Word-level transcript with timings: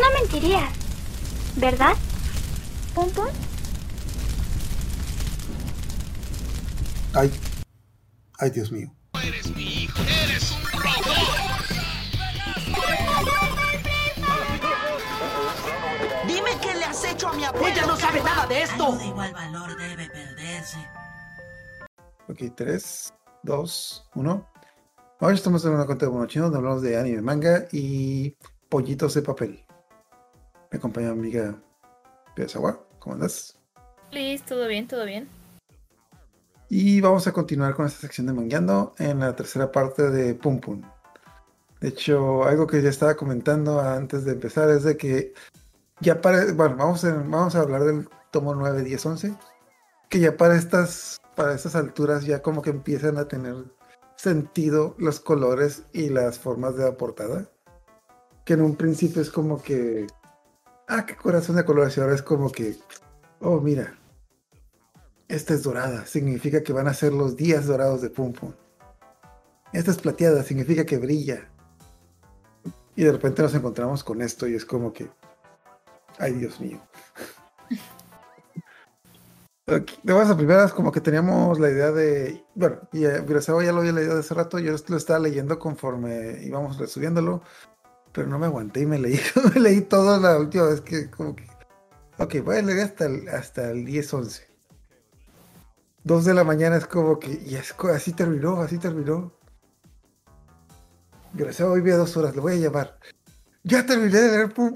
no 0.00 0.20
mentirías, 0.20 0.72
¿verdad? 1.56 1.94
¿Pum 2.94 3.10
pum? 3.10 3.26
Ay. 7.14 7.32
Ay, 8.38 8.50
Dios 8.50 8.70
mío. 8.70 8.92
Eres 9.22 9.54
mi 9.56 9.82
hijo. 9.82 10.02
Eres 10.02 10.52
un 10.52 10.62
robot. 10.80 11.38
Dime 16.26 16.50
qué 16.62 16.74
le 16.74 16.84
has 16.84 17.04
hecho 17.04 17.28
a 17.28 17.32
mi 17.32 17.44
abuela. 17.44 17.68
Ella 17.68 17.86
no 17.86 17.96
sabe 17.96 18.22
nada 18.22 18.46
de 18.46 18.62
esto. 18.62 18.84
Algo 18.86 18.98
de 18.98 19.06
igual 19.06 19.32
valor 19.32 19.76
debe 19.76 20.08
perderse. 20.08 20.78
Ok, 22.28 22.54
3, 22.54 23.14
2, 23.42 24.10
1. 24.14 24.50
Hoy 25.20 25.34
estamos 25.34 25.64
en 25.64 25.72
una 25.72 25.86
cuenta 25.86 26.06
de 26.06 26.12
Monochino 26.12 26.44
donde 26.44 26.58
hablamos 26.58 26.82
de 26.82 26.96
anime, 26.96 27.22
manga 27.22 27.66
y 27.72 28.36
pollitos 28.68 29.14
de 29.14 29.22
papel. 29.22 29.64
Me 30.70 30.78
acompaña 30.78 31.14
mi 31.14 31.20
amiga 31.20 31.62
Piazawa. 32.34 32.80
¿Cómo 32.98 33.14
andas? 33.14 33.58
Liz, 34.10 34.42
todo 34.44 34.66
bien, 34.68 34.86
todo 34.86 35.04
bien. 35.04 35.28
Y 36.68 37.00
vamos 37.00 37.26
a 37.26 37.32
continuar 37.32 37.74
con 37.74 37.86
esta 37.86 38.00
sección 38.00 38.26
de 38.26 38.34
Mangueando 38.34 38.94
en 38.98 39.20
la 39.20 39.34
tercera 39.34 39.72
parte 39.72 40.10
de 40.10 40.34
Pum 40.34 40.60
Pum. 40.60 40.82
De 41.80 41.88
hecho, 41.88 42.44
algo 42.44 42.66
que 42.66 42.82
ya 42.82 42.90
estaba 42.90 43.16
comentando 43.16 43.80
antes 43.80 44.24
de 44.24 44.32
empezar 44.32 44.68
es 44.68 44.82
de 44.82 44.96
que 44.96 45.32
ya 46.00 46.20
para, 46.20 46.52
bueno, 46.52 46.76
vamos 46.76 47.04
a, 47.04 47.14
vamos 47.14 47.54
a 47.54 47.60
hablar 47.60 47.84
del 47.84 48.08
tomo 48.30 48.54
9, 48.54 48.82
10, 48.82 49.06
11, 49.06 49.36
que 50.08 50.20
ya 50.20 50.36
para 50.36 50.56
estas, 50.56 51.20
para 51.36 51.54
estas 51.54 51.74
alturas 51.74 52.24
ya 52.24 52.42
como 52.42 52.62
que 52.62 52.70
empiezan 52.70 53.16
a 53.16 53.28
tener 53.28 53.54
sentido 54.16 54.94
los 54.98 55.20
colores 55.20 55.84
y 55.92 56.10
las 56.10 56.38
formas 56.38 56.76
de 56.76 56.84
la 56.84 56.96
portada. 56.96 57.48
Que 58.44 58.54
en 58.54 58.62
un 58.62 58.76
principio 58.76 59.22
es 59.22 59.30
como 59.30 59.62
que, 59.62 60.06
ah, 60.88 61.06
qué 61.06 61.16
corazón 61.16 61.56
de 61.56 61.64
colores, 61.64 61.96
y 61.96 62.00
ahora 62.00 62.14
es 62.14 62.22
como 62.22 62.50
que, 62.50 62.76
oh, 63.40 63.60
mira, 63.60 63.96
esta 65.28 65.54
es 65.54 65.62
dorada, 65.62 66.06
significa 66.06 66.62
que 66.62 66.72
van 66.72 66.88
a 66.88 66.94
ser 66.94 67.12
los 67.12 67.36
días 67.36 67.66
dorados 67.66 68.00
de 68.02 68.10
Pum 68.10 68.32
Pum. 68.32 68.52
Esta 69.72 69.90
es 69.90 69.98
plateada, 69.98 70.42
significa 70.42 70.86
que 70.86 70.96
brilla. 70.96 71.50
Y 72.96 73.04
de 73.04 73.12
repente 73.12 73.42
nos 73.42 73.54
encontramos 73.54 74.02
con 74.02 74.22
esto 74.22 74.48
y 74.48 74.54
es 74.54 74.64
como 74.64 74.92
que, 74.92 75.10
ay 76.18 76.32
Dios 76.32 76.58
mío. 76.60 76.80
De 80.02 80.14
buenas 80.14 80.30
a 80.30 80.36
primeras, 80.36 80.72
como 80.72 80.90
que 80.90 81.02
teníamos 81.02 81.60
la 81.60 81.68
idea 81.68 81.92
de, 81.92 82.42
bueno, 82.54 82.78
y 82.90 83.04
eh, 83.04 83.20
Virasawa 83.20 83.62
ya 83.62 83.70
lo 83.70 83.80
había 83.80 83.92
leído 83.92 84.18
hace 84.18 84.32
rato, 84.32 84.58
yo 84.58 84.74
lo 84.88 84.96
estaba 84.96 85.18
leyendo 85.18 85.58
conforme 85.58 86.42
íbamos 86.42 86.78
resubiéndolo, 86.78 87.42
pero 88.12 88.26
no 88.26 88.38
me 88.38 88.46
aguanté 88.46 88.80
y 88.80 88.86
me 88.86 88.98
leí, 88.98 89.20
me 89.54 89.60
leí 89.60 89.80
todo 89.82 90.18
la 90.20 90.38
última 90.38 90.64
vez 90.64 90.80
que 90.80 91.10
como 91.10 91.36
que, 91.36 91.46
ok, 92.18 92.36
voy 92.44 92.56
a 92.56 92.62
leer 92.62 92.80
hasta 92.80 93.06
el, 93.06 93.28
hasta 93.28 93.70
el 93.70 93.86
10-11. 93.86 94.44
Dos 96.04 96.24
de 96.24 96.34
la 96.34 96.44
mañana 96.44 96.76
es 96.76 96.86
como 96.86 97.18
que, 97.18 97.42
y 97.44 97.54
es 97.56 97.74
así 97.94 98.12
terminó, 98.12 98.60
así 98.62 98.78
terminó. 98.78 99.32
Virasawa 101.32 101.72
hoy 101.72 101.82
vi 101.82 101.90
a 101.90 101.96
dos 101.96 102.16
horas, 102.16 102.34
le 102.34 102.40
voy 102.40 102.54
a 102.54 102.56
llamar. 102.56 102.98
Ya 103.64 103.84
terminé 103.84 104.18
de 104.18 104.30
leer 104.30 104.54
Pum. 104.54 104.74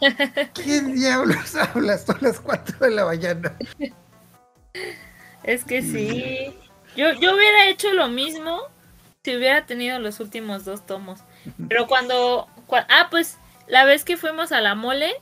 ¿Quién 0.54 0.94
diablos 0.94 1.54
habla? 1.54 1.96
Son 1.96 2.16
las 2.20 2.40
4 2.40 2.78
de 2.80 2.90
la 2.90 3.06
mañana. 3.06 3.56
Es 5.42 5.64
que 5.64 5.80
sí. 5.80 6.54
Yo, 6.96 7.12
yo 7.14 7.34
hubiera 7.34 7.68
hecho 7.68 7.92
lo 7.92 8.08
mismo 8.08 8.60
si 9.24 9.36
hubiera 9.36 9.64
tenido 9.64 9.98
los 9.98 10.20
últimos 10.20 10.64
dos 10.64 10.84
tomos. 10.86 11.20
Pero 11.68 11.86
cuando, 11.86 12.48
cua- 12.66 12.86
Ah, 12.88 13.08
pues 13.10 13.38
la 13.66 13.84
vez 13.84 14.04
que 14.04 14.16
fuimos 14.16 14.52
a 14.52 14.60
la 14.60 14.74
mole, 14.74 15.12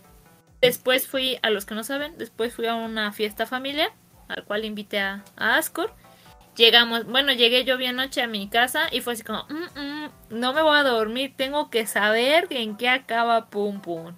después 0.60 1.06
fui, 1.06 1.38
a 1.42 1.50
los 1.50 1.64
que 1.66 1.74
no 1.74 1.84
saben, 1.84 2.16
después 2.18 2.54
fui 2.54 2.66
a 2.66 2.74
una 2.74 3.12
fiesta 3.12 3.46
familiar, 3.46 3.90
al 4.28 4.44
cual 4.44 4.64
invité 4.64 5.00
a, 5.00 5.24
a 5.36 5.56
Ascor. 5.56 5.92
Llegamos, 6.56 7.04
bueno, 7.06 7.32
llegué 7.32 7.64
yo 7.64 7.76
bien 7.76 7.94
noche 7.94 8.20
a 8.20 8.26
mi 8.26 8.48
casa 8.48 8.88
y 8.90 9.00
fue 9.00 9.12
así 9.12 9.22
como, 9.22 9.44
"Mm, 9.48 9.78
mm, 9.80 10.08
no 10.30 10.52
me 10.52 10.62
voy 10.62 10.76
a 10.76 10.82
dormir, 10.82 11.34
tengo 11.36 11.70
que 11.70 11.86
saber 11.86 12.48
en 12.50 12.76
qué 12.76 12.88
acaba 12.88 13.46
Pum 13.48 13.80
Pum. 13.80 14.16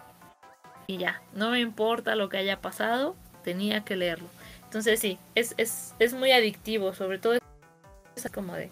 Y 0.87 0.97
ya, 0.97 1.21
no 1.35 1.51
me 1.51 1.61
importa 1.61 2.15
lo 2.17 2.29
que 2.31 2.39
haya 2.39 2.61
pasado, 2.63 3.15
tenía 3.45 3.85
que 3.85 3.95
leerlo. 3.97 4.29
Entonces 4.65 5.01
sí, 5.01 5.19
es, 5.35 5.55
es, 5.59 5.95
es 5.99 6.15
muy 6.15 6.33
adictivo, 6.33 6.95
sobre 6.95 7.19
todo 7.19 7.35
es 7.35 8.31
como 8.33 8.55
de, 8.55 8.71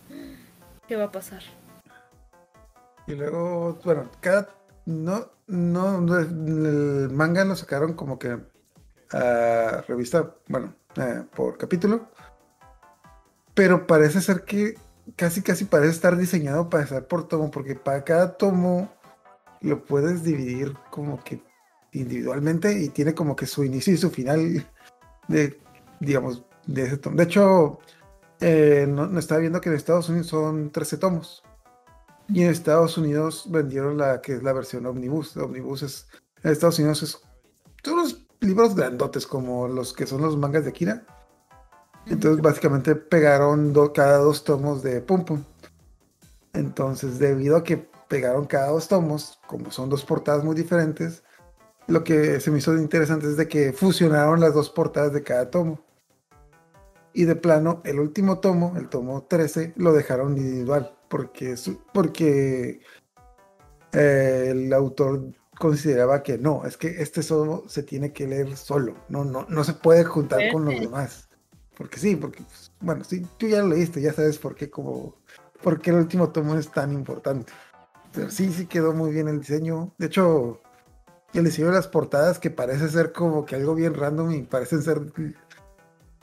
¿qué 0.87 0.97
va 0.97 1.05
a 1.05 1.13
pasar? 1.13 1.43
Y 3.09 3.15
luego, 3.15 3.79
bueno, 3.85 4.11
cada. 4.21 4.51
No, 4.85 5.31
no, 5.47 6.19
el 6.19 7.11
manga 7.11 7.45
lo 7.45 7.57
sacaron 7.57 7.95
como 7.95 8.19
que 8.19 8.39
a 9.13 9.83
revista, 9.89 10.35
bueno, 10.47 10.75
eh, 10.97 11.25
por 11.35 11.57
capítulo. 11.57 12.09
Pero 13.55 13.87
parece 13.87 14.21
ser 14.21 14.45
que 14.45 14.75
casi, 15.17 15.41
casi 15.41 15.65
parece 15.65 15.93
estar 15.93 16.19
diseñado 16.19 16.69
para 16.69 16.85
estar 16.85 17.07
por 17.07 17.27
tomo, 17.29 17.51
porque 17.51 17.75
para 17.75 18.05
cada 18.05 18.37
tomo 18.37 18.93
lo 19.63 19.85
puedes 19.85 20.23
dividir 20.23 20.75
como 20.91 21.25
que 21.25 21.43
individualmente 21.93 22.79
y 22.79 22.91
tiene 22.91 23.15
como 23.15 23.35
que 23.37 23.47
su 23.47 23.65
inicio 23.65 23.95
y 23.95 23.97
su 23.97 24.11
final 24.11 24.67
de, 25.29 25.59
digamos, 25.99 26.45
de 26.67 26.83
ese 26.83 26.99
tomo. 26.99 27.17
De 27.17 27.25
hecho, 27.25 27.79
eh, 28.41 28.87
no, 28.87 29.07
no 29.07 29.19
estaba 29.19 29.41
viendo 29.41 29.63
que 29.63 29.71
en 29.71 29.77
Estados 29.77 30.11
Unidos 30.11 30.27
son 30.27 30.71
13 30.71 30.99
tomos. 30.99 31.43
Y 32.29 32.43
en 32.43 32.51
Estados 32.51 32.99
Unidos 32.99 33.47
vendieron 33.49 33.97
la 33.97 34.21
que 34.21 34.35
es 34.35 34.43
la 34.43 34.53
versión 34.53 34.87
Omnibus. 34.87 35.37
Omnibus 35.37 35.83
es. 35.83 36.09
En 36.43 36.53
Estados 36.53 36.79
Unidos 36.79 37.03
es. 37.03 37.19
Son 37.83 37.95
unos 37.95 38.27
libros 38.41 38.75
grandotes 38.75 39.27
como 39.27 39.67
los 39.67 39.93
que 39.93 40.07
son 40.07 40.21
los 40.21 40.37
mangas 40.37 40.65
de 40.65 40.71
Akira. 40.71 41.07
Entonces, 42.07 42.43
básicamente 42.43 42.95
pegaron 42.95 43.75
cada 43.95 44.19
dos 44.19 44.45
tomos 44.45 44.83
de 44.83 45.01
Pum 45.01 45.25
Pum. 45.25 45.45
Entonces, 46.53 47.19
debido 47.19 47.57
a 47.57 47.65
que 47.65 47.89
pegaron 48.09 48.47
cada 48.47 48.71
dos 48.71 48.89
tomos, 48.89 49.39
como 49.47 49.71
son 49.71 49.89
dos 49.91 50.05
portadas 50.05 50.43
muy 50.43 50.55
diferentes, 50.55 51.23
lo 51.87 52.05
que 52.05 52.41
se 52.41 52.51
me 52.51 52.59
hizo 52.59 52.77
interesante 52.77 53.27
es 53.27 53.37
de 53.37 53.49
que 53.49 53.73
fusionaron 53.73 54.41
las 54.41 54.55
dos 54.55 54.71
portadas 54.71 55.13
de 55.13 55.23
cada 55.23 55.51
tomo. 55.51 55.81
Y 57.13 57.25
de 57.25 57.37
plano, 57.37 57.81
el 57.85 58.01
último 58.01 58.39
tomo, 58.41 58.75
el 58.77 58.89
tomo 58.89 59.25
13, 59.25 59.75
lo 59.77 59.93
dejaron 59.93 60.37
individual, 60.37 60.98
porque, 61.09 61.57
su- 61.57 61.81
porque 61.93 62.81
eh, 63.93 64.49
el 64.51 64.73
autor 64.73 65.33
consideraba 65.59 66.23
que 66.23 66.39
no, 66.39 66.65
es 66.65 66.77
que 66.77 67.03
este 67.03 67.23
solo 67.23 67.65
se 67.69 67.83
tiene 67.83 68.13
que 68.13 68.27
leer 68.27 68.57
solo, 68.57 68.95
no, 69.09 69.25
no, 69.25 69.47
no 69.49 69.65
se 69.65 69.75
puede 69.75 70.05
juntar 70.05 70.49
con 70.51 70.65
los 70.65 70.81
demás. 70.81 71.29
Porque 71.77 71.99
sí, 71.99 72.17
porque, 72.17 72.43
pues, 72.43 72.73
bueno, 72.81 73.05
sí, 73.05 73.25
tú 73.37 73.47
ya 73.47 73.61
lo 73.63 73.69
leíste, 73.69 74.01
ya 74.01 74.13
sabes 74.13 74.39
por 74.39 74.55
qué, 74.57 74.69
como, 74.69 75.15
por 75.63 75.81
qué 75.81 75.91
el 75.91 75.97
último 75.97 76.31
tomo 76.31 76.57
es 76.57 76.71
tan 76.71 76.93
importante. 76.93 77.53
Pero 78.13 78.31
sí, 78.31 78.53
sí 78.53 78.67
quedó 78.67 78.93
muy 78.93 79.13
bien 79.13 79.29
el 79.29 79.39
diseño. 79.41 79.95
De 79.97 80.07
hecho, 80.07 80.61
el 81.35 81.45
diseño 81.45 81.69
de 81.69 81.75
las 81.75 81.87
portadas 81.87 82.39
que 82.41 82.51
parece 82.51 82.89
ser 82.89 83.13
como 83.13 83.45
que 83.45 83.55
algo 83.55 83.75
bien 83.77 83.95
random 83.95 84.33
y 84.33 84.43
parecen 84.43 84.83
ser 84.83 85.13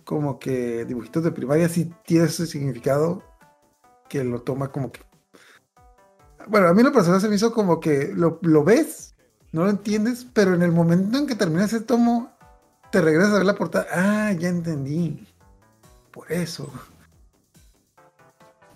como 0.04 0.40
que 0.40 0.84
dibujitos 0.86 1.24
de 1.24 1.32
primaria, 1.32 1.70
sí 1.70 1.92
tiene 2.06 2.26
ese 2.26 2.48
significado 2.48 3.24
que 4.08 4.24
lo 4.24 4.42
toma 4.42 4.72
como 4.72 4.92
que... 4.92 5.02
Bueno, 6.48 6.68
a 6.68 6.74
mí 6.74 6.84
lo 6.84 6.92
personal 6.92 7.22
se 7.22 7.30
me 7.30 7.36
hizo 7.36 7.54
como 7.54 7.80
que 7.80 8.12
lo, 8.14 8.40
lo 8.42 8.64
ves, 8.64 9.16
no 9.52 9.64
lo 9.64 9.70
entiendes, 9.70 10.28
pero 10.34 10.54
en 10.54 10.62
el 10.62 10.72
momento 10.72 11.18
en 11.18 11.28
que 11.28 11.36
terminas 11.36 11.74
el 11.74 11.86
tomo, 11.86 12.32
te 12.92 13.02
regresas 13.02 13.34
a 13.34 13.38
ver 13.38 13.46
la 13.46 13.56
portada. 13.56 13.88
Ah, 13.92 14.32
ya 14.34 14.50
entendí. 14.50 15.28
Por 16.12 16.32
eso. 16.32 16.72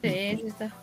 Sí, 0.02 0.40
sí 0.42 0.44
está. 0.48 0.74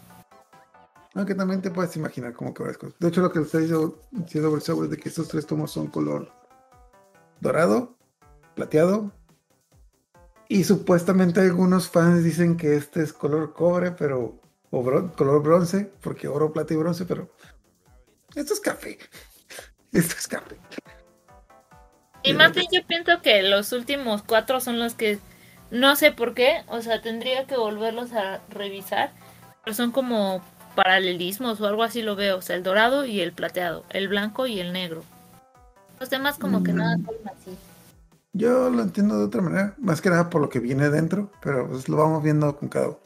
Aunque 1.15 1.35
también 1.35 1.63
te 1.63 1.71
puedes 1.71 1.97
imaginar 1.97 2.35
como 2.35 2.53
que 2.53 2.63
varias 2.63 2.79
cosas. 2.79 2.99
De 2.99 3.09
hecho, 3.09 3.23
lo 3.23 3.33
que 3.33 3.41
está 3.41 3.59
diciendo 3.59 4.53
Bersago 4.53 4.85
es 4.85 4.91
de 4.91 4.99
que 4.99 5.09
estos 5.09 5.29
tres 5.29 5.47
tomos 5.47 5.71
son 5.71 5.87
color 5.87 6.31
dorado, 7.41 7.97
plateado. 8.55 9.11
Y 10.49 10.65
supuestamente 10.65 11.41
algunos 11.41 11.89
fans 11.89 12.23
dicen 12.23 12.57
que 12.57 12.77
este 12.77 13.03
es 13.03 13.13
color 13.13 13.53
cobre, 13.53 13.93
pero. 13.93 14.41
o 14.71 14.83
bron- 14.85 15.13
color 15.15 15.43
bronce, 15.43 15.91
porque 16.03 16.29
oro, 16.29 16.53
plata 16.53 16.75
y 16.75 16.77
bronce, 16.77 17.05
pero. 17.05 17.31
Esto 18.35 18.55
es 18.55 18.61
café. 18.61 18.99
Esto 19.93 20.15
es 20.19 20.29
café. 20.29 20.57
Y 22.23 22.33
más 22.35 22.53
bien 22.53 22.67
yo 22.73 22.85
pienso 22.87 23.23
que 23.23 23.43
los 23.43 23.73
últimos 23.73 24.23
cuatro 24.23 24.61
son 24.61 24.79
los 24.79 24.95
que 24.95 25.19
no 25.71 25.95
sé 25.97 26.11
por 26.13 26.35
qué, 26.35 26.65
o 26.69 26.81
sea, 26.83 27.01
tendría 27.01 27.47
que 27.47 27.57
volverlos 27.57 28.13
a 28.13 28.41
revisar, 28.51 29.13
pero 29.65 29.75
son 29.75 29.93
como 29.93 30.43
paralelismos 30.75 31.61
o 31.61 31.67
algo 31.67 31.83
así 31.83 32.03
lo 32.03 32.17
veo, 32.17 32.39
o 32.39 32.43
sea, 32.43 32.57
el 32.57 32.63
dorado 32.63 33.05
y 33.05 33.21
el 33.21 33.33
plateado, 33.33 33.85
el 33.91 34.09
blanco 34.09 34.47
y 34.47 34.59
el 34.61 34.73
negro. 34.73 35.05
Los 36.01 36.11
demás 36.11 36.37
como 36.39 36.63
que 36.63 36.73
nada 36.73 36.97
son 36.97 37.29
así. 37.29 37.57
Yo 38.37 38.69
lo 38.69 38.83
entiendo 38.83 39.19
de 39.19 39.25
otra 39.25 39.41
manera, 39.41 39.75
más 39.79 40.03
que 40.03 40.11
nada 40.11 40.29
por 40.29 40.43
lo 40.43 40.51
que 40.51 40.61
viene 40.61 40.91
dentro, 40.91 41.33
pero 41.41 41.69
pues 41.69 41.89
lo 41.89 41.97
vamos 41.97 42.23
viendo 42.23 42.55
con 42.55 42.69
cada 42.69 42.89
uno. 42.89 43.01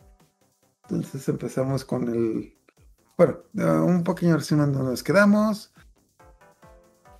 Entonces 0.82 1.28
empezamos 1.28 1.84
con 1.84 2.08
el. 2.08 2.58
Bueno, 3.16 3.38
eh, 3.56 3.64
un 3.64 4.02
pequeño 4.02 4.36
resumen 4.36 4.72
donde 4.72 4.90
nos 4.90 5.04
quedamos. 5.04 5.72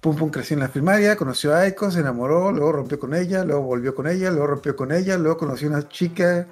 Pum 0.00 0.16
Pum 0.16 0.30
creció 0.30 0.54
en 0.54 0.60
la 0.60 0.68
primaria, 0.68 1.14
conoció 1.14 1.54
a 1.54 1.60
Aiko, 1.60 1.88
se 1.92 2.00
enamoró, 2.00 2.50
luego 2.50 2.72
rompió 2.72 2.98
con 2.98 3.14
ella, 3.14 3.44
luego 3.44 3.62
volvió 3.62 3.94
con 3.94 4.08
ella, 4.08 4.30
luego 4.30 4.48
rompió 4.48 4.74
con 4.74 4.90
ella, 4.90 5.16
luego 5.16 5.36
conoció 5.36 5.68
una 5.68 5.88
chica, 5.88 6.48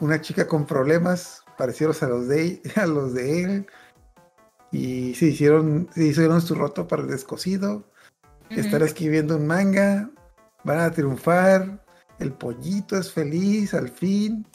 una 0.00 0.22
chica 0.22 0.46
con 0.46 0.64
problemas 0.64 1.44
parecidos 1.58 2.02
a 2.02 2.08
los 2.08 2.28
de, 2.28 2.62
a 2.76 2.86
los 2.86 3.12
de 3.12 3.42
él. 3.42 3.66
Y 4.70 5.14
se 5.16 5.26
hicieron, 5.26 5.90
se 5.92 6.04
hicieron 6.04 6.40
su 6.40 6.54
roto 6.54 6.88
para 6.88 7.02
el 7.02 7.08
descosido. 7.08 7.84
Estar 8.48 8.82
escribiendo 8.82 9.36
un 9.36 9.46
manga, 9.46 10.10
van 10.64 10.80
a 10.80 10.90
triunfar, 10.90 11.84
el 12.18 12.32
pollito 12.32 12.96
es 12.96 13.12
feliz 13.12 13.74
al 13.74 13.88
fin. 13.88 14.46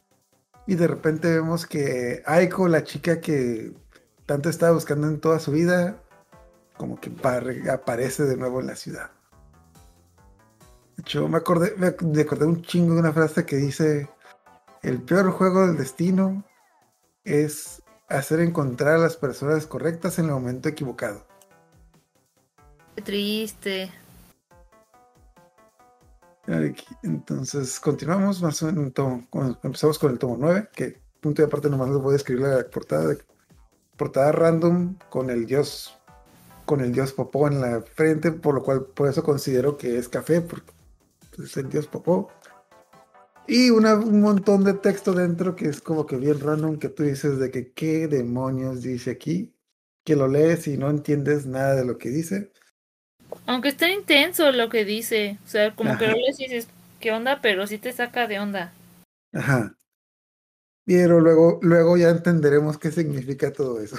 Y 0.66 0.76
de 0.76 0.88
repente 0.88 1.34
vemos 1.34 1.66
que 1.66 2.22
Aiko, 2.26 2.68
la 2.68 2.84
chica 2.84 3.22
que 3.22 3.74
tanto 4.26 4.50
estaba 4.50 4.74
buscando 4.74 5.08
en 5.08 5.20
toda 5.20 5.40
su 5.40 5.52
vida, 5.52 6.04
como 6.76 7.00
que 7.00 7.10
par- 7.10 7.70
aparece 7.72 8.24
de 8.24 8.36
nuevo 8.36 8.60
en 8.60 8.68
la 8.68 8.76
ciudad. 8.76 9.12
Hecho, 10.98 11.28
me 11.28 11.38
acordé, 11.38 11.74
me 11.78 11.88
acordé 11.88 12.46
un 12.46 12.62
chingo 12.64 12.96
de 12.96 13.00
una 13.00 13.14
frase 13.14 13.46
que 13.46 13.56
dice, 13.56 14.10
el 14.82 15.02
peor 15.02 15.32
juego 15.32 15.68
del 15.68 15.78
destino 15.78 16.44
es 17.24 17.82
hacer 18.10 18.40
encontrar 18.40 18.96
a 18.96 19.00
las 19.00 19.16
personas 19.16 19.68
correctas 19.68 20.20
en 20.20 20.26
el 20.26 20.32
momento 20.32 20.68
equivocado. 20.70 21.26
Qué 22.96 23.02
triste. 23.02 23.92
Entonces, 27.04 27.80
continuamos 27.80 28.42
más 28.42 28.64
o 28.64 28.68
menos 28.68 28.94
empezamos 29.64 30.00
con 30.00 30.12
el 30.12 30.18
tomo 30.18 30.38
9, 30.40 30.70
que 30.74 31.02
punto 31.20 31.42
y 31.42 31.46
aparte 31.46 31.70
nomás 31.70 31.90
les 31.90 31.98
voy 31.98 32.14
a 32.14 32.16
escribir 32.18 32.44
la 32.44 32.70
portada 32.70 33.08
de- 33.08 33.18
portada 33.98 34.32
random 34.32 34.96
con 35.10 35.30
el 35.30 35.46
dios 35.46 35.94
con 36.66 36.82
el 36.82 36.92
dios 36.92 37.14
Popó 37.14 37.48
en 37.48 37.62
la 37.62 37.82
frente, 37.82 38.32
por 38.32 38.54
lo 38.54 38.62
cual 38.62 38.86
por 38.88 39.08
eso 39.08 39.24
considero 39.24 39.78
que 39.78 39.98
es 39.98 40.10
café, 40.10 40.42
porque 40.42 40.72
es 41.42 41.56
el 41.56 41.70
dios 41.70 41.88
Popó. 41.88 42.30
Y 43.48 43.70
una- 43.70 43.96
un 43.96 44.20
montón 44.20 44.66
de 44.66 44.74
texto 44.74 45.14
dentro 45.14 45.56
que 45.56 45.70
es 45.70 45.80
como 45.80 46.06
que 46.06 46.18
bien 46.18 46.40
random, 46.42 46.78
que 46.78 46.90
tú 46.90 47.04
dices 47.04 47.40
de 47.40 47.52
que 47.52 47.72
qué 47.72 48.10
demonios 48.10 48.82
dice 48.82 49.12
aquí, 49.12 49.56
que 50.04 50.18
lo 50.18 50.28
lees 50.28 50.68
y 50.68 50.78
no 50.78 50.90
entiendes 50.90 51.46
nada 51.46 51.76
de 51.76 51.86
lo 51.86 51.98
que 51.98 52.10
dice. 52.10 52.52
Aunque 53.46 53.70
está 53.70 53.90
intenso 53.90 54.52
lo 54.52 54.70
que 54.70 54.86
dice. 54.86 55.38
O 55.46 55.48
sea, 55.48 55.76
como 55.76 55.98
que 55.98 56.06
Ajá. 56.06 56.16
lees 56.16 56.40
y 56.40 56.44
dices, 56.44 56.68
¿qué 57.00 57.12
onda? 57.12 57.42
Pero 57.42 57.68
sí 57.68 57.78
te 57.78 57.92
saca 57.94 58.28
de 58.28 58.40
onda. 58.40 58.74
Ajá. 59.34 59.76
Pero 60.86 61.20
luego, 61.20 61.60
luego 61.62 61.98
ya 61.98 62.10
entenderemos 62.10 62.78
qué 62.78 62.92
significa 62.92 63.52
todo 63.52 63.82
eso. 63.82 63.98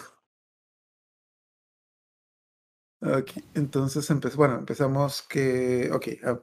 Ok, 3.00 3.30
entonces 3.54 4.10
empe- 4.10 4.34
bueno, 4.34 4.58
empezamos 4.58 5.22
que, 5.22 5.88
ok, 5.92 6.06
ah, 6.24 6.40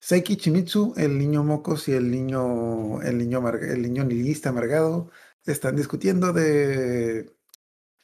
Seiki 0.00 0.36
Chimitsu, 0.36 0.94
el 0.96 1.18
niño 1.18 1.44
Mocos 1.44 1.86
y 1.88 1.92
el 1.92 2.10
niño, 2.10 3.02
el 3.02 3.18
niño, 3.18 3.46
el 3.50 3.82
niño 3.82 4.04
nihilista 4.04 4.48
amargado 4.48 5.10
están 5.44 5.76
discutiendo 5.76 6.32
de, 6.32 7.30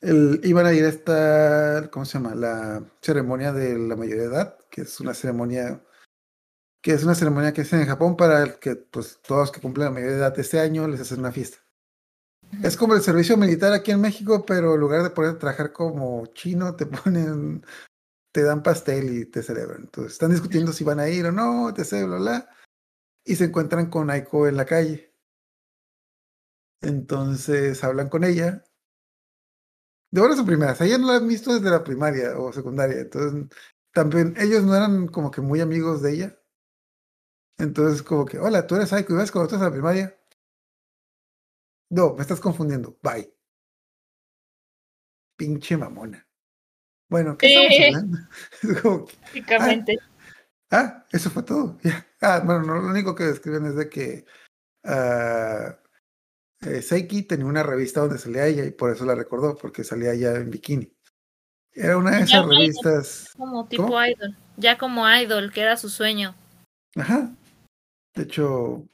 el, 0.01 0.41
iban 0.45 0.67
a 0.67 0.73
ir 0.73 0.85
a 0.85 0.89
esta, 0.89 1.91
¿cómo 1.91 2.05
se 2.05 2.19
llama? 2.19 2.35
La 2.35 2.85
ceremonia 3.01 3.53
de 3.53 3.79
la 3.79 3.97
mayoría 3.97 4.25
de 4.25 4.29
edad, 4.29 4.59
que 4.71 4.83
es 4.83 5.01
una 5.01 5.15
ceremonia, 5.15 5.85
que 6.83 6.93
es 6.93 7.05
una 7.05 7.15
ceremonia 7.15 7.53
que 7.53 7.63
hacen 7.63 7.81
en 7.81 7.87
Japón 7.87 8.17
para 8.17 8.43
el 8.43 8.59
que, 8.59 8.77
pues, 8.77 9.21
todos 9.23 9.41
los 9.43 9.53
que 9.53 9.61
cumplen 9.61 9.87
la 9.87 9.91
mayoría 9.93 10.15
de 10.15 10.21
edad 10.21 10.39
este 10.39 10.61
año 10.61 10.87
les 10.89 11.01
hacen 11.01 11.21
una 11.21 11.33
fiesta. 11.33 11.59
Es 12.63 12.77
como 12.77 12.95
el 12.95 13.03
servicio 13.03 13.37
militar 13.37 13.73
aquí 13.73 13.91
en 13.91 14.01
México, 14.01 14.45
pero 14.47 14.75
en 14.75 14.81
lugar 14.81 15.03
de 15.03 15.11
poder 15.11 15.39
trabajar 15.39 15.73
como 15.73 16.27
chino, 16.29 16.75
te 16.77 16.87
ponen, 16.87 17.65
te 18.33 18.43
dan 18.43 18.63
pastel 18.63 19.17
y 19.17 19.27
te 19.27 19.43
celebran. 19.43 19.83
Entonces 19.83 20.13
están 20.15 20.31
discutiendo 20.31 20.73
si 20.73 20.85
van 20.85 21.01
a 21.01 21.09
ir 21.09 21.27
o 21.27 21.33
no, 21.33 21.73
te 21.75 21.83
bla, 21.83 22.07
bla, 22.07 22.19
bla. 22.19 22.51
Y 23.25 23.37
se 23.37 23.45
encuentran 23.45 23.91
con 23.91 24.11
Aiko 24.11 24.49
en 24.49 24.57
la 24.57 24.65
calle. 24.65 25.15
Entonces 26.81 27.83
hablan 27.85 28.09
con 28.09 28.25
ella. 28.25 28.65
De 30.11 30.21
buenas 30.21 30.39
a 30.39 30.45
primeras, 30.45 30.81
ella 30.81 30.97
no 30.97 31.09
la 31.09 31.17
han 31.17 31.29
visto 31.29 31.53
desde 31.55 31.71
la 31.71 31.85
primaria 31.85 32.39
o 32.39 32.53
secundaria. 32.53 33.01
Entonces 33.01 33.47
también 33.93 34.35
ellos 34.39 34.65
no 34.65 34.75
eran 34.75 35.09
como 35.09 35.31
que 35.31 35.41
muy 35.41 35.61
amigos 35.61 36.03
de 36.03 36.13
ella. 36.13 36.39
Entonces 37.59 38.03
como 38.03 38.25
que, 38.25 38.39
hola, 38.39 38.67
tú 38.67 38.77
eres 38.77 38.93
Aiko 38.93 39.13
y 39.13 39.17
vas 39.17 39.31
con 39.31 39.43
nosotros 39.43 39.61
a 39.61 39.67
la 39.67 39.73
primaria. 39.73 40.19
No, 41.91 42.15
me 42.15 42.23
estás 42.23 42.41
confundiendo. 42.41 42.99
Bye. 43.03 43.35
Pinche 45.37 45.77
mamona. 45.77 46.27
Bueno, 47.11 47.37
¿qué 47.37 47.47
estamos 47.47 47.73
hablando? 47.87 48.19
Es 48.63 48.83
como 48.83 49.05
que, 49.07 49.17
Básicamente. 49.23 49.99
ah, 50.71 51.05
eso 51.11 51.31
fue 51.31 51.43
todo. 51.43 51.79
Ah, 52.21 52.43
bueno, 52.45 52.63
no, 52.63 52.75
lo 52.81 52.89
único 52.89 53.15
que 53.15 53.25
describen 53.25 53.67
es 53.67 53.77
de 53.77 53.89
que 53.89 54.25
ah, 54.85 55.79
eh, 56.61 56.83
Seiki 56.83 57.23
tenía 57.23 57.47
una 57.47 57.63
revista 57.63 58.01
donde 58.01 58.19
salía 58.19 58.47
ella 58.47 58.65
y 58.65 58.71
por 58.71 58.91
eso 58.91 59.05
la 59.05 59.15
recordó, 59.15 59.57
porque 59.57 59.85
salía 59.85 60.13
ella 60.13 60.35
en 60.37 60.51
bikini. 60.51 60.93
Era 61.73 61.97
una 61.97 62.13
de 62.17 62.23
esas 62.23 62.47
revistas. 62.47 63.31
Como 63.37 63.69
tipo 63.69 63.85
¿Cómo? 63.85 64.05
idol. 64.05 64.37
Ya 64.57 64.79
como 64.79 65.09
idol, 65.09 65.53
que 65.53 65.61
era 65.61 65.77
su 65.77 65.89
sueño. 65.89 66.35
Ajá. 66.97 67.37
De 68.15 68.25
hecho, 68.25 68.89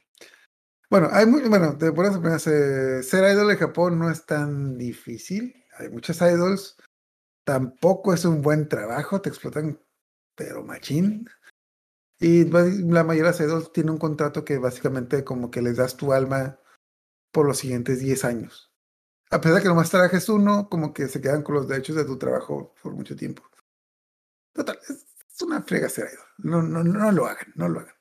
bueno, 0.89 1.09
hay 1.11 1.25
muy, 1.25 1.41
bueno, 1.49 1.73
de 1.73 1.91
por 1.91 2.05
eso 2.05 2.21
eh, 2.51 3.01
ser 3.01 3.33
idol 3.33 3.49
en 3.49 3.57
Japón 3.57 3.97
no 3.97 4.11
es 4.11 4.25
tan 4.25 4.77
difícil. 4.77 5.55
Hay 5.79 5.89
muchas 5.89 6.21
idols. 6.21 6.77
Tampoco 7.43 8.13
es 8.13 8.25
un 8.25 8.41
buen 8.41 8.69
trabajo, 8.69 9.21
te 9.21 9.29
explotan, 9.29 9.79
pero 10.35 10.63
machín. 10.63 11.27
Y 12.19 12.43
ba- 12.43 12.63
la 12.63 13.03
mayoría 13.03 13.31
de 13.31 13.37
las 13.37 13.41
idols 13.41 13.71
tienen 13.71 13.91
un 13.91 13.97
contrato 13.97 14.45
que 14.45 14.57
básicamente 14.57 15.23
como 15.23 15.49
que 15.49 15.61
les 15.61 15.77
das 15.77 15.97
tu 15.97 16.13
alma 16.13 16.59
por 17.35 17.45
los 17.45 17.57
siguientes 17.57 17.99
10 17.99 18.23
años. 18.23 18.71
A 19.29 19.41
pesar 19.41 19.57
de 19.57 19.61
que 19.63 19.67
nomás 19.67 19.89
trabajes 19.89 20.29
uno, 20.29 20.69
como 20.69 20.93
que 20.93 21.09
se 21.09 21.19
quedan 21.19 21.43
con 21.43 21.55
los 21.55 21.67
derechos 21.67 21.97
de 21.97 22.05
tu 22.05 22.17
trabajo 22.17 22.73
por 22.81 22.93
mucho 22.95 23.13
tiempo. 23.13 23.43
Total, 24.53 24.79
es, 24.83 24.89
es 25.33 25.41
una 25.41 25.61
frega 25.61 25.89
ser. 25.89 26.07
No, 26.37 26.61
no, 26.61 26.81
no 26.81 27.11
lo 27.11 27.25
hagan, 27.25 27.51
no 27.55 27.67
lo 27.67 27.81
hagan. 27.81 27.95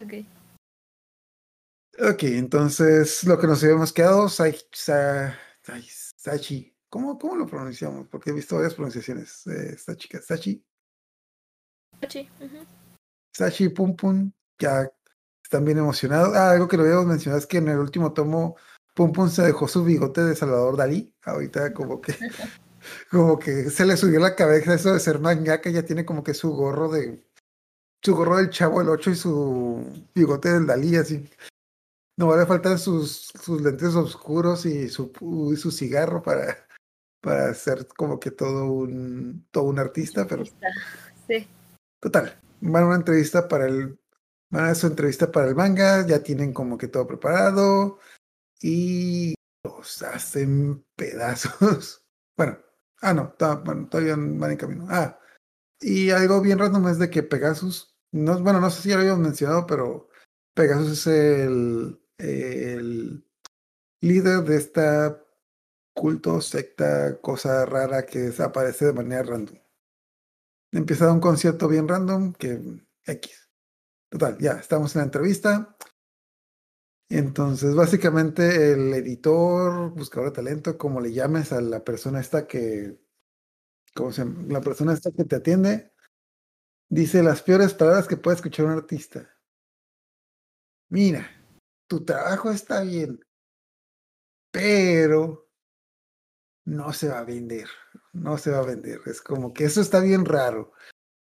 Ok. 0.00 0.12
Ok, 2.12 2.22
entonces 2.22 3.24
lo 3.24 3.40
que 3.40 3.48
nos 3.48 3.60
habíamos 3.64 3.92
quedado, 3.92 4.28
Sai, 4.28 4.56
Sa- 4.72 5.36
Sai- 5.64 5.82
Sachi. 6.16 6.72
¿Cómo, 6.88 7.18
¿Cómo 7.18 7.34
lo 7.34 7.44
pronunciamos? 7.46 8.06
Porque 8.06 8.30
he 8.30 8.32
visto 8.32 8.54
varias 8.54 8.74
pronunciaciones 8.74 9.42
de 9.46 9.70
esta 9.70 9.96
chica. 9.96 10.22
Sachi. 10.22 10.64
Sí, 12.08 12.30
ujú. 12.40 12.64
Sachi 13.34 13.68
Pum 13.70 13.96
Pum. 13.96 14.30
Ya 14.60 14.88
están 15.48 15.64
bien 15.64 15.78
emocionados. 15.78 16.36
Ah, 16.36 16.50
algo 16.50 16.68
que 16.68 16.76
no 16.76 16.82
habíamos 16.82 17.06
mencionado 17.06 17.38
es 17.38 17.46
que 17.46 17.56
en 17.56 17.68
el 17.68 17.78
último 17.78 18.12
tomo 18.12 18.56
Pum 18.94 19.12
Pum 19.12 19.30
se 19.30 19.42
dejó 19.42 19.66
su 19.66 19.82
bigote 19.82 20.22
de 20.22 20.36
Salvador 20.36 20.76
Dalí. 20.76 21.10
Ahorita 21.22 21.72
como 21.72 22.02
que 22.02 22.14
como 23.10 23.38
que 23.38 23.70
se 23.70 23.86
le 23.86 23.96
subió 23.96 24.20
la 24.20 24.36
cabeza 24.36 24.74
eso 24.74 24.92
de 24.92 25.00
ser 25.00 25.20
mangaka. 25.20 25.70
Ya 25.70 25.84
tiene 25.84 26.04
como 26.04 26.22
que 26.22 26.34
su 26.34 26.50
gorro 26.50 26.90
de 26.90 27.24
su 28.02 28.14
gorro 28.14 28.36
del 28.36 28.50
Chavo 28.50 28.82
el 28.82 28.90
8 28.90 29.10
y 29.10 29.14
su 29.16 30.06
bigote 30.14 30.52
del 30.52 30.66
Dalí 30.66 30.96
así. 30.96 31.26
No 32.18 32.36
le 32.36 32.44
faltan 32.44 32.78
sus, 32.78 33.32
sus 33.40 33.62
lentes 33.62 33.94
oscuros 33.94 34.66
y 34.66 34.90
su, 34.90 35.12
y 35.50 35.56
su 35.56 35.70
cigarro 35.70 36.22
para, 36.22 36.66
para 37.22 37.54
ser 37.54 37.86
como 37.86 38.20
que 38.20 38.32
todo 38.32 38.66
un, 38.66 39.46
todo 39.50 39.64
un 39.64 39.78
artista, 39.78 40.26
pero. 40.26 40.44
Sí. 41.26 41.48
total. 42.00 42.38
Van 42.60 42.82
a 42.82 42.86
una 42.86 42.96
entrevista 42.96 43.48
para 43.48 43.66
el, 43.66 43.98
van 44.50 44.66
a 44.66 44.74
su 44.74 44.86
entrevista 44.86 45.30
para 45.30 45.48
el 45.48 45.54
manga, 45.54 46.06
ya 46.06 46.22
tienen 46.22 46.52
como 46.52 46.78
que 46.78 46.88
todo 46.88 47.06
preparado 47.06 47.98
y 48.60 49.34
los 49.64 50.02
hacen 50.02 50.84
pedazos. 50.96 52.04
Bueno, 52.38 52.56
ah, 53.02 53.12
no, 53.14 53.34
bueno, 53.64 53.88
todavía 53.88 54.14
van 54.16 54.52
en 54.52 54.56
camino. 54.56 54.86
Ah, 54.88 55.18
y 55.80 56.10
algo 56.10 56.40
bien 56.40 56.60
random 56.60 56.86
es 56.86 56.98
de 57.00 57.10
que 57.10 57.24
Pegasus, 57.24 57.96
no, 58.12 58.40
bueno, 58.40 58.60
no 58.60 58.70
sé 58.70 58.82
si 58.82 58.88
ya 58.90 58.94
lo 58.94 59.00
habíamos 59.00 59.24
mencionado, 59.24 59.66
pero 59.66 60.08
Pegasus 60.54 60.92
es 60.92 61.06
el, 61.08 62.00
el 62.18 63.24
líder 64.00 64.44
de 64.44 64.56
esta 64.56 65.20
culto, 65.94 66.40
secta, 66.40 67.20
cosa 67.20 67.66
rara 67.66 68.06
que 68.06 68.20
desaparece 68.20 68.86
de 68.86 68.92
manera 68.92 69.24
random. 69.24 69.58
Empieza 70.72 71.12
un 71.12 71.20
concierto 71.20 71.66
bien 71.66 71.88
random 71.88 72.32
que 72.34 72.60
X. 73.04 73.47
Total, 74.10 74.38
ya 74.38 74.52
estamos 74.52 74.94
en 74.94 75.00
la 75.00 75.04
entrevista. 75.04 75.76
Entonces, 77.10 77.74
básicamente, 77.74 78.72
el 78.72 78.92
editor, 78.94 79.90
buscador 79.94 80.30
de 80.30 80.36
talento, 80.36 80.76
como 80.76 81.00
le 81.00 81.12
llames 81.12 81.52
a 81.52 81.60
la 81.60 81.82
persona 81.84 82.20
esta 82.20 82.46
que, 82.46 83.00
¿cómo 83.94 84.12
se 84.12 84.24
llama? 84.24 84.44
La 84.48 84.60
persona 84.60 84.92
esta 84.92 85.10
que 85.10 85.24
te 85.24 85.36
atiende, 85.36 85.92
dice 86.88 87.22
las 87.22 87.42
peores 87.42 87.74
palabras 87.74 88.08
que 88.08 88.16
puede 88.16 88.36
escuchar 88.36 88.66
un 88.66 88.72
artista. 88.72 89.34
Mira, 90.90 91.30
tu 91.86 92.04
trabajo 92.04 92.50
está 92.50 92.82
bien, 92.82 93.20
pero 94.50 95.50
no 96.66 96.92
se 96.92 97.08
va 97.08 97.20
a 97.20 97.24
vender, 97.24 97.68
no 98.12 98.36
se 98.38 98.50
va 98.50 98.58
a 98.58 98.66
vender. 98.66 99.00
Es 99.06 99.22
como 99.22 99.52
que 99.52 99.64
eso 99.64 99.80
está 99.80 100.00
bien 100.00 100.24
raro. 100.24 100.72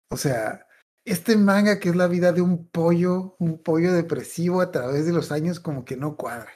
O 0.09 0.17
sea, 0.17 0.65
este 1.05 1.35
manga 1.37 1.79
que 1.79 1.89
es 1.89 1.95
la 1.95 2.07
vida 2.07 2.31
de 2.31 2.41
un 2.41 2.67
pollo, 2.67 3.35
un 3.39 3.57
pollo 3.61 3.93
depresivo 3.93 4.61
a 4.61 4.71
través 4.71 5.05
de 5.05 5.13
los 5.13 5.31
años, 5.31 5.59
como 5.59 5.85
que 5.85 5.97
no 5.97 6.15
cuadra. 6.15 6.51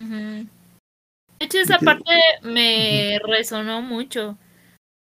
Ujú. 0.00 0.46
De 1.38 1.46
hecho, 1.46 1.58
esa 1.58 1.78
parte 1.78 2.12
me 2.42 3.18
resonó 3.26 3.82
mucho. 3.82 4.38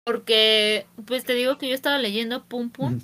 Porque, 0.05 0.87
pues 1.07 1.25
te 1.25 1.35
digo 1.35 1.59
que 1.59 1.69
yo 1.69 1.75
estaba 1.75 1.99
leyendo 1.99 2.45
Pum 2.45 2.71
Pum. 2.71 3.01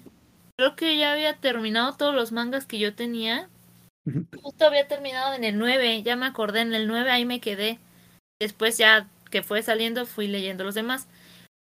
Creo 0.56 0.74
que 0.74 0.96
ya 0.96 1.12
había 1.12 1.36
terminado 1.36 1.96
todos 1.96 2.14
los 2.14 2.32
mangas 2.32 2.66
que 2.66 2.78
yo 2.78 2.94
tenía. 2.94 3.48
Justo 4.42 4.64
había 4.64 4.88
terminado 4.88 5.34
en 5.34 5.44
el 5.44 5.58
9, 5.58 6.02
ya 6.02 6.16
me 6.16 6.26
acordé, 6.26 6.62
en 6.62 6.74
el 6.74 6.88
9 6.88 7.10
ahí 7.10 7.24
me 7.24 7.40
quedé. 7.40 7.78
Después 8.40 8.78
ya 8.78 9.08
que 9.30 9.42
fue 9.42 9.62
saliendo 9.62 10.06
fui 10.06 10.26
leyendo 10.26 10.64
los 10.64 10.74
demás. 10.74 11.06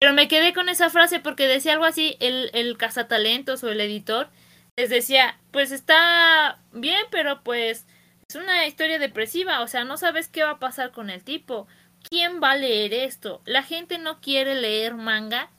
Pero 0.03 0.13
me 0.13 0.27
quedé 0.27 0.51
con 0.51 0.67
esa 0.67 0.89
frase 0.89 1.21
porque 1.21 1.47
decía 1.47 1.71
algo 1.71 1.85
así, 1.85 2.17
el, 2.19 2.49
el 2.53 2.75
cazatalentos 2.77 3.63
o 3.63 3.69
el 3.69 3.79
editor 3.79 4.27
les 4.75 4.89
decía, 4.89 5.39
pues 5.51 5.71
está 5.71 6.59
bien, 6.73 6.99
pero 7.09 7.41
pues 7.41 7.85
es 8.27 8.35
una 8.35 8.67
historia 8.67 8.99
depresiva, 8.99 9.61
o 9.61 9.67
sea, 9.69 9.85
no 9.85 9.95
sabes 9.95 10.27
qué 10.27 10.43
va 10.43 10.49
a 10.51 10.59
pasar 10.59 10.91
con 10.91 11.09
el 11.09 11.23
tipo. 11.23 11.67
¿Quién 12.09 12.41
va 12.43 12.51
a 12.51 12.57
leer 12.57 12.93
esto? 12.93 13.41
La 13.45 13.63
gente 13.63 13.97
no 13.97 14.19
quiere 14.19 14.55
leer 14.55 14.95
manga 14.95 15.49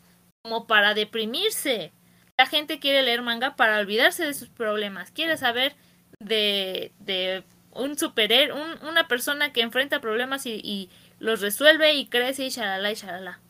como 0.42 0.66
para 0.66 0.92
deprimirse. 0.92 1.94
La 2.36 2.44
gente 2.44 2.78
quiere 2.80 3.00
leer 3.02 3.22
manga 3.22 3.56
para 3.56 3.78
olvidarse 3.78 4.26
de 4.26 4.34
sus 4.34 4.50
problemas. 4.50 5.10
Quiere 5.10 5.38
saber 5.38 5.74
de, 6.20 6.92
de 6.98 7.44
un 7.70 7.96
superhéroe, 7.98 8.60
un- 8.60 8.86
una 8.88 9.08
persona 9.08 9.54
que 9.54 9.62
enfrenta 9.62 10.02
problemas 10.02 10.44
y, 10.44 10.90
los 11.18 11.40
resuelve 11.40 11.94
y 11.94 12.06
crece 12.08 12.44
y 12.44 12.50
shalala 12.50 12.92
y 12.92 12.94
shalala. 12.96 13.40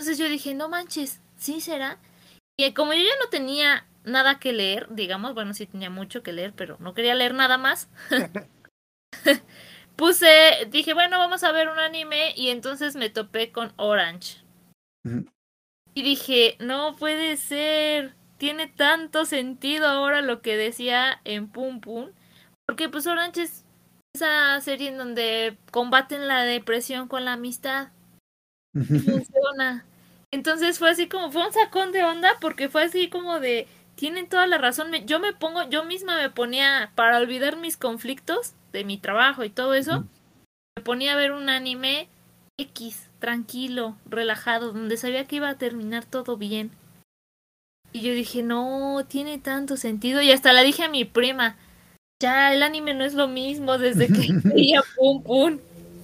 Entonces 0.00 0.16
yo 0.16 0.30
dije, 0.30 0.54
no 0.54 0.70
manches, 0.70 1.20
¿sí 1.36 1.60
será? 1.60 1.98
Y 2.58 2.72
como 2.72 2.94
yo 2.94 3.00
ya 3.00 3.22
no 3.22 3.28
tenía 3.28 3.86
nada 4.02 4.38
que 4.38 4.54
leer, 4.54 4.86
digamos, 4.88 5.34
bueno, 5.34 5.52
sí 5.52 5.66
tenía 5.66 5.90
mucho 5.90 6.22
que 6.22 6.32
leer, 6.32 6.54
pero 6.56 6.78
no 6.80 6.94
quería 6.94 7.14
leer 7.14 7.34
nada 7.34 7.58
más. 7.58 7.90
Puse, 9.96 10.66
dije, 10.70 10.94
bueno, 10.94 11.18
vamos 11.18 11.44
a 11.44 11.52
ver 11.52 11.68
un 11.68 11.78
anime 11.78 12.32
y 12.34 12.48
entonces 12.48 12.96
me 12.96 13.10
topé 13.10 13.52
con 13.52 13.74
Orange. 13.76 14.38
Y 15.92 16.02
dije, 16.02 16.56
no 16.60 16.96
puede 16.96 17.36
ser, 17.36 18.14
tiene 18.38 18.68
tanto 18.68 19.26
sentido 19.26 19.86
ahora 19.86 20.22
lo 20.22 20.40
que 20.40 20.56
decía 20.56 21.20
en 21.24 21.46
Pum 21.46 21.82
Pum, 21.82 22.10
porque 22.66 22.88
pues 22.88 23.06
Orange 23.06 23.42
es 23.42 23.66
esa 24.14 24.58
serie 24.62 24.88
en 24.88 24.96
donde 24.96 25.58
combaten 25.70 26.26
la 26.26 26.44
depresión 26.44 27.06
con 27.06 27.26
la 27.26 27.34
amistad 27.34 27.90
funciona. 28.72 29.84
Entonces 30.32 30.78
fue 30.78 30.90
así 30.90 31.08
como, 31.08 31.32
fue 31.32 31.46
un 31.46 31.52
sacón 31.52 31.92
de 31.92 32.04
onda 32.04 32.36
porque 32.40 32.68
fue 32.68 32.84
así 32.84 33.08
como 33.08 33.40
de, 33.40 33.66
tienen 33.96 34.28
toda 34.28 34.46
la 34.46 34.58
razón, 34.58 34.90
me- 34.90 35.04
yo 35.04 35.18
me 35.18 35.32
pongo, 35.32 35.68
yo 35.68 35.84
misma 35.84 36.16
me 36.16 36.30
ponía, 36.30 36.92
para 36.94 37.18
olvidar 37.18 37.56
mis 37.56 37.76
conflictos 37.76 38.52
de 38.72 38.84
mi 38.84 38.96
trabajo 38.96 39.42
y 39.44 39.50
todo 39.50 39.74
eso, 39.74 40.04
me 40.76 40.84
ponía 40.84 41.14
a 41.14 41.16
ver 41.16 41.32
un 41.32 41.48
anime 41.48 42.08
X, 42.58 43.08
tranquilo, 43.18 43.96
relajado, 44.06 44.72
donde 44.72 44.96
sabía 44.96 45.24
que 45.26 45.36
iba 45.36 45.48
a 45.48 45.58
terminar 45.58 46.04
todo 46.04 46.36
bien. 46.36 46.70
Y 47.92 48.02
yo 48.02 48.12
dije, 48.14 48.44
no, 48.44 49.04
tiene 49.08 49.38
tanto 49.38 49.76
sentido. 49.76 50.22
Y 50.22 50.30
hasta 50.30 50.52
la 50.52 50.62
dije 50.62 50.84
a 50.84 50.88
mi 50.88 51.04
prima, 51.04 51.56
ya 52.22 52.54
el 52.54 52.62
anime 52.62 52.94
no 52.94 53.04
es 53.04 53.14
lo 53.14 53.26
mismo 53.26 53.78
desde 53.78 54.06
que 54.06 54.28
veía 54.44 54.82
Pum 54.96 55.22
Pum. 55.24 55.58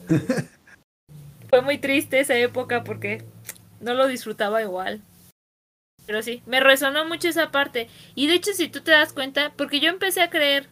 Fue 1.49 1.63
muy 1.63 1.79
triste 1.79 2.19
esa 2.19 2.35
época 2.37 2.83
porque 2.83 3.25
no 3.81 3.95
lo 3.95 4.07
disfrutaba 4.07 4.63
igual. 4.63 5.03
Pero 6.07 6.23
sí, 6.23 6.43
me 6.47 6.61
resonó 6.61 7.05
mucho 7.05 7.29
esa 7.29 7.51
parte. 7.51 7.89
Y 8.15 8.29
de 8.29 8.35
hecho, 8.35 8.53
si 8.53 8.69
tú 8.69 8.81
te 8.81 8.93
das 8.93 9.13
cuenta, 9.13 9.53
porque 9.57 9.81
yo 9.81 9.89
empecé 9.89 10.23
a 10.23 10.31
creer 10.31 10.69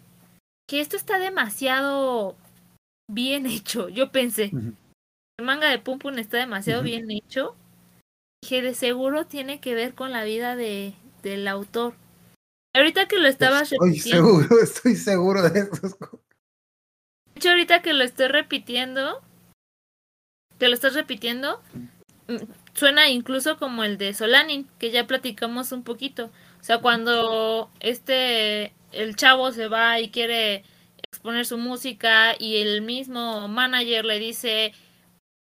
que 0.68 0.80
esto 0.80 0.96
está 0.96 1.18
demasiado 1.18 2.36
bien 3.10 3.46
hecho. 3.46 3.88
Yo 3.88 4.12
pensé, 4.12 4.52
el 5.38 5.44
manga 5.44 5.68
de 5.68 5.78
Pum 5.78 5.98
Pum 5.98 6.18
está 6.18 6.38
demasiado 6.38 6.82
bien 6.82 7.10
hecho. 7.10 7.56
Dije, 8.42 8.62
de 8.62 8.74
seguro 8.74 9.26
tiene 9.26 9.60
que 9.60 9.74
ver 9.74 9.94
con 9.94 10.12
la 10.12 10.22
vida 10.22 10.54
de, 10.54 10.94
del 11.22 11.48
autor. 11.48 11.94
Ahorita 12.74 13.06
que 13.08 13.18
lo 13.18 13.28
estabas 13.28 13.72
Estoy 13.72 13.90
repitiendo, 13.90 14.26
seguro, 14.26 14.58
estoy 14.62 14.96
seguro 14.96 15.42
de 15.42 15.60
eso. 15.60 15.98
de 15.98 17.36
hecho 17.36 17.50
ahorita 17.50 17.82
que 17.82 17.92
lo 17.92 18.04
estoy 18.04 18.28
repitiendo, 18.28 19.22
que 20.58 20.68
lo 20.68 20.74
estás 20.74 20.94
repitiendo, 20.94 21.62
mm, 22.28 22.63
suena 22.74 23.08
incluso 23.08 23.56
como 23.56 23.84
el 23.84 23.98
de 23.98 24.14
Solanin, 24.14 24.68
que 24.78 24.90
ya 24.90 25.06
platicamos 25.06 25.72
un 25.72 25.84
poquito. 25.84 26.26
O 26.60 26.64
sea, 26.64 26.78
cuando 26.78 27.70
este, 27.80 28.72
el 28.92 29.16
chavo 29.16 29.52
se 29.52 29.68
va 29.68 30.00
y 30.00 30.10
quiere 30.10 30.64
exponer 31.02 31.46
su 31.46 31.58
música 31.58 32.34
y 32.38 32.56
el 32.56 32.82
mismo 32.82 33.48
manager 33.48 34.04
le 34.04 34.18
dice, 34.18 34.72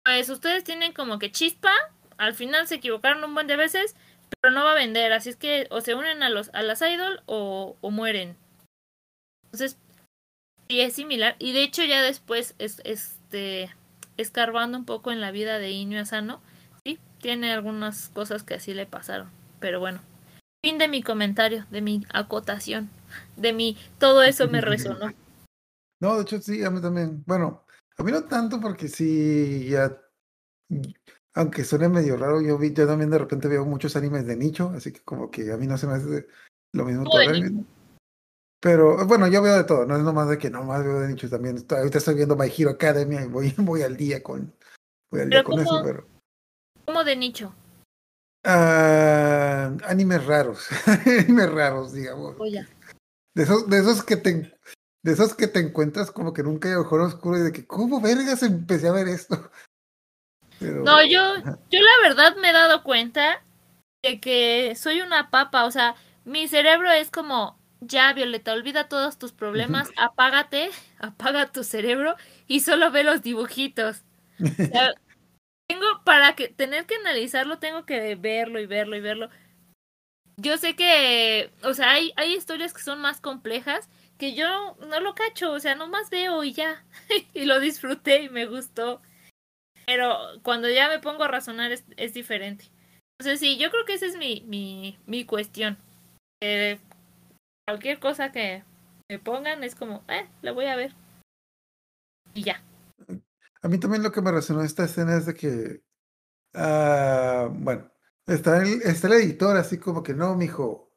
pues 0.04 0.30
ustedes 0.30 0.64
tienen 0.64 0.94
como 0.94 1.20
que 1.20 1.32
chispa, 1.32 1.72
al 2.18 2.34
final 2.34 2.68
se 2.68 2.76
equivocaron 2.76 3.24
un 3.24 3.34
buen 3.34 3.48
de 3.48 3.56
veces, 3.56 3.96
pero 4.40 4.54
no 4.54 4.64
va 4.64 4.72
a 4.72 4.76
vender, 4.76 5.12
así 5.14 5.30
es 5.30 5.36
que 5.36 5.68
o 5.70 5.82
se 5.82 5.96
unen 5.96 6.24
a 6.24 6.30
los 6.30 6.50
a 6.54 6.64
las 6.64 6.82
idol 6.82 7.22
o, 7.26 7.78
o 7.82 7.92
mueren. 7.92 8.38
Entonces, 9.46 9.78
sí 10.70 10.82
es 10.82 10.94
similar 10.94 11.36
y 11.40 11.52
de 11.52 11.64
hecho 11.64 11.84
ya 11.84 12.02
después 12.02 12.56
es 12.58 12.82
este 12.86 13.76
escarbando 14.18 14.78
un 14.78 14.86
poco 14.86 15.12
en 15.12 15.22
la 15.22 15.32
vida 15.32 15.60
de 15.60 15.72
Inyo 15.72 16.00
Asano, 16.00 16.42
tiene 17.22 17.54
algunas 17.54 18.10
cosas 18.10 18.44
que 18.44 18.56
así 18.56 18.74
le 18.74 18.86
pasaron, 18.86 19.30
pero 19.60 19.80
bueno. 19.80 20.00
Fin 20.64 20.78
de 20.78 20.88
mi 20.88 21.02
comentario, 21.02 21.66
de 21.72 21.82
mi 21.82 22.06
acotación, 22.14 22.90
de 23.36 23.54
mi 23.54 23.78
todo 23.98 24.22
eso 24.24 24.48
me 24.48 24.62
resonó. 24.62 25.12
No, 26.02 26.16
de 26.16 26.24
hecho 26.24 26.42
sí, 26.42 26.64
a 26.64 26.72
mí 26.72 26.82
también. 26.82 27.24
Bueno, 27.28 27.64
a 27.96 28.04
mí 28.04 28.12
no 28.12 28.24
tanto 28.24 28.60
porque 28.60 28.88
sí, 28.88 29.68
ya, 29.70 30.02
aunque 31.36 31.64
suene 31.64 31.90
medio 31.90 32.18
raro, 32.18 32.42
yo 32.42 32.58
vi, 32.58 32.74
yo 32.74 32.88
también 32.88 33.12
de 33.12 33.20
repente 33.20 33.48
veo 33.48 33.66
muchos 33.66 33.96
animes 33.96 34.26
de 34.26 34.36
nicho, 34.36 34.72
así 34.76 34.92
que 34.92 35.02
como 35.02 35.30
que 35.30 35.52
a 35.52 35.58
mí 35.58 35.68
no 35.68 35.78
se 35.78 35.86
me 35.86 35.94
hace 35.94 36.28
lo 36.74 36.86
mismo 36.86 37.04
¿Cómo 37.04 37.20
de 37.20 37.26
todo 37.26 37.36
el. 37.36 37.66
Pero 38.60 39.06
bueno, 39.06 39.28
yo 39.28 39.42
veo 39.42 39.56
de 39.56 39.64
todo, 39.64 39.86
no 39.86 39.96
es 39.96 40.04
nomás 40.04 40.28
de 40.28 40.38
que 40.38 40.50
nomás 40.50 40.84
veo 40.84 41.00
de 41.00 41.10
nicho 41.10 41.30
también. 41.30 41.64
Ahorita 41.70 42.00
estoy 42.00 42.16
viendo 42.16 42.36
My 42.36 42.52
Hero 42.56 42.72
Academia 42.72 43.24
y 43.24 43.28
voy, 43.28 43.54
voy 43.58 43.84
al 43.84 43.96
día 43.96 44.24
con, 44.24 44.54
voy 45.12 45.22
al 45.22 45.30
día 45.30 45.44
con 45.44 45.60
eso, 45.60 45.82
pero. 45.84 46.11
Como 46.86 47.04
de 47.04 47.16
nicho. 47.16 47.54
Ah, 48.44 49.72
animes 49.86 50.26
raros, 50.26 50.68
animes 51.06 51.52
raros, 51.52 51.94
digamos. 51.94 52.36
Oye. 52.40 52.66
De 53.34 53.44
esos, 53.44 53.70
de 53.70 53.78
esos 53.80 54.04
que 54.04 54.18
te 54.18 54.52
de 55.04 55.12
esos 55.12 55.34
que 55.34 55.48
te 55.48 55.60
encuentras 55.60 56.12
como 56.12 56.34
que 56.34 56.44
nunca 56.44 56.70
hay 56.70 56.76
mejor 56.76 57.02
oscuro 57.02 57.38
y 57.38 57.42
de 57.42 57.52
que, 57.52 57.66
¿cómo 57.66 58.02
vergas 58.02 58.44
empecé 58.44 58.88
a 58.88 58.92
ver 58.92 59.08
esto? 59.08 59.52
Pero, 60.60 60.84
No, 60.84 61.04
yo, 61.04 61.38
yo 61.72 61.80
la 61.80 62.08
verdad 62.08 62.36
me 62.38 62.50
he 62.50 62.54
dado 62.54 62.84
cuenta 62.84 63.44
de 64.04 64.20
que 64.20 64.76
soy 64.76 65.02
una 65.02 65.32
papa, 65.32 65.66
o 65.66 65.72
sea, 65.72 65.96
mi 66.24 66.48
cerebro 66.48 66.92
es 66.92 67.10
como, 67.10 67.60
ya 67.80 68.14
Violeta, 68.14 68.54
olvida 68.54 68.88
todos 68.88 69.18
tus 69.18 69.32
problemas, 69.32 69.90
apágate, 69.98 70.70
apaga 71.00 71.52
tu 71.52 71.64
cerebro 71.64 72.16
y 72.48 72.60
solo 72.60 72.92
ve 72.92 73.04
los 73.04 73.24
dibujitos. 73.24 74.04
O 74.40 74.66
sea, 74.66 74.94
tengo, 75.72 75.86
para 76.04 76.36
que 76.36 76.50
tener 76.50 76.86
que 76.86 76.96
analizarlo, 76.96 77.60
tengo 77.60 77.86
que 77.86 78.16
verlo 78.16 78.60
y 78.60 78.66
verlo 78.66 78.96
y 78.96 79.00
verlo. 79.00 79.30
Yo 80.38 80.58
sé 80.58 80.76
que, 80.76 81.52
o 81.64 81.74
sea, 81.74 81.92
hay, 81.92 82.12
hay 82.18 82.34
historias 82.34 82.74
que 82.74 82.82
son 82.82 83.00
más 83.00 83.22
complejas 83.22 83.90
que 84.18 84.34
yo 84.34 84.76
no 84.88 85.00
lo 85.00 85.16
cacho, 85.16 85.52
o 85.52 85.60
sea, 85.60 85.76
nomás 85.76 86.10
veo 86.10 86.44
y 86.44 86.54
ya, 86.54 86.86
y 87.34 87.46
lo 87.46 87.60
disfruté 87.60 88.24
y 88.24 88.30
me 88.30 88.46
gustó. 88.46 89.02
Pero 89.86 90.18
cuando 90.44 90.70
ya 90.70 90.90
me 90.90 91.00
pongo 91.00 91.24
a 91.24 91.28
razonar 91.28 91.72
es, 91.72 91.86
es 91.98 92.14
diferente. 92.14 92.66
Entonces 93.20 93.40
sí, 93.40 93.58
yo 93.58 93.72
creo 93.72 93.86
que 93.86 93.94
esa 93.94 94.08
es 94.08 94.18
mi, 94.18 94.42
mi, 94.42 94.98
mi 95.06 95.26
cuestión. 95.26 95.78
Cualquier 97.68 98.00
cosa 98.00 98.32
que 98.32 98.64
me 99.10 99.20
pongan 99.20 99.64
es 99.64 99.76
como, 99.76 100.04
eh, 100.08 100.28
la 100.42 100.52
voy 100.52 100.66
a 100.66 100.76
ver. 100.76 100.94
Y 102.34 102.44
ya. 102.44 102.62
A 103.62 103.68
mí 103.68 103.78
también 103.78 104.04
lo 104.04 104.12
que 104.12 104.22
me 104.22 104.32
resonó 104.32 104.64
esta 104.64 104.86
escena 104.86 105.16
es 105.16 105.26
de 105.26 105.34
que, 105.34 105.84
ah, 106.54 107.50
bueno, 107.52 107.92
está 108.26 108.62
el, 108.62 108.82
está 108.82 109.08
el 109.08 109.14
editor 109.14 109.58
así 109.58 109.78
como 109.78 110.02
que, 110.02 110.14
no, 110.14 110.36
mijo, 110.36 110.92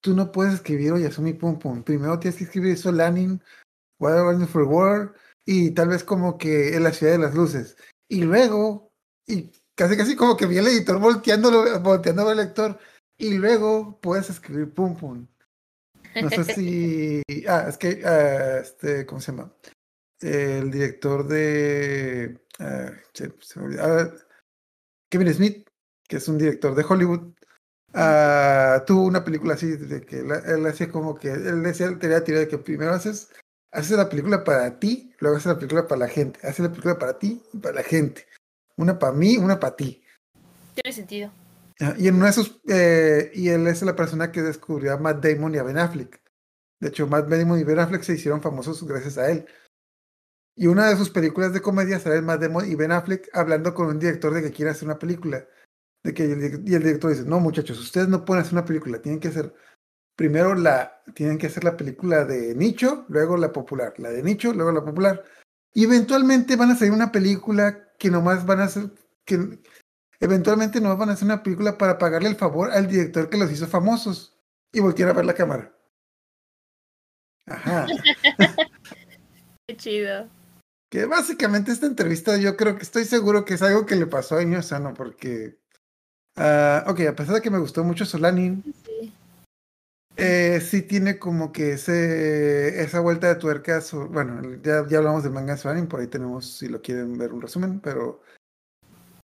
tú 0.00 0.14
no 0.14 0.32
puedes 0.32 0.54
escribir 0.54 0.92
Oyasumi 0.92 1.32
Pum 1.32 1.58
Pum. 1.58 1.82
Primero 1.82 2.18
tienes 2.18 2.38
que 2.38 2.44
escribir 2.44 2.76
Solanin, 2.76 3.42
Wild 3.98 4.20
Running 4.20 4.48
for 4.48 4.64
War 4.64 5.14
y 5.44 5.70
tal 5.72 5.88
vez 5.88 6.04
como 6.04 6.38
que 6.38 6.76
en 6.76 6.82
la 6.84 6.92
ciudad 6.92 7.12
de 7.12 7.18
las 7.18 7.34
luces. 7.34 7.76
Y 8.08 8.22
luego, 8.22 8.92
y 9.26 9.50
casi 9.74 9.96
casi 9.96 10.16
como 10.16 10.36
que 10.36 10.46
vi 10.46 10.58
al 10.58 10.68
editor 10.68 10.98
volteándolo, 10.98 11.80
volteando 11.80 12.28
al 12.28 12.36
lector, 12.36 12.78
y 13.16 13.34
luego 13.34 13.98
puedes 14.00 14.30
escribir 14.30 14.72
Pum 14.74 14.96
Pum. 14.96 15.26
No 16.20 16.30
sé 16.30 16.44
si. 16.54 17.22
Ah, 17.48 17.66
es 17.68 17.78
que. 17.78 18.02
ah, 18.04 18.58
este, 18.58 19.06
¿Cómo 19.06 19.20
se 19.20 19.32
llama? 19.32 19.52
El 20.20 20.70
director 20.70 21.26
de. 21.26 22.38
ah, 22.58 22.92
se. 23.12 23.32
Ah, 23.78 24.10
Kevin 25.10 25.34
Smith, 25.34 25.68
que 26.06 26.16
es 26.16 26.28
un 26.28 26.38
director 26.38 26.74
de 26.74 26.84
Hollywood, 26.88 27.32
ah, 27.94 28.84
tuvo 28.86 29.04
una 29.04 29.24
película 29.24 29.54
así, 29.54 29.76
de 29.76 30.02
que 30.02 30.22
la- 30.22 30.38
él 30.38 30.66
hacía 30.66 30.90
como 30.90 31.14
que, 31.16 31.30
él 31.30 31.62
decía, 31.62 31.86
él 31.86 31.98
tenía 31.98 32.18
la 32.18 32.24
teoría 32.24 32.40
de 32.40 32.48
que 32.48 32.58
primero 32.58 32.92
haces, 32.92 33.30
haces 33.72 33.96
la 33.96 34.08
película 34.08 34.44
para 34.44 34.78
ti, 34.78 35.14
luego 35.20 35.36
haces 35.36 35.52
la 35.52 35.58
película 35.58 35.88
para 35.88 36.00
la 36.00 36.08
gente, 36.08 36.38
haces 36.46 36.60
la 36.60 36.70
película 36.70 36.98
para 36.98 37.18
ti 37.18 37.42
y 37.52 37.58
para 37.58 37.76
la 37.76 37.82
gente. 37.82 38.26
Una 38.76 38.98
para 38.98 39.12
mí, 39.12 39.36
una 39.36 39.58
para 39.58 39.76
ti. 39.76 40.02
Tiene 40.74 40.92
sentido. 40.94 41.32
Y 41.96 42.08
en 42.08 42.16
uno 42.16 42.24
de 42.26 42.30
esos, 42.30 42.60
eh, 42.68 43.30
y 43.34 43.48
él 43.48 43.66
es 43.66 43.80
la 43.82 43.96
persona 43.96 44.30
que 44.30 44.42
descubrió 44.42 44.92
a 44.92 44.98
Matt 44.98 45.24
Damon 45.24 45.54
y 45.54 45.58
a 45.58 45.62
Ben 45.62 45.78
Affleck. 45.78 46.20
De 46.78 46.88
hecho, 46.88 47.06
Matt 47.06 47.28
Damon 47.28 47.58
y 47.58 47.64
Ben 47.64 47.78
Affleck 47.78 48.02
se 48.02 48.14
hicieron 48.14 48.42
famosos 48.42 48.86
gracias 48.86 49.16
a 49.16 49.30
él. 49.30 49.46
Y 50.56 50.66
una 50.66 50.88
de 50.88 50.96
sus 50.96 51.10
películas 51.10 51.52
de 51.52 51.62
comedia 51.62 51.98
será 51.98 52.20
Matt 52.20 52.42
Damon 52.42 52.70
y 52.70 52.74
Ben 52.74 52.92
Affleck 52.92 53.28
hablando 53.32 53.74
con 53.74 53.86
un 53.86 53.98
director 53.98 54.34
de 54.34 54.42
que 54.42 54.50
quiere 54.50 54.70
hacer 54.70 54.86
una 54.86 54.98
película. 54.98 55.46
De 56.02 56.14
que, 56.14 56.24
el 56.24 56.62
y 56.66 56.74
el 56.74 56.82
director 56.82 57.10
dice, 57.10 57.24
no 57.24 57.40
muchachos, 57.40 57.78
ustedes 57.78 58.08
no 58.08 58.24
pueden 58.24 58.42
hacer 58.42 58.54
una 58.54 58.64
película, 58.64 59.00
tienen 59.00 59.20
que 59.20 59.28
hacer 59.28 59.54
primero 60.20 60.54
la, 60.54 61.02
tienen 61.14 61.38
que 61.38 61.46
hacer 61.46 61.64
la 61.64 61.78
película 61.78 62.26
de 62.26 62.54
nicho, 62.54 63.06
luego 63.08 63.38
la 63.38 63.52
popular, 63.52 63.94
la 63.96 64.10
de 64.10 64.22
nicho, 64.22 64.52
luego 64.52 64.70
la 64.70 64.84
popular. 64.84 65.24
Y 65.72 65.84
eventualmente 65.84 66.56
van 66.56 66.70
a 66.70 66.76
salir 66.76 66.92
una 66.92 67.10
película 67.10 67.88
que 67.98 68.10
nomás 68.10 68.44
van 68.44 68.60
a 68.60 68.64
hacer, 68.64 68.90
que 69.24 69.60
eventualmente 70.20 70.78
nomás 70.78 70.98
van 70.98 71.08
a 71.08 71.12
hacer 71.12 71.24
una 71.24 71.42
película 71.42 71.78
para 71.78 71.96
pagarle 71.96 72.28
el 72.28 72.36
favor 72.36 72.70
al 72.70 72.86
director 72.86 73.30
que 73.30 73.38
los 73.38 73.50
hizo 73.50 73.66
famosos. 73.66 74.36
Y 74.72 74.80
voltear 74.80 75.08
a 75.08 75.14
ver 75.14 75.24
la 75.24 75.32
cámara. 75.32 75.74
Ajá. 77.46 77.86
Qué 79.66 79.76
chido. 79.78 80.28
Que 80.90 81.06
básicamente 81.06 81.70
esta 81.70 81.86
entrevista 81.86 82.36
yo 82.36 82.56
creo 82.56 82.76
que 82.76 82.82
estoy 82.82 83.04
seguro 83.04 83.44
que 83.44 83.54
es 83.54 83.62
algo 83.62 83.86
que 83.86 83.96
le 83.96 84.06
pasó 84.06 84.36
a 84.36 84.42
Iño 84.42 84.60
Sano 84.62 84.92
porque... 84.92 85.58
ah, 86.36 86.84
ok, 86.88 87.00
a 87.08 87.16
pesar 87.16 87.36
de 87.36 87.42
que 87.42 87.50
me 87.50 87.60
gustó 87.60 87.84
mucho 87.84 88.04
Solanin, 88.04 88.64
Sí. 88.84 89.14
eh, 90.16 90.60
sí 90.60 90.82
tiene 90.82 91.18
como 91.18 91.52
que 91.52 91.72
ese, 91.74 92.82
esa 92.82 93.00
vuelta 93.00 93.28
de 93.28 93.36
tuerca. 93.36 93.80
bueno, 94.10 94.42
ya, 94.62 94.86
ya 94.88 94.98
hablamos 94.98 95.22
del 95.22 95.32
manga 95.32 95.54
de 95.54 95.60
Solanin, 95.60 95.86
por 95.86 96.00
ahí 96.00 96.08
tenemos, 96.08 96.58
si 96.58 96.68
lo 96.68 96.82
quieren 96.82 97.16
ver, 97.16 97.32
un 97.32 97.40
resumen, 97.40 97.80
pero 97.80 98.20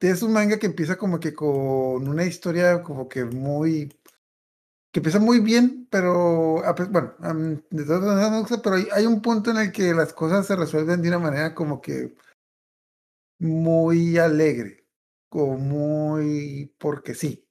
es 0.00 0.22
un 0.22 0.32
manga 0.32 0.58
que 0.58 0.66
empieza 0.66 0.96
como 0.96 1.18
que 1.18 1.34
con 1.34 2.06
una 2.06 2.24
historia 2.24 2.82
como 2.82 3.08
que 3.08 3.24
muy... 3.24 3.90
que 4.94 5.00
empieza 5.00 5.18
muy 5.18 5.40
bien, 5.40 5.88
pero 5.90 6.62
bueno, 6.88 7.14
de 7.68 7.84
todas 7.84 8.00
maneras 8.00 8.60
pero 8.62 8.76
hay, 8.92 9.06
un 9.06 9.20
punto 9.20 9.50
en 9.50 9.56
el 9.56 9.72
que 9.72 9.92
las 9.92 10.12
cosas 10.12 10.46
se 10.46 10.54
resuelven 10.54 11.02
de 11.02 11.08
una 11.08 11.18
manera 11.18 11.52
como 11.52 11.80
que 11.80 12.14
muy 13.40 14.16
alegre, 14.18 14.86
como 15.28 15.58
muy 15.58 16.72
porque 16.78 17.16
sí. 17.16 17.44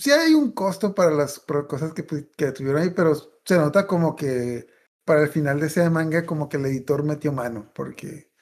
Sí 0.00 0.10
hay 0.10 0.34
un 0.34 0.50
costo 0.50 0.92
para 0.96 1.12
las 1.12 1.38
cosas 1.38 1.92
que, 1.92 2.04
pu- 2.04 2.28
que 2.36 2.50
tuvieron 2.50 2.82
ahí, 2.82 2.90
pero 2.90 3.14
se 3.44 3.56
nota 3.56 3.86
como 3.86 4.16
que 4.16 4.66
para 5.04 5.22
el 5.22 5.28
final 5.28 5.60
de 5.60 5.68
ese 5.68 5.88
manga 5.90 6.26
como 6.26 6.48
que 6.48 6.56
el 6.56 6.66
editor 6.66 7.04
metió 7.04 7.32
mano, 7.32 7.70
porque, 7.72 8.32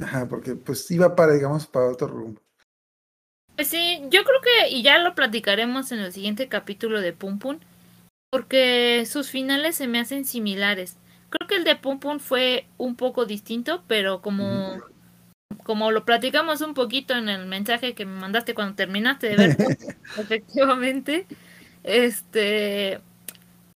ajá, 0.00 0.26
porque 0.26 0.56
pues 0.56 0.90
iba 0.90 1.14
para, 1.14 1.34
digamos, 1.34 1.68
para 1.68 1.86
otro 1.86 2.08
rumbo. 2.08 2.43
Pues 3.56 3.68
sí, 3.68 4.00
yo 4.10 4.24
creo 4.24 4.40
que, 4.40 4.70
y 4.70 4.82
ya 4.82 4.98
lo 4.98 5.14
platicaremos 5.14 5.92
en 5.92 6.00
el 6.00 6.12
siguiente 6.12 6.48
capítulo 6.48 7.00
de 7.00 7.12
Pum 7.12 7.38
Pum, 7.38 7.58
porque 8.30 9.04
sus 9.06 9.30
finales 9.30 9.76
se 9.76 9.86
me 9.88 10.00
hacen 10.00 10.24
similares. 10.24 10.98
Creo 11.30 11.48
que 11.48 11.56
el 11.56 11.64
de 11.64 11.76
Pum 11.76 12.00
Pum 12.00 12.18
fue 12.20 12.66
un 12.78 12.96
poco 12.96 13.26
distinto, 13.26 13.84
pero 13.86 14.22
como, 14.22 14.82
como 15.64 15.92
lo 15.92 16.04
platicamos 16.04 16.60
un 16.62 16.74
poquito 16.74 17.14
en 17.14 17.28
el 17.28 17.46
mensaje 17.46 17.94
que 17.94 18.06
me 18.06 18.20
mandaste 18.20 18.54
cuando 18.54 18.76
terminaste 18.76 19.28
de 19.28 19.36
ver, 19.36 19.56
Pum 19.56 19.74
Pum, 20.14 20.24
efectivamente, 20.24 21.26
este, 21.84 23.00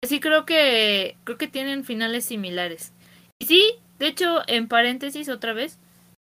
sí 0.02 0.20
creo 0.20 0.46
que, 0.46 1.16
creo 1.24 1.38
que 1.38 1.48
tienen 1.48 1.84
finales 1.84 2.24
similares. 2.26 2.92
Y 3.40 3.46
sí, 3.46 3.74
de 3.98 4.08
hecho, 4.08 4.42
en 4.46 4.68
paréntesis 4.68 5.28
otra 5.28 5.52
vez, 5.52 5.78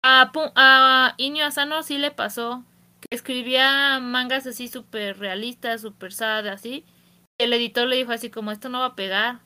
a, 0.03 0.31
Pu- 0.33 0.51
a 0.55 1.15
Inyo 1.17 1.45
Asano 1.45 1.83
sí 1.83 1.97
le 1.97 2.11
pasó 2.11 2.63
escribía 3.09 3.99
mangas 3.99 4.47
así 4.47 4.67
súper 4.67 5.17
realistas, 5.19 5.81
súper 5.81 6.13
sad, 6.13 6.47
así. 6.47 6.85
Y 7.39 7.43
el 7.43 7.53
editor 7.53 7.87
le 7.87 7.97
dijo 7.97 8.11
así 8.11 8.29
como, 8.29 8.51
esto 8.51 8.69
no 8.69 8.79
va 8.79 8.87
a 8.87 8.95
pegar. 8.95 9.41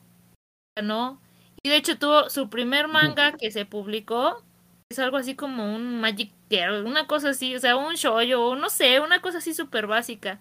No. 0.82 1.20
Y 1.62 1.68
de 1.68 1.76
hecho 1.76 1.98
tuvo 1.98 2.30
su 2.30 2.48
primer 2.48 2.88
manga 2.88 3.32
que 3.32 3.50
se 3.50 3.66
publicó. 3.66 4.42
Es 4.90 4.98
algo 4.98 5.16
así 5.16 5.34
como 5.34 5.74
un 5.74 6.00
Magic 6.00 6.32
Girl, 6.50 6.84
una 6.84 7.06
cosa 7.06 7.30
así, 7.30 7.54
o 7.54 7.58
sea, 7.58 7.76
un 7.76 7.94
shoujo, 7.94 8.48
o 8.48 8.56
no 8.56 8.68
sé, 8.68 9.00
una 9.00 9.22
cosa 9.22 9.38
así 9.38 9.54
súper 9.54 9.86
básica. 9.86 10.40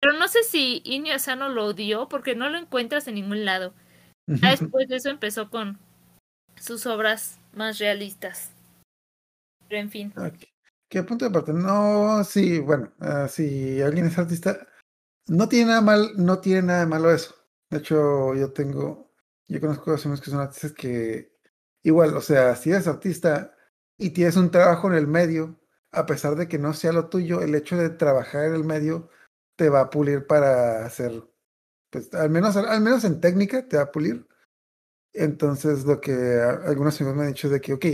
Pero 0.00 0.14
no 0.14 0.26
sé 0.28 0.42
si 0.42 0.82
Inyo 0.84 1.14
Asano 1.14 1.48
lo 1.48 1.66
odió 1.66 2.08
porque 2.08 2.34
no 2.34 2.48
lo 2.48 2.58
encuentras 2.58 3.06
en 3.06 3.16
ningún 3.16 3.44
lado. 3.44 3.74
Ya 4.26 4.50
después 4.50 4.88
de 4.88 4.96
eso 4.96 5.10
empezó 5.10 5.50
con 5.50 5.78
sus 6.56 6.86
obras 6.86 7.38
más 7.52 7.78
realistas. 7.78 8.52
Pero 9.68 9.80
en 9.80 9.90
fin. 9.90 10.12
Que 10.90 11.02
punto 11.04 11.24
de 11.24 11.30
parte. 11.30 11.52
No, 11.52 12.24
sí, 12.24 12.58
bueno, 12.58 12.92
ah, 13.00 13.28
si 13.28 13.80
alguien 13.80 14.06
es 14.06 14.18
artista, 14.18 14.66
no 15.28 15.48
tiene 15.48 15.66
nada 15.68 15.82
mal, 15.82 16.12
no 16.16 16.40
tiene 16.40 16.62
nada 16.62 16.80
de 16.80 16.86
malo 16.86 17.10
eso. 17.12 17.34
De 17.70 17.78
hecho, 17.78 18.34
yo 18.34 18.52
tengo, 18.52 19.12
yo 19.48 19.60
conozco 19.60 19.86
personas 19.86 20.20
que 20.20 20.30
son 20.30 20.40
artistas 20.40 20.72
que 20.74 21.32
igual, 21.84 22.16
o 22.16 22.20
sea, 22.22 22.56
si 22.56 22.70
eres 22.70 22.88
artista 22.88 23.54
y 23.98 24.10
tienes 24.10 24.36
un 24.36 24.50
trabajo 24.50 24.88
en 24.88 24.94
el 24.94 25.06
medio, 25.08 25.60
a 25.92 26.06
pesar 26.06 26.36
de 26.36 26.48
que 26.48 26.58
no 26.58 26.74
sea 26.74 26.92
lo 26.92 27.08
tuyo, 27.10 27.42
el 27.42 27.54
hecho 27.56 27.76
de 27.78 27.90
trabajar 27.90 28.46
en 28.46 28.54
el 28.54 28.64
medio 28.64 29.10
te 29.56 29.70
va 29.70 29.82
a 29.82 29.90
pulir 29.90 30.26
para 30.26 30.86
hacer, 30.86 31.24
pues, 31.90 32.12
al 32.14 32.30
menos, 32.30 32.56
al 32.56 32.80
menos 32.82 33.04
en 33.04 33.20
técnica 33.20 33.68
te 33.68 33.76
va 33.78 33.84
a 33.84 33.92
pulir. 33.92 34.26
Entonces, 35.12 35.84
lo 35.84 36.00
que 36.00 36.12
a- 36.40 36.68
algunos 36.68 37.00
amigos 37.00 37.16
me 37.16 37.22
han 37.24 37.28
dicho 37.32 37.48
es 37.48 37.52
de 37.54 37.60
que, 37.60 37.72
ok, 37.74 37.86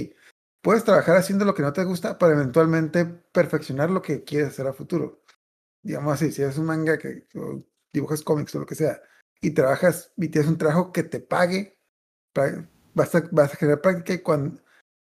puedes 0.66 0.82
trabajar 0.82 1.14
haciendo 1.16 1.44
lo 1.44 1.54
que 1.54 1.62
no 1.62 1.72
te 1.72 1.84
gusta 1.84 2.18
para 2.18 2.32
eventualmente 2.32 3.04
perfeccionar 3.04 3.88
lo 3.88 4.02
que 4.02 4.24
quieres 4.24 4.48
hacer 4.48 4.66
a 4.66 4.72
futuro. 4.72 5.22
Digamos 5.80 6.14
así, 6.14 6.32
si 6.32 6.42
eres 6.42 6.58
un 6.58 6.66
manga 6.66 6.98
que 6.98 7.28
o 7.36 7.62
dibujas 7.92 8.22
cómics 8.24 8.52
o 8.56 8.58
lo 8.58 8.66
que 8.66 8.74
sea, 8.74 9.00
y 9.40 9.52
trabajas 9.52 10.12
y 10.16 10.28
tienes 10.28 10.50
un 10.50 10.58
trabajo 10.58 10.90
que 10.90 11.04
te 11.04 11.20
pague, 11.20 11.78
vas 12.94 13.14
a, 13.14 13.28
vas 13.30 13.54
a 13.54 13.56
generar 13.56 13.80
práctica 13.80 14.12
y, 14.14 14.18
cuando, 14.18 14.60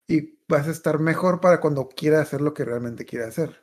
y 0.07 0.37
vas 0.47 0.67
a 0.67 0.71
estar 0.71 0.99
mejor 0.99 1.41
para 1.41 1.59
cuando 1.59 1.89
quieras 1.89 2.27
hacer 2.27 2.41
lo 2.41 2.53
que 2.53 2.63
realmente 2.65 3.03
quieras 3.05 3.29
hacer. 3.29 3.59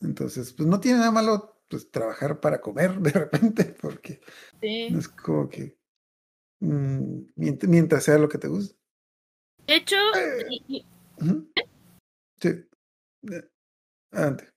Entonces, 0.00 0.54
pues 0.54 0.66
no 0.66 0.80
tiene 0.80 1.00
nada 1.00 1.10
malo 1.10 1.60
pues, 1.68 1.90
trabajar 1.90 2.40
para 2.40 2.62
comer 2.62 2.98
de 3.00 3.10
repente, 3.10 3.76
porque 3.78 4.22
Sí. 4.62 4.86
es 4.96 5.08
como 5.08 5.50
que 5.50 5.76
mm, 6.60 7.26
mient- 7.36 7.68
mientras 7.68 8.04
sea 8.04 8.16
lo 8.16 8.30
que 8.30 8.38
te 8.38 8.48
guste. 8.48 8.74
De 9.66 9.76
hecho, 9.76 9.96
Eh. 10.14 10.86
Sí. 12.40 12.48
Eh, 13.32 13.48
Adelante. 14.12 14.50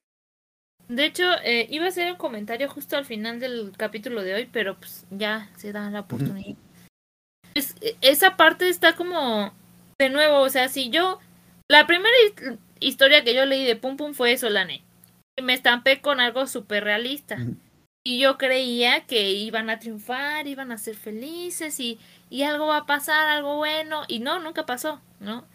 de 0.88 1.06
hecho 1.06 1.24
eh, 1.44 1.68
iba 1.70 1.86
a 1.86 1.90
hacer 1.90 2.12
un 2.12 2.18
comentario 2.18 2.70
justo 2.70 2.98
al 2.98 3.06
final 3.06 3.40
del 3.40 3.72
capítulo 3.78 4.24
de 4.24 4.34
hoy, 4.36 4.50
pero 4.52 4.78
pues 4.78 5.06
ya 5.12 5.50
se 5.58 5.72
da 5.72 5.90
la 5.90 6.02
oportunidad. 6.02 6.58
Es- 7.56 7.76
e- 7.82 7.98
esa 8.02 8.38
parte 8.38 8.70
está 8.70 8.96
como 8.96 9.54
de 10.00 10.10
nuevo, 10.10 10.40
o 10.42 10.50
sea, 10.50 10.68
si 10.70 10.90
yo 10.90 11.20
la 11.70 11.86
primera 11.88 12.14
his- 12.28 12.58
historia 12.80 13.24
que 13.24 13.34
yo 13.34 13.46
leí 13.46 13.66
de 13.66 13.76
Pum 13.76 13.98
Pum 13.98 14.14
fue 14.14 14.38
Solane. 14.38 14.84
Y 15.38 15.42
me 15.42 15.54
estampé 15.54 16.02
con 16.02 16.20
algo 16.20 16.48
súper 16.48 16.84
realista. 16.84 17.38
Y 18.06 18.20
yo 18.20 18.38
creía 18.38 19.06
que 19.06 19.32
iban 19.32 19.70
a 19.70 19.80
triunfar, 19.80 20.48
iban 20.48 20.72
a 20.72 20.78
ser 20.78 20.96
felices 20.96 21.80
y, 21.80 22.00
y 22.30 22.44
algo 22.44 22.68
va 22.68 22.78
a 22.78 22.86
pasar, 22.86 23.28
algo 23.28 23.58
bueno. 23.58 24.04
Y 24.08 24.20
no, 24.20 24.40
nunca 24.40 24.66
pasó, 24.66 25.02
¿no? 25.20 25.46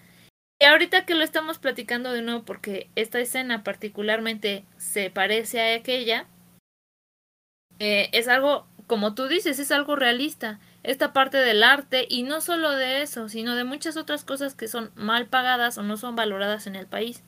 Y 0.64 0.66
ahorita 0.66 1.04
que 1.04 1.14
lo 1.14 1.22
estamos 1.24 1.58
platicando 1.58 2.10
de 2.10 2.22
nuevo, 2.22 2.42
porque 2.42 2.88
esta 2.96 3.20
escena 3.20 3.62
particularmente 3.62 4.64
se 4.78 5.10
parece 5.10 5.60
a 5.60 5.76
aquella, 5.76 6.26
eh, 7.78 8.08
es 8.12 8.28
algo, 8.28 8.66
como 8.86 9.14
tú 9.14 9.28
dices, 9.28 9.58
es 9.58 9.70
algo 9.70 9.94
realista. 9.94 10.60
Esta 10.82 11.12
parte 11.12 11.36
del 11.36 11.62
arte, 11.62 12.06
y 12.08 12.22
no 12.22 12.40
solo 12.40 12.70
de 12.70 13.02
eso, 13.02 13.28
sino 13.28 13.56
de 13.56 13.64
muchas 13.64 13.98
otras 13.98 14.24
cosas 14.24 14.54
que 14.54 14.66
son 14.66 14.90
mal 14.94 15.26
pagadas 15.26 15.76
o 15.76 15.82
no 15.82 15.98
son 15.98 16.16
valoradas 16.16 16.66
en 16.66 16.76
el 16.76 16.86
país. 16.86 17.22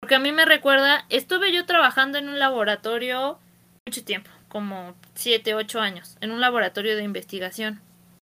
Porque 0.00 0.16
a 0.16 0.18
mí 0.18 0.32
me 0.32 0.44
recuerda, 0.44 1.06
estuve 1.08 1.52
yo 1.52 1.66
trabajando 1.66 2.18
en 2.18 2.28
un 2.28 2.40
laboratorio 2.40 3.38
mucho 3.86 4.04
tiempo, 4.04 4.32
como 4.48 4.96
7, 5.14 5.54
8 5.54 5.80
años, 5.80 6.18
en 6.20 6.32
un 6.32 6.40
laboratorio 6.40 6.96
de 6.96 7.04
investigación 7.04 7.80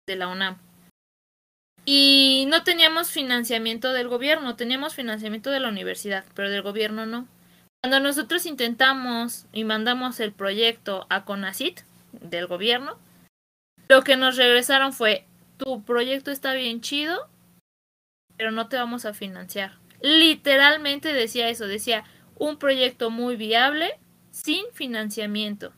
de 0.08 0.16
la 0.16 0.28
UNAM. 0.28 0.58
Y 1.86 2.46
no 2.48 2.64
teníamos 2.64 3.12
financiamiento 3.12 3.92
del 3.92 4.08
gobierno, 4.08 4.56
teníamos 4.56 4.96
financiamiento 4.96 5.52
de 5.52 5.60
la 5.60 5.70
universidad, 5.70 6.24
pero 6.34 6.50
del 6.50 6.62
gobierno 6.62 7.06
no. 7.06 7.28
Cuando 7.82 8.00
nosotros 8.00 8.46
intentamos 8.46 9.46
y 9.52 9.66
mandamos 9.66 10.22
el 10.22 10.32
proyecto 10.32 11.06
a 11.10 11.26
CONACIT 11.26 11.82
del 12.14 12.48
gobierno, 12.48 12.98
lo 13.90 14.04
que 14.04 14.16
nos 14.16 14.38
regresaron 14.38 14.94
fue, 14.94 15.26
tu 15.58 15.84
proyecto 15.84 16.32
está 16.32 16.54
bien 16.54 16.80
chido, 16.80 17.28
pero 18.38 18.52
no 18.52 18.70
te 18.70 18.78
vamos 18.78 19.06
a 19.06 19.14
financiar. 19.14 19.78
Literalmente 20.02 21.12
decía 21.12 21.50
eso, 21.50 21.68
decía, 21.68 22.06
un 22.38 22.58
proyecto 22.58 23.10
muy 23.10 23.36
viable 23.36 24.00
sin 24.32 24.64
financiamiento. 24.74 25.74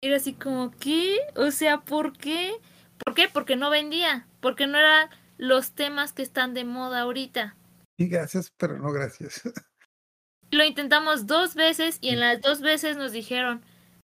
Era 0.00 0.16
así 0.16 0.34
como, 0.34 0.70
¿qué? 0.78 1.18
O 1.34 1.50
sea, 1.50 1.78
¿por 1.78 2.16
qué? 2.16 2.52
¿Por 3.04 3.14
qué? 3.14 3.28
Porque 3.28 3.56
no 3.56 3.70
vendía, 3.70 4.26
porque 4.40 4.66
no 4.66 4.78
eran 4.78 5.08
los 5.36 5.72
temas 5.72 6.12
que 6.12 6.22
están 6.22 6.54
de 6.54 6.64
moda 6.64 7.00
ahorita. 7.00 7.56
Y 7.96 8.08
gracias, 8.08 8.52
pero 8.56 8.78
no 8.78 8.92
gracias. 8.92 9.42
Lo 10.50 10.64
intentamos 10.64 11.26
dos 11.26 11.54
veces 11.54 11.98
y 12.00 12.10
en 12.10 12.20
las 12.20 12.40
dos 12.40 12.60
veces 12.60 12.96
nos 12.96 13.12
dijeron, 13.12 13.64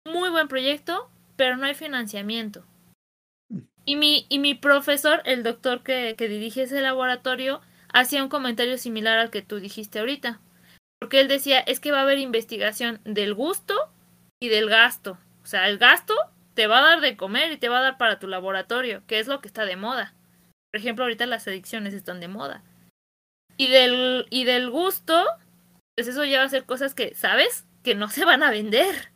muy 0.05 0.29
buen 0.29 0.47
proyecto, 0.47 1.12
pero 1.36 1.57
no 1.57 1.65
hay 1.65 1.75
financiamiento. 1.75 2.65
Y 3.86 3.95
mi, 3.95 4.25
y 4.29 4.39
mi 4.39 4.55
profesor, 4.55 5.21
el 5.25 5.43
doctor 5.43 5.84
que, 5.84 6.15
que 6.17 6.27
dirige 6.27 6.63
ese 6.63 6.81
laboratorio, 6.81 7.62
hacía 7.93 8.23
un 8.23 8.29
comentario 8.29 8.77
similar 8.77 9.17
al 9.17 9.29
que 9.29 9.41
tú 9.41 9.60
dijiste 9.60 9.99
ahorita. 9.99 10.39
Porque 10.99 11.19
él 11.19 11.27
decía, 11.27 11.60
es 11.60 11.79
que 11.79 11.91
va 11.91 11.99
a 11.99 12.03
haber 12.03 12.19
investigación 12.19 13.01
del 13.03 13.34
gusto 13.34 13.75
y 14.39 14.49
del 14.49 14.69
gasto. 14.69 15.17
O 15.43 15.45
sea, 15.45 15.67
el 15.67 15.77
gasto 15.77 16.13
te 16.53 16.67
va 16.67 16.79
a 16.79 16.84
dar 16.84 17.01
de 17.01 17.17
comer 17.17 17.51
y 17.51 17.57
te 17.57 17.69
va 17.69 17.79
a 17.79 17.84
dar 17.84 17.97
para 17.97 18.19
tu 18.19 18.27
laboratorio, 18.27 19.03
que 19.07 19.19
es 19.19 19.27
lo 19.27 19.41
que 19.41 19.47
está 19.47 19.65
de 19.65 19.75
moda. 19.75 20.13
Por 20.71 20.79
ejemplo, 20.79 21.03
ahorita 21.03 21.25
las 21.25 21.47
adicciones 21.47 21.93
están 21.93 22.19
de 22.19 22.27
moda. 22.27 22.63
Y 23.57 23.67
del, 23.67 24.25
y 24.29 24.45
del 24.45 24.69
gusto, 24.69 25.25
pues 25.95 26.07
eso 26.07 26.23
ya 26.25 26.39
va 26.39 26.45
a 26.45 26.49
ser 26.49 26.65
cosas 26.65 26.93
que, 26.93 27.13
¿sabes? 27.15 27.65
Que 27.84 27.95
no 27.95 28.10
se 28.10 28.25
van 28.25 28.43
a 28.43 28.51
vender, 28.51 29.12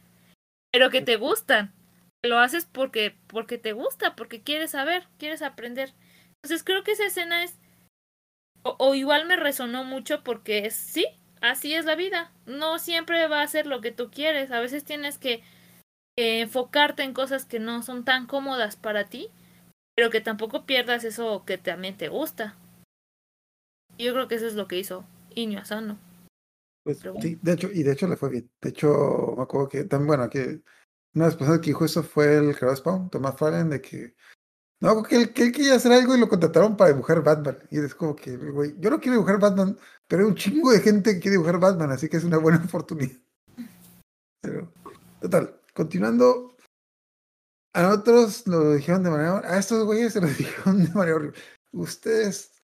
pero 0.72 0.90
que 0.90 1.02
te 1.02 1.16
gustan. 1.16 1.74
Lo 2.24 2.40
haces 2.40 2.66
porque, 2.66 3.16
porque 3.28 3.58
te 3.58 3.74
gusta, 3.74 4.16
porque 4.16 4.42
quieres 4.42 4.72
saber, 4.72 5.08
quieres 5.18 5.42
aprender. 5.42 5.94
Entonces 6.44 6.64
creo 6.64 6.84
que 6.84 6.92
esa 6.92 7.06
escena 7.06 7.44
es... 7.44 7.58
O, 8.64 8.76
o 8.80 8.96
igual 8.96 9.26
me 9.26 9.36
resonó 9.36 9.84
mucho 9.84 10.24
porque 10.24 10.66
es, 10.66 10.76
sí, 10.76 11.06
así 11.42 11.74
es 11.74 11.86
la 11.86 11.96
vida. 11.96 12.32
No 12.46 12.80
siempre 12.80 13.28
va 13.28 13.42
a 13.42 13.48
ser 13.48 13.68
lo 13.68 13.80
que 13.80 13.92
tú 13.92 14.10
quieres. 14.10 14.52
A 14.52 14.60
veces 14.60 14.84
tienes 14.84 15.18
que 15.18 15.44
eh, 16.18 16.42
enfocarte 16.42 17.04
en 17.04 17.14
cosas 17.14 17.46
que 17.46 17.60
no 17.60 17.84
son 17.84 18.06
tan 18.06 18.26
cómodas 18.26 18.78
para 18.78 19.06
ti, 19.06 19.30
pero 19.96 20.10
que 20.10 20.22
tampoco 20.22 20.66
pierdas 20.66 21.04
eso 21.04 21.44
que 21.46 21.58
también 21.58 21.98
te 21.98 22.10
gusta. 22.10 22.58
Yo 23.98 24.14
creo 24.14 24.28
que 24.28 24.36
eso 24.36 24.48
es 24.48 24.56
lo 24.56 24.68
que 24.68 24.78
hizo 24.78 25.06
Iño 25.34 25.60
Asano. 25.60 25.98
Pues, 26.84 27.02
bueno. 27.04 27.22
sí, 27.22 27.40
de 27.42 27.54
hecho, 27.54 27.72
y 27.72 27.84
de 27.84 27.94
hecho 27.94 28.08
le 28.08 28.18
fue 28.18 28.30
bien. 28.30 28.52
De 28.62 28.70
hecho, 28.70 29.34
me 29.38 29.44
acuerdo 29.44 29.70
que 29.70 29.84
también, 29.86 30.08
bueno, 30.08 30.30
que 30.30 30.62
una 31.14 31.26
de 31.26 31.32
las 31.32 31.36
personas 31.36 31.62
que 31.62 31.68
dijo 31.68 31.86
eso 31.86 32.04
fue 32.04 32.38
el 32.38 32.56
creador 32.56 32.78
Spawn, 32.78 33.10
Tomás 33.10 33.38
Fallen, 33.38 33.70
de 33.70 33.82
que 33.82 34.16
no, 34.82 35.02
que 35.04 35.16
él, 35.16 35.34
que 35.34 35.44
él 35.44 35.52
quería 35.52 35.76
hacer 35.76 35.92
algo 35.94 36.16
y 36.16 36.20
lo 36.20 36.28
contrataron 36.28 36.76
para 36.76 36.92
dibujar 36.92 37.24
Batman. 37.24 37.58
Y 37.72 37.80
es 37.80 37.96
como 37.96 38.16
que, 38.16 38.36
güey, 38.36 38.76
yo 38.80 38.90
no 38.90 39.00
quiero 39.00 39.14
dibujar 39.14 39.40
Batman, 39.40 39.78
pero 40.08 40.24
hay 40.24 40.30
un 40.30 40.36
chingo 40.36 40.72
de 40.72 40.82
gente 40.82 41.14
que 41.14 41.20
quiere 41.20 41.38
dibujar 41.38 41.60
Batman, 41.60 41.92
así 41.92 42.10
que 42.10 42.18
es 42.18 42.24
una 42.24 42.38
buena 42.38 42.58
oportunidad. 42.66 43.18
Pero, 44.42 44.72
total, 45.22 45.60
continuando. 45.74 46.55
A 47.76 47.82
nosotros 47.82 48.48
lo 48.48 48.74
dijeron 48.74 49.04
de 49.04 49.10
manera. 49.10 49.42
A 49.44 49.60
estos 49.60 49.84
güeyes 49.84 50.14
se 50.14 50.22
lo 50.22 50.28
dijeron 50.38 50.86
de 50.86 50.90
manera 50.94 51.18
horrible. 51.18 51.38
Ustedes. 51.74 52.64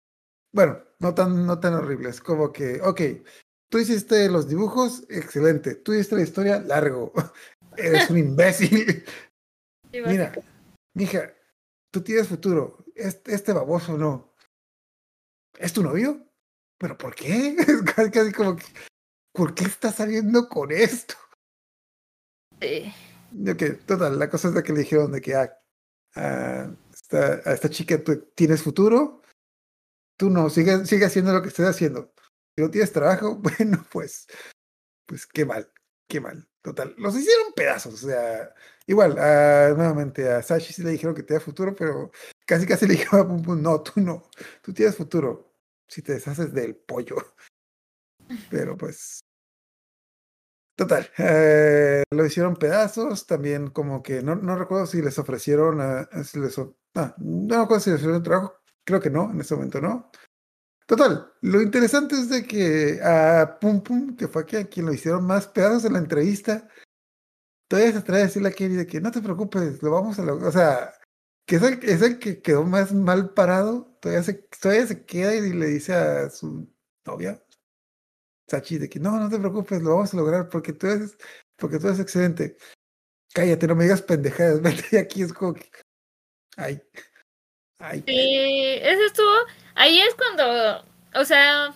Bueno, 0.54 0.84
no 1.00 1.16
tan, 1.16 1.48
no 1.48 1.60
tan 1.60 1.74
horribles. 1.74 2.22
Como 2.22 2.54
que, 2.54 2.80
ok, 2.82 3.02
tú 3.72 3.80
hiciste 3.80 4.30
los 4.30 4.48
dibujos, 4.48 5.04
excelente. 5.10 5.74
Tú 5.74 5.94
hiciste 5.94 6.16
la 6.16 6.22
historia, 6.22 6.60
largo. 6.60 7.12
Eres 7.78 8.10
un 8.10 8.18
imbécil. 8.20 9.04
Sí, 9.92 10.02
Mira, 10.06 10.32
mija, 10.94 11.34
tú 11.92 12.04
tienes 12.04 12.28
futuro. 12.28 12.86
Este, 12.94 13.34
este 13.34 13.54
baboso 13.54 13.98
no. 13.98 14.36
¿Es 15.58 15.74
tu 15.74 15.82
novio? 15.82 16.28
¿Pero 16.78 16.96
por 16.96 17.16
qué? 17.16 17.56
Es 17.58 17.82
casi, 18.12 18.32
como 18.32 18.56
que. 18.56 18.66
¿Por 19.34 19.56
qué 19.56 19.64
estás 19.64 19.96
saliendo 19.96 20.48
con 20.48 20.72
esto? 20.72 21.16
básicamente. 22.60 23.09
Ok, 23.32 23.86
total, 23.86 24.18
la 24.18 24.30
cosa 24.30 24.48
es 24.48 24.54
de 24.54 24.64
que 24.64 24.74
le 24.74 24.80
dijeron 24.80 25.12
de 25.12 25.22
que 25.22 25.36
ah, 25.36 25.50
esta, 26.94 27.50
a 27.50 27.54
esta 27.54 27.70
chica 27.70 28.04
tú 28.04 28.18
tienes 28.36 28.62
futuro, 28.62 29.22
tú 30.18 30.30
no, 30.30 30.50
sigue, 30.50 30.86
sigue 30.86 31.06
haciendo 31.06 31.34
lo 31.34 31.42
que 31.42 31.50
estés 31.50 31.68
haciendo. 31.68 32.14
Si 32.56 32.64
no 32.64 32.72
tienes 32.72 32.92
trabajo, 32.92 33.36
bueno, 33.60 33.86
pues, 33.92 34.28
pues 35.06 35.26
qué 35.28 35.46
mal, 35.46 35.72
qué 36.08 36.20
mal. 36.20 36.48
Total, 36.62 36.94
los 36.98 37.16
hicieron 37.16 37.54
pedazos, 37.56 38.04
o 38.04 38.08
sea, 38.08 38.54
igual, 38.86 39.18
ah, 39.18 39.74
nuevamente 39.78 40.30
a 40.30 40.42
Sashi 40.42 40.74
sí 40.74 40.84
le 40.84 40.92
dijeron 40.92 41.16
que 41.16 41.24
tenía 41.24 41.40
futuro, 41.40 41.74
pero 41.74 42.12
casi 42.46 42.66
casi 42.68 42.86
le 42.86 42.96
dijeron 42.96 43.22
a 43.22 43.28
Pum 43.28 43.42
Pum, 43.42 43.62
no, 43.62 43.82
tú 43.82 44.02
no, 44.02 44.30
tú 44.62 44.74
tienes 44.74 44.98
futuro 44.98 45.54
si 45.88 46.02
te 46.02 46.14
deshaces 46.14 46.54
del 46.54 46.76
pollo. 46.76 47.16
Pero 48.52 48.78
pues, 48.78 49.22
Total, 50.80 51.12
eh, 51.18 52.04
lo 52.10 52.26
hicieron 52.26 52.56
pedazos, 52.56 53.28
también 53.28 53.70
como 53.70 54.02
que 54.02 54.22
no, 54.22 54.38
no 54.38 54.56
recuerdo 54.56 54.86
si 54.86 55.02
les 55.02 55.20
ofrecieron, 55.20 55.82
a, 55.82 56.08
si 56.24 56.40
les, 56.40 56.58
ah, 56.96 57.14
no 57.18 57.62
recuerdo 57.64 57.82
si 57.82 57.90
les 57.90 58.00
ofrecieron 58.00 58.24
trabajo, 58.24 58.54
creo 58.86 59.02
que 59.02 59.10
no, 59.10 59.30
en 59.30 59.42
ese 59.42 59.56
momento 59.56 59.82
no. 59.82 60.10
Total, 60.86 61.34
lo 61.42 61.62
interesante 61.62 62.16
es 62.16 62.30
de 62.30 62.46
que 62.46 63.02
a 63.04 63.58
Pum 63.60 63.82
Pum, 63.84 64.16
que 64.16 64.30
fue 64.30 64.44
a 64.44 64.70
quien 64.70 64.86
lo 64.86 64.94
hicieron 64.94 65.26
más 65.26 65.48
pedazos 65.50 65.84
en 65.84 65.92
la 65.94 66.00
entrevista, 66.00 66.70
todavía 67.68 67.92
se 67.92 67.98
atreve 67.98 68.22
a 68.22 68.26
decirle 68.28 68.48
a 68.48 68.54
Kenny 68.54 68.76
de 68.76 68.88
que 68.88 69.02
no 69.02 69.12
te 69.12 69.22
preocupes, 69.22 69.84
lo 69.84 69.92
vamos 69.92 70.18
a 70.18 70.24
lograr, 70.24 70.48
o 70.48 70.52
sea, 70.54 70.94
que 71.46 71.58
es 71.58 71.64
el, 71.64 71.80
es 71.84 72.02
el 72.02 72.20
que 72.20 72.42
quedó 72.42 72.64
más 72.64 72.94
mal 72.94 73.34
parado, 73.34 73.98
todavía 74.00 74.24
se, 74.24 74.34
todavía 74.62 74.88
se 74.88 75.06
queda 75.06 75.36
y 75.36 75.52
le 75.52 75.68
dice 75.68 75.94
a 75.94 76.30
su 76.30 76.74
novia, 77.06 77.44
Sachi, 78.50 78.78
de 78.78 78.90
que 78.90 79.00
no, 79.00 79.20
no 79.20 79.30
te 79.30 79.38
preocupes, 79.38 79.82
lo 79.82 79.92
vamos 79.92 80.14
a 80.14 80.18
lograr 80.18 80.50
porque 80.50 80.74
tú 80.74 80.88
eres, 80.88 81.18
porque 81.56 81.80
tú 81.80 81.88
eres 81.88 82.00
excelente. 82.00 82.58
Cállate, 83.34 83.68
no 83.68 83.76
me 83.76 83.84
digas 83.84 84.02
pendejadas, 84.02 84.62
vete 84.62 84.88
de 84.92 85.00
aquí, 85.00 85.22
es 85.22 85.34
como 85.34 85.54
que. 85.54 85.70
Ay. 86.58 86.82
Ay. 87.80 88.04
Sí, 88.06 88.80
eso 88.82 89.06
estuvo. 89.06 89.36
Ahí 89.76 90.00
es 90.00 90.16
cuando. 90.16 90.84
O 91.16 91.26
sea. 91.26 91.74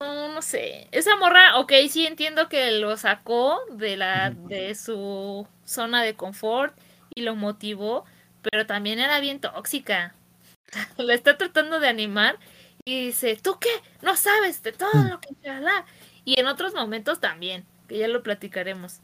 No, 0.00 0.34
no 0.34 0.42
sé. 0.42 0.88
Esa 0.90 1.16
morra, 1.16 1.58
ok, 1.58 1.72
sí 1.88 2.06
entiendo 2.06 2.48
que 2.48 2.72
lo 2.72 2.96
sacó 2.96 3.60
de 3.70 3.96
la 3.96 4.30
de 4.30 4.74
su 4.74 5.46
zona 5.64 6.02
de 6.02 6.16
confort 6.16 6.76
y 7.14 7.22
lo 7.22 7.36
motivó, 7.36 8.04
pero 8.42 8.66
también 8.66 8.98
era 8.98 9.20
bien 9.20 9.40
tóxica. 9.40 10.14
La 10.96 11.14
está 11.14 11.36
tratando 11.36 11.78
de 11.78 11.88
animar 11.88 12.38
y 12.84 13.06
dice, 13.06 13.38
¿tú 13.40 13.58
qué? 13.60 13.70
No 14.02 14.16
sabes 14.16 14.62
de 14.62 14.72
todo 14.72 15.04
lo 15.08 15.20
que 15.20 15.34
chalá". 15.42 15.84
Y 16.24 16.38
en 16.38 16.46
otros 16.46 16.74
momentos 16.74 17.20
también, 17.20 17.66
que 17.88 17.98
ya 17.98 18.08
lo 18.08 18.22
platicaremos. 18.22 19.00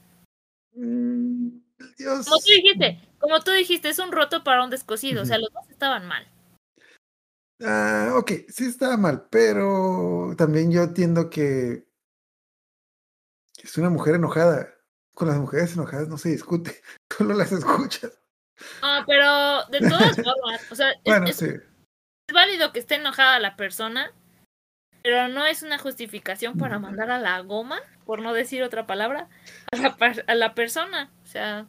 Mm, 0.74 1.58
Dios. 1.96 2.26
Como 2.26 2.38
tú 2.38 2.50
dijiste, 2.50 3.00
como 3.18 3.40
tú 3.40 3.50
dijiste, 3.50 3.88
es 3.88 3.98
un 3.98 4.12
roto 4.12 4.44
para 4.44 4.64
un 4.64 4.70
descosido, 4.70 5.22
o 5.22 5.24
sea, 5.24 5.38
los 5.38 5.52
dos 5.52 5.68
estaban 5.70 6.06
mal. 6.06 6.26
Ah, 7.60 8.14
ok, 8.16 8.32
sí 8.48 8.66
estaba 8.66 8.96
mal, 8.96 9.26
pero 9.30 10.32
también 10.36 10.70
yo 10.70 10.82
entiendo 10.82 11.28
que 11.28 11.88
es 13.62 13.76
una 13.78 13.90
mujer 13.90 14.14
enojada. 14.14 14.74
Con 15.12 15.26
las 15.26 15.38
mujeres 15.38 15.74
enojadas 15.74 16.06
no 16.06 16.16
se 16.16 16.28
discute, 16.28 16.80
solo 17.10 17.34
las 17.34 17.50
escuchas. 17.50 18.12
No, 18.80 19.04
pero 19.06 19.64
de 19.66 19.80
todas 19.80 20.14
formas, 20.14 20.70
o 20.70 20.74
sea, 20.76 20.92
Bueno, 21.04 21.26
es, 21.26 21.36
sí. 21.36 21.48
Es 22.28 22.34
válido 22.34 22.72
que 22.72 22.78
esté 22.80 22.96
enojada 22.96 23.38
la 23.40 23.56
persona, 23.56 24.12
pero 25.02 25.28
no 25.28 25.46
es 25.46 25.62
una 25.62 25.78
justificación 25.78 26.58
para 26.58 26.78
mandar 26.78 27.10
a 27.10 27.18
la 27.18 27.40
goma, 27.40 27.80
por 28.04 28.20
no 28.20 28.34
decir 28.34 28.62
otra 28.62 28.86
palabra, 28.86 29.28
a 29.72 29.76
la, 29.76 29.96
per- 29.96 30.24
a 30.26 30.34
la 30.34 30.54
persona. 30.54 31.10
O 31.22 31.26
sea, 31.26 31.66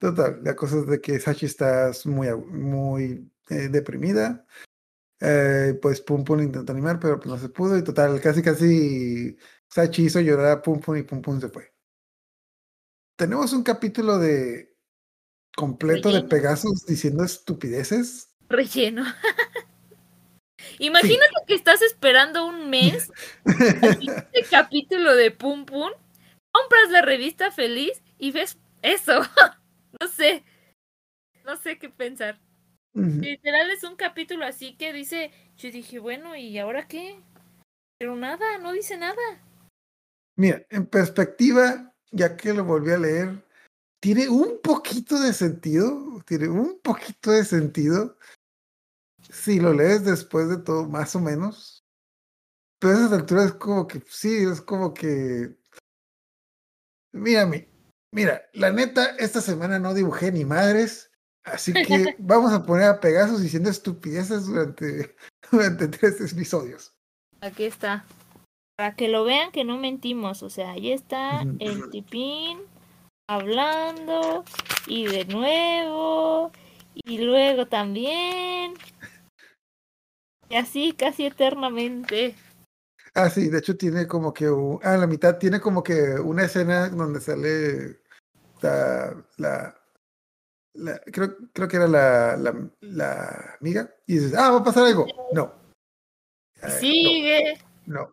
Total, 0.00 0.40
la 0.44 0.54
cosa 0.54 0.78
es 0.78 0.86
de 0.86 1.00
que 1.00 1.18
Sachi 1.18 1.46
está 1.46 1.90
muy, 2.04 2.28
muy 2.36 3.30
eh, 3.50 3.68
deprimida. 3.68 4.46
Eh, 5.20 5.76
pues 5.82 6.00
Pum 6.00 6.22
Pum 6.24 6.40
intentó 6.40 6.70
animar, 6.72 7.00
pero 7.00 7.18
pues 7.18 7.28
no 7.28 7.38
se 7.38 7.48
pudo. 7.48 7.76
Y 7.76 7.82
total, 7.82 8.20
casi 8.20 8.40
casi 8.42 9.36
Sachi 9.68 10.04
hizo 10.06 10.20
llorar 10.20 10.46
a 10.52 10.62
Pum 10.62 10.80
Pum 10.80 10.96
y 10.96 11.02
Pum 11.02 11.20
Pum 11.20 11.40
se 11.40 11.48
fue. 11.48 11.72
Tenemos 13.16 13.52
un 13.52 13.64
capítulo 13.64 14.18
de 14.18 14.76
completo 15.56 16.12
de. 16.12 16.22
Pegasus 16.22 16.86
diciendo 16.86 17.24
estupideces. 17.24 18.27
Relleno. 18.48 19.04
Imagínate 20.78 21.34
que 21.46 21.54
estás 21.54 21.82
esperando 21.82 22.46
un 22.46 22.70
mes 22.70 23.10
este 23.44 24.44
capítulo 24.50 25.14
de 25.14 25.30
Pum 25.30 25.64
Pum, 25.64 25.90
compras 26.52 26.90
la 26.90 27.02
revista 27.02 27.50
feliz 27.50 28.02
y 28.18 28.32
ves 28.32 28.58
eso. 28.82 29.20
no 30.00 30.08
sé. 30.08 30.44
No 31.44 31.56
sé 31.56 31.78
qué 31.78 31.88
pensar. 31.88 32.38
Ujú. 32.94 33.20
Literal 33.20 33.70
es 33.70 33.84
un 33.84 33.96
capítulo 33.96 34.44
así 34.44 34.76
que 34.76 34.92
dice, 34.92 35.30
yo 35.56 35.70
dije, 35.70 35.98
bueno, 35.98 36.36
¿y 36.36 36.58
ahora 36.58 36.86
qué? 36.86 37.20
Pero 37.98 38.16
nada, 38.16 38.58
no 38.58 38.72
dice 38.72 38.96
nada. 38.96 39.22
Mira, 40.36 40.62
en 40.70 40.86
perspectiva, 40.86 41.92
ya 42.10 42.36
que 42.36 42.52
lo 42.52 42.64
volví 42.64 42.92
a 42.92 42.98
leer, 42.98 43.42
tiene 44.00 44.28
un 44.28 44.60
poquito 44.62 45.18
de 45.18 45.32
sentido, 45.32 46.22
tiene 46.24 46.48
un 46.48 46.78
poquito 46.80 47.32
de 47.32 47.44
sentido 47.44 48.16
si 49.28 49.60
lo 49.60 49.72
lees 49.72 50.04
después 50.04 50.48
de 50.48 50.58
todo, 50.58 50.88
más 50.88 51.14
o 51.16 51.20
menos. 51.20 51.84
Pero 52.80 52.94
a 52.94 52.96
esas 52.98 53.12
alturas 53.12 53.46
es 53.46 53.52
como 53.54 53.86
que, 53.86 54.02
sí, 54.08 54.44
es 54.44 54.60
como 54.60 54.94
que... 54.94 55.56
Mira, 57.12 57.46
mi- 57.46 57.66
Mira, 58.10 58.42
la 58.54 58.72
neta, 58.72 59.16
esta 59.18 59.40
semana 59.40 59.78
no 59.78 59.92
dibujé 59.92 60.32
ni 60.32 60.44
madres, 60.44 61.10
así 61.44 61.74
que 61.74 62.16
vamos 62.18 62.52
a 62.52 62.64
poner 62.64 62.86
a 62.86 63.00
Pegasus 63.00 63.42
diciendo 63.42 63.68
estupideces 63.68 64.46
durante, 64.46 65.14
durante 65.52 65.88
tres 65.88 66.32
episodios. 66.32 66.94
Aquí 67.42 67.64
está. 67.64 68.06
Para 68.76 68.94
que 68.94 69.08
lo 69.08 69.24
vean 69.24 69.52
que 69.52 69.64
no 69.64 69.76
mentimos. 69.76 70.42
O 70.42 70.50
sea, 70.50 70.70
ahí 70.70 70.92
está 70.92 71.42
el 71.58 71.90
tipín 71.90 72.60
hablando. 73.28 74.44
Y 74.86 75.06
de 75.06 75.24
nuevo. 75.26 76.50
Y 76.94 77.18
luego 77.18 77.66
también. 77.66 78.74
Y 80.48 80.56
así 80.56 80.92
casi 80.92 81.26
eternamente. 81.26 82.34
Ah, 83.14 83.30
sí, 83.30 83.48
de 83.48 83.58
hecho 83.58 83.76
tiene 83.76 84.06
como 84.06 84.32
que, 84.32 84.48
un- 84.48 84.78
ah, 84.82 84.96
la 84.96 85.06
mitad 85.06 85.38
tiene 85.38 85.60
como 85.60 85.82
que 85.82 86.12
una 86.14 86.44
escena 86.44 86.88
donde 86.88 87.20
sale 87.20 88.00
la, 88.62 89.24
la, 89.36 89.80
la- 90.74 91.00
creo, 91.12 91.36
creo 91.52 91.68
que 91.68 91.76
era 91.76 91.88
la, 91.88 92.36
la, 92.36 92.70
la 92.80 93.56
amiga, 93.60 93.92
y 94.06 94.14
dices, 94.18 94.34
ah, 94.34 94.50
va 94.50 94.58
a 94.58 94.64
pasar 94.64 94.84
algo. 94.86 95.06
No. 95.32 95.52
Eh, 96.62 96.70
Sigue. 96.80 97.58
No, 97.86 98.00
no. 98.00 98.12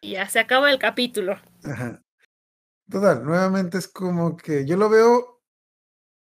Y 0.00 0.12
ya 0.12 0.28
se 0.28 0.38
acaba 0.38 0.70
el 0.70 0.78
capítulo. 0.78 1.36
Ajá. 1.64 2.00
Total, 2.90 3.24
nuevamente 3.24 3.78
es 3.78 3.88
como 3.88 4.36
que 4.36 4.64
yo 4.64 4.76
lo 4.76 4.88
veo 4.88 5.37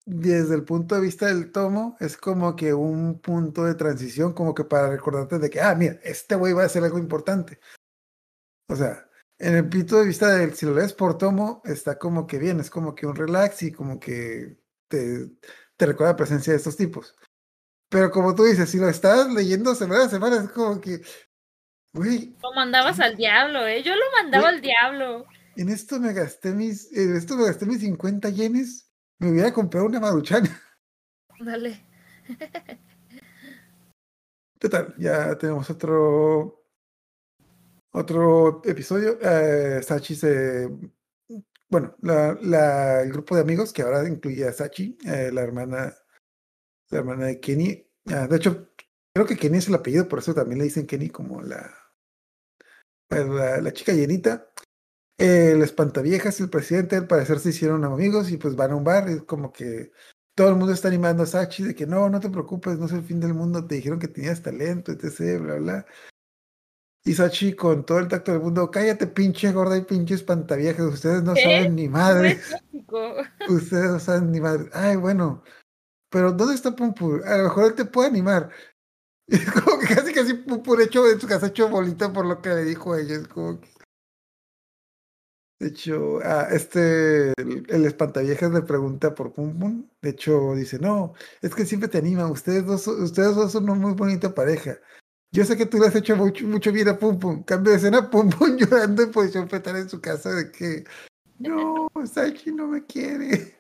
desde 0.06 0.56
el 0.56 0.64
punto 0.64 0.96
de 0.96 1.02
vista 1.02 1.28
del 1.28 1.52
tomo, 1.52 1.98
es 2.00 2.18
como 2.18 2.56
que 2.56 2.74
un 2.74 3.20
punto 3.20 3.66
de 3.66 3.76
transición, 3.76 4.34
como 4.34 4.54
que 4.54 4.64
para 4.64 4.90
recordarte 4.90 5.40
de 5.40 5.50
que, 5.50 5.62
ah, 5.62 5.76
mira, 5.76 6.00
este 6.04 6.36
güey 6.36 6.54
va 6.54 6.64
a 6.64 6.66
hacer 6.66 6.84
algo 6.84 6.98
importante. 6.98 7.60
O 8.68 8.76
sea, 8.76 9.08
en 9.38 9.56
el 9.56 9.70
punto 9.70 10.00
de 10.00 10.06
vista 10.06 10.36
del, 10.36 10.54
si 10.54 10.66
lo 10.66 10.74
lees 10.74 10.94
por 10.94 11.18
tomo, 11.18 11.62
está 11.66 11.98
como 11.98 12.28
que 12.28 12.38
bien, 12.38 12.60
es 12.60 12.70
como 12.70 12.96
que 12.96 13.06
un 13.06 13.16
relax 13.16 13.64
y 13.64 13.72
como 13.72 14.00
que 14.00 14.58
te, 14.88 15.32
te 15.78 15.86
recuerda 15.86 16.14
la 16.14 16.18
presencia 16.18 16.54
de 16.54 16.58
estos 16.58 16.78
tipos. 16.78 17.16
Pero 17.90 18.12
como 18.12 18.34
tú 18.36 18.44
dices, 18.44 18.70
si 18.70 18.78
lo 18.78 18.88
estás 18.88 19.32
leyendo 19.34 19.76
semana 19.76 20.06
a 20.06 20.10
semana, 20.10 20.44
es 20.44 20.50
como 20.52 20.80
que, 20.80 21.02
güey, 21.94 22.38
Lo 22.42 22.54
mandabas 22.54 23.00
al 23.00 23.18
diablo, 23.18 23.68
¿eh? 23.68 23.84
Yo 23.84 23.94
lo 23.96 24.06
mandaba 24.16 24.50
al 24.50 24.62
diablo. 24.62 25.26
En 25.58 25.70
esto 25.70 26.00
me 26.00 26.14
gasté 26.14 26.54
mis, 26.54 26.92
en 26.94 27.16
esto 27.16 27.36
me 27.36 27.46
gasté 27.46 27.66
mis 27.66 27.82
50 27.82 28.30
yenes. 28.30 28.91
Me 29.22 29.30
hubiera 29.30 29.54
comprado 29.54 29.86
una 29.86 30.00
maruchana. 30.00 30.50
Dale. 31.40 31.86
Total, 34.60 34.96
ya 34.98 35.38
tenemos 35.38 35.70
otro 35.70 36.66
otro 37.92 38.62
episodio. 38.66 39.20
Eh, 39.22 39.84
Sachi 39.84 40.16
se 40.16 40.68
bueno, 41.70 41.96
la, 42.02 42.34
la- 42.42 43.02
el 43.04 43.12
grupo 43.12 43.36
de 43.36 43.42
amigos 43.42 43.72
que 43.72 43.84
ahora 43.84 44.08
incluye 44.08 44.48
a 44.48 44.54
Sachi, 44.54 44.98
eh, 45.06 45.30
la 45.32 45.42
hermana, 45.42 45.94
la 46.90 46.98
hermana 46.98 47.28
de 47.28 47.40
Kenny. 47.40 47.88
Ah, 48.08 48.26
de 48.28 48.38
hecho, 48.38 48.70
creo 49.14 49.28
que 49.28 49.38
Kenny 49.38 49.60
es 49.60 49.68
el 49.68 49.76
apellido, 49.76 50.08
por 50.08 50.18
eso 50.20 50.34
también 50.34 50.58
le 50.58 50.64
dicen 50.66 50.88
Kenny 50.88 51.10
como 51.10 51.42
la, 51.44 51.72
la, 53.12 53.62
la 53.62 53.72
chica 53.72 53.94
llenita. 53.94 54.52
El 55.22 55.62
espantaviejas 55.62 56.40
y 56.40 56.44
el 56.44 56.50
presidente 56.50 56.96
al 56.96 57.06
parecer 57.06 57.40
se 57.40 57.50
hicieron 57.50 57.84
amigos 57.84 58.32
y 58.32 58.38
pues 58.38 58.56
van 58.56 58.72
a 58.72 58.76
un 58.76 58.84
bar 58.84 59.08
y 59.08 59.14
es 59.14 59.24
como 59.24 59.52
que 59.52 59.92
todo 60.34 60.50
el 60.50 60.56
mundo 60.56 60.74
está 60.74 60.88
animando 60.88 61.22
a 61.22 61.28
Sachi 61.28 61.64
de 61.64 61.76
que 61.76 61.86
no, 61.86 62.10
no 62.10 62.20
te 62.20 62.32
preocupes, 62.32 62.80
no 62.80 62.88
es 62.88 62.92
el 62.94 63.04
fin 63.04 63.20
del 63.20 63.36
mundo, 63.36 63.68
te 63.68 63.76
dijeron 63.76 64.00
que 64.00 64.08
tenías 64.08 64.42
talento, 64.42 64.92
etc, 64.92 65.40
bla, 65.40 65.56
bla. 65.56 65.86
Y 67.04 67.14
Sachi 67.14 67.54
con 67.54 67.86
todo 67.86 68.00
el 68.00 68.08
tacto 68.08 68.32
del 68.32 68.42
mundo, 68.42 68.72
cállate 68.72 69.06
pinche 69.06 69.52
gorda 69.52 69.78
y 69.78 69.82
pinche 69.82 70.16
espantaviejas, 70.16 70.86
ustedes 70.86 71.22
no 71.22 71.36
¿Qué? 71.36 71.44
saben 71.44 71.76
ni 71.76 71.88
madre, 71.88 72.40
ustedes 73.50 73.92
no 73.92 74.00
saben 74.00 74.32
ni 74.32 74.42
madre. 74.42 74.70
Ay, 74.74 74.96
bueno, 74.96 75.44
pero 76.10 76.32
¿dónde 76.32 76.56
está 76.56 76.76
Pumpu? 76.76 77.22
A 77.26 77.38
lo 77.38 77.44
mejor 77.44 77.66
él 77.66 77.76
te 77.76 77.86
puede 77.86 78.10
animar. 78.10 78.50
Y 79.28 79.36
es 79.38 79.52
como 79.52 79.80
que 79.80 79.94
casi 79.94 80.14
casi 80.14 80.34
Pumpu 80.34 80.76
de 80.76 80.86
hecho 80.86 81.08
en 81.08 81.20
su 81.20 81.28
casa 81.28 81.48
hecho 81.48 81.70
bolita 81.70 82.12
por 82.12 82.26
lo 82.26 82.42
que 82.42 82.50
le 82.50 82.64
dijo 82.66 82.94
a 82.94 83.02
ella, 83.02 83.16
es 83.16 83.28
como 83.28 83.60
que... 83.62 83.71
De 85.62 85.68
hecho, 85.68 86.18
ah, 86.24 86.48
este, 86.50 87.34
el, 87.40 87.64
el 87.70 87.86
espantaviejas 87.86 88.52
le 88.52 88.64
pregunta 88.64 89.14
por 89.14 89.32
Pum 89.32 89.60
Pum. 89.60 89.88
De 90.02 90.10
hecho, 90.10 90.56
dice, 90.56 90.80
no, 90.80 91.14
es 91.40 91.54
que 91.54 91.68
siempre 91.68 91.88
te 91.88 92.00
anima. 92.00 92.26
Ustedes 92.32 92.66
dos, 92.66 92.82
son- 92.82 93.04
ustedes 93.04 93.36
dos 93.36 93.52
son 93.52 93.66
una 93.66 93.76
muy 93.76 93.94
bonita 93.94 94.34
pareja. 94.34 94.80
Yo 95.32 95.46
sé 95.46 95.56
que 95.56 95.68
tú 95.68 95.78
le 95.78 95.86
has 95.86 95.96
hecho 95.96 96.16
mucho, 96.16 96.48
mucho 96.48 96.72
bien 96.72 96.90
a 96.90 96.98
Pum 96.98 97.20
Pum. 97.20 97.44
Cambio 97.44 97.74
de 97.74 97.78
escena, 97.78 98.10
Pum 98.10 98.32
Pum 98.32 98.58
llorando 98.58 99.04
en 99.04 99.12
posición 99.12 99.48
fetal 99.48 99.76
en 99.76 99.88
su 99.88 100.02
casa 100.02 100.32
de 100.34 100.52
que, 100.52 100.84
no, 101.38 101.88
Sachi 102.12 102.52
no 102.52 102.68
me 102.68 102.84
quiere. 102.84 103.60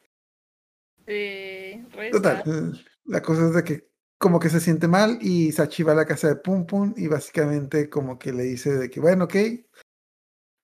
Sí, 1.07 1.85
Total, 2.11 2.83
la 3.05 3.21
cosa 3.21 3.45
es 3.45 3.53
de 3.53 3.63
que 3.63 3.91
como 4.17 4.39
que 4.39 4.49
se 4.49 4.59
siente 4.59 4.87
mal 4.87 5.19
y 5.21 5.51
Sachi 5.51 5.83
va 5.83 5.91
a 5.91 5.95
la 5.95 6.05
casa 6.05 6.29
de 6.29 6.35
Pum 6.37 6.65
Pum 6.65 6.95
y 6.97 7.07
básicamente 7.07 7.91
como 7.91 8.17
que 8.17 8.33
le 8.33 8.41
dice 8.41 8.71
de 8.75 8.89
que, 8.89 8.99
bueno, 8.99 9.25
ok, 9.25 9.35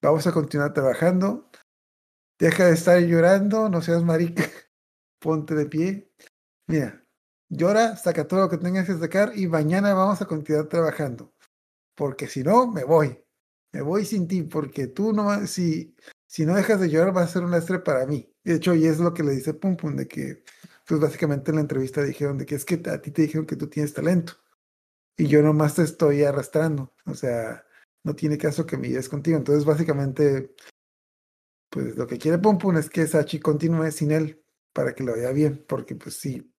vamos 0.01 0.27
a 0.27 0.31
continuar 0.31 0.73
trabajando. 0.73 1.49
Deja 2.39 2.65
de 2.65 2.73
estar 2.73 2.99
llorando, 2.99 3.69
no 3.69 3.81
seas 3.81 4.03
marica. 4.03 4.43
Ponte 5.19 5.55
de 5.55 5.65
pie. 5.65 6.11
Mira, 6.67 7.03
llora, 7.49 7.95
saca 7.95 8.27
todo 8.27 8.41
lo 8.41 8.49
que 8.49 8.57
tengas 8.57 8.85
que 8.85 8.97
sacar 8.97 9.31
y 9.35 9.47
mañana 9.47 9.93
vamos 9.93 10.21
a 10.21 10.25
continuar 10.25 10.67
trabajando. 10.67 11.33
Porque 11.95 12.27
si 12.27 12.43
no, 12.43 12.67
me 12.67 12.83
voy. 12.83 13.23
Me 13.73 13.81
voy 13.81 14.05
sin 14.05 14.27
ti, 14.27 14.43
porque 14.43 14.87
tú 14.87 15.13
no, 15.13 15.45
si, 15.47 15.95
si 16.27 16.45
no 16.45 16.55
dejas 16.55 16.79
de 16.79 16.89
llorar, 16.89 17.15
va 17.15 17.23
a 17.23 17.27
ser 17.27 17.43
un 17.43 17.51
lastre 17.51 17.79
para 17.79 18.05
mí. 18.05 18.31
De 18.43 18.55
hecho, 18.55 18.75
y 18.75 18.85
es 18.85 18.99
lo 18.99 19.13
que 19.13 19.23
le 19.23 19.33
dice 19.33 19.53
Pum 19.53 19.75
Pum, 19.75 19.95
de 19.95 20.07
que, 20.07 20.43
pues 20.85 21.01
básicamente 21.01 21.51
en 21.51 21.55
la 21.55 21.61
entrevista 21.61 22.03
dijeron 22.03 22.37
de 22.37 22.45
que 22.45 22.55
es 22.55 22.65
que 22.65 22.81
a 22.89 23.01
ti 23.01 23.11
te 23.11 23.23
dijeron 23.23 23.45
que 23.45 23.55
tú 23.55 23.67
tienes 23.67 23.93
talento. 23.93 24.33
Y 25.17 25.27
yo 25.27 25.41
nomás 25.41 25.75
te 25.75 25.83
estoy 25.83 26.23
arrastrando. 26.23 26.93
O 27.05 27.15
sea, 27.15 27.66
no 28.07 28.15
tiene 28.15 28.37
caso 28.39 28.65
que 28.65 28.77
me 28.77 28.89
lleves 28.89 29.09
contigo. 29.09 29.37
Entonces, 29.37 29.65
básicamente, 29.65 30.53
pues 31.69 31.95
lo 31.95 32.07
que 32.07 32.17
quiere 32.17 32.39
Pum 32.39 32.57
Pum 32.57 32.77
es 32.77 32.89
que 32.89 33.07
Sachi 33.07 33.39
continúe 33.39 33.91
sin 33.91 34.11
él 34.11 34.43
para 34.73 34.93
que 34.93 35.03
lo 35.03 35.13
vaya 35.13 35.31
bien, 35.31 35.63
porque 35.67 35.95
pues 35.95 36.15
sí. 36.15 36.51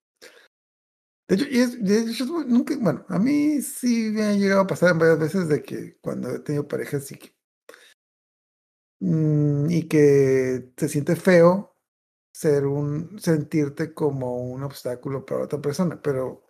De 1.29 1.35
hecho, 1.37 1.47
es- 1.51 2.27
nunca, 2.47 2.75
bueno, 2.81 3.05
a 3.09 3.19
mí 3.19 3.61
sí 3.63 4.11
me 4.13 4.23
ha 4.25 4.33
llegado 4.35 4.63
a 4.63 4.67
pasar 4.67 4.97
varias 4.99 5.19
veces 5.19 5.49
de 5.49 5.63
que 5.63 5.97
cuando 6.01 6.31
he 6.35 6.39
tenido 6.41 6.67
parejas 6.69 7.11
y 7.13 7.17
que, 7.19 7.35
mm, 9.01 9.71
y 9.71 9.89
que 9.89 10.73
se 10.77 10.89
siente 10.89 11.17
feo 11.17 11.75
ser 12.33 12.67
un, 12.67 13.19
sentirte 13.21 13.95
como 13.95 14.39
un 14.39 14.65
obstáculo 14.65 15.27
para 15.27 15.45
otra 15.45 15.61
persona, 15.63 16.01
pero 16.03 16.48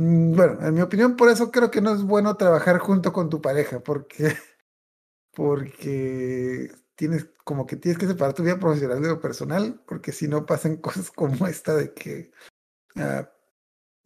bueno, 0.00 0.66
en 0.66 0.74
mi 0.74 0.80
opinión, 0.80 1.16
por 1.16 1.28
eso 1.30 1.50
creo 1.50 1.70
que 1.70 1.80
no 1.80 1.92
es 1.94 2.02
bueno 2.02 2.36
trabajar 2.36 2.78
junto 2.78 3.12
con 3.12 3.28
tu 3.30 3.40
pareja, 3.40 3.80
porque, 3.80 4.34
porque 5.34 6.70
tienes 6.94 7.30
como 7.44 7.66
que 7.66 7.76
tienes 7.76 7.98
que 7.98 8.06
separar 8.06 8.34
tu 8.34 8.42
vida 8.42 8.58
profesional 8.58 9.00
de 9.02 9.08
lo 9.08 9.20
personal, 9.20 9.82
porque 9.86 10.12
si 10.12 10.28
no 10.28 10.46
pasan 10.46 10.76
cosas 10.80 11.10
como 11.10 11.46
esta 11.46 11.74
de 11.74 11.92
que 11.94 12.30
ah, 12.96 13.30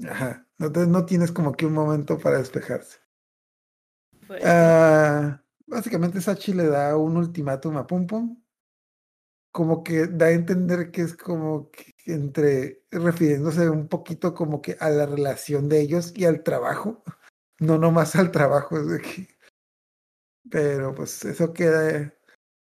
ajá, 0.09 0.46
no, 0.59 0.70
te- 0.72 0.87
no 0.87 1.04
tienes 1.07 1.33
como 1.33 1.52
que 1.52 1.66
un 1.66 1.72
momento 1.74 2.18
para 2.18 2.38
despejarse. 2.38 2.98
Pues, 4.26 4.42
Ah, 4.44 5.42
básicamente 5.66 6.20
Sachi 6.20 6.52
le 6.54 6.66
da 6.66 6.96
un 6.96 7.16
ultimátum 7.16 7.76
a 7.76 7.87
Pum 7.87 8.07
Pum, 8.07 8.42
como 9.54 9.84
que 9.84 10.08
da 10.08 10.26
a 10.26 10.30
entender 10.32 10.90
que 10.90 11.02
es 11.02 11.16
como 11.16 11.70
entre 12.06 12.82
refiriéndose 12.90 13.70
un 13.70 13.86
poquito 13.86 14.34
como 14.34 14.60
que 14.60 14.76
a 14.80 14.90
la 14.90 15.06
relación 15.06 15.68
de 15.68 15.80
ellos 15.80 16.12
y 16.16 16.24
al 16.24 16.42
trabajo, 16.42 17.04
no 17.60 17.78
nomás 17.78 18.16
al 18.16 18.32
trabajo, 18.32 18.84
de 18.84 19.00
que, 19.00 19.28
pero 20.50 20.92
pues 20.92 21.24
eso 21.24 21.52
queda, 21.52 22.12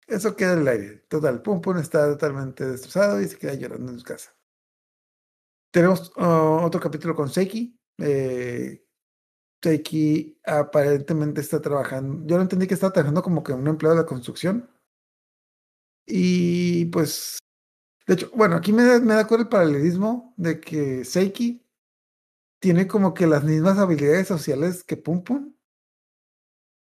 eso 0.09 0.35
queda 0.35 0.55
en 0.55 0.59
el 0.63 0.69
aire. 0.69 0.97
Total, 1.09 1.41
Pum 1.43 1.61
Pum 1.61 1.79
está 1.79 2.09
totalmente 2.09 2.67
destrozado 2.67 3.21
y 3.21 3.29
se 3.29 3.39
queda 3.39 3.55
llorando 3.55 3.93
en 3.93 4.01
su 4.01 4.05
casa. 4.05 4.35
Tenemos 5.71 6.13
ah, 6.17 6.61
otro 6.65 6.81
capítulo 6.81 7.15
con 7.15 7.29
Seiki. 7.29 7.79
Eh, 7.99 8.85
Seiki 9.63 10.41
aparentemente 10.45 11.41
está 11.41 11.61
trabajando. 11.61 12.27
Yo 12.27 12.35
no 12.37 12.43
entendí 12.43 12.67
que 12.67 12.75
estaba 12.75 12.93
trabajando 12.93 13.23
como 13.23 13.45
que 13.45 13.53
un 13.53 13.69
empleado 13.69 13.95
de 13.95 14.03
la 14.03 14.09
construcción. 14.09 14.74
Y 16.07 16.87
pues, 16.87 17.39
de 18.07 18.15
hecho, 18.15 18.31
bueno, 18.35 18.57
aquí 18.57 18.73
me 18.73 19.01
me 19.01 19.15
da 19.15 19.27
cuenta 19.27 19.45
el 19.45 19.49
paralelismo 19.49 20.35
de 20.37 20.61
que 20.61 21.05
Seiki 21.05 21.65
tiene 22.65 22.87
como 22.87 23.13
que 23.13 23.27
las 23.27 23.45
mismas 23.45 23.77
habilidades 23.77 24.27
sociales 24.29 24.85
que 24.85 24.97
Pum 24.97 25.23
Pum. 25.23 25.55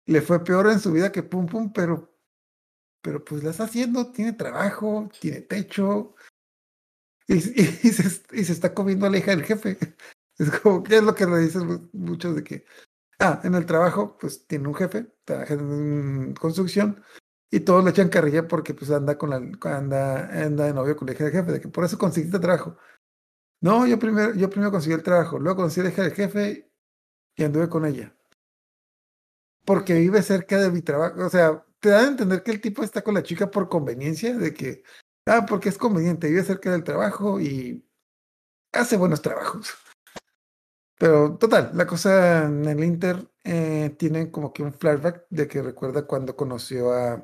Le 0.06 0.22
fue 0.22 0.42
peor 0.42 0.70
en 0.70 0.80
su 0.80 0.90
vida 0.92 1.12
que 1.12 1.22
Pum 1.22 1.44
Pum, 1.46 1.74
pero, 1.74 2.16
pero 3.02 3.22
pues 3.22 3.44
la 3.44 3.50
está 3.50 3.64
haciendo, 3.64 4.10
tiene 4.10 4.32
trabajo, 4.32 5.10
tiene 5.20 5.42
techo. 5.42 6.14
Y, 7.28 7.40
se, 7.40 8.22
y 8.32 8.44
se 8.44 8.52
está 8.52 8.72
comiendo 8.72 9.04
a 9.06 9.10
la 9.10 9.18
hija 9.18 9.32
del 9.32 9.44
jefe. 9.44 9.78
Es 10.38 10.50
como 10.50 10.82
que 10.82 10.96
es 10.96 11.02
lo 11.02 11.14
que 11.14 11.26
le 11.26 11.48
muchos 11.92 12.34
de 12.34 12.42
que, 12.42 12.64
ah, 13.20 13.40
en 13.44 13.54
el 13.54 13.66
trabajo, 13.66 14.18
pues 14.18 14.46
tiene 14.48 14.66
un 14.66 14.74
jefe, 14.74 15.06
trabaja 15.24 15.54
en 15.54 16.34
construcción, 16.34 17.04
Y 17.54 17.60
todos 17.60 17.84
le 17.84 17.90
echan 17.90 18.08
carrilla 18.08 18.48
porque 18.48 18.74
pues 18.74 18.90
anda 18.90 19.16
con 19.16 19.30
la 19.30 19.36
anda, 19.36 20.28
anda 20.44 20.64
de 20.64 20.74
novio 20.74 20.96
con 20.96 21.06
la 21.06 21.14
hija 21.14 21.22
del 21.22 21.32
jefe, 21.32 21.52
de 21.52 21.60
que 21.60 21.68
por 21.68 21.84
eso 21.84 21.96
conseguiste 21.96 22.40
trabajo. 22.40 22.76
No, 23.60 23.86
yo 23.86 23.96
primero, 23.96 24.34
yo 24.34 24.50
primero 24.50 24.72
conseguí 24.72 24.94
el 24.96 25.04
trabajo, 25.04 25.38
luego 25.38 25.62
conseguí 25.62 25.86
la 25.86 25.92
hija 25.92 26.02
del 26.02 26.14
jefe 26.14 26.72
y 27.36 27.44
anduve 27.44 27.68
con 27.68 27.86
ella. 27.86 28.12
Porque 29.64 29.94
vive 29.94 30.20
cerca 30.22 30.58
de 30.60 30.68
mi 30.72 30.82
trabajo. 30.82 31.24
O 31.24 31.30
sea, 31.30 31.64
te 31.78 31.90
da 31.90 32.00
a 32.00 32.08
entender 32.08 32.42
que 32.42 32.50
el 32.50 32.60
tipo 32.60 32.82
está 32.82 33.02
con 33.02 33.14
la 33.14 33.22
chica 33.22 33.48
por 33.48 33.68
conveniencia, 33.68 34.36
de 34.36 34.52
que, 34.52 34.82
ah, 35.26 35.46
porque 35.48 35.68
es 35.68 35.78
conveniente, 35.78 36.28
vive 36.28 36.42
cerca 36.42 36.72
del 36.72 36.82
trabajo 36.82 37.40
y 37.40 37.88
hace 38.72 38.96
buenos 38.96 39.22
trabajos. 39.22 39.72
Pero 40.98 41.36
total, 41.38 41.70
la 41.74 41.86
cosa 41.86 42.46
en 42.46 42.64
el 42.64 42.82
Inter 42.82 43.28
eh, 43.44 43.94
tiene 43.96 44.32
como 44.32 44.52
que 44.52 44.64
un 44.64 44.72
flashback 44.72 45.26
de 45.30 45.46
que 45.46 45.62
recuerda 45.62 46.04
cuando 46.04 46.34
conoció 46.34 46.92
a, 46.92 47.22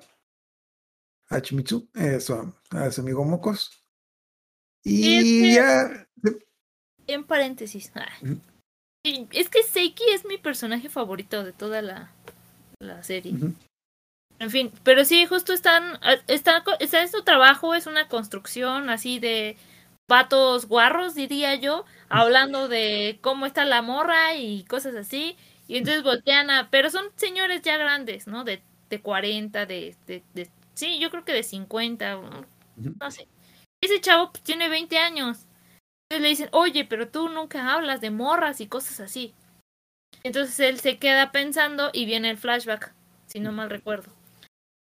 a 1.31 1.40
Chimitsu, 1.40 1.88
su- 2.21 2.53
a 2.71 2.90
su 2.90 3.01
amigo 3.01 3.25
Mocos. 3.25 3.83
Y 4.83 5.14
es 5.14 5.25
que- 5.25 5.55
ya, 5.55 6.07
En 7.07 7.25
paréntesis. 7.25 7.90
ah. 7.95 8.09
Es 9.33 9.49
que 9.49 9.62
Seiki 9.62 10.05
es 10.12 10.25
mi 10.27 10.37
personaje 10.38 10.88
favorito 10.90 11.43
de 11.43 11.53
toda 11.53 11.81
la, 11.83 12.12
la 12.81 13.03
serie. 13.03 13.35
En 14.38 14.51
fin, 14.51 14.73
pero 14.85 15.05
sí, 15.05 15.27
justo 15.27 15.53
están, 15.53 15.99
ah, 16.03 16.16
está, 16.27 16.62
está 16.81 17.03
en 17.03 17.09
su 17.11 17.23
trabajo, 17.23 17.75
es 17.75 17.87
una 17.87 18.09
construcción 18.09 18.88
así 18.90 19.19
de 19.19 19.57
patos 20.07 20.66
guarros, 20.66 21.14
diría 21.14 21.55
yo, 21.55 21.85
hablando 22.09 22.69
de 22.69 23.19
cómo 23.23 23.47
está 23.47 23.64
la 23.64 23.83
morra 23.83 24.35
y 24.35 24.64
cosas 24.64 24.95
así. 24.95 25.37
Y 25.69 25.77
entonces 25.77 26.03
voltean 26.03 26.51
a, 26.51 26.69
pero 26.71 26.90
son 26.90 27.05
señores 27.16 27.62
ya 27.62 27.77
grandes, 27.77 28.27
¿no? 28.27 28.45
De, 28.45 28.61
de 28.88 29.01
40, 29.01 29.66
de, 29.66 29.95
de, 30.07 30.23
de- 30.35 30.51
sí, 30.74 30.98
yo 30.98 31.11
creo 31.11 31.24
que 31.24 31.33
de 31.33 31.42
50, 31.42 32.18
Ujú. 32.18 32.94
no 32.98 33.11
sé. 33.11 33.28
Ese 33.83 34.00
chavo 34.00 34.33
pues, 34.33 34.42
tiene 34.44 34.68
20 34.68 34.98
años. 34.98 35.46
Entonces 36.09 36.22
le 36.22 36.28
dicen, 36.28 36.48
oye, 36.52 36.85
pero 36.85 37.09
tú 37.09 37.28
nunca 37.28 37.72
hablas 37.72 38.00
de 38.00 38.11
morras 38.11 38.61
y 38.61 38.66
cosas 38.66 39.00
así. 39.00 39.35
Entonces 40.22 40.59
él 40.61 40.80
se 40.80 40.98
queda 40.98 41.33
pensando 41.33 41.90
y 41.92 42.04
viene 42.04 42.30
el 42.30 42.37
flashback, 42.37 42.94
si 43.26 43.40
no 43.40 43.52
mal 43.52 43.70
recuerdo. 43.70 44.12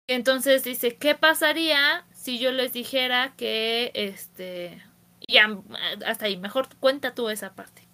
Entonces 0.09 0.64
dice, 0.64 0.96
¿qué 0.96 1.14
pasaría 1.14 2.07
si 2.12 2.38
yo 2.38 2.51
les 2.51 2.72
dijera 2.72 3.35
que, 3.37 3.92
este, 3.94 4.83
ya, 5.29 5.46
hasta 6.05 6.27
ahí, 6.27 6.37
mejor 6.37 6.68
cuenta 6.81 7.14
tú 7.14 7.29
esa 7.29 7.55
parte. 7.55 7.88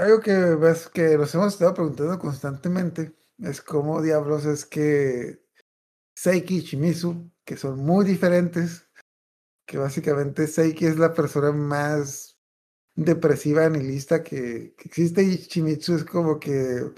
Algo 0.00 0.20
que 0.20 0.32
ves 0.32 0.88
que 0.88 1.18
nos 1.18 1.34
hemos 1.34 1.52
estado 1.52 1.74
preguntando 1.74 2.18
constantemente 2.18 3.14
es 3.38 3.60
cómo 3.60 4.00
diablos 4.00 4.46
es 4.46 4.64
que 4.64 5.45
Seiki 6.16 6.56
y 6.56 6.60
Shimizu, 6.62 7.30
que 7.44 7.56
son 7.56 7.78
muy 7.78 8.04
diferentes, 8.04 8.88
que 9.66 9.76
básicamente 9.78 10.46
Seiki 10.46 10.86
es 10.86 10.98
la 10.98 11.12
persona 11.12 11.52
más 11.52 12.38
depresiva, 12.94 13.68
nihilista 13.68 14.22
que, 14.22 14.74
que 14.76 14.88
existe 14.88 15.22
y 15.22 15.36
Shimizu 15.36 15.96
es 15.96 16.04
como 16.04 16.40
que 16.40 16.90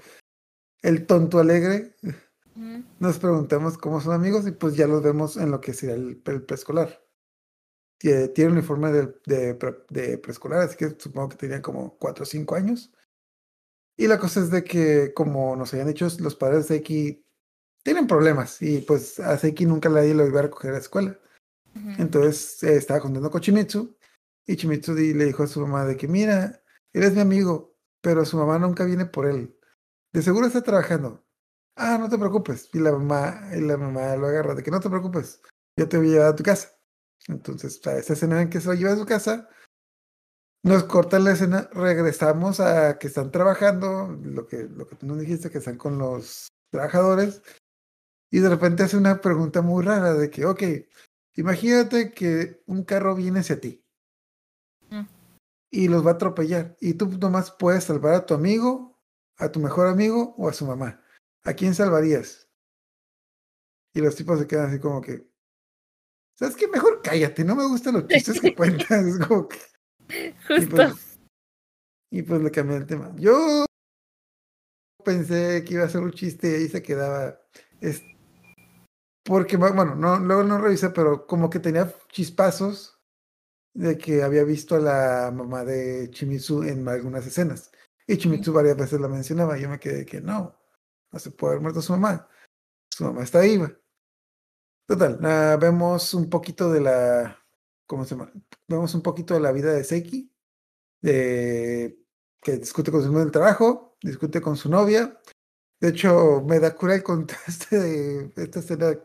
el 0.81 1.05
tonto 1.05 1.39
alegre. 1.39 1.95
Nos 2.99 3.19
preguntamos 3.19 3.77
cómo 3.77 3.99
son 4.01 4.13
amigos 4.13 4.47
y 4.47 4.51
pues 4.51 4.75
ya 4.75 4.87
los 4.87 5.03
vemos 5.03 5.35
en 5.37 5.51
lo 5.51 5.59
que 5.61 5.73
sería 5.73 5.95
el, 5.95 6.21
el 6.25 6.41
preescolar. 6.43 7.05
Tie- 8.01 8.33
Tiene 8.33 8.51
un 8.51 8.57
uniforme 8.57 8.91
de, 8.91 9.13
de, 9.25 9.55
pre- 9.55 9.83
de 9.89 10.17
preescolar, 10.17 10.61
así 10.61 10.77
que 10.77 10.95
supongo 10.97 11.29
que 11.29 11.37
tenían 11.37 11.61
como 11.61 11.97
4 11.97 12.23
o 12.23 12.25
5 12.25 12.55
años. 12.55 12.91
Y 13.97 14.07
la 14.07 14.17
cosa 14.17 14.39
es 14.39 14.49
de 14.49 14.63
que, 14.63 15.13
como 15.13 15.55
nos 15.57 15.73
habían 15.73 15.89
dicho, 15.89 16.07
los 16.19 16.35
padres 16.35 16.67
de 16.69 16.75
Seiki 16.75 17.25
tienen 17.89 18.05
problemas 18.05 18.61
y 18.61 18.81
pues 18.81 19.19
a 19.19 19.35
Seiki 19.35 19.65
nunca 19.65 19.89
nadie 19.89 20.13
lo 20.13 20.27
iba 20.27 20.41
a 20.41 20.43
recoger 20.43 20.69
a 20.69 20.73
la 20.73 20.79
escuela. 20.79 21.19
Entonces 21.97 22.61
eh, 22.61 22.75
estaba 22.75 22.99
contando 22.99 23.31
con 23.31 23.41
Chimitsu 23.41 23.97
y 24.45 24.57
Chimitsu 24.57 24.93
le 24.93 25.25
dijo 25.25 25.41
a 25.41 25.47
su 25.47 25.59
mamá 25.59 25.85
de 25.85 25.97
que, 25.97 26.07
mira, 26.07 26.61
eres 26.93 27.15
mi 27.15 27.21
amigo, 27.21 27.75
pero 27.99 28.25
su 28.25 28.37
mamá 28.37 28.59
nunca 28.59 28.85
viene 28.85 29.07
por 29.07 29.25
él. 29.25 29.57
De 30.13 30.21
seguro 30.21 30.45
está 30.45 30.61
trabajando. 30.61 31.25
Ah, 31.75 31.97
no 31.97 32.07
te 32.09 32.19
preocupes. 32.19 32.69
Y 32.73 32.79
la 32.79 32.91
mamá, 32.91 33.49
y 33.55 33.61
la 33.61 33.75
mamá 33.75 34.15
lo 34.17 34.27
agarra 34.27 34.53
de 34.53 34.61
que 34.61 34.69
no 34.69 34.79
te 34.79 34.89
preocupes, 34.89 35.41
yo 35.75 35.89
te 35.89 35.97
voy 35.97 36.09
a 36.09 36.11
llevar 36.11 36.27
a 36.27 36.35
tu 36.35 36.43
casa. 36.43 36.69
Entonces, 37.27 37.81
a 37.87 37.97
esa 37.97 38.13
escena 38.13 38.39
en 38.39 38.51
que 38.51 38.61
se 38.61 38.67
lo 38.67 38.75
lleva 38.75 38.93
a 38.93 38.97
su 38.97 39.05
casa, 39.07 39.49
nos 40.61 40.83
corta 40.83 41.17
la 41.17 41.31
escena, 41.31 41.67
regresamos 41.73 42.59
a 42.59 42.99
que 42.99 43.07
están 43.07 43.31
trabajando, 43.31 44.15
lo 44.21 44.45
que, 44.45 44.65
lo 44.65 44.85
que 44.85 44.95
tú 44.95 45.07
nos 45.07 45.17
dijiste, 45.17 45.49
que 45.49 45.57
están 45.57 45.77
con 45.77 45.97
los 45.97 46.49
trabajadores, 46.69 47.41
y 48.31 48.39
de 48.39 48.49
repente 48.49 48.83
hace 48.83 48.97
una 48.97 49.21
pregunta 49.21 49.61
muy 49.61 49.83
rara 49.83 50.13
de 50.13 50.29
que, 50.29 50.45
ok, 50.45 50.63
imagínate 51.35 52.11
que 52.11 52.61
un 52.65 52.83
carro 52.83 53.15
viene 53.15 53.39
hacia 53.39 53.59
ti 53.59 53.83
Mm. 54.91 55.05
y 55.71 55.87
los 55.87 56.03
va 56.05 56.11
a 56.11 56.13
atropellar, 56.15 56.75
y 56.81 56.95
tú 56.95 57.07
nomás 57.19 57.51
puedes 57.51 57.83
salvar 57.83 58.15
a 58.15 58.25
tu 58.25 58.33
amigo, 58.33 58.99
a 59.37 59.51
tu 59.51 59.59
mejor 59.59 59.87
amigo 59.87 60.33
o 60.37 60.49
a 60.49 60.53
su 60.53 60.65
mamá. 60.65 61.03
¿A 61.43 61.53
quién 61.53 61.75
salvarías? 61.75 62.49
Y 63.93 64.01
los 64.01 64.15
tipos 64.15 64.39
se 64.39 64.47
quedan 64.47 64.69
así 64.69 64.79
como 64.79 64.99
que, 65.01 65.29
¿sabes 66.37 66.55
qué? 66.55 66.67
Mejor 66.67 67.01
cállate, 67.03 67.43
no 67.43 67.55
me 67.55 67.67
gustan 67.67 67.93
los 67.95 68.07
chistes 68.07 68.41
que 68.41 68.53
cuentas. 68.55 69.05
Es 69.05 69.19
como 69.27 69.47
que, 69.47 69.57
y 70.09 70.33
Justo. 70.47 70.75
pues, 70.75 71.19
y 72.11 72.21
pues 72.23 72.41
le 72.41 72.51
cambié 72.51 72.77
el 72.77 72.87
tema. 72.87 73.13
Yo 73.17 73.65
pensé 75.05 75.63
que 75.65 75.75
iba 75.75 75.83
a 75.85 75.89
ser 75.89 76.01
un 76.01 76.11
chiste 76.11 76.49
y 76.51 76.55
ahí 76.55 76.67
se 76.67 76.81
quedaba. 76.81 77.39
Es, 77.79 78.01
porque, 79.29 79.57
bu- 79.57 79.73
bueno, 79.75 79.95
no, 79.95 80.19
luego 80.19 80.43
no 80.43 80.57
revisé, 80.59 80.89
pero 80.89 81.25
como 81.27 81.49
que 81.49 81.59
tenía 81.59 81.93
chispazos 82.09 82.99
de 83.73 83.97
que 83.97 84.23
había 84.23 84.43
visto 84.43 84.75
a 84.75 84.79
la 84.79 85.31
mamá 85.33 85.63
de 85.63 86.09
Chimizu 86.11 86.63
en 86.63 86.87
algunas 86.87 87.25
escenas. 87.27 87.71
Y 88.07 88.17
Chimizu 88.17 88.51
varias 88.51 88.75
veces 88.77 88.99
la 88.99 89.07
mencionaba. 89.07 89.57
y 89.57 89.61
Yo 89.61 89.69
me 89.69 89.79
quedé 89.79 90.05
que 90.05 90.21
no, 90.21 90.57
no 91.11 91.19
se 91.19 91.31
puede 91.31 91.53
haber 91.53 91.61
muerto 91.61 91.81
su 91.81 91.93
mamá. 91.93 92.27
Su 92.91 93.05
mamá 93.05 93.23
está 93.23 93.41
viva. 93.41 93.71
Total, 94.87 95.19
ah, 95.23 95.57
vemos 95.61 96.13
un 96.15 96.29
poquito 96.29 96.71
de 96.71 96.81
la. 96.81 97.37
¿Cómo 97.85 98.05
se 98.05 98.15
llama? 98.15 98.31
Vemos 98.67 98.95
un 98.95 99.03
poquito 99.03 99.35
de 99.35 99.39
la 99.39 99.51
vida 99.51 99.71
de 99.71 99.83
Seiki. 99.83 100.33
De, 101.01 102.03
que 102.41 102.57
discute 102.57 102.91
con 102.91 103.03
su 103.03 103.11
del 103.13 103.31
trabajo, 103.31 103.95
discute 104.01 104.41
con 104.41 104.57
su 104.57 104.69
novia. 104.69 105.19
De 105.79 105.89
hecho, 105.89 106.41
me 106.45 106.59
da 106.59 106.75
cura 106.75 106.95
el 106.95 107.03
contraste 107.03 107.79
de 107.79 108.31
esta 108.35 108.59
escena 108.59 108.97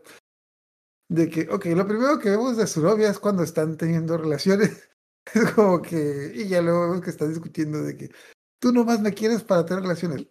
de 1.09 1.31
que, 1.31 1.49
ok, 1.51 1.67
lo 1.67 1.87
primero 1.87 2.19
que 2.19 2.31
vemos 2.31 2.57
de 2.57 2.67
su 2.67 2.83
novia 2.83 3.11
es 3.11 3.19
cuando 3.19 3.43
están 3.43 3.77
teniendo 3.77 4.17
relaciones. 4.17 4.89
Es 5.33 5.53
como 5.53 5.81
que, 5.81 6.33
y 6.35 6.49
ya 6.49 6.61
luego 6.61 6.83
vemos 6.83 7.01
que 7.01 7.09
están 7.09 7.31
discutiendo 7.31 7.83
de 7.83 7.97
que 7.97 8.11
tú 8.59 8.73
nomás 8.73 9.01
me 9.01 9.15
quieres 9.15 9.43
para 9.43 9.65
tener 9.65 9.83
relaciones. 9.83 10.27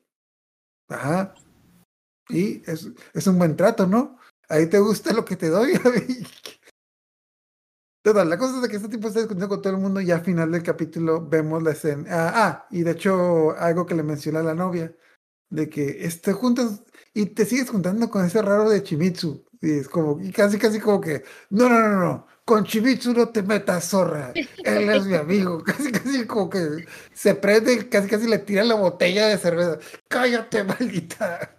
Ajá. 0.88 1.34
Y 2.29 2.62
es, 2.69 2.91
es 3.13 3.25
un 3.25 3.39
buen 3.39 3.56
trato, 3.56 3.88
¿no? 3.88 4.19
Ahí 4.49 4.67
te 4.69 4.77
gusta 4.77 5.12
lo 5.12 5.25
que 5.25 5.36
te 5.36 5.49
doy. 5.49 5.73
Total, 8.03 8.29
la 8.29 8.38
cosa 8.38 8.58
es 8.58 8.62
de 8.62 8.69
que 8.69 8.75
este 8.75 8.89
tipo 8.89 9.08
está 9.08 9.21
discutiendo 9.21 9.49
con 9.49 9.62
todo 9.63 9.73
el 9.73 9.79
mundo 9.79 9.99
y 9.99 10.12
al 10.12 10.23
final 10.23 10.51
del 10.51 10.62
capítulo 10.62 11.27
vemos 11.27 11.63
la 11.63 11.71
escena. 11.71 12.06
Ah, 12.10 12.32
ah, 12.36 12.67
y 12.69 12.84
de 12.84 12.91
hecho, 12.91 13.58
algo 13.58 13.88
que 13.88 13.95
le 13.95 14.03
menciona 14.03 14.41
a 14.41 14.43
la 14.43 14.53
novia, 14.53 14.95
de 15.49 15.69
que 15.69 16.06
este, 16.06 16.34
juntas 16.34 16.84
y 17.13 17.27
te 17.27 17.45
sigues 17.45 17.69
juntando 17.69 18.10
con 18.10 18.25
ese 18.25 18.41
raro 18.41 18.69
de 18.69 18.84
Chimitsu. 18.84 19.45
Y 19.62 19.71
es 19.71 19.88
como, 19.88 20.19
y 20.21 20.32
casi, 20.32 20.58
casi 20.58 20.79
como 20.79 20.99
que, 20.99 21.23
no, 21.49 21.69
no, 21.69 21.79
no, 21.79 21.99
no, 21.99 22.27
con 22.45 22.65
Chimitsu 22.65 23.13
no 23.13 23.29
te 23.29 23.43
metas, 23.43 23.89
zorra. 23.89 24.34
Él 24.36 24.89
es 24.89 25.06
mi 25.06 25.15
amigo. 25.15 25.63
Casi, 25.63 25.91
casi 25.91 26.25
como 26.25 26.49
que 26.49 26.86
se 27.13 27.36
prende 27.36 27.88
casi, 27.89 28.10
casi 28.10 28.27
le 28.27 28.39
tira 28.39 28.63
la 28.63 28.75
botella 28.75 29.27
de 29.27 29.38
cerveza. 29.38 29.79
Cállate, 30.10 30.63
maldita. 30.63 31.58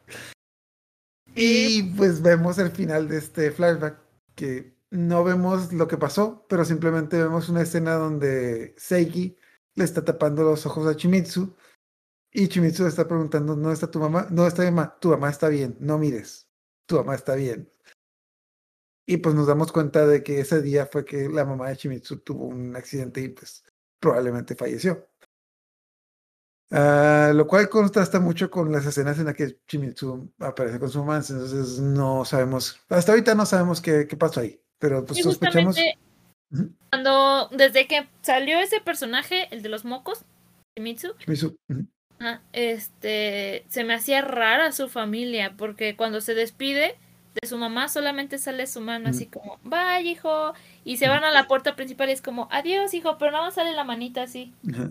Y 1.35 1.83
pues 1.95 2.23
vemos 2.23 2.59
el 2.59 2.71
final 2.71 3.09
de 3.09 3.19
este 3.19 3.51
flashback, 3.51 3.99
que 4.35 4.77
no 4.91 5.25
vemos 5.25 5.73
lo 5.73 5.89
que 5.89 5.97
pasó, 5.97 6.47
pero 6.49 6.65
simplemente 6.65 7.17
vemos 7.17 7.49
una 7.49 7.63
escena 7.63 7.95
donde 7.95 8.75
Seiki 8.77 9.37
le 9.75 9.85
está 9.85 10.05
tapando 10.05 10.45
los 10.45 10.67
ojos 10.67 10.87
a 10.87 10.97
Chimitsu 10.97 11.57
y 12.37 12.49
Chimitsu 12.49 12.85
está 12.87 13.07
preguntando, 13.07 13.55
¿no 13.55 13.71
está 13.71 13.89
tu 13.89 14.01
mamá? 14.01 14.27
No 14.29 14.47
está 14.47 14.63
mi 14.63 14.73
mamá, 14.73 14.99
tu 14.99 15.11
mamá 15.11 15.31
está 15.31 15.49
bien, 15.49 15.77
no 15.79 15.99
mires, 15.99 16.49
tu 16.85 16.97
mamá 16.97 17.15
está 17.15 17.37
bien. 17.37 17.73
Y 19.07 19.19
pues 19.19 19.37
nos 19.37 19.47
damos 19.47 19.71
cuenta 19.71 20.05
de 20.05 20.25
que 20.25 20.41
ese 20.41 20.61
día 20.61 20.87
fue 20.87 21.05
que 21.05 21.29
la 21.29 21.45
mamá 21.45 21.69
de 21.69 21.77
Chimitsu 21.77 22.19
tuvo 22.19 22.47
un 22.47 22.75
accidente 22.75 23.21
y 23.21 23.29
pues 23.29 23.65
probablemente 24.01 24.57
falleció. 24.57 25.09
Ah, 26.73 27.31
lo 27.33 27.47
cual 27.47 27.69
contrasta 27.69 28.19
mucho 28.19 28.51
con 28.51 28.73
las 28.73 28.85
escenas 28.85 29.17
en 29.21 29.27
las 29.27 29.37
que 29.37 29.61
Chimitsu 29.69 30.33
aparece 30.41 30.81
con 30.81 30.91
su 30.91 30.99
mamá, 30.99 31.19
entonces 31.19 31.79
no 31.79 32.25
sabemos, 32.25 32.81
hasta 32.89 33.13
ahorita 33.13 33.37
no 33.37 33.47
sabemos 33.47 33.81
qué, 33.81 34.09
qué 34.09 34.17
pasó 34.17 34.41
ahí, 34.41 34.61
pero 34.81 35.05
pues 35.05 35.21
Y 35.21 35.23
sospechamos. 35.23 35.77
cuando, 36.91 37.49
desde 37.53 37.87
que 37.87 38.09
salió 38.23 38.59
ese 38.59 38.81
personaje, 38.81 39.47
el 39.55 39.63
de 39.63 39.69
los 39.69 39.85
mocos, 39.85 40.25
Shimizu, 40.77 41.15
Chimitsu, 41.19 41.57
ujú, 41.69 41.87
este, 42.53 43.65
se 43.69 43.85
me 43.85 43.95
hacía 43.95 44.23
rara 44.23 44.73
su 44.73 44.89
familia, 44.89 45.55
porque 45.57 45.97
cuando 45.97 46.21
se 46.21 46.35
despide, 46.35 46.97
de 47.41 47.49
su 47.49 47.59
mamá 47.59 47.89
solamente 47.89 48.39
sale 48.39 48.67
su 48.67 48.81
mano 48.81 49.09
así 49.11 49.27
como, 49.27 49.59
vaya 49.65 50.01
hijo, 50.09 50.55
y 50.85 50.99
se 50.99 51.09
van 51.09 51.25
a 51.25 51.31
la 51.31 51.49
puerta 51.49 51.75
principal 51.77 52.09
y 52.09 52.13
es 52.13 52.23
como, 52.23 52.49
adiós 52.51 52.95
hijo, 52.95 53.19
pero 53.19 53.33
nada 53.33 53.45
más 53.45 53.55
sale 53.55 53.73
la 53.73 53.85
manita 53.85 54.23
así. 54.23 54.53
Ajá. 54.73 54.91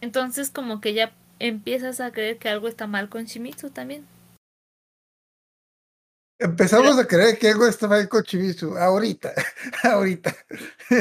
Entonces 0.00 0.50
como 0.50 0.80
que 0.80 0.94
ya 0.94 1.12
empiezas 1.38 2.00
a 2.00 2.10
creer 2.10 2.38
que 2.38 2.48
algo 2.48 2.68
está 2.68 2.86
mal 2.86 3.08
con 3.08 3.24
Shimizu 3.24 3.70
también. 3.70 4.06
Empezamos 6.40 6.98
a 6.98 7.06
creer 7.06 7.38
que 7.38 7.48
algo 7.50 7.66
estaba 7.66 7.96
ahí 7.96 8.08
con 8.08 8.22
Chibisu. 8.24 8.74
Ahorita, 8.78 9.30
ahorita, 9.84 10.34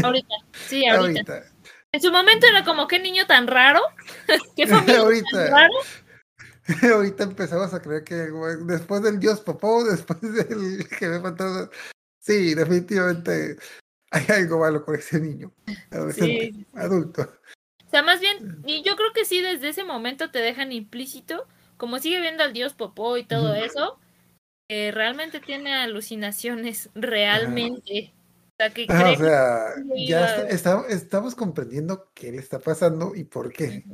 Ahorita, 0.04 0.36
sí, 0.68 0.86
ahorita. 0.86 1.34
ahorita, 1.34 1.50
En 1.92 2.02
su 2.02 2.12
momento 2.12 2.46
era 2.48 2.64
como, 2.64 2.88
qué 2.88 3.00
niño 3.00 3.26
tan 3.26 3.48
raro, 3.48 3.82
qué 4.56 4.68
familia 4.68 4.96
tan 4.96 5.06
ahorita, 5.06 5.50
raro. 5.50 5.74
ahorita 6.96 7.24
empezamos 7.24 7.74
a 7.74 7.82
creer 7.82 8.04
que 8.04 8.16
después 8.16 9.02
del 9.02 9.20
Dios 9.20 9.42
Popó, 9.42 9.84
después 9.90 10.22
del 10.22 10.88
que 10.88 11.08
me 11.08 11.20
fantasma, 11.20 11.70
sí, 12.20 12.54
definitivamente 12.54 13.58
hay 14.12 14.26
algo 14.30 14.60
malo 14.60 14.84
con 14.86 14.96
ese 14.96 15.20
niño, 15.20 15.52
adolescente, 15.92 16.52
Sí, 16.54 16.66
adulto. 16.76 17.34
O 17.86 17.90
sea, 17.90 18.04
más 18.04 18.20
bien, 18.20 18.62
y 18.68 18.84
yo 18.84 18.96
creo 18.96 19.12
que 19.14 19.26
sí, 19.26 19.42
desde 19.42 19.70
ese 19.70 19.84
momento 19.84 20.30
te 20.30 20.40
dejan 20.40 20.72
implícito, 20.72 21.48
como 21.78 21.98
sigue 21.98 22.22
viendo 22.22 22.44
al 22.44 22.54
dios 22.54 22.76
Popó 22.76 23.18
y 23.18 23.24
todo 23.24 23.56
eso, 23.56 24.00
que 24.68 24.92
realmente 24.92 25.40
tiene 25.40 25.74
alucinaciones, 25.74 26.92
realmente. 26.94 28.14
O 28.60 28.62
sea, 28.62 28.74
que 28.74 28.86
Ajá, 28.90 29.04
cree 29.04 29.16
o 29.16 29.18
sea, 29.20 29.74
que 29.96 30.06
ya 30.06 30.20
iba- 30.20 30.26
está- 30.50 30.50
está- 30.50 30.88
estamos 30.90 31.34
comprendiendo 31.34 32.12
qué 32.14 32.32
le 32.34 32.40
está 32.40 32.60
pasando 32.60 33.16
y 33.16 33.24
por 33.24 33.54
qué. 33.54 33.86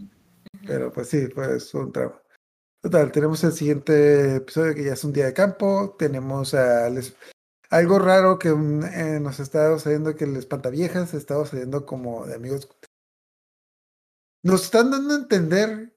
Pero 0.66 0.92
pues 0.92 1.08
sí, 1.10 1.28
pues 1.28 1.72
un 1.76 1.92
trauma. 1.92 2.20
Total, 2.82 3.12
tenemos 3.12 3.44
el 3.44 3.52
siguiente 3.52 4.38
episodio 4.38 4.74
que 4.74 4.84
ya 4.84 4.94
es 4.94 5.04
un 5.04 5.14
día 5.14 5.26
de 5.26 5.34
campo. 5.34 5.96
Tenemos 6.00 6.56
a 6.56 6.90
les- 6.90 7.16
algo 7.70 8.00
raro 8.00 8.40
que 8.40 8.50
eh, 8.50 9.20
nos 9.22 9.40
está 9.40 9.72
sucediendo 9.74 10.16
que 10.16 10.24
el 10.24 10.36
espantaviejas 10.36 11.14
está 11.14 11.36
sucediendo 11.36 11.86
como 11.86 12.26
de 12.26 12.34
amigos. 12.34 12.68
Nos 14.44 14.64
están 14.66 14.90
dando 14.90 15.14
a 15.14 15.18
entender 15.18 15.96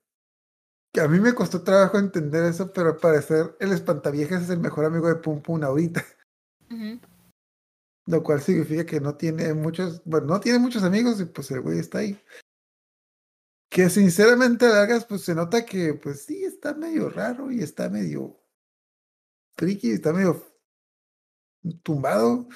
que 0.92 1.00
a 1.00 1.08
mí 1.08 1.20
me 1.20 1.34
costó 1.34 1.62
trabajo 1.62 1.98
entender 1.98 2.44
eso, 2.44 2.70
pero 2.72 2.88
al 2.90 2.96
parecer 2.96 3.56
el 3.60 3.72
espantaviejas 3.72 4.42
es 4.42 4.50
el 4.50 4.60
mejor 4.60 4.84
amigo 4.84 5.08
de 5.08 5.16
Pum 5.16 5.40
Pum 5.40 5.62
ahorita. 5.62 6.04
Ujú. 6.70 7.00
Lo 8.08 8.22
cual 8.22 8.40
significa 8.40 8.86
que 8.86 9.00
no 9.00 9.16
tiene 9.16 9.52
muchos, 9.52 10.02
bueno, 10.06 10.28
no 10.28 10.40
tiene 10.40 10.58
muchos 10.58 10.82
amigos 10.82 11.20
y 11.20 11.26
pues 11.26 11.50
el 11.50 11.60
güey 11.60 11.78
está 11.78 11.98
ahí. 11.98 12.18
Que 13.68 13.90
sinceramente 13.90 14.64
a 14.64 14.70
largas 14.70 15.04
pues 15.04 15.22
se 15.22 15.34
nota 15.34 15.66
que 15.66 15.92
pues 15.92 16.22
sí 16.22 16.42
está 16.42 16.72
medio 16.72 17.10
raro 17.10 17.52
y 17.52 17.62
está 17.62 17.90
medio 17.90 18.40
friki, 19.58 19.90
está 19.90 20.14
medio 20.14 20.42
tumbado, 21.82 22.48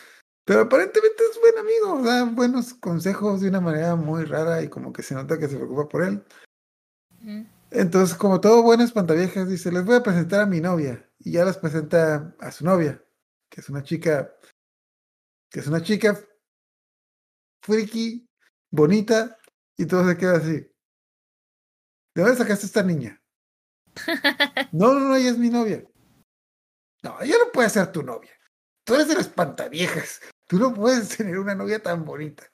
pero 0.46 0.62
aparentemente 0.62 1.22
es 1.30 1.38
buen 1.38 1.58
amigo, 1.58 2.02
da 2.02 2.24
buenos 2.24 2.72
consejos 2.72 3.42
de 3.42 3.48
una 3.50 3.60
manera 3.60 3.94
muy 3.94 4.24
rara 4.24 4.62
y 4.62 4.68
como 4.68 4.90
que 4.90 5.02
se 5.02 5.14
nota 5.14 5.38
que 5.38 5.48
se 5.48 5.56
preocupa 5.56 5.86
por 5.86 6.02
él. 6.02 6.24
Entonces, 7.70 8.16
como 8.16 8.40
todo 8.40 8.62
buen 8.62 8.80
espantaviejas, 8.80 9.50
dice, 9.50 9.70
les 9.70 9.84
voy 9.84 9.96
a 9.96 10.02
presentar 10.02 10.40
a 10.40 10.46
mi 10.46 10.60
novia. 10.60 11.06
Y 11.18 11.32
ya 11.32 11.44
les 11.44 11.58
presenta 11.58 12.34
a 12.40 12.50
su 12.50 12.64
novia, 12.64 13.04
que 13.50 13.60
es 13.60 13.68
una 13.68 13.82
chica, 13.82 14.34
que 15.52 15.60
es 15.60 15.66
una 15.66 15.82
chica 15.82 16.18
friki, 17.62 18.26
bonita, 18.70 19.38
y 19.76 19.86
todo 19.86 20.08
se 20.08 20.16
queda 20.16 20.36
así. 20.38 20.66
¿De 22.14 22.22
dónde 22.22 22.36
sacaste 22.36 22.66
esta 22.66 22.82
niña? 22.82 23.22
No, 24.72 24.94
no, 24.94 25.00
no, 25.00 25.16
ella 25.16 25.30
es 25.30 25.38
mi 25.38 25.50
novia. 25.50 25.84
No, 27.02 27.20
ella 27.20 27.34
no 27.38 27.52
puede 27.52 27.68
ser 27.68 27.92
tu 27.92 28.02
novia. 28.02 28.30
Tú 28.84 28.94
eres 28.94 29.10
el 29.10 29.18
espantaviejas. 29.18 30.20
Tú 30.46 30.58
no 30.58 30.72
puedes 30.72 31.08
tener 31.16 31.38
una 31.38 31.54
novia 31.54 31.82
tan 31.82 32.04
bonita. 32.04 32.44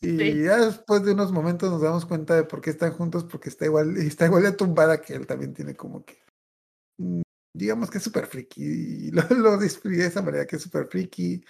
Y 0.00 0.16
Sí. 0.18 0.42
ya 0.44 0.58
después 0.58 1.02
de 1.02 1.12
unos 1.12 1.32
momentos 1.32 1.70
nos 1.70 1.82
damos 1.82 2.06
cuenta 2.06 2.36
de 2.36 2.44
por 2.44 2.60
qué 2.60 2.70
están 2.70 2.92
juntos, 2.92 3.24
porque 3.24 3.48
está 3.48 3.64
igual, 3.64 3.96
está 3.98 4.26
igual 4.26 4.44
de 4.44 4.52
tumbada 4.52 5.00
que 5.00 5.14
él 5.14 5.26
también 5.26 5.54
tiene 5.54 5.74
como 5.74 6.04
que, 6.04 6.22
mm, 6.98 7.22
digamos 7.56 7.90
que 7.90 7.98
es 7.98 8.04
súper 8.04 8.26
friki, 8.26 8.62
y 8.62 9.10
lo, 9.10 9.22
lo 9.30 9.56
de 9.58 9.66
esa 10.06 10.22
manera 10.22 10.46
que 10.46 10.56
es 10.56 10.62
súper 10.62 10.86
friki, 10.86 11.44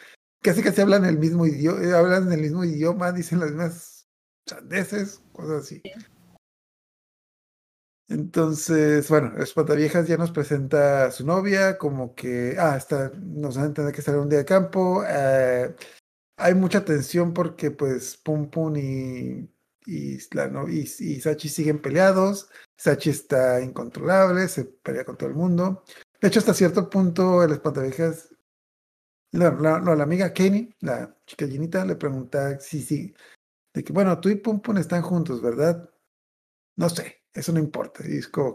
casi 0.44 0.62
casi 0.62 0.82
hablan 0.82 1.06
el 1.06 1.18
mismo 1.18 1.46
idioma, 1.46 1.96
hablan 1.98 2.30
el 2.30 2.40
mismo 2.42 2.64
idioma, 2.64 3.12
dicen 3.12 3.40
las 3.40 3.48
mismas 3.48 4.06
sandeces, 4.46 5.22
cosas 5.32 5.64
así. 5.64 5.82
Entonces, 8.08 9.08
bueno, 9.08 9.42
Espantaviejas 9.42 10.06
ya 10.06 10.18
nos 10.18 10.30
presenta 10.30 11.06
a 11.06 11.10
su 11.10 11.24
novia, 11.24 11.78
como 11.78 12.14
que, 12.14 12.54
ah, 12.58 12.76
está, 12.76 13.10
nos 13.16 13.56
van 13.56 13.64
a 13.64 13.68
entender 13.68 13.94
que 13.94 14.08
en 14.10 14.18
un 14.18 14.28
día 14.28 14.40
de 14.40 14.44
campo. 14.44 15.02
eh, 15.08 15.74
hay 16.36 16.54
mucha 16.54 16.84
tensión 16.84 17.32
porque, 17.32 17.70
pues, 17.70 18.16
Pum 18.18 18.50
Pum 18.50 18.76
y, 18.76 19.48
y, 19.86 20.18
la 20.34 20.48
no- 20.48 20.68
y, 20.68 20.80
y 21.00 21.20
Sachi 21.20 21.48
siguen 21.48 21.80
peleados. 21.80 22.50
Sachi 22.76 23.10
está 23.10 23.60
incontrolable, 23.62 24.48
se 24.48 24.64
pelea 24.66 25.04
con 25.04 25.16
todo 25.16 25.28
el 25.30 25.34
mundo. 25.36 25.84
De 26.20 26.28
hecho, 26.28 26.40
hasta 26.40 26.52
cierto 26.54 26.90
punto, 26.90 27.42
el 27.44 27.52
Espantaviejas, 27.52 28.33
no, 29.38 29.50
la, 29.60 29.80
no, 29.80 29.94
la 29.94 30.04
amiga 30.04 30.32
Kenny, 30.32 30.74
la 30.80 31.16
chica 31.26 31.46
llenita, 31.46 31.84
le 31.84 31.96
pregunta 31.96 32.60
si 32.60 32.80
sí, 32.82 33.14
de 33.74 33.82
que, 33.82 33.92
bueno, 33.92 34.20
tú 34.20 34.28
y 34.28 34.36
Pum 34.36 34.60
Pum 34.60 34.78
están 34.78 35.02
juntos, 35.02 35.42
¿verdad? 35.42 35.90
No 36.76 36.88
sé, 36.88 37.24
eso 37.32 37.52
no 37.52 37.58
importa. 37.58 38.04
Y 38.06 38.18
es 38.18 38.28
como 38.28 38.54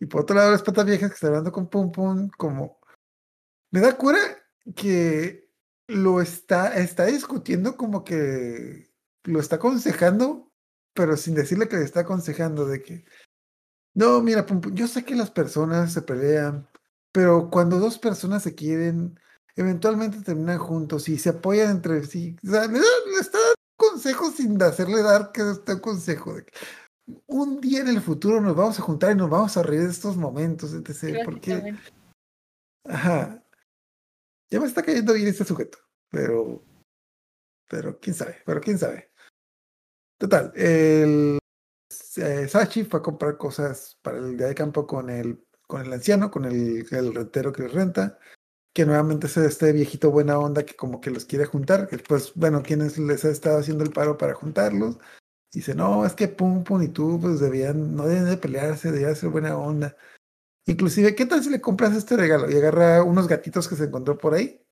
Y 0.00 0.06
por 0.06 0.22
otro 0.22 0.36
lado, 0.36 0.52
las 0.52 0.62
patas 0.62 0.86
viejas 0.86 1.10
que 1.10 1.14
está 1.14 1.26
hablando 1.28 1.52
con 1.52 1.68
Pum 1.68 1.92
Pum, 1.92 2.30
como. 2.30 2.80
Me 3.70 3.80
da 3.80 3.96
cura 3.98 4.18
que 4.74 5.50
lo 5.86 6.20
está, 6.22 6.74
está 6.78 7.04
discutiendo 7.06 7.76
como 7.76 8.04
que 8.04 8.90
lo 9.24 9.40
está 9.40 9.56
aconsejando, 9.56 10.50
pero 10.94 11.16
sin 11.16 11.34
decirle 11.34 11.68
que 11.68 11.76
le 11.76 11.84
está 11.84 12.00
aconsejando 12.00 12.66
de 12.66 12.82
que. 12.82 13.04
No, 13.94 14.22
mira, 14.22 14.46
Pum 14.46 14.62
Pum, 14.62 14.74
yo 14.74 14.88
sé 14.88 15.04
que 15.04 15.14
las 15.14 15.30
personas 15.30 15.92
se 15.92 16.02
pelean, 16.02 16.68
pero 17.12 17.50
cuando 17.50 17.78
dos 17.78 17.98
personas 17.98 18.42
se 18.42 18.54
quieren, 18.54 19.18
eventualmente 19.60 20.20
terminan 20.22 20.58
juntos 20.58 21.08
y 21.08 21.18
se 21.18 21.30
apoyan 21.30 21.70
entre 21.70 22.04
sí. 22.04 22.36
O 22.46 22.50
sea, 22.50 22.66
le, 22.66 22.78
está 23.20 23.38
dando 23.38 23.54
consejos 23.76 24.34
sin 24.34 24.60
hacerle 24.62 25.02
dar 25.02 25.32
que 25.32 25.42
este 25.50 25.74
un 25.74 25.80
consejo. 25.80 26.34
De 26.34 26.44
que, 26.44 26.52
un 27.26 27.60
día 27.60 27.80
en 27.80 27.88
el 27.88 28.00
futuro 28.00 28.40
nos 28.40 28.54
vamos 28.54 28.78
a 28.78 28.82
juntar 28.82 29.12
y 29.12 29.16
nos 29.16 29.30
vamos 29.30 29.56
a 29.56 29.62
reír 29.62 29.82
de 29.82 29.90
estos 29.90 30.16
momentos, 30.16 30.72
etc. 30.74 31.22
Porque, 31.24 31.74
ajá, 32.84 33.42
ya 34.50 34.60
me 34.60 34.66
está 34.66 34.82
cayendo 34.82 35.14
bien 35.14 35.26
este 35.26 35.44
sujeto, 35.44 35.78
pero, 36.10 36.62
pero 37.68 37.98
quién 37.98 38.14
sabe, 38.14 38.36
pero 38.44 38.60
quién 38.60 38.78
sabe. 38.78 39.10
Total, 40.18 40.52
el 40.54 41.38
eh, 42.16 42.48
Sachi 42.48 42.84
fue 42.84 43.00
a 43.00 43.02
comprar 43.02 43.36
cosas 43.36 43.98
para 44.02 44.18
el 44.18 44.36
día 44.36 44.48
de 44.48 44.54
campo 44.54 44.86
con 44.86 45.10
el, 45.10 45.44
con 45.66 45.80
el 45.80 45.92
anciano, 45.92 46.30
con 46.30 46.44
el, 46.44 46.86
el 46.90 47.14
rentero 47.14 47.52
que 47.52 47.62
les 47.62 47.72
renta, 47.72 48.18
que 48.78 48.86
nuevamente 48.86 49.26
es 49.26 49.36
este 49.36 49.72
viejito 49.72 50.12
buena 50.12 50.38
onda 50.38 50.64
que 50.64 50.76
como 50.76 51.00
que 51.00 51.10
los 51.10 51.24
quiere 51.24 51.46
juntar, 51.46 51.88
que 51.88 51.96
después, 51.96 52.32
bueno, 52.36 52.62
quienes 52.62 52.96
les 52.96 53.24
ha 53.24 53.30
estado 53.30 53.58
haciendo 53.58 53.82
el 53.82 53.90
paro 53.90 54.16
para 54.16 54.34
juntarlos, 54.34 54.98
dice, 55.52 55.74
no, 55.74 56.06
es 56.06 56.12
que 56.14 56.28
Pum 56.28 56.62
Pum 56.62 56.80
y 56.84 56.88
tú 56.88 57.18
pues 57.20 57.40
debían, 57.40 57.96
no 57.96 58.06
deben 58.06 58.26
de 58.26 58.36
pelearse, 58.36 58.92
debían 58.92 59.16
ser 59.16 59.30
buena 59.30 59.58
onda. 59.58 59.96
Inclusive, 60.66 61.16
¿qué 61.16 61.26
tal 61.26 61.42
si 61.42 61.50
le 61.50 61.60
compras 61.60 61.96
este 61.96 62.16
regalo? 62.16 62.48
Y 62.48 62.54
agarra 62.56 63.02
unos 63.02 63.26
gatitos 63.26 63.66
que 63.66 63.74
se 63.74 63.86
encontró 63.86 64.16
por 64.16 64.34
ahí, 64.34 64.64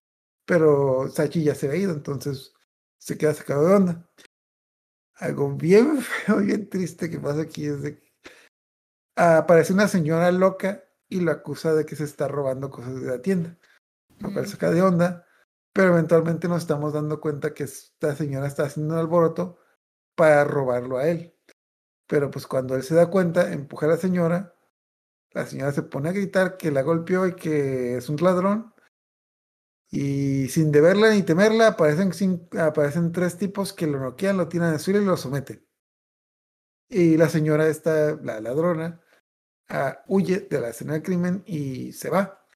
pero 0.45 1.09
Sachi 1.09 1.43
ya 1.43 1.53
se 1.53 1.69
ha 1.69 1.75
ido, 1.75 1.91
entonces 1.91 2.53
se 2.97 3.17
queda 3.17 3.33
sacado 3.33 3.67
de 3.67 3.73
onda. 3.75 4.09
Algo 5.15 5.53
bien 5.53 6.01
feo, 6.25 6.37
bien 6.37 6.69
triste 6.69 7.09
que 7.09 7.19
pasa 7.19 7.41
aquí 7.41 7.65
es 7.65 7.81
de 7.81 7.99
que 7.99 8.13
aparece 9.17 9.73
una 9.73 9.89
señora 9.89 10.31
loca 10.31 10.85
y 11.09 11.19
lo 11.19 11.33
acusa 11.33 11.73
de 11.73 11.85
que 11.85 11.97
se 11.97 12.05
está 12.05 12.29
robando 12.29 12.69
cosas 12.69 13.01
de 13.01 13.07
la 13.07 13.21
tienda. 13.21 13.57
Lo 14.19 14.31
cual 14.33 14.47
saca 14.47 14.71
de 14.71 14.81
onda, 14.81 15.25
pero 15.73 15.89
eventualmente 15.89 16.47
nos 16.47 16.61
estamos 16.63 16.93
dando 16.93 17.19
cuenta 17.21 17.53
que 17.53 17.63
esta 17.63 18.15
señora 18.15 18.47
está 18.47 18.63
haciendo 18.63 18.93
un 18.95 18.99
alboroto 18.99 19.59
para 20.15 20.43
robarlo 20.43 20.97
a 20.97 21.07
él. 21.07 21.35
Pero 22.07 22.31
pues 22.31 22.47
cuando 22.47 22.75
él 22.75 22.83
se 22.83 22.95
da 22.95 23.09
cuenta, 23.09 23.51
empuja 23.53 23.85
a 23.85 23.89
la 23.89 23.97
señora, 23.97 24.55
la 25.31 25.45
señora 25.45 25.71
se 25.71 25.83
pone 25.83 26.09
a 26.09 26.13
gritar 26.13 26.57
que 26.57 26.71
la 26.71 26.81
golpeó 26.83 27.27
y 27.27 27.35
que 27.35 27.97
es 27.97 28.09
un 28.09 28.17
ladrón. 28.17 28.73
Y 29.89 30.47
sin 30.49 30.71
deberla 30.71 31.11
ni 31.11 31.23
temerla, 31.23 31.67
aparecen, 31.67 32.11
cin- 32.11 32.47
aparecen 32.59 33.11
tres 33.11 33.37
tipos 33.37 33.73
que 33.73 33.87
lo 33.87 33.99
noquean, 33.99 34.37
lo 34.37 34.47
tiran 34.47 34.73
al 34.73 34.79
suelo 34.79 35.01
y 35.01 35.05
lo 35.05 35.17
someten. 35.17 35.65
Y 36.89 37.17
la 37.17 37.29
señora, 37.29 37.67
esta, 37.67 38.15
la 38.15 38.39
ladrona, 38.41 39.01
ah, 39.69 40.03
huye 40.07 40.41
de 40.49 40.61
la 40.61 40.69
escena 40.69 40.93
del 40.93 41.03
crimen 41.03 41.43
y 41.45 41.93
se 41.93 42.09
va. 42.09 42.46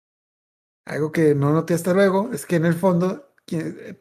Algo 0.91 1.09
que 1.09 1.33
no 1.35 1.53
noté 1.53 1.73
hasta 1.73 1.93
luego 1.93 2.33
es 2.33 2.45
que 2.45 2.57
en 2.57 2.65
el 2.65 2.73
fondo 2.73 3.33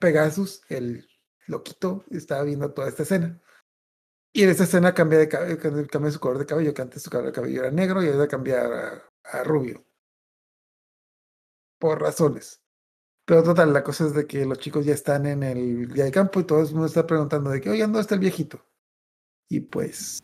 Pegasus, 0.01 0.63
el 0.69 1.09
loquito, 1.47 2.05
estaba 2.11 2.43
viendo 2.43 2.73
toda 2.73 2.89
esta 2.89 3.05
escena. 3.05 3.41
Y 4.33 4.43
en 4.43 4.51
esta 4.51 4.65
escena 4.65 4.93
cambia, 4.93 5.21
de, 5.21 5.29
cambia 5.29 6.11
su 6.11 6.19
color 6.19 6.39
de 6.39 6.47
cabello, 6.47 6.75
que 6.75 6.83
antes 6.83 7.03
su 7.03 7.11
color 7.11 7.27
de 7.27 7.33
cabello 7.33 7.61
era 7.61 7.71
negro 7.71 8.03
y 8.03 8.09
ahora 8.09 8.27
cambia 8.27 8.63
a, 8.65 9.39
a 9.39 9.45
rubio. 9.45 9.85
por 11.79 12.01
razones. 12.01 12.63
Pero 13.25 13.43
total, 13.45 13.73
la 13.73 13.85
cosa 13.85 14.07
es 14.07 14.15
de 14.15 14.27
que 14.27 14.45
los 14.45 14.59
chicos 14.59 14.85
ya 14.85 14.95
están 14.95 15.27
en 15.27 15.43
el 15.45 15.89
día 15.93 16.05
de 16.05 16.11
campo 16.13 16.41
y 16.41 16.45
todo 16.45 16.61
el 16.61 16.71
mundo 16.73 16.87
está 16.87 17.07
preguntando 17.07 17.51
de 17.51 17.61
que, 17.61 17.71
oye, 17.71 17.83
¿dónde 17.83 18.01
está 18.01 18.15
el 18.15 18.21
viejito? 18.21 18.67
Y 19.49 19.61
pues 19.61 20.21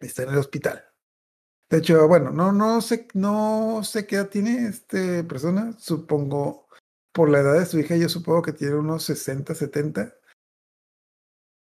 está 0.00 0.24
en 0.24 0.30
el 0.30 0.38
hospital. 0.38 0.89
De 1.70 1.78
hecho, 1.78 2.08
bueno, 2.08 2.30
no, 2.32 2.50
no 2.50 2.80
sé, 2.80 3.06
no 3.14 3.82
sé 3.84 4.04
qué 4.06 4.16
edad 4.16 4.28
tiene 4.28 4.66
esta 4.66 4.98
persona. 5.28 5.72
Supongo, 5.78 6.66
por 7.12 7.30
la 7.30 7.38
edad 7.38 7.58
de 7.60 7.66
su 7.66 7.78
hija, 7.78 7.96
yo 7.96 8.08
supongo 8.08 8.42
que 8.42 8.52
tiene 8.52 8.74
unos 8.74 9.04
60, 9.04 9.54
70. 9.54 10.12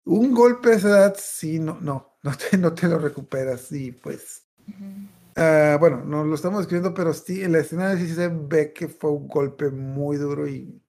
Un 0.05 0.33
golpe 0.33 0.71
a 0.71 0.75
esa 0.75 0.89
edad, 0.89 1.15
sí, 1.17 1.57
no, 1.59 1.79
no, 1.79 2.17
no 2.23 2.31
te, 2.35 2.57
no 2.57 2.73
te 2.73 2.89
lo 2.89 2.99
recuperas. 2.99 3.71
Y 3.71 3.93
pues, 3.93 4.45
ah, 5.37 5.77
bueno, 5.79 6.03
no 6.03 6.25
lo 6.25 6.35
estamos 6.35 6.61
escribiendo, 6.61 6.93
pero 6.93 7.13
sí, 7.13 7.41
en 7.41 7.53
la 7.53 7.59
escena 7.59 7.95
sí 7.97 8.13
se 8.13 8.27
ve 8.27 8.73
que 8.73 8.89
fue 8.89 9.11
un 9.11 9.29
golpe 9.29 9.69
muy 9.69 10.17
duro 10.17 10.47
y 10.47 10.83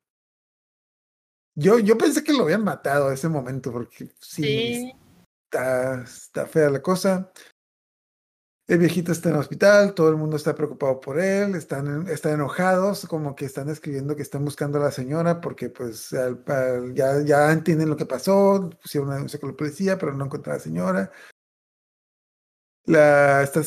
yo, 1.56 1.78
yo 1.78 1.96
pensé 1.96 2.24
que 2.24 2.32
lo 2.32 2.42
habían 2.42 2.64
matado 2.64 3.08
a 3.08 3.14
ese 3.14 3.28
momento, 3.28 3.70
porque 3.70 4.10
sí, 4.18 4.42
Sí. 4.42 4.92
Está, 5.44 6.02
está 6.02 6.46
fea 6.46 6.68
la 6.68 6.82
cosa. 6.82 7.30
El 8.66 8.78
viejito 8.78 9.12
está 9.12 9.28
en 9.28 9.34
el 9.34 9.40
hospital, 9.42 9.92
todo 9.94 10.08
el 10.08 10.16
mundo 10.16 10.36
está 10.36 10.54
preocupado 10.54 10.98
por 11.00 11.20
él, 11.20 11.54
están, 11.54 12.08
están 12.08 12.32
enojados, 12.34 13.04
como 13.06 13.34
que 13.34 13.44
están 13.44 13.68
escribiendo 13.68 14.16
que 14.16 14.22
están 14.22 14.42
buscando 14.44 14.78
a 14.78 14.82
la 14.84 14.90
señora 14.90 15.40
porque 15.42 15.68
pues 15.68 16.12
al- 16.14 16.42
al- 16.46 16.94
ya, 16.94 17.20
ya 17.22 17.52
entienden 17.52 17.90
lo 17.90 17.96
que 17.96 18.06
pasó, 18.06 18.70
pusieron 18.80 19.08
una 19.08 19.16
denuncia 19.16 19.38
con 19.38 19.50
la 19.50 19.56
policía, 19.56 19.98
pero 19.98 20.14
no 20.14 20.24
encontraron 20.24 20.54
a 20.54 20.58
la 20.58 20.64
señora. 20.64 21.12
La, 22.86 23.42
esta, 23.42 23.60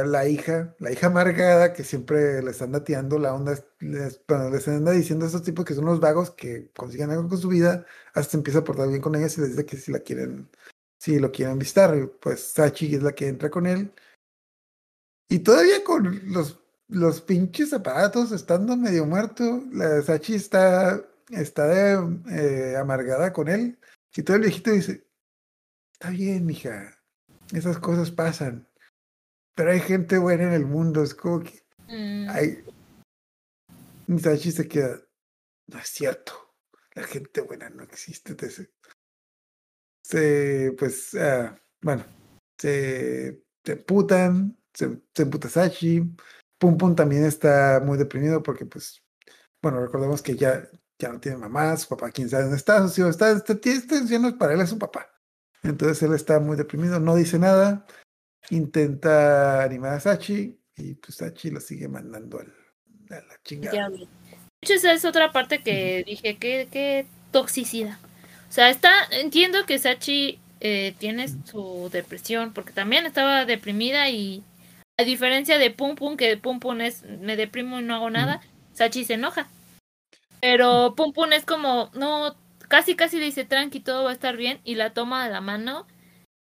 eh, 0.00 0.06
la 0.06 0.26
hija, 0.26 0.74
la 0.78 0.90
hija 0.90 1.08
amargada 1.08 1.74
que 1.74 1.84
siempre 1.84 2.42
les 2.42 2.62
anda 2.62 2.82
tirando 2.82 3.18
la 3.18 3.34
onda, 3.34 3.54
les, 3.80 4.22
bueno, 4.26 4.48
les 4.48 4.66
anda 4.68 4.90
diciendo 4.92 5.26
a 5.26 5.28
estos 5.28 5.42
tipos 5.42 5.66
que 5.66 5.74
son 5.74 5.84
los 5.84 6.00
vagos 6.00 6.30
que 6.30 6.70
consigan 6.72 7.10
algo 7.10 7.28
con 7.28 7.36
su 7.38 7.48
vida, 7.48 7.84
hasta 8.14 8.38
empieza 8.38 8.60
a 8.60 8.64
portar 8.64 8.88
bien 8.88 9.02
con 9.02 9.14
ellas 9.16 9.36
y 9.36 9.42
les 9.42 9.50
dice 9.50 9.66
que 9.66 9.76
si 9.76 9.92
la 9.92 9.98
quieren, 10.00 10.50
si 10.98 11.18
lo 11.18 11.30
quieren 11.30 11.58
visitar, 11.58 11.94
pues 12.22 12.40
Sachi 12.54 12.94
es 12.94 13.02
la 13.02 13.12
que 13.14 13.28
entra 13.28 13.50
con 13.50 13.66
él. 13.66 13.92
Y 15.28 15.40
todavía 15.40 15.82
con 15.84 16.32
los, 16.32 16.60
los 16.88 17.20
pinches 17.20 17.72
aparatos, 17.72 18.32
estando 18.32 18.76
medio 18.76 19.06
muerto, 19.06 19.64
la 19.72 20.02
Sachi 20.02 20.34
está, 20.34 21.02
está 21.30 21.66
de, 21.66 22.18
eh, 22.30 22.76
amargada 22.76 23.32
con 23.32 23.48
él. 23.48 23.78
Y 24.14 24.22
todo 24.22 24.36
el 24.36 24.42
viejito 24.42 24.70
dice, 24.70 25.06
está 25.92 26.10
bien, 26.10 26.46
mija, 26.46 27.02
esas 27.52 27.78
cosas 27.78 28.10
pasan. 28.10 28.68
Pero 29.56 29.70
hay 29.70 29.80
gente 29.80 30.18
buena 30.18 30.44
en 30.44 30.52
el 30.52 30.66
mundo, 30.66 31.02
es 31.02 31.14
como 31.14 31.40
que 31.40 31.64
Mm, 31.88 32.28
hay... 32.30 32.64
Y 34.06 34.18
Sachi 34.18 34.52
se 34.52 34.68
queda, 34.68 35.00
no 35.68 35.78
es 35.78 35.88
cierto, 35.88 36.54
la 36.94 37.04
gente 37.04 37.40
buena 37.40 37.70
no 37.70 37.84
existe. 37.84 38.34
te 38.34 38.50
se, 38.50 38.70
se, 40.02 40.72
pues, 40.78 41.14
ah, 41.14 41.58
bueno, 41.80 42.04
se, 42.60 43.42
se 43.64 43.72
emputan, 43.72 44.58
se, 44.74 45.00
se 45.14 45.22
emputa 45.22 45.48
Sachi. 45.48 46.02
Pum 46.58 46.76
Pum 46.76 46.94
también 46.94 47.24
está 47.24 47.82
muy 47.84 47.98
deprimido 47.98 48.42
porque, 48.42 48.66
pues, 48.66 49.02
bueno, 49.62 49.80
recordemos 49.80 50.22
que 50.22 50.36
ya, 50.36 50.68
ya 50.98 51.10
no 51.10 51.20
tiene 51.20 51.38
mamá, 51.38 51.76
su 51.76 51.88
papá, 51.88 52.10
quién 52.10 52.28
sabe 52.28 52.44
dónde 52.44 52.58
está, 52.58 52.86
su 52.88 53.00
hijo 53.00 53.10
está, 53.10 53.30
este, 53.30 53.58
este 53.70 54.06
ya 54.06 54.18
no 54.18 54.28
es 54.28 54.34
para 54.34 54.54
él, 54.54 54.60
es 54.60 54.70
su 54.70 54.78
papá. 54.78 55.10
Entonces 55.62 56.02
él 56.02 56.14
está 56.14 56.40
muy 56.40 56.56
deprimido, 56.56 57.00
no 57.00 57.16
dice 57.16 57.38
nada, 57.38 57.86
intenta 58.50 59.62
animar 59.62 59.94
a 59.94 60.00
Sachi 60.00 60.60
y 60.76 60.94
pues 60.94 61.16
Sachi 61.16 61.50
lo 61.50 61.60
sigue 61.60 61.88
mandando 61.88 62.38
al, 62.38 62.54
a 63.10 63.14
la 63.14 63.40
chingada. 63.42 63.88
De 63.88 64.06
hecho, 64.60 64.74
esa 64.74 64.92
es 64.92 65.04
otra 65.04 65.32
parte 65.32 65.62
que 65.62 66.04
dije, 66.06 66.36
qué, 66.36 66.68
qué 66.70 67.06
toxicidad. 67.30 67.98
O 68.48 68.52
sea, 68.52 68.70
está, 68.70 68.92
entiendo 69.10 69.64
que 69.66 69.78
Sachi 69.78 70.38
eh, 70.60 70.94
tiene 70.98 71.28
su 71.28 71.88
depresión, 71.92 72.52
porque 72.52 72.72
también 72.72 73.06
estaba 73.06 73.44
deprimida 73.46 74.08
y 74.10 74.44
a 74.96 75.04
diferencia 75.04 75.58
de 75.58 75.70
Pum 75.70 75.96
Pum, 75.96 76.16
que 76.16 76.36
Pum 76.36 76.60
Pum 76.60 76.80
es, 76.80 77.02
me 77.02 77.36
deprimo 77.36 77.80
y 77.80 77.82
no 77.82 77.94
hago 77.94 78.10
nada, 78.10 78.40
Sachi 78.72 79.04
se 79.04 79.14
enoja. 79.14 79.48
Pero 80.40 80.94
Pum 80.96 81.12
Pum 81.12 81.32
es 81.32 81.44
como, 81.44 81.90
no, 81.94 82.36
casi 82.68 82.94
casi 82.94 83.18
le 83.18 83.26
dice, 83.26 83.44
tranqui, 83.44 83.80
todo 83.80 84.04
va 84.04 84.10
a 84.10 84.14
estar 84.14 84.36
bien, 84.36 84.60
y 84.64 84.74
la 84.76 84.92
toma 84.92 85.24
de 85.24 85.32
la 85.32 85.40
mano. 85.40 85.86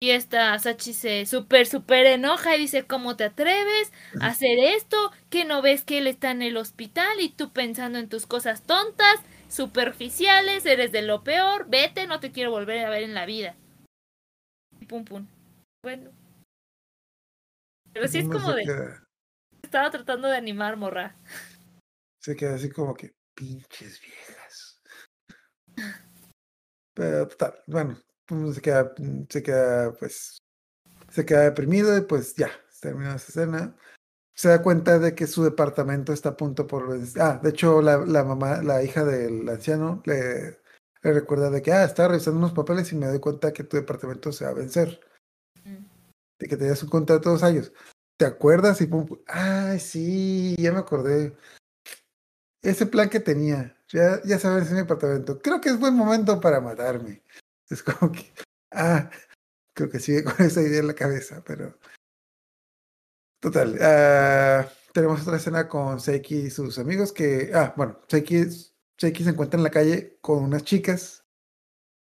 Y 0.03 0.09
esta 0.09 0.57
Sachi 0.57 0.93
se 0.93 1.27
súper, 1.27 1.67
súper 1.67 2.07
enoja 2.07 2.55
y 2.55 2.61
dice, 2.61 2.87
¿cómo 2.87 3.15
te 3.15 3.25
atreves 3.25 3.91
a 4.19 4.27
hacer 4.27 4.57
esto? 4.57 5.11
¿Que 5.29 5.45
no 5.45 5.61
ves 5.61 5.83
que 5.83 5.99
él 5.99 6.07
está 6.07 6.31
en 6.31 6.41
el 6.41 6.57
hospital 6.57 7.19
y 7.19 7.29
tú 7.29 7.51
pensando 7.51 7.99
en 7.99 8.09
tus 8.09 8.25
cosas 8.25 8.63
tontas, 8.63 9.19
superficiales, 9.47 10.65
eres 10.65 10.91
de 10.91 11.03
lo 11.03 11.23
peor? 11.23 11.67
Vete, 11.69 12.07
no 12.07 12.19
te 12.19 12.31
quiero 12.31 12.49
volver 12.49 12.83
a 12.83 12.89
ver 12.89 13.03
en 13.03 13.13
la 13.13 13.27
vida. 13.27 13.55
Y 14.79 14.87
Pum 14.87 15.05
pum. 15.05 15.27
Bueno. 15.83 16.20
Pero 17.93 18.07
sí 18.07 18.19
es 18.19 18.27
como 18.27 18.49
se 18.51 18.55
de, 18.55 18.63
queda- 18.63 19.03
estaba 19.63 19.91
tratando 19.91 20.27
de 20.27 20.37
animar, 20.37 20.77
morra. 20.77 21.15
se 22.19 22.35
queda 22.35 22.55
así 22.55 22.69
como 22.69 22.93
que 22.93 23.13
pinches 23.35 23.99
viejas. 24.01 24.81
Pero 26.93 27.27
total, 27.27 27.55
bueno, 27.67 27.97
uno 28.29 28.51
se 28.53 28.61
queda, 28.61 28.93
se 29.29 29.43
queda, 29.43 29.93
pues, 29.93 30.37
se 31.09 31.25
queda 31.25 31.41
deprimido 31.41 31.97
y 31.97 32.01
pues 32.01 32.35
ya, 32.35 32.49
termina 32.81 33.15
esa 33.15 33.27
escena. 33.29 33.75
Se 34.33 34.49
da 34.49 34.61
cuenta 34.61 34.97
de 34.99 35.13
que 35.13 35.27
su 35.27 35.43
departamento 35.43 36.13
está 36.13 36.29
a 36.29 36.37
punto 36.37 36.65
por 36.67 36.89
vencer. 36.89 37.21
Ah, 37.21 37.39
de 37.41 37.49
hecho, 37.49 37.81
la, 37.81 37.97
la 37.97 38.23
mamá, 38.23 38.61
la 38.61 38.83
hija 38.83 39.03
del 39.03 39.47
anciano 39.47 40.01
le, 40.05 40.59
le 41.01 41.13
recuerda 41.13 41.49
de 41.49 41.61
que, 41.61 41.71
ah, 41.71 41.83
estaba 41.83 42.09
revisando 42.09 42.39
unos 42.39 42.53
papeles 42.53 42.91
y 42.91 42.95
me 42.95 43.07
doy 43.07 43.19
cuenta 43.19 43.53
que 43.53 43.63
tu 43.63 43.77
departamento 43.77 44.31
se 44.31 44.45
va 44.45 44.51
a 44.51 44.55
vencer. 44.55 44.99
Que 46.47 46.57
tenías 46.57 46.83
un 46.83 46.89
contrato 46.89 47.29
de 47.29 47.33
dos 47.33 47.43
años. 47.43 47.71
¿Te 48.17 48.25
acuerdas? 48.25 48.81
Y 48.81 48.87
pum, 48.87 49.07
ay, 49.27 49.79
sí, 49.79 50.55
ya 50.57 50.71
me 50.71 50.79
acordé 50.79 51.35
ese 52.61 52.85
plan 52.85 53.09
que 53.09 53.19
tenía, 53.19 53.75
ya, 53.87 54.21
ya 54.23 54.39
sabes, 54.39 54.69
en 54.69 54.75
mi 54.75 54.81
apartamento, 54.81 55.39
creo 55.41 55.59
que 55.59 55.69
es 55.69 55.79
buen 55.79 55.95
momento 55.95 56.39
para 56.39 56.61
matarme. 56.61 57.23
Es 57.69 57.81
como 57.83 58.11
que, 58.11 58.31
ah, 58.71 59.09
creo 59.73 59.89
que 59.89 59.99
sigue 59.99 60.23
con 60.23 60.35
esa 60.45 60.61
idea 60.61 60.79
en 60.79 60.87
la 60.87 60.95
cabeza, 60.95 61.43
pero... 61.45 61.77
Total, 63.39 63.77
ah, 63.81 64.69
tenemos 64.93 65.21
otra 65.21 65.37
escena 65.37 65.67
con 65.67 65.99
Seiki 65.99 66.35
y 66.35 66.49
sus 66.51 66.77
amigos 66.77 67.11
que, 67.11 67.51
ah, 67.53 67.73
bueno, 67.75 67.99
Seiki, 68.07 68.45
Seiki 68.97 69.23
se 69.23 69.31
encuentra 69.31 69.57
en 69.57 69.63
la 69.63 69.71
calle 69.71 70.19
con 70.21 70.43
unas 70.43 70.63
chicas. 70.63 71.25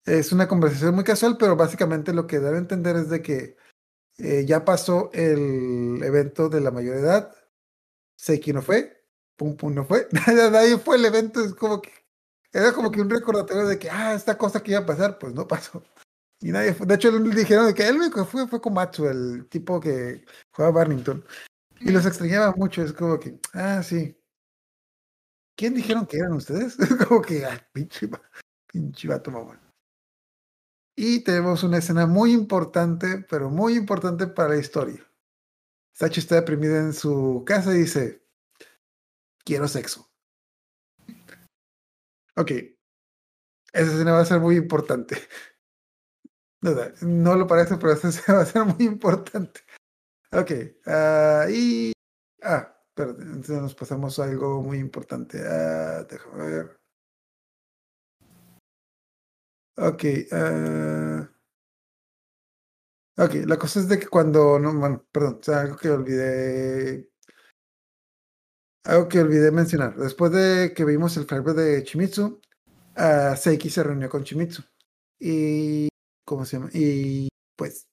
Es 0.04 0.30
una 0.30 0.46
conversación 0.46 0.94
muy 0.94 1.02
casual, 1.02 1.36
pero 1.36 1.56
básicamente 1.56 2.12
lo 2.12 2.28
que 2.28 2.38
debe 2.38 2.58
entender 2.58 2.94
es 2.94 3.08
de 3.08 3.22
que 3.22 3.56
eh, 4.18 4.44
ya 4.46 4.64
pasó 4.64 5.10
el 5.12 6.02
evento 6.02 6.48
de 6.48 6.60
la 6.60 6.70
mayor 6.70 6.96
edad, 6.96 7.34
Seiki 8.16 8.52
no 8.52 8.62
fue, 8.62 9.04
Pum 9.36 9.56
Pum 9.56 9.74
no 9.74 9.84
fue, 9.84 10.08
nadie, 10.26 10.78
fue 10.78 10.96
el 10.96 11.04
evento, 11.04 11.44
es 11.44 11.54
como 11.54 11.82
que 11.82 11.90
era 12.52 12.72
como 12.72 12.90
que 12.90 13.02
un 13.02 13.10
recordatorio 13.10 13.66
de 13.66 13.78
que, 13.78 13.90
ah, 13.90 14.14
esta 14.14 14.38
cosa 14.38 14.62
que 14.62 14.70
iba 14.70 14.80
a 14.80 14.86
pasar, 14.86 15.18
pues 15.18 15.34
no 15.34 15.46
pasó. 15.46 15.82
Y 16.40 16.52
nadie 16.52 16.72
fue. 16.74 16.86
De 16.86 16.94
hecho, 16.94 17.10
dijeron 17.12 17.66
de 17.66 17.74
que 17.74 17.86
el 17.86 17.96
único 17.96 18.24
que 18.24 18.30
fue 18.30 18.46
fue 18.48 18.60
Komatsu, 18.60 19.06
el 19.06 19.46
tipo 19.48 19.78
que 19.80 20.24
juega 20.52 20.70
Barrington. 20.70 21.24
Y 21.80 21.90
los 21.90 22.06
extrañaba 22.06 22.52
mucho, 22.56 22.82
es 22.82 22.92
como 22.94 23.18
que, 23.20 23.38
ah, 23.52 23.82
sí. 23.82 24.16
¿Quién 25.54 25.74
dijeron 25.74 26.06
que 26.06 26.18
eran 26.18 26.32
ustedes? 26.32 26.78
Es 26.80 26.94
como 27.06 27.22
que, 27.22 27.44
ah, 27.44 27.68
pinche, 27.72 28.08
pinche 28.66 29.08
vato 29.08 29.30
mamón. 29.30 29.65
Y 30.96 31.20
tenemos 31.20 31.62
una 31.62 31.78
escena 31.78 32.06
muy 32.06 32.32
importante, 32.32 33.24
pero 33.28 33.50
muy 33.50 33.74
importante 33.74 34.26
para 34.26 34.50
la 34.50 34.56
historia. 34.56 35.06
Sachi 35.92 36.20
está 36.20 36.36
deprimida 36.36 36.78
en 36.78 36.94
su 36.94 37.44
casa 37.46 37.74
y 37.74 37.80
dice, 37.80 38.26
quiero 39.44 39.68
sexo. 39.68 40.10
Ok. 42.36 42.50
Esa 43.72 43.92
escena 43.92 44.12
va 44.12 44.20
a 44.20 44.24
ser 44.24 44.40
muy 44.40 44.56
importante. 44.56 45.16
No, 46.62 46.72
no, 47.02 47.36
lo 47.36 47.46
parece, 47.46 47.76
pero 47.76 47.92
esa 47.92 48.08
escena 48.08 48.38
va 48.38 48.42
a 48.42 48.46
ser 48.46 48.64
muy 48.64 48.86
importante. 48.86 49.60
Ok. 50.32 50.50
ah, 50.86 51.46
y... 51.50 51.92
Ah, 52.42 52.74
espérate, 52.88 53.22
entonces 53.22 53.60
nos 53.62 53.74
pasamos 53.74 54.18
a 54.18 54.24
algo 54.24 54.62
muy 54.62 54.78
importante. 54.78 55.38
Ah, 55.46 56.04
déjame 56.10 56.50
ver. 56.50 56.80
Ok. 59.76 60.04
ok, 63.18 63.34
la 63.46 63.58
cosa 63.58 63.80
es 63.80 63.88
de 63.88 63.98
que 63.98 64.08
cuando... 64.08 64.58
No, 64.58 64.74
bueno, 64.74 65.04
perdón, 65.12 65.40
o 65.46 65.52
algo 65.52 65.76
que 65.76 65.90
olvidé 65.90 67.10
algo 68.86 69.08
que 69.08 69.20
olvidé 69.20 69.50
mencionar. 69.50 69.96
Después 69.96 70.32
de 70.32 70.72
que 70.74 70.84
vimos 70.84 71.16
el 71.16 71.26
flashback 71.26 71.56
de 71.56 71.82
Chimitsu, 71.84 72.40
ah, 72.96 73.36
Seiki 73.36 73.70
se 73.70 73.82
reunió 73.82 74.08
con 74.08 74.24
Chimitsu. 74.24 74.62
Y. 75.20 75.88
¿Cómo 76.24 76.44
se 76.44 76.58
llama? 76.58 76.70
Y 76.72 77.28
pues. 77.56 77.86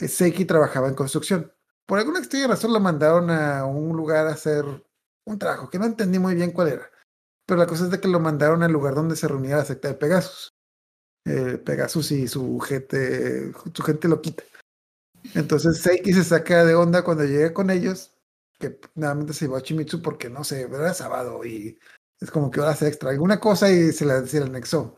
eh, 0.00 0.08
Seiki 0.08 0.44
trabajaba 0.44 0.88
en 0.88 0.94
construcción. 0.94 1.52
Por 1.86 1.98
alguna 1.98 2.20
extraña 2.20 2.48
razón 2.48 2.72
lo 2.72 2.80
mandaron 2.80 3.30
a 3.30 3.64
un 3.66 3.96
lugar 3.96 4.26
a 4.26 4.32
hacer 4.32 4.64
un 5.26 5.38
trabajo 5.38 5.70
que 5.70 5.78
no 5.78 5.86
entendí 5.86 6.18
muy 6.18 6.34
bien 6.34 6.52
cuál 6.52 6.68
era. 6.68 6.90
Pero 7.46 7.58
la 7.60 7.66
cosa 7.66 7.84
es 7.84 7.90
de 7.90 8.00
que 8.00 8.08
lo 8.08 8.20
mandaron 8.20 8.62
al 8.62 8.72
lugar 8.72 8.94
donde 8.94 9.16
se 9.16 9.28
reunía 9.28 9.58
la 9.58 9.64
secta 9.64 9.88
de 9.88 9.94
Pegasus. 9.94 10.55
Eh, 11.26 11.58
Pegasus 11.58 12.12
y 12.12 12.28
su 12.28 12.60
gente, 12.60 13.52
su 13.74 13.82
gente 13.82 14.06
lo 14.06 14.22
quita. 14.22 14.44
Entonces 15.34 15.78
Seiki 15.78 16.12
se 16.12 16.22
saca 16.22 16.64
de 16.64 16.76
onda 16.76 17.02
cuando 17.02 17.24
llega 17.24 17.52
con 17.52 17.68
ellos, 17.70 18.16
que 18.60 18.78
nuevamente 18.94 19.32
se 19.32 19.46
llevó 19.46 19.56
a 19.56 19.62
Chimitsu 19.62 20.00
porque 20.02 20.30
no 20.30 20.44
sé, 20.44 20.62
era 20.62 20.94
sábado 20.94 21.44
y 21.44 21.80
es 22.20 22.30
como 22.30 22.48
que 22.50 22.60
horas 22.60 22.80
extra, 22.82 23.10
alguna 23.10 23.40
cosa 23.40 23.70
y 23.72 23.90
se 23.90 24.04
la, 24.04 24.24
se 24.24 24.38
la 24.38 24.46
anexó. 24.46 24.94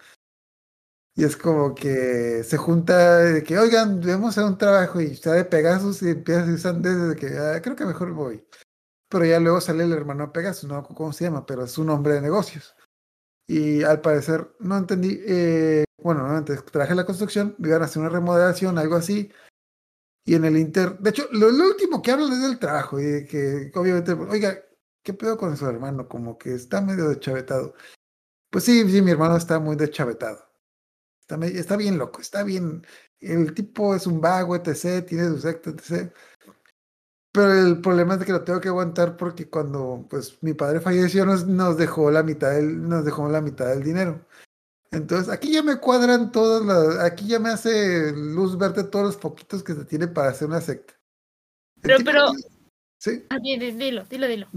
Y 1.14 1.24
es 1.24 1.36
como 1.36 1.74
que 1.74 2.44
se 2.44 2.58
junta 2.58 3.18
de 3.18 3.42
que, 3.42 3.58
oigan, 3.58 4.00
debemos 4.00 4.30
hacer 4.30 4.44
un 4.44 4.58
trabajo 4.58 5.00
y 5.00 5.16
sale 5.16 5.44
Pegasus 5.46 6.02
y 6.02 6.10
empieza 6.10 6.42
a 6.42 6.46
decir 6.46 6.72
desde 6.74 7.16
que 7.16 7.38
ah, 7.38 7.60
creo 7.62 7.74
que 7.74 7.86
mejor 7.86 8.12
voy. 8.12 8.46
Pero 9.08 9.24
ya 9.24 9.40
luego 9.40 9.60
sale 9.60 9.84
el 9.84 9.92
hermano 9.92 10.32
Pegasus, 10.32 10.68
no 10.68 10.84
cómo 10.84 11.12
se 11.12 11.24
llama, 11.24 11.46
pero 11.46 11.64
es 11.64 11.78
un 11.78 11.88
hombre 11.90 12.14
de 12.14 12.20
negocios. 12.20 12.76
Y 13.48 13.82
al 13.82 14.00
parecer, 14.02 14.54
no 14.60 14.76
entendí, 14.76 15.20
eh, 15.26 15.84
bueno, 15.98 16.20
nuevamente 16.22 16.56
traje 16.70 16.94
la 16.94 17.04
construcción, 17.04 17.56
iban 17.58 17.82
a 17.82 17.86
hacer 17.86 18.00
una 18.00 18.10
remodelación, 18.10 18.78
algo 18.78 18.96
así. 18.96 19.30
Y 20.24 20.34
en 20.34 20.44
el 20.44 20.58
Inter, 20.58 20.98
de 20.98 21.10
hecho, 21.10 21.26
lo, 21.32 21.48
último 21.48 22.02
que 22.02 22.10
hablan 22.12 22.32
es 22.32 22.42
del 22.42 22.58
trabajo 22.58 23.00
y 23.00 23.04
de 23.04 23.26
que, 23.26 23.72
obviamente, 23.74 24.12
oiga, 24.12 24.58
¿qué 25.02 25.14
pedo 25.14 25.38
con 25.38 25.56
su 25.56 25.66
hermano? 25.66 26.08
Como 26.08 26.38
que 26.38 26.54
está 26.54 26.80
medio 26.80 27.08
deschavetado. 27.08 27.74
Pues 28.50 28.64
sí, 28.64 28.88
sí, 28.90 29.02
mi 29.02 29.10
hermano 29.10 29.36
está 29.36 29.58
muy 29.58 29.76
deschavetado. 29.76 30.44
Está, 31.20 31.36
está 31.46 31.76
bien 31.76 31.98
loco, 31.98 32.20
está 32.20 32.42
bien. 32.42 32.86
El 33.20 33.54
tipo 33.54 33.94
es 33.94 34.06
un 34.06 34.20
vago, 34.20 34.56
etc., 34.56 35.04
tiene 35.06 35.28
su 35.28 35.38
secta, 35.40 35.70
etc. 35.70 36.12
Pero 37.32 37.52
el 37.52 37.80
problema 37.80 38.14
es 38.14 38.24
que 38.24 38.32
lo 38.32 38.44
tengo 38.44 38.60
que 38.60 38.68
aguantar 38.68 39.16
porque 39.16 39.48
cuando 39.48 40.06
pues 40.10 40.42
mi 40.42 40.54
padre 40.54 40.80
falleció 40.80 41.24
nos 41.26 41.76
dejó 41.76 42.10
la 42.10 42.22
mitad 42.22 42.50
del, 42.52 42.88
nos 42.88 43.04
dejó 43.04 43.28
la 43.28 43.40
mitad 43.40 43.66
del 43.68 43.82
dinero. 43.82 44.26
Entonces 44.90 45.28
aquí 45.28 45.52
ya 45.52 45.62
me 45.62 45.76
cuadran 45.76 46.32
todas 46.32 46.64
las, 46.64 47.04
aquí 47.04 47.26
ya 47.28 47.38
me 47.38 47.50
hace 47.50 48.12
luz 48.12 48.56
verde 48.56 48.84
todos 48.84 49.04
los 49.04 49.16
poquitos 49.16 49.62
que 49.62 49.74
se 49.74 49.84
tiene 49.84 50.08
para 50.08 50.30
hacer 50.30 50.48
una 50.48 50.60
secta. 50.60 50.94
El 51.76 51.82
Pero- 51.82 51.98
pero- 52.04 52.30
tiene- 52.30 52.44
sí, 52.98 53.24
Ah, 53.30 53.38
di- 53.38 53.58
di- 53.58 53.72
dilo, 53.72 54.04
dilo, 54.04 54.26
dilo. 54.26 54.48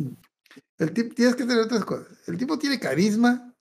el 0.78 0.94
tipo 0.94 1.14
tienes 1.16 1.36
que 1.36 1.44
tener 1.46 1.60
otras 1.64 1.84
cosas. 1.86 2.08
El 2.28 2.38
tipo 2.38 2.58
tiene 2.58 2.80
carisma. 2.80 3.54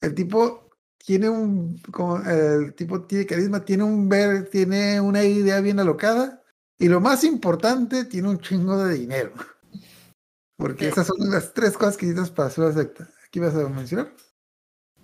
El 0.00 0.14
tipo 0.14 0.70
tiene 0.96 1.28
un 1.28 1.78
como, 1.92 2.18
el 2.22 2.74
tipo 2.74 3.02
tiene 3.02 3.26
carisma, 3.26 3.64
tiene 3.64 3.84
un 3.84 4.08
ver, 4.08 4.48
tiene 4.48 4.98
una 5.00 5.22
idea 5.24 5.60
bien 5.60 5.78
alocada 5.78 6.42
y 6.78 6.88
lo 6.88 7.00
más 7.00 7.22
importante, 7.24 8.06
tiene 8.06 8.28
un 8.30 8.38
chingo 8.38 8.82
de 8.82 8.94
dinero. 8.94 9.34
Porque 10.56 10.88
esas 10.88 11.06
son 11.06 11.30
las 11.30 11.52
tres 11.52 11.76
cosas 11.76 11.96
que 11.98 12.06
necesitas 12.06 12.30
para 12.30 12.48
hacer 12.48 12.64
una 12.64 12.72
secta. 12.74 13.10
¿Aquí 13.26 13.40
vas 13.40 13.54
a 13.54 13.68
mencionar? 13.68 14.14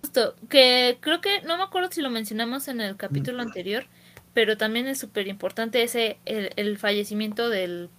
Justo, 0.01 0.35
que 0.49 0.97
creo 1.01 1.21
que, 1.21 1.41
no 1.41 1.57
me 1.57 1.63
acuerdo 1.63 1.91
si 1.91 2.01
lo 2.01 2.09
mencionamos 2.09 2.67
en 2.67 2.81
el 2.81 2.95
capítulo 2.97 3.41
anterior, 3.41 3.85
pero 4.33 4.57
también 4.57 4.87
es 4.87 4.99
súper 4.99 5.27
importante 5.27 5.81
ese, 5.83 6.19
el, 6.25 6.51
el 6.55 6.77
fallecimiento 6.77 7.49
del, 7.49 7.89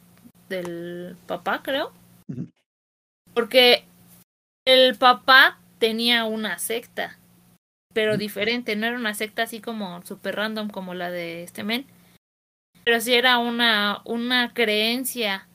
del 0.49 1.16
papá, 1.26 1.62
creo. 1.62 1.92
Porque 3.34 3.84
el 4.64 4.96
papá 4.96 5.59
tenía 5.78 6.24
una 6.24 6.59
secta, 6.59 7.18
pero 7.92 8.16
diferente, 8.16 8.76
no 8.76 8.86
era 8.86 8.96
una 8.96 9.14
secta 9.14 9.42
así 9.42 9.61
como 9.61 10.03
super 10.03 10.36
random 10.36 10.68
como 10.68 10.94
la 10.94 11.11
de 11.11 11.42
este 11.42 11.64
men, 11.64 11.86
pero 12.84 13.01
sí 13.01 13.14
era 13.14 13.38
una, 13.38 14.03
una 14.05 14.53
creencia 14.55 15.49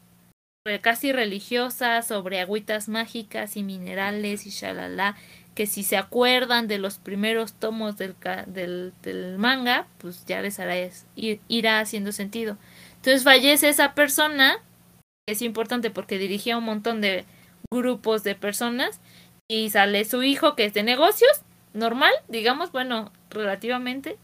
casi 0.81 1.11
religiosa 1.11 2.01
sobre 2.03 2.39
agüitas 2.39 2.87
mágicas 2.87 3.57
y 3.57 3.63
minerales 3.63 4.45
y 4.45 4.49
shalala, 4.49 5.17
que 5.55 5.67
si 5.67 5.83
se 5.83 5.97
acuerdan 5.97 6.67
de 6.67 6.77
los 6.79 6.97
primeros 6.97 7.53
tomos 7.53 7.97
del, 7.97 8.15
del, 8.47 8.91
del 9.03 9.37
manga, 9.37 9.87
pues 9.99 10.25
ya 10.25 10.41
les 10.41 10.59
hará 10.59 10.75
es- 10.77 11.05
ir- 11.15 11.39
irá 11.47 11.79
haciendo 11.79 12.11
sentido. 12.11 12.57
Entonces 12.95 13.23
fallece 13.23 13.69
esa 13.69 13.93
persona, 13.93 14.57
es 15.27 15.41
importante 15.41 15.89
porque 15.91 16.17
dirigía 16.17 16.57
un 16.57 16.63
montón 16.63 17.01
de 17.01 17.25
grupos 17.71 18.23
de 18.23 18.35
personas 18.35 18.99
y 19.49 19.69
sale 19.69 20.05
su 20.05 20.23
hijo 20.23 20.55
que 20.55 20.65
es 20.65 20.73
de 20.73 20.83
negocios, 20.83 21.41
normal, 21.73 22.11
digamos, 22.29 22.71
bueno, 22.71 23.11
relativamente, 23.29 24.17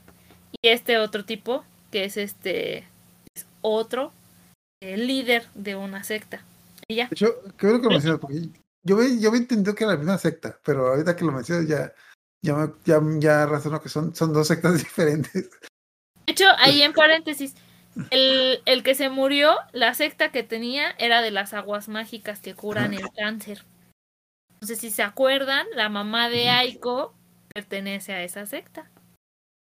y 0.62 0.70
este 0.70 0.98
otro 0.98 1.26
tipo 1.26 1.64
que 1.92 2.06
es 2.06 2.18
este 2.18 2.80
es 3.36 3.46
otro 3.62 4.12
eh, 4.82 4.98
líder 4.98 5.46
de 5.56 5.76
una 5.76 6.04
secta. 6.04 6.42
Y 6.88 6.96
ya. 6.96 7.10
Bueno 7.62 7.82
que 7.82 7.88
mencionas, 7.90 8.20
porque 8.20 8.50
yo 8.90 8.98
había, 8.98 9.20
yo 9.20 9.30
había 9.30 9.42
entendido 9.42 9.76
que 9.76 9.84
era 9.84 9.94
la 9.94 10.00
misma 10.00 10.18
secta, 10.18 10.60
pero 10.64 10.88
ahorita 10.88 11.16
que 11.16 11.24
lo 11.24 11.32
mencionas 11.32 11.68
ya, 11.68 11.94
ya, 12.42 12.56
me- 12.56 12.74
ya, 12.86 13.00
ya 13.20 13.46
razono 13.46 13.80
que 13.82 13.90
son, 13.90 14.16
son 14.16 14.34
dos 14.34 14.48
sectas 14.48 14.74
diferentes. 14.80 15.34
De 15.34 16.32
hecho, 16.34 16.46
ahí 16.58 16.82
en 16.82 16.94
paréntesis, 16.94 17.54
el, 18.10 18.62
el 18.66 18.84
que 18.84 18.96
se 18.96 19.10
murió, 19.10 19.56
la 19.74 19.94
secta 19.94 20.32
que 20.32 20.42
tenía 20.44 20.92
era 20.98 21.22
de 21.22 21.30
las 21.32 21.54
aguas 21.54 21.88
mágicas 21.88 22.40
que 22.40 22.56
curan 22.56 22.94
el 22.96 23.12
cáncer. 23.12 23.66
Entonces, 24.54 24.80
si 24.80 24.90
se 24.90 25.04
acuerdan, 25.04 25.68
la 25.76 25.88
mamá 25.90 26.30
de 26.30 26.50
Aiko 26.50 27.16
pertenece 27.54 28.14
a 28.14 28.24
esa 28.24 28.46
secta. 28.46 28.92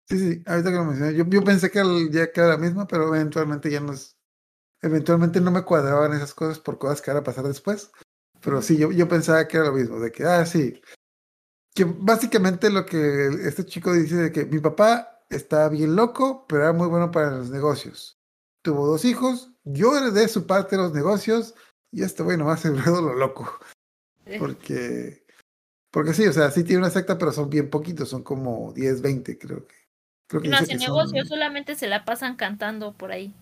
Sí, 0.09 0.18
sí, 0.18 0.43
ahorita 0.47 0.70
que 0.70 0.77
lo 0.77 0.85
mencionas, 0.85 1.14
yo, 1.14 1.24
yo 1.29 1.43
pensé 1.43 1.70
que 1.70 1.81
el- 1.81 2.11
ya 2.12 2.31
que 2.31 2.41
era 2.41 2.51
la 2.51 2.59
misma, 2.59 2.87
pero 2.87 3.12
eventualmente 3.14 3.70
ya 3.70 3.81
no 3.81 3.93
es, 3.93 4.16
eventualmente 4.81 5.41
no 5.41 5.51
me 5.51 5.64
cuadraban 5.64 6.12
esas 6.12 6.33
cosas 6.33 6.61
por 6.61 6.79
cosas 6.79 7.03
que 7.03 7.11
van 7.11 7.18
a 7.20 7.24
pasar 7.24 7.45
después. 7.45 7.91
Pero 8.47 8.62
sí, 8.62 8.78
yo, 8.78 8.92
yo 8.92 9.09
pensaba 9.09 9.49
que 9.49 9.57
era 9.57 9.66
lo 9.66 9.72
mismo, 9.72 9.99
de 9.99 10.12
que, 10.12 10.22
ah, 10.24 10.47
sí, 10.47 10.80
que 11.74 11.82
básicamente 11.82 12.70
lo 12.70 12.86
que 12.86 13.26
este 13.42 13.66
chico 13.66 13.92
dice 13.92 14.14
de 14.14 14.30
que 14.32 14.44
mi 14.44 14.61
papá 14.61 15.24
está 15.28 15.68
bien 15.68 15.97
loco, 15.97 16.47
pero 16.47 16.62
era 16.62 16.72
muy 16.72 16.86
bueno 16.86 17.11
para 17.11 17.32
los 17.32 17.51
negocios. 17.51 18.20
Tuvo 18.62 18.86
dos 18.86 19.05
hijos, 19.05 19.51
yo 19.64 19.97
heredé 19.97 20.28
su 20.28 20.47
parte 20.47 20.76
de 20.76 20.82
los 20.82 20.92
negocios 20.92 21.57
y 21.90 22.05
este 22.05 22.22
güey 22.22 22.36
nomás 22.38 22.61
se 22.61 22.70
lo 22.70 23.14
loco. 23.14 23.59
Eh, 24.26 24.38
Porque, 24.38 25.26
porque 25.90 26.14
sí, 26.14 26.24
o 26.28 26.32
sea, 26.32 26.53
sí 26.53 26.62
tiene 26.62 26.82
una 26.82 26.90
secta, 26.90 27.18
pero 27.18 27.32
son 27.32 27.51
bien 27.51 27.68
poquitos, 27.68 28.09
son 28.11 28.22
como 28.22 28.72
10, 28.74 29.03
20, 29.03 29.38
creo 29.38 29.66
que. 29.66 29.74
Creo 30.28 30.42
que 30.42 30.49
no 30.51 30.57
hace 30.57 30.78
son- 30.78 30.78
negocios, 30.78 31.26
solamente 31.26 31.74
se 31.74 31.88
la 31.88 32.05
pasan 32.05 32.36
cantando 32.36 32.92
por 32.92 33.11
ahí. 33.11 33.34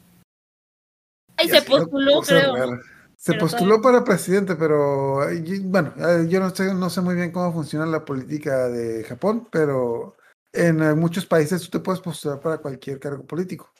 Y 1.43 1.49
se 1.51 1.61
postuló, 1.61 2.23
creo. 2.23 2.81
Se 3.25 3.33
Pero 3.33 3.41
postuló 3.41 3.81
para 3.81 4.05
presidente, 4.05 4.55
pero 4.55 5.21
bueno, 5.63 5.95
eh, 5.97 6.29
yo 6.29 6.41
no 6.41 6.55
sé, 6.55 6.75
no 6.75 6.91
sé 6.91 7.01
muy 7.01 7.15
bien 7.15 7.33
cómo 7.33 7.55
funciona 7.55 7.87
la 7.87 8.05
política 8.05 8.69
de 8.69 9.03
Japón, 9.03 9.49
pero 9.51 10.15
en 10.53 10.99
muchos 10.99 11.25
países 11.25 11.63
tú 11.63 11.71
te 11.71 11.81
puedes 11.83 12.03
postular 12.03 12.39
para 12.41 12.59
cualquier 12.59 13.01
cargo 13.01 13.25
político. 13.27 13.73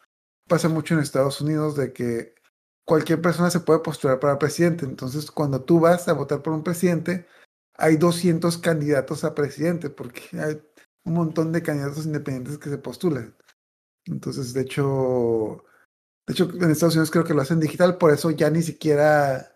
Pasa 0.49 0.71
mucho 0.71 0.95
en 0.95 1.01
Estados 1.01 1.43
Unidos 1.43 1.77
de 1.77 1.93
que 1.93 2.35
cualquier 2.87 3.21
persona 3.21 3.51
se 3.51 3.61
puede 3.61 3.81
postular 3.81 4.19
para 4.19 4.39
presidente. 4.39 4.87
Entonces, 4.87 5.31
cuando 5.31 5.63
tú 5.63 5.79
vas 5.79 6.09
a 6.09 6.15
votar 6.15 6.41
por 6.41 6.55
un 6.55 6.65
presidente, 6.65 7.27
hay 7.77 7.99
200 7.99 8.57
candidatos 8.57 9.25
a 9.25 9.35
presidente, 9.35 9.91
porque 9.91 10.23
hay 10.41 10.63
un 11.05 11.13
montón 11.13 11.53
de 11.53 11.63
candidatos 11.63 12.07
independientes 12.07 12.57
que 12.57 12.71
se 12.71 12.79
postulan. 12.79 13.37
Entonces, 14.07 14.55
de 14.55 14.63
hecho, 14.63 15.65
de 16.27 16.33
hecho, 16.33 16.49
en 16.51 16.71
Estados 16.71 16.95
Unidos 16.95 17.11
creo 17.11 17.25
que 17.25 17.35
lo 17.35 17.43
hacen 17.43 17.61
digital, 17.61 17.99
por 17.99 18.11
eso 18.11 18.31
ya 18.31 18.49
ni 18.51 18.63
siquiera, 18.63 19.55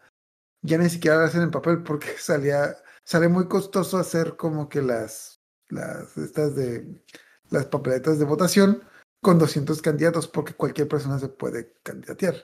ya 0.63 0.77
ni 0.77 0.91
siquiera 0.91 1.19
lo 1.19 1.25
hacen 1.25 1.43
en 1.43 1.51
papel, 1.51 1.83
porque 1.83 2.09
salía, 2.19 2.77
sale 3.05 3.29
muy 3.29 3.49
costoso 3.49 3.99
hacer 3.99 4.37
como 4.37 4.69
que 4.69 4.83
las, 4.83 5.41
las, 5.69 6.17
estas 6.19 6.55
de, 6.55 7.03
las 7.51 7.67
papeletas 7.67 8.19
de 8.19 8.25
votación 8.25 8.83
con 9.23 9.39
200 9.39 9.81
candidatos, 9.83 10.29
porque 10.29 10.55
cualquier 10.55 10.89
persona 10.89 11.19
se 11.19 11.29
puede 11.29 11.75
candidatear. 11.83 12.35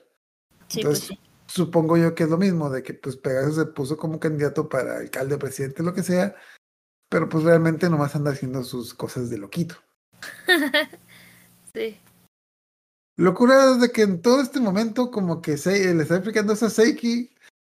Sí, 0.69 0.83
pues 0.83 1.03
Entonces, 1.03 1.05
sí. 1.09 1.21
supongo 1.47 1.97
yo 1.99 2.15
que 2.15 2.25
es 2.25 2.31
lo 2.31 2.39
mismo, 2.39 2.71
de 2.71 2.83
que 2.83 2.95
pues 2.95 3.17
Pegasus 3.17 3.57
se 3.57 3.67
puso 3.67 3.97
como 3.99 4.19
candidato 4.19 4.69
para 4.69 4.97
alcalde, 4.97 5.37
presidente, 5.37 5.83
lo 5.83 5.93
que 5.93 6.03
sea, 6.03 6.35
pero 7.11 7.29
pues 7.29 7.45
realmente 7.45 7.91
nomás 7.91 8.17
anda 8.17 8.33
haciendo 8.33 8.65
sus 8.65 8.95
cosas 8.95 9.29
de 9.29 9.39
loquito. 9.39 9.77
sí. 11.75 12.01
Locura 13.17 13.73
es 13.73 13.81
de 13.81 13.91
que 13.93 14.03
en 14.03 14.21
todo 14.21 14.41
este 14.41 14.61
momento 14.61 15.11
como 15.11 15.41
que 15.41 15.57
se, 15.57 15.95
le 15.95 16.03
está 16.03 16.17
explicando 16.17 16.53
eso 16.53 16.67
a 16.67 16.71
Seiki 16.71 17.31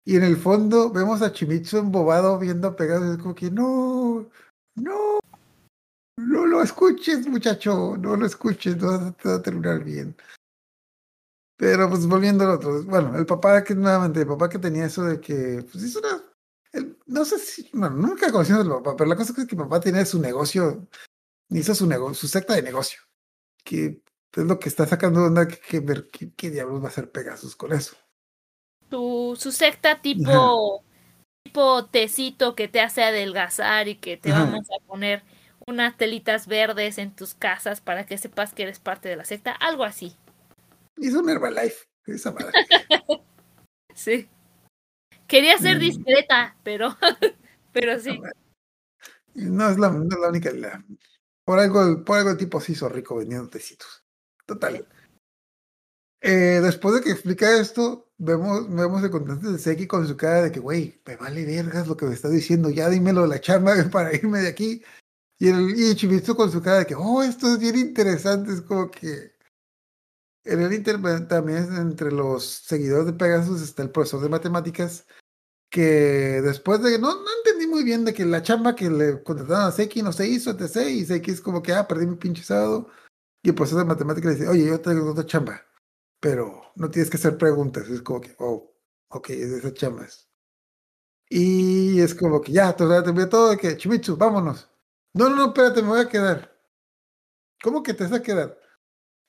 y 0.06 0.16
en 0.18 0.24
el 0.24 0.36
fondo 0.36 0.92
vemos 0.92 1.22
a 1.22 1.32
Chimitsu 1.32 1.78
embobado 1.78 2.38
viendo 2.38 2.76
Pegasus, 2.76 3.12
es 3.12 3.18
como 3.20 3.36
que 3.36 3.50
no, 3.50 4.30
no, 4.76 5.20
no 6.18 6.46
lo 6.46 6.62
escuches 6.62 7.26
muchacho, 7.28 7.96
no 7.98 8.18
lo 8.18 8.26
escuches, 8.26 8.76
no 8.78 8.88
va 9.26 9.36
a- 9.36 9.42
terminar 9.42 9.84
bien. 9.84 10.16
Pero 11.58 11.90
pues 11.90 12.06
volviendo 12.06 12.44
al 12.44 12.52
otro, 12.52 12.84
bueno, 12.84 13.18
el 13.18 13.26
papá 13.26 13.64
que 13.64 13.76
nuevamente, 13.76 14.22
el 14.22 14.28
papá 14.28 14.50
que 14.50 14.60
tenía 14.60 14.86
eso 14.86 15.04
de 15.04 15.20
que, 15.22 15.66
pues 15.72 15.84
hizo 15.84 16.00
una, 16.00 16.22
el- 16.74 16.98
no 17.06 17.24
sé 17.24 17.40
si, 17.40 17.70
bueno, 17.74 17.96
nunca 17.96 18.32
conocí 18.32 18.52
al 18.52 18.68
papá, 18.68 18.96
pero 18.98 19.10
la 19.10 19.16
cosa 19.16 19.34
es 19.38 19.48
que 19.48 19.56
mi 19.56 19.64
papá 19.64 19.80
tenía 19.80 20.06
su 20.06 20.20
negocio, 20.20 20.86
hizo 21.50 21.76
su 21.76 21.88
negocio, 21.88 22.16
su 22.16 22.28
secta 22.28 22.56
de 22.56 22.62
negocio, 22.62 23.00
que 23.64 24.02
es 24.36 24.44
lo 24.46 24.60
que 24.60 24.70
está 24.70 24.86
sacando 24.86 25.22
de 25.22 25.28
onda 25.28 25.48
que, 25.48 25.60
que 25.60 25.80
ver 25.80 26.10
qué, 26.12 26.32
qué 26.36 26.50
diablos 26.52 26.82
va 26.82 26.86
a 26.86 26.90
hacer 26.90 27.12
Pegasus 27.12 27.56
con 27.56 27.74
eso. 27.74 27.96
Su, 28.90 29.36
su 29.40 29.52
secta 29.52 30.02
tipo, 30.02 30.84
tipo 31.44 31.86
tecito 31.86 32.56
que 32.56 32.68
te 32.68 32.82
hace 32.82 33.04
adelgazar 33.04 33.88
y 33.88 33.96
que 33.96 34.18
te 34.18 34.32
Ajá. 34.32 34.46
vamos 34.46 34.68
a 34.72 34.84
poner 34.86 35.24
unas 35.68 35.98
telitas 35.98 36.48
verdes 36.48 36.98
en 36.98 37.16
tus 37.16 37.36
casas 37.36 37.82
para 37.82 38.06
que 38.06 38.18
sepas 38.18 38.54
que 38.54 38.64
eres 38.64 38.80
parte 38.80 39.10
de 39.10 39.16
la 39.16 39.26
secta, 39.26 39.52
algo 39.52 39.84
así. 39.84 40.16
Hizo 40.98 41.20
un 41.20 41.30
Herbalife. 41.30 41.86
Esa 42.06 42.32
madre. 42.32 42.52
Sí. 43.96 44.30
Quería 45.28 45.58
ser 45.58 45.78
Mm. 45.78 45.80
discreta, 45.82 46.56
pero 46.64 46.96
pero 47.74 48.00
sí. 48.00 48.20
No 49.36 49.70
es 49.70 49.78
la, 49.78 49.90
no 49.90 50.04
es 50.04 50.20
la 50.20 50.30
única. 50.30 50.52
la- 50.52 50.84
por, 51.46 51.60
algo, 51.60 52.04
por 52.06 52.18
algo 52.18 52.30
el 52.32 52.38
tipo 52.38 52.62
se 52.62 52.72
hizo 52.72 52.88
rico 52.88 53.18
vendiendo 53.18 53.50
tecitos. 53.50 54.04
Total. 54.50 54.84
Eh, 56.22 56.60
después 56.64 56.96
de 56.96 57.02
que 57.02 57.12
explica 57.12 57.60
esto, 57.60 58.10
vemos, 58.18 58.68
vemos 58.68 59.04
el 59.04 59.12
contante 59.12 59.48
de 59.48 59.60
Seki 59.60 59.86
con 59.86 60.08
su 60.08 60.18
cara 60.18 60.42
de 60.42 60.52
que, 60.52 60.60
güey, 60.60 61.00
me 61.06 61.16
vale 61.18 61.46
vergas 61.46 61.88
lo 61.88 61.96
que 61.96 62.08
me 62.08 62.16
estás 62.16 62.32
diciendo, 62.32 62.72
ya 62.72 62.90
dímelo 62.90 63.22
de 63.22 63.28
la 63.28 63.40
chamba 63.40 63.76
para 63.92 64.16
irme 64.16 64.40
de 64.40 64.48
aquí. 64.48 64.84
Y 65.38 65.50
el 65.50 65.80
y 65.80 65.96
Chimitsu 65.96 66.36
con 66.36 66.52
su 66.52 66.64
cara 66.64 66.80
de 66.80 66.88
que, 66.88 66.96
oh, 66.96 67.22
esto 67.22 67.54
es 67.54 67.60
bien 67.60 67.78
interesante, 67.78 68.52
es 68.54 68.62
como 68.62 68.90
que. 68.90 69.38
En 70.46 70.62
el 70.62 70.74
Inter 70.74 70.98
también 71.28 71.72
entre 71.76 72.12
los 72.12 72.44
seguidores 72.44 73.06
de 73.06 73.14
Pegasus 73.14 73.62
está 73.62 73.84
el 73.84 73.92
profesor 73.92 74.22
de 74.22 74.30
matemáticas 74.30 75.06
que 75.70 76.42
después 76.42 76.82
de 76.82 76.98
no, 76.98 77.14
no 77.14 77.28
entendí 77.38 77.68
muy 77.68 77.84
bien 77.84 78.04
de 78.04 78.14
que 78.14 78.26
la 78.26 78.42
chamba 78.42 78.76
que 78.76 78.90
le 78.90 79.22
contrataron 79.22 79.68
a 79.68 79.72
Seki 79.72 80.02
no 80.02 80.12
se 80.12 80.28
hizo, 80.28 80.50
etc. 80.52 80.90
Y 80.90 81.06
Seki 81.06 81.32
es 81.32 81.42
como 81.42 81.62
que, 81.62 81.74
ah, 81.74 81.88
perdí 81.88 82.08
mi 82.08 82.16
pinche 82.16 82.44
sábado. 82.44 82.90
Y 83.42 83.50
el 83.50 83.56
profesor 83.56 83.80
de 83.80 83.86
matemáticas 83.86 84.34
le 84.34 84.40
dice, 84.40 84.50
oye, 84.50 84.68
yo 84.68 84.82
traigo 84.82 85.12
otra 85.12 85.26
chamba, 85.26 85.62
pero 86.20 86.62
no 86.76 86.90
tienes 86.90 87.10
que 87.10 87.18
hacer 87.18 87.38
preguntas. 87.38 87.88
Es 87.90 88.02
como 88.02 88.22
que, 88.22 88.36
oh, 88.40 88.76
ok, 89.10 89.30
es 89.32 89.52
de 89.52 89.58
esas 89.60 89.74
chambas. 89.74 90.30
Y 91.30 92.02
es 92.02 92.16
como 92.16 92.42
que 92.42 92.52
ya, 92.52 92.76
te 92.76 92.86
te 92.86 93.10
envié 93.10 93.28
todo 93.28 93.52
de 93.52 93.58
que, 93.58 93.78
Chimitsu, 93.78 94.18
vámonos. 94.18 94.70
No, 95.14 95.30
no, 95.30 95.36
no, 95.36 95.46
espérate, 95.48 95.82
me 95.82 95.90
voy 95.90 96.02
a 96.02 96.10
quedar. 96.10 96.60
¿Cómo 97.62 97.84
que 97.84 97.94
te 97.94 98.04
vas 98.06 98.14
a 98.14 98.22
quedar? 98.24 98.58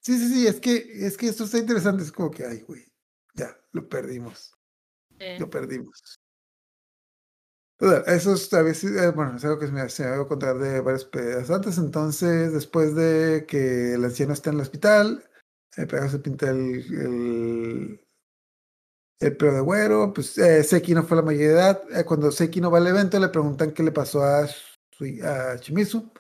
Sí, 0.00 0.18
sí, 0.18 0.28
sí, 0.32 0.46
es 0.46 0.60
que, 0.60 1.06
es 1.06 1.16
que 1.16 1.28
esto 1.28 1.44
está 1.44 1.58
interesante. 1.58 2.02
Es 2.02 2.12
como 2.12 2.30
que, 2.30 2.44
ay, 2.44 2.62
güey, 2.62 2.84
ya, 3.34 3.56
lo 3.72 3.88
perdimos. 3.88 4.54
Eh, 5.18 5.38
Lo 5.38 5.50
perdimos. 5.50 6.19
Eso 8.06 8.34
es, 8.34 8.52
a 8.52 8.62
veces, 8.62 8.92
eh, 9.00 9.10
bueno, 9.10 9.36
es 9.36 9.44
algo 9.44 9.58
que 9.58 9.66
se 9.66 9.72
me, 9.72 9.88
se 9.88 10.04
me 10.04 10.18
va 10.18 10.28
contar 10.28 10.58
de 10.58 10.80
varios 10.80 11.08
antes. 11.50 11.78
Entonces, 11.78 12.52
después 12.52 12.94
de 12.94 13.46
que 13.48 13.94
el 13.94 14.04
anciano 14.04 14.34
está 14.34 14.50
en 14.50 14.56
el 14.56 14.62
hospital, 14.62 15.24
el 15.76 15.86
Pegaso 15.86 16.12
se 16.12 16.18
pinta 16.18 16.50
el, 16.50 16.74
el, 16.92 18.06
el 19.20 19.36
pelo 19.36 19.54
de 19.54 19.60
güero. 19.60 20.12
Pues 20.12 20.36
eh, 20.36 20.62
Seki 20.62 20.94
no 20.94 21.04
fue 21.04 21.16
la 21.16 21.22
mayoría 21.22 21.48
de 21.48 21.54
edad. 21.54 21.82
Eh, 21.92 22.04
cuando 22.04 22.30
Seki 22.30 22.60
no 22.60 22.70
va 22.70 22.78
al 22.78 22.86
evento, 22.86 23.18
le 23.18 23.28
preguntan 23.28 23.72
qué 23.72 23.82
le 23.82 23.92
pasó 23.92 24.22
a, 24.24 24.40
a 24.40 25.56
Shimizu. 25.56 26.12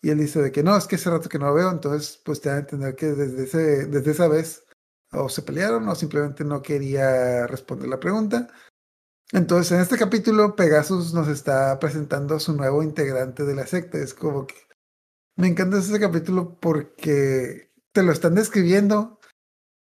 Y 0.00 0.10
él 0.10 0.18
dice 0.18 0.40
de 0.40 0.52
que 0.52 0.62
no, 0.62 0.76
es 0.76 0.86
que 0.86 0.94
hace 0.94 1.10
rato 1.10 1.28
que 1.28 1.40
no 1.40 1.46
lo 1.46 1.54
veo. 1.54 1.70
Entonces, 1.72 2.20
pues 2.24 2.40
te 2.40 2.50
da 2.50 2.56
a 2.56 2.58
entender 2.60 2.94
que 2.94 3.06
desde, 3.06 3.44
ese, 3.44 3.86
desde 3.86 4.12
esa 4.12 4.28
vez 4.28 4.64
o 5.10 5.28
se 5.28 5.42
pelearon 5.42 5.88
o 5.88 5.94
simplemente 5.96 6.44
no 6.44 6.62
quería 6.62 7.48
responder 7.48 7.88
la 7.88 7.98
pregunta. 7.98 8.48
Entonces, 9.32 9.72
en 9.72 9.80
este 9.80 9.98
capítulo, 9.98 10.56
Pegasus 10.56 11.12
nos 11.12 11.28
está 11.28 11.78
presentando 11.78 12.36
a 12.36 12.40
su 12.40 12.54
nuevo 12.54 12.82
integrante 12.82 13.44
de 13.44 13.54
la 13.54 13.66
secta. 13.66 13.98
Es 13.98 14.14
como 14.14 14.46
que 14.46 14.54
me 15.36 15.48
encanta 15.48 15.78
ese 15.78 16.00
capítulo 16.00 16.58
porque 16.60 17.72
te 17.92 18.02
lo 18.02 18.12
están 18.12 18.34
describiendo 18.34 19.20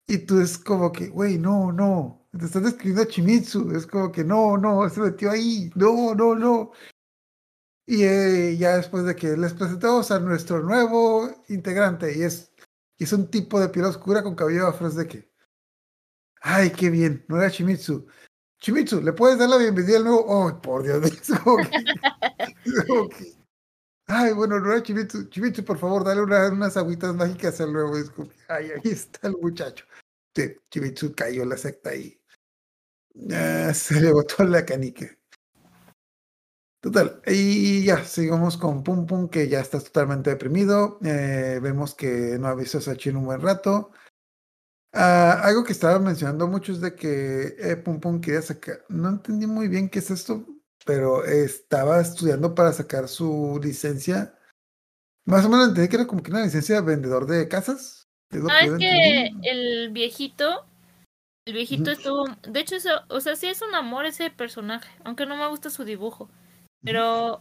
y 0.09 0.18
tú 0.18 0.41
es 0.41 0.59
como 0.59 0.91
que, 0.93 1.09
güey, 1.09 1.39
no, 1.39 1.72
no, 1.72 2.28
te 2.36 2.47
están 2.47 2.64
describiendo 2.64 3.03
a 3.03 3.07
Chimitsu. 3.07 3.70
Es 3.76 3.86
como 3.86 4.11
que, 4.11 4.24
no, 4.24 4.57
no, 4.59 4.89
se 4.91 5.01
metió 5.01 5.30
ahí, 5.30 5.70
no, 5.76 6.14
no, 6.14 6.34
no. 6.34 6.72
Y 7.86 8.05
eh, 8.05 8.57
ya 8.59 8.76
después 8.76 9.05
de 9.05 9.16
que 9.16 9.36
les 9.36 9.55
presentamos 9.55 10.11
a 10.11 10.20
nuestro 10.20 10.62
nuevo 10.62 11.30
integrante, 11.49 12.16
y 12.18 12.22
es, 12.22 12.53
es 12.99 13.12
un 13.12 13.30
tipo 13.30 13.61
de 13.61 13.68
piel 13.70 13.86
oscura 13.86 14.22
con 14.22 14.34
cabello 14.34 14.66
afro, 14.66 14.89
es 14.89 14.95
de 14.97 15.07
que, 15.09 15.32
ay, 16.43 16.70
qué 16.70 16.91
bien, 16.91 17.24
no 17.28 17.39
era 17.39 17.51
Chimitsu. 17.51 18.07
Chimitsu, 18.61 19.01
¿le 19.03 19.13
puedes 19.13 19.39
dar 19.39 19.49
la 19.49 19.57
bienvenida 19.57 19.99
al 19.99 20.05
nuevo? 20.05 20.25
Oh, 20.27 20.61
por 20.61 20.83
Dios, 20.83 21.03
es 21.13 21.31
como 21.39 21.59
Ay, 24.11 24.33
bueno, 24.33 24.59
no 24.59 24.73
era 24.73 24.83
Chimitsu. 24.83 25.29
Chimitsu, 25.29 25.65
por 25.65 25.79
favor, 25.79 26.03
dale 26.05 26.23
una- 26.23 26.49
unas 26.51 26.77
agüitas 26.77 27.15
mágicas 27.15 27.61
al 27.61 27.73
nuevo. 27.73 27.97
Es 27.97 28.11
que, 28.11 28.23
ay, 28.49 28.71
ahí 28.73 28.91
está 28.91 29.29
el 29.29 29.37
muchacho. 29.41 29.85
Sí, 30.35 30.55
Chimitsu 30.71 31.15
cayó 31.15 31.45
la 31.45 31.57
secta 31.57 31.95
y 31.95 32.19
ah, 33.33 33.73
se 33.75 34.01
le 34.01 34.11
botó 34.13 34.45
la 34.45 34.65
canica. 34.65 35.07
Total, 36.81 37.21
y 37.27 37.85
ya, 37.85 38.05
sigamos 38.05 38.57
con 38.57 38.85
Pum 38.85 39.05
Pum, 39.05 39.29
que 39.29 39.49
ya 39.49 39.61
está 39.61 39.81
totalmente 39.81 40.31
deprimido. 40.31 40.99
Eh, 41.05 41.59
vemos 41.61 41.95
que 41.95 42.39
no 42.39 42.47
ha 42.47 42.55
visto 42.55 42.79
a 42.79 42.81
Sachi 42.81 43.11
en 43.11 43.17
un 43.17 43.25
buen 43.27 43.41
rato. 43.41 43.91
Ah, 45.01 45.42
algo 45.44 45.62
que 45.62 45.70
estaba 45.70 46.01
mencionando 46.01 46.49
mucho 46.49 46.72
es 46.72 46.80
de 46.80 46.96
que 46.96 47.55
eh, 47.57 47.76
Pum 47.76 48.01
Pum 48.01 48.20
quería 48.20 48.42
sacar, 48.42 48.84
no 48.88 49.09
entendí 49.11 49.46
muy 49.46 49.68
bien 49.68 49.88
qué 49.88 50.01
es 50.01 50.11
esto, 50.11 50.44
pero 50.84 51.24
estaba 51.24 52.01
estudiando 52.01 52.53
para 52.53 52.72
sacar 52.72 53.07
su 53.07 53.61
licencia. 53.62 54.36
Más 55.24 55.44
o 55.44 55.49
menos 55.49 55.68
entendí 55.68 55.88
que 55.88 55.96
era 55.96 56.07
como 56.09 56.20
que 56.20 56.32
una 56.32 56.42
licencia 56.42 56.74
de 56.74 56.80
vendedor 56.80 57.26
de 57.26 57.46
casas. 57.46 58.09
Es 58.32 58.40
Ah, 58.51 58.62
es 58.62 58.72
que 58.76 59.30
el 59.44 59.90
viejito, 59.90 60.66
el 61.46 61.55
viejito 61.55 61.92
estuvo, 61.92 62.24
de 62.49 62.59
hecho 62.59 62.74
eso, 62.74 63.03
o 63.09 63.20
sea, 63.20 63.36
sí 63.36 63.46
es 63.46 63.62
un 63.62 63.76
amor 63.76 64.05
ese 64.05 64.30
personaje, 64.30 64.90
aunque 65.05 65.26
no 65.26 65.36
me 65.36 65.46
gusta 65.46 65.70
su 65.70 65.84
dibujo, 65.84 66.28
pero 66.82 67.40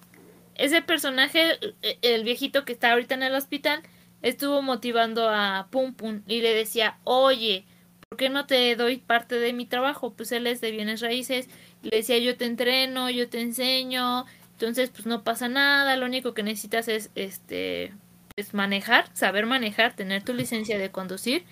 ese 0.53 0.83
personaje, 0.83 1.57
e- 1.81 1.97
el 2.03 2.23
viejito 2.23 2.65
que 2.65 2.73
está 2.73 2.91
ahorita 2.91 3.15
en 3.15 3.23
el 3.23 3.33
hospital, 3.33 3.81
estuvo 4.22 4.61
motivando 4.61 5.30
a 5.30 5.68
Pum 5.72 5.93
Pum 5.93 6.22
y 6.28 6.41
le 6.41 6.53
decía, 6.53 6.97
oye, 7.03 7.65
¿por 8.09 8.18
qué 8.18 8.30
no 8.30 8.45
te 8.45 8.76
doy 8.76 8.97
parte 8.97 9.36
de 9.36 9.53
mi 9.53 9.65
trabajo? 9.65 10.13
Pues 10.13 10.32
él 10.32 10.47
es 10.47 10.61
de 10.61 10.72
bienes 10.72 11.01
raíces, 11.01 11.47
y 11.84 11.89
le 11.89 11.97
decía, 11.97 12.18
yo 12.18 12.38
te 12.38 12.45
entreno, 12.45 13.09
yo 13.09 13.30
te 13.30 13.41
enseño, 13.41 14.26
entonces 14.51 14.89
pues 14.89 15.05
no 15.05 15.24
pasa 15.24 15.49
nada, 15.49 15.95
lo 15.97 16.05
único 16.05 16.34
que 16.34 16.43
necesitas 16.43 16.88
es, 16.88 17.11
este, 17.15 17.93
pues 18.36 18.53
manejar, 18.53 19.09
saber 19.13 19.45
manejar, 19.45 19.95
tener 19.95 20.24
tu 20.24 20.34
licencia 20.34 20.78
de 20.78 20.91
conducir 20.91 21.43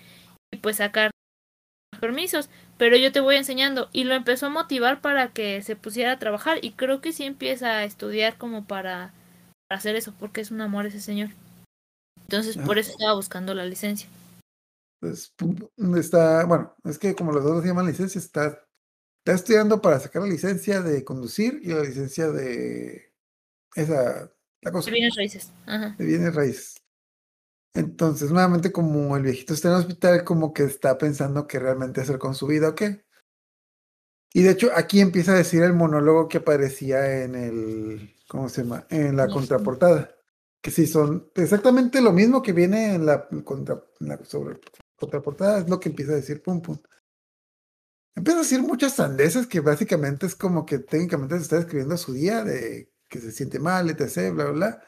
y 0.52 0.58
pues 0.58 0.76
sacar 0.76 1.10
permisos, 2.00 2.50
pero 2.78 2.96
yo 2.96 3.12
te 3.12 3.20
voy 3.20 3.36
enseñando 3.36 3.88
y 3.92 4.04
lo 4.04 4.14
empezó 4.14 4.46
a 4.46 4.50
motivar 4.50 5.00
para 5.00 5.28
que 5.28 5.62
se 5.62 5.76
pusiera 5.76 6.12
a 6.12 6.18
trabajar 6.18 6.58
y 6.62 6.72
creo 6.72 7.00
que 7.00 7.12
sí 7.12 7.24
empieza 7.24 7.78
a 7.78 7.84
estudiar 7.84 8.36
como 8.38 8.66
para, 8.66 9.12
para 9.68 9.78
hacer 9.78 9.96
eso, 9.96 10.14
porque 10.18 10.40
es 10.40 10.50
un 10.50 10.60
amor 10.60 10.86
ese 10.86 11.00
señor. 11.00 11.30
Entonces 12.28 12.56
por 12.56 12.76
Ah. 12.76 12.80
eso 12.80 12.90
estaba 12.90 13.14
buscando 13.14 13.54
la 13.54 13.64
licencia. 13.64 14.08
Pues, 15.00 15.28
Pum 15.36 15.56
está, 15.96 16.44
bueno, 16.44 16.74
es 16.84 16.98
que 16.98 17.14
como 17.14 17.32
los 17.32 17.44
dos 17.44 17.62
se 17.62 17.68
llaman 17.68 17.86
licencia, 17.86 18.18
está, 18.18 18.46
está 19.18 19.32
estudiando 19.34 19.80
para 19.80 20.00
sacar 20.00 20.22
la 20.22 20.28
licencia 20.28 20.80
de 20.80 21.04
conducir 21.04 21.60
y 21.62 21.68
la 21.68 21.82
licencia 21.82 22.30
de 22.30 23.12
esa, 23.74 24.32
la 24.62 24.72
cosa. 24.72 24.86
De 24.86 24.92
bienes 24.96 25.14
raíces. 25.16 25.52
Ajá. 25.66 25.94
de 25.98 26.04
bienes 26.04 26.34
raíces. 26.34 26.82
Entonces, 27.74 28.30
nuevamente, 28.32 28.72
como 28.72 29.16
el 29.18 29.22
viejito 29.22 29.52
está 29.52 29.68
en 29.68 29.74
el 29.74 29.80
hospital, 29.80 30.24
como 30.24 30.54
que 30.54 30.64
está 30.64 30.96
pensando 30.96 31.46
qué 31.46 31.58
realmente 31.58 32.00
hacer 32.00 32.18
con 32.18 32.34
su 32.34 32.46
vida 32.46 32.70
o 32.70 32.74
qué. 32.74 33.04
Y 34.32 34.42
de 34.42 34.50
hecho, 34.52 34.70
aquí 34.74 35.00
empieza 35.00 35.32
a 35.32 35.36
decir 35.36 35.62
el 35.62 35.74
monólogo 35.74 36.26
que 36.28 36.38
aparecía 36.38 37.22
en 37.22 37.34
el, 37.34 38.14
¿cómo 38.28 38.48
se 38.48 38.62
llama? 38.62 38.86
En 38.88 39.14
la 39.16 39.28
contraportada. 39.28 40.15
Que 40.66 40.72
sí, 40.72 40.88
son 40.88 41.30
exactamente 41.36 42.00
lo 42.00 42.10
mismo 42.10 42.42
que 42.42 42.52
viene 42.52 42.96
en 42.96 43.06
la, 43.06 43.28
contra, 43.44 43.84
en 44.00 44.08
la 44.08 44.18
contraportada, 44.96 45.60
es 45.60 45.70
lo 45.70 45.78
que 45.78 45.90
empieza 45.90 46.10
a 46.10 46.16
decir 46.16 46.42
Pum 46.42 46.60
Pum. 46.60 46.76
Empieza 48.16 48.40
a 48.40 48.42
decir 48.42 48.62
muchas 48.62 48.96
sandeces 48.96 49.46
que 49.46 49.60
básicamente 49.60 50.26
es 50.26 50.34
como 50.34 50.66
que 50.66 50.80
técnicamente 50.80 51.36
se 51.36 51.42
está 51.42 51.56
describiendo 51.58 51.96
su 51.96 52.14
día 52.14 52.42
de 52.42 52.92
que 53.08 53.20
se 53.20 53.30
siente 53.30 53.60
mal, 53.60 53.90
etc., 53.90 54.34
bla, 54.34 54.46
bla, 54.46 54.52
bla. 54.52 54.82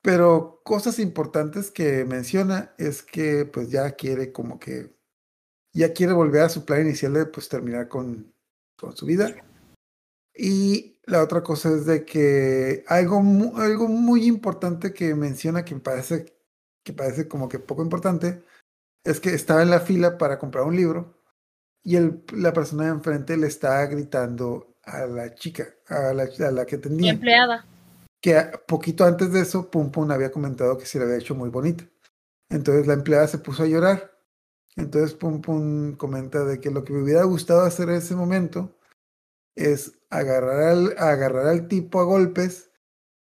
Pero 0.00 0.60
cosas 0.64 1.00
importantes 1.00 1.72
que 1.72 2.04
menciona 2.04 2.72
es 2.78 3.02
que 3.02 3.46
pues 3.46 3.68
ya 3.68 3.90
quiere 3.96 4.30
como 4.30 4.60
que 4.60 4.96
ya 5.74 5.92
quiere 5.92 6.12
volver 6.12 6.42
a 6.42 6.48
su 6.48 6.64
plan 6.64 6.82
inicial 6.82 7.14
de 7.14 7.26
pues 7.26 7.48
terminar 7.48 7.88
con, 7.88 8.32
con 8.76 8.96
su 8.96 9.06
vida. 9.06 9.34
Y 10.36 10.89
la 11.06 11.22
otra 11.22 11.42
cosa 11.42 11.70
es 11.70 11.86
de 11.86 12.04
que 12.04 12.84
algo, 12.88 13.22
mu- 13.22 13.56
algo 13.58 13.88
muy 13.88 14.26
importante 14.26 14.92
que 14.92 15.14
menciona 15.14 15.64
que 15.64 15.74
me 15.74 15.80
parece 15.80 16.36
que 16.84 16.92
parece 16.94 17.28
como 17.28 17.48
que 17.48 17.58
poco 17.58 17.82
importante 17.82 18.42
es 19.04 19.20
que 19.20 19.34
estaba 19.34 19.62
en 19.62 19.70
la 19.70 19.80
fila 19.80 20.16
para 20.18 20.38
comprar 20.38 20.64
un 20.64 20.76
libro 20.76 21.22
y 21.82 21.96
el, 21.96 22.24
la 22.34 22.52
persona 22.52 22.84
de 22.84 22.90
enfrente 22.90 23.36
le 23.36 23.46
está 23.48 23.84
gritando 23.86 24.76
a 24.84 25.06
la 25.06 25.34
chica, 25.34 25.66
a 25.88 26.12
la, 26.14 26.24
a 26.24 26.50
la 26.50 26.64
que 26.66 26.76
Mi 26.76 26.82
tenía 26.82 27.10
empleada. 27.12 27.66
que 28.22 28.34
poquito 28.66 29.04
antes 29.04 29.32
de 29.32 29.40
eso, 29.40 29.70
Pum 29.70 29.90
Pum 29.90 30.10
había 30.10 30.30
comentado 30.32 30.78
que 30.78 30.86
se 30.86 30.98
le 30.98 31.04
había 31.04 31.18
hecho 31.18 31.34
muy 31.34 31.50
bonita. 31.50 31.84
Entonces 32.50 32.86
la 32.86 32.94
empleada 32.94 33.26
se 33.28 33.38
puso 33.38 33.62
a 33.62 33.66
llorar. 33.66 34.12
Entonces 34.76 35.14
Pum 35.14 35.40
Pum 35.42 35.96
comenta 35.96 36.44
de 36.44 36.60
que 36.60 36.70
lo 36.70 36.84
que 36.84 36.92
me 36.92 37.02
hubiera 37.02 37.24
gustado 37.24 37.62
hacer 37.62 37.88
en 37.90 37.96
ese 37.96 38.14
momento 38.16 38.78
es 39.60 39.98
agarrar 40.10 40.62
al, 40.62 40.94
agarrar 40.98 41.46
al 41.46 41.68
tipo 41.68 42.00
a 42.00 42.04
golpes, 42.04 42.70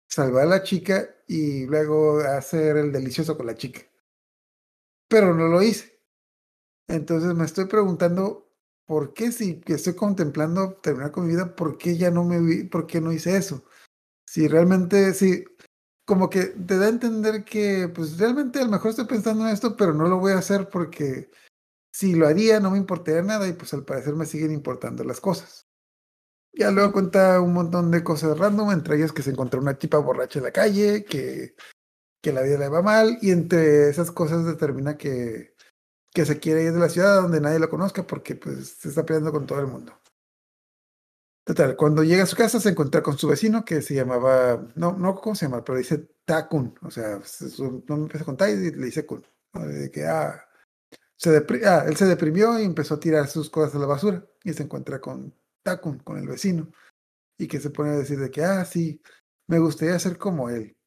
salvar 0.10 0.44
a 0.44 0.48
la 0.48 0.64
chica 0.64 1.10
y 1.28 1.66
luego 1.66 2.20
hacer 2.20 2.78
el 2.78 2.92
delicioso 2.92 3.38
con 3.38 3.48
la 3.48 3.56
chica. 3.56 3.82
Pero 5.08 5.34
no 5.34 5.48
lo 5.48 5.62
hice. 5.62 6.02
Entonces 6.88 7.34
me 7.36 7.46
estoy 7.46 7.66
preguntando 7.66 8.52
por 8.86 9.14
qué 9.14 9.32
si 9.32 9.62
estoy 9.68 9.96
contemplando 9.96 10.76
terminar 10.76 11.12
con 11.12 11.26
mi 11.26 11.34
vida, 11.34 11.56
por 11.56 11.78
qué 11.78 11.98
ya 11.98 12.12
no 12.12 12.24
me 12.24 12.40
vi, 12.40 12.64
por 12.66 12.88
qué 12.88 13.02
no 13.02 13.12
hice 13.12 13.38
eso. 13.38 13.64
Si 14.28 14.48
realmente, 14.48 15.14
si 15.14 15.46
como 16.06 16.30
que 16.30 16.46
te 16.46 16.78
da 16.78 16.88
a 16.88 16.90
entender 16.90 17.46
que, 17.46 17.90
pues 17.94 18.18
realmente 18.20 18.60
a 18.60 18.66
lo 18.66 18.72
mejor 18.72 18.92
estoy 18.92 19.06
pensando 19.06 19.48
en 19.48 19.54
esto, 19.54 19.76
pero 19.78 19.94
no 19.94 20.08
lo 20.08 20.20
voy 20.20 20.34
a 20.34 20.40
hacer 20.40 20.70
porque 20.70 21.32
si 21.94 22.16
lo 22.16 22.28
haría 22.28 22.60
no 22.60 22.72
me 22.72 22.78
importaría 22.78 23.24
nada 23.24 23.48
y 23.48 23.54
pues 23.54 23.74
al 23.74 23.86
parecer 23.86 24.16
me 24.16 24.26
siguen 24.26 24.52
importando 24.52 25.04
las 25.04 25.22
cosas. 25.22 25.68
Ya 26.58 26.72
luego 26.72 26.93
cuenta 26.93 27.41
un 27.41 27.53
montón 27.53 27.91
de 27.91 28.03
cosas 28.03 28.38
random, 28.38 28.72
entre 28.72 28.95
ellas 28.95 29.12
que 29.12 29.22
se 29.22 29.32
encontró 29.32 29.60
una 29.60 29.78
chipa 29.78 29.97
borracha 29.97 30.39
en 30.39 30.45
la 30.45 30.51
calle, 30.51 31.03
que, 31.03 31.56
que 32.22 32.32
la 32.32 32.41
vida 32.41 32.58
le 32.58 32.70
va 32.70 32.82
mal, 32.82 33.18
y 33.22 33.32
entre 33.32 33.89
esas 33.89 34.10
cosas 34.12 34.45
determina 34.45 34.97
que, 34.97 35.56
que 36.14 36.26
se 36.26 36.39
quiere 36.39 36.64
ir 36.64 36.72
de 36.72 36.80
la 36.80 36.89
ciudad 36.89 37.22
donde 37.22 37.41
nadie 37.41 37.60
lo 37.60 37.70
conozca 37.70 38.08
porque 38.08 38.36
pues 38.36 38.70
se 38.80 38.89
está 38.89 39.06
peleando 39.06 39.34
con 39.34 39.45
todo 39.45 39.60
el 39.60 39.68
mundo. 39.68 39.99
Total, 41.45 41.76
cuando 41.76 42.03
llega 42.03 42.24
a 42.24 42.26
su 42.26 42.36
casa 42.36 42.60
se 42.60 42.70
encuentra 42.70 43.03
con 43.03 43.18
su 43.18 43.28
vecino 43.28 43.66
que 43.66 43.82
se 43.82 43.93
llamaba, 43.93 44.66
no, 44.76 44.93
no 44.97 45.14
cómo 45.16 45.36
se 45.36 45.45
llama, 45.45 45.64
pero 45.64 45.78
dice 45.78 46.10
Takun, 46.26 46.74
o 46.82 46.89
sea, 46.89 47.22
su 47.24 47.84
nombre 47.88 48.06
empieza 48.06 48.26
con 48.26 48.38
Tai 48.38 48.51
y 48.53 48.72
le 48.72 48.86
dice 48.86 49.06
Kun. 49.06 49.24
que, 49.93 50.06
ah, 50.08 50.41
se 51.18 51.45
ah, 51.66 51.84
él 51.86 51.95
se 51.97 52.06
deprimió 52.06 52.58
y 52.60 52.64
empezó 52.64 52.95
a 52.95 52.99
tirar 52.99 53.28
sus 53.28 53.49
cosas 53.49 53.76
a 53.76 53.80
la 53.80 53.86
basura 53.86 54.26
y 54.43 54.53
se 54.53 54.64
encuentra 54.64 54.99
con 54.99 55.36
Con 56.03 56.18
el 56.18 56.28
vecino, 56.28 56.72
y 57.39 57.47
que 57.47 57.59
se 57.59 57.72
pone 57.72 57.89
a 57.89 57.97
decir 57.97 58.20
de 58.20 58.30
que, 58.30 58.43
ah, 58.43 58.63
sí, 58.66 59.01
me 59.47 59.57
gustaría 59.57 59.97
ser 59.97 60.18
como 60.18 60.49
él. 60.49 60.78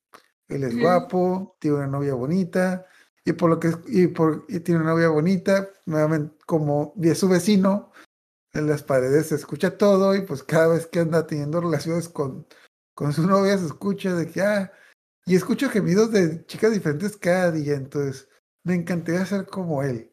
Él 0.46 0.62
es 0.64 0.78
guapo, 0.78 1.56
tiene 1.58 1.78
una 1.78 1.88
novia 1.88 2.14
bonita, 2.14 2.86
y 3.24 3.32
por 3.32 3.50
lo 3.50 3.58
que 3.58 3.72
y 3.88 4.06
por 4.06 4.46
y 4.48 4.60
tiene 4.60 4.80
una 4.80 4.90
novia 4.90 5.08
bonita, 5.08 5.68
nuevamente 5.84 6.36
como 6.46 6.94
y 6.96 7.08
es 7.08 7.18
su 7.18 7.28
vecino, 7.28 7.92
en 8.52 8.68
las 8.68 8.82
paredes 8.84 9.26
se 9.26 9.34
escucha 9.34 9.76
todo 9.76 10.14
y 10.14 10.22
pues 10.22 10.42
cada 10.44 10.68
vez 10.68 10.86
que 10.86 11.00
anda 11.00 11.26
teniendo 11.26 11.60
relaciones 11.60 12.08
con, 12.08 12.46
con 12.94 13.12
su 13.12 13.26
novia 13.26 13.58
se 13.58 13.66
escucha 13.66 14.14
de 14.14 14.30
que 14.30 14.40
ah, 14.42 14.72
y 15.26 15.34
escucho 15.36 15.68
gemidos 15.68 16.12
de 16.12 16.46
chicas 16.46 16.72
diferentes 16.72 17.16
cada 17.16 17.50
día, 17.50 17.74
entonces 17.74 18.28
me 18.64 18.74
encantaría 18.74 19.26
ser 19.26 19.46
como 19.46 19.82
él. 19.82 20.10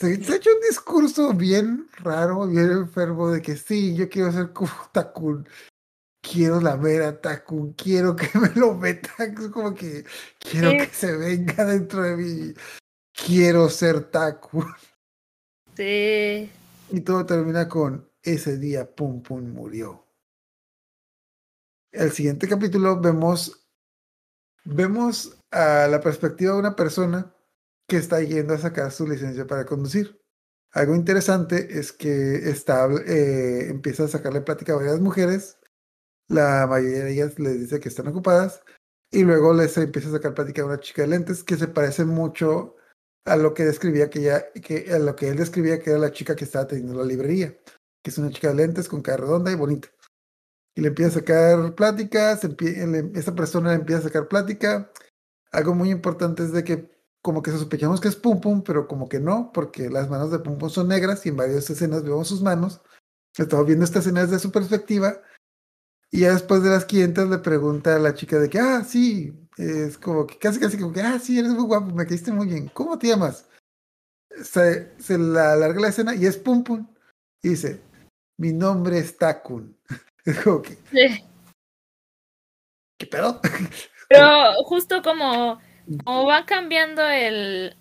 Se, 0.00 0.24
se 0.24 0.32
ha 0.32 0.36
hecho 0.36 0.48
un 0.54 0.60
discurso 0.62 1.34
bien 1.34 1.86
raro, 1.98 2.46
bien 2.46 2.70
enfermo 2.70 3.30
de 3.30 3.42
que 3.42 3.54
sí, 3.56 3.94
yo 3.94 4.08
quiero 4.08 4.32
ser 4.32 4.52
como 4.54 4.70
Takun. 4.92 5.46
Quiero 6.22 6.60
lamer 6.60 7.02
a 7.02 7.20
Takun, 7.20 7.72
quiero 7.74 8.16
que 8.16 8.26
me 8.38 8.48
lo 8.54 8.74
metan, 8.74 9.34
es 9.38 9.48
como 9.48 9.74
que 9.74 10.04
quiero 10.38 10.70
Sí. 10.70 10.78
que 10.78 10.86
se 10.86 11.16
venga 11.16 11.64
dentro 11.66 12.02
de 12.02 12.16
mí. 12.16 12.54
Quiero 13.12 13.68
ser 13.68 14.10
Takun. 14.10 14.66
Sí. 15.76 16.50
Y 16.90 17.00
todo 17.02 17.24
termina 17.26 17.68
con 17.68 18.10
ese 18.22 18.56
día 18.58 18.94
Pum 18.94 19.22
Pum 19.22 19.52
murió. 19.52 20.06
El 21.92 22.10
siguiente 22.12 22.48
capítulo 22.48 23.00
vemos 23.00 23.66
vemos 24.64 25.36
a 25.50 25.86
la 25.88 26.00
perspectiva 26.00 26.52
de 26.54 26.58
una 26.60 26.76
persona 26.76 27.34
que 27.90 27.96
está 27.96 28.22
yendo 28.22 28.54
a 28.54 28.58
sacar 28.58 28.92
su 28.92 29.06
licencia 29.06 29.48
para 29.48 29.66
conducir. 29.66 30.16
Algo 30.70 30.94
interesante 30.94 31.76
es 31.76 31.92
que 31.92 32.48
está, 32.48 32.88
eh, 33.04 33.66
empieza 33.68 34.04
a 34.04 34.08
sacarle 34.08 34.42
plática 34.42 34.72
a 34.72 34.76
varias 34.76 35.00
mujeres. 35.00 35.58
La 36.28 36.68
mayoría 36.68 37.04
de 37.04 37.12
ellas 37.12 37.38
les 37.40 37.58
dice 37.58 37.80
que 37.80 37.88
están 37.88 38.06
ocupadas. 38.06 38.62
Y 39.10 39.24
luego 39.24 39.52
les 39.52 39.76
empieza 39.76 40.08
a 40.08 40.12
sacar 40.12 40.34
plática 40.34 40.62
a 40.62 40.66
una 40.66 40.78
chica 40.78 41.02
de 41.02 41.08
lentes 41.08 41.42
que 41.42 41.56
se 41.56 41.66
parece 41.66 42.04
mucho 42.04 42.76
a 43.24 43.36
lo 43.36 43.54
que 43.54 43.64
describía 43.64 44.08
que 44.08 44.22
ya, 44.22 44.52
que 44.52 44.92
a 44.94 45.00
lo 45.00 45.16
que 45.16 45.28
él 45.28 45.36
describía 45.36 45.80
que 45.80 45.90
era 45.90 45.98
la 45.98 46.12
chica 46.12 46.36
que 46.36 46.44
estaba 46.44 46.68
teniendo 46.68 46.94
la 46.94 47.04
librería, 47.04 47.58
que 48.04 48.10
es 48.10 48.18
una 48.18 48.30
chica 48.30 48.50
de 48.50 48.54
lentes 48.54 48.88
con 48.88 49.02
cara 49.02 49.24
redonda 49.24 49.50
y 49.50 49.56
bonita. 49.56 49.88
Y 50.76 50.82
le 50.82 50.88
empieza 50.88 51.10
a 51.10 51.20
sacar 51.20 51.74
pláticas, 51.74 52.42
esa 53.14 53.34
persona 53.34 53.70
le 53.70 53.80
empieza 53.80 54.02
a 54.02 54.04
sacar 54.04 54.28
plática. 54.28 54.92
Algo 55.50 55.74
muy 55.74 55.90
importante 55.90 56.44
es 56.44 56.52
de 56.52 56.62
que 56.62 56.99
como 57.22 57.42
que 57.42 57.50
sospechamos 57.50 58.00
que 58.00 58.08
es 58.08 58.16
Pum 58.16 58.40
Pum, 58.40 58.62
pero 58.62 58.86
como 58.88 59.08
que 59.08 59.20
no, 59.20 59.50
porque 59.52 59.90
las 59.90 60.08
manos 60.08 60.30
de 60.30 60.38
Pum 60.38 60.58
Pum 60.58 60.70
son 60.70 60.88
negras 60.88 61.24
y 61.26 61.30
en 61.30 61.36
varias 61.36 61.68
escenas 61.68 62.02
vemos 62.02 62.28
sus 62.28 62.42
manos. 62.42 62.80
Estamos 63.36 63.66
viendo 63.66 63.84
esta 63.84 63.98
escena 64.00 64.22
desde 64.22 64.38
su 64.38 64.50
perspectiva. 64.50 65.20
Y 66.10 66.20
ya 66.20 66.32
después 66.32 66.62
de 66.62 66.70
las 66.70 66.84
500 66.84 67.28
le 67.28 67.38
pregunta 67.38 67.94
a 67.94 67.98
la 67.98 68.14
chica 68.14 68.38
de 68.38 68.48
que, 68.48 68.58
ah, 68.58 68.82
sí, 68.84 69.32
es 69.56 69.96
como 69.98 70.26
que 70.26 70.38
casi, 70.38 70.58
casi 70.58 70.78
como 70.78 70.92
que, 70.92 71.02
ah, 71.02 71.18
sí, 71.18 71.38
eres 71.38 71.52
muy 71.52 71.64
guapo, 71.64 71.94
me 71.94 72.06
caíste 72.06 72.32
muy 72.32 72.46
bien. 72.46 72.68
¿Cómo 72.68 72.98
te 72.98 73.08
llamas? 73.08 73.48
Se, 74.42 74.92
se 74.98 75.18
la 75.18 75.52
alarga 75.52 75.80
la 75.80 75.88
escena 75.88 76.14
y 76.14 76.26
es 76.26 76.36
Pum 76.36 76.64
Pum. 76.64 76.86
Y 77.42 77.50
dice, 77.50 77.80
mi 78.38 78.52
nombre 78.52 78.98
es 78.98 79.16
Takun. 79.16 79.76
Es 80.22 80.38
como 80.40 80.60
que, 80.60 80.74
sí. 80.74 81.24
¿qué 82.98 83.06
pedo? 83.06 83.40
Pero 84.06 84.52
justo 84.66 85.00
como, 85.02 85.58
como 86.04 86.26
va 86.26 86.46
cambiando 86.46 87.02
el, 87.08 87.76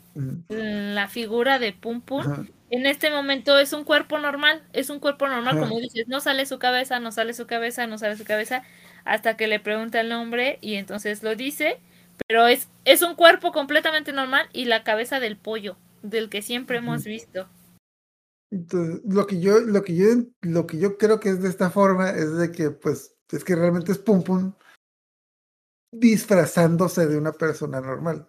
la 0.49 1.07
figura 1.07 1.59
de 1.59 1.73
Pum 1.73 2.01
Pum, 2.01 2.21
ajá. 2.21 2.45
en 2.69 2.85
este 2.85 3.09
momento 3.11 3.57
es 3.57 3.73
un 3.73 3.83
cuerpo 3.83 4.19
normal, 4.19 4.63
es 4.73 4.89
un 4.89 4.99
cuerpo 4.99 5.27
normal, 5.27 5.57
Ajá. 5.57 5.67
como 5.67 5.79
dices, 5.79 6.07
no 6.07 6.19
sale 6.19 6.45
su 6.45 6.59
cabeza, 6.59 6.99
no 6.99 7.11
sale 7.11 7.33
su 7.33 7.47
cabeza, 7.47 7.87
no 7.87 7.97
sale 7.97 8.17
su 8.17 8.25
cabeza, 8.25 8.63
hasta 9.05 9.37
que 9.37 9.47
le 9.47 9.59
pregunta 9.59 10.01
el 10.01 10.09
nombre 10.09 10.57
y 10.61 10.75
entonces 10.75 11.23
lo 11.23 11.35
dice, 11.35 11.79
pero 12.27 12.47
es, 12.47 12.69
es 12.85 13.01
un 13.01 13.15
cuerpo 13.15 13.51
completamente 13.51 14.11
normal 14.11 14.49
y 14.53 14.65
la 14.65 14.83
cabeza 14.83 15.19
del 15.19 15.37
pollo, 15.37 15.77
del 16.01 16.29
que 16.29 16.41
siempre 16.41 16.77
hemos 16.77 17.03
visto. 17.03 17.47
Entonces, 18.51 19.01
lo 19.05 19.27
que 19.27 19.39
yo, 19.39 19.59
lo 19.59 19.83
que 19.83 19.95
yo, 19.95 20.05
lo 20.41 20.65
que 20.65 20.79
yo 20.79 20.97
creo 20.97 21.19
que 21.19 21.29
es 21.29 21.41
de 21.41 21.49
esta 21.49 21.69
forma 21.69 22.09
es 22.09 22.35
de 22.35 22.51
que, 22.51 22.71
pues, 22.71 23.15
es 23.31 23.43
que 23.43 23.55
realmente 23.55 23.91
es 23.91 23.99
Pum 23.99 24.23
Pum 24.23 24.53
disfrazándose 25.91 27.07
de 27.07 27.17
una 27.17 27.31
persona 27.31 27.81
normal. 27.81 28.27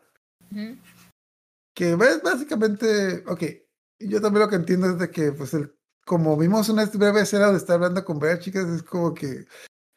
Que 1.74 1.92
es 1.92 2.22
básicamente, 2.22 3.24
ok, 3.26 3.42
yo 4.00 4.20
también 4.20 4.44
lo 4.44 4.48
que 4.48 4.56
entiendo 4.56 4.88
es 4.90 4.98
de 4.98 5.10
que, 5.10 5.32
pues, 5.32 5.54
el, 5.54 5.74
como 6.04 6.36
vimos 6.36 6.68
una 6.68 6.86
breve 6.86 7.22
escena 7.22 7.46
donde 7.46 7.58
está 7.58 7.74
hablando 7.74 8.04
con 8.04 8.18
varias 8.18 8.40
chicas, 8.40 8.66
es 8.68 8.82
como 8.82 9.14
que 9.14 9.46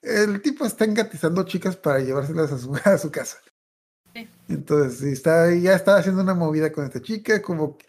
el 0.02 0.42
tipo 0.42 0.66
está 0.66 0.86
engatizando 0.86 1.44
chicas 1.44 1.78
para 1.78 2.00
llevárselas 2.00 2.52
a 2.52 2.58
su, 2.58 2.76
a 2.84 2.98
su 2.98 3.12
casa. 3.12 3.40
Sí. 4.14 4.30
Entonces, 4.48 5.00
sí, 5.00 5.12
está, 5.12 5.54
ya 5.56 5.74
está 5.76 5.98
haciendo 5.98 6.22
una 6.22 6.36
movida 6.36 6.72
con 6.72 6.86
esta 6.86 7.02
chica, 7.02 7.42
como 7.42 7.78
que 7.78 7.86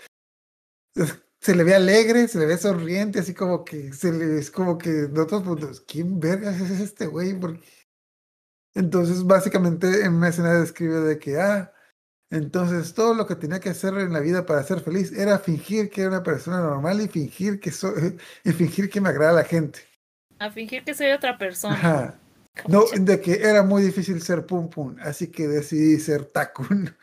se 1.40 1.54
le 1.54 1.64
ve 1.64 1.74
alegre, 1.74 2.26
se 2.28 2.38
le 2.38 2.46
ve 2.46 2.56
sonriente, 2.56 3.18
así 3.18 3.34
como 3.34 3.64
que 3.64 3.92
se 3.92 4.12
le 4.12 4.38
es 4.38 4.50
como 4.50 4.78
que 4.78 4.90
de 4.90 5.20
otros 5.20 5.42
puntos, 5.42 5.80
¿quién 5.82 6.18
vergas 6.18 6.58
es 6.60 6.80
este 6.80 7.06
güey? 7.06 7.38
Porque... 7.38 7.60
Entonces, 8.74 9.24
básicamente, 9.24 10.04
en 10.04 10.14
una 10.14 10.28
escena 10.28 10.52
describe 10.60 11.00
de 11.00 11.18
que, 11.18 11.40
ah, 11.40 11.72
entonces 12.30 12.92
todo 12.94 13.14
lo 13.14 13.26
que 13.26 13.36
tenía 13.36 13.60
que 13.60 13.70
hacer 13.70 13.94
en 13.94 14.12
la 14.12 14.20
vida 14.20 14.44
para 14.44 14.64
ser 14.64 14.80
feliz 14.80 15.12
era 15.12 15.38
fingir 15.38 15.88
que 15.90 16.00
era 16.00 16.10
una 16.10 16.22
persona 16.22 16.60
normal 16.60 17.00
y 17.00 17.08
fingir 17.08 17.60
que 17.60 17.70
soy, 17.70 18.18
y 18.42 18.52
fingir 18.52 18.90
que 18.90 19.00
me 19.00 19.10
agrada 19.10 19.30
a 19.30 19.34
la 19.34 19.44
gente. 19.44 19.80
A 20.40 20.50
fingir 20.50 20.82
que 20.82 20.94
soy 20.94 21.12
otra 21.12 21.38
persona. 21.38 21.74
Ajá. 21.74 22.20
No, 22.68 22.84
de 22.96 23.20
que 23.20 23.34
era 23.34 23.62
muy 23.62 23.82
difícil 23.82 24.20
ser 24.22 24.46
Pum 24.46 24.68
Pum, 24.68 24.96
así 25.00 25.28
que 25.28 25.46
decidí 25.46 25.98
ser 25.98 26.24
Takun. 26.24 26.94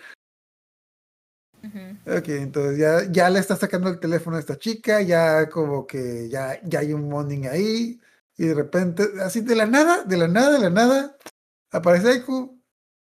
Ujú. 1.64 2.18
Ok, 2.18 2.30
entonces 2.30 2.80
ya, 2.80 3.04
ya 3.12 3.30
le 3.30 3.40
está 3.40 3.56
sacando 3.56 3.90
el 3.90 4.00
teléfono 4.00 4.38
a 4.38 4.40
esta 4.40 4.58
chica, 4.58 5.02
ya 5.02 5.48
como 5.50 5.86
que 5.86 6.28
ya, 6.30 6.60
ya 6.64 6.80
hay 6.80 6.94
un 6.94 7.08
morning 7.08 7.46
ahí, 7.48 8.02
y 8.38 8.46
de 8.48 8.54
repente, 8.54 9.08
así 9.22 9.42
de 9.42 9.56
la 9.56 9.66
nada, 9.66 10.04
de 10.04 10.18
la 10.18 10.28
nada, 10.28 10.52
de 10.54 10.60
la 10.60 10.70
nada, 10.70 11.18
aparece 11.72 12.10
Aiku. 12.10 12.62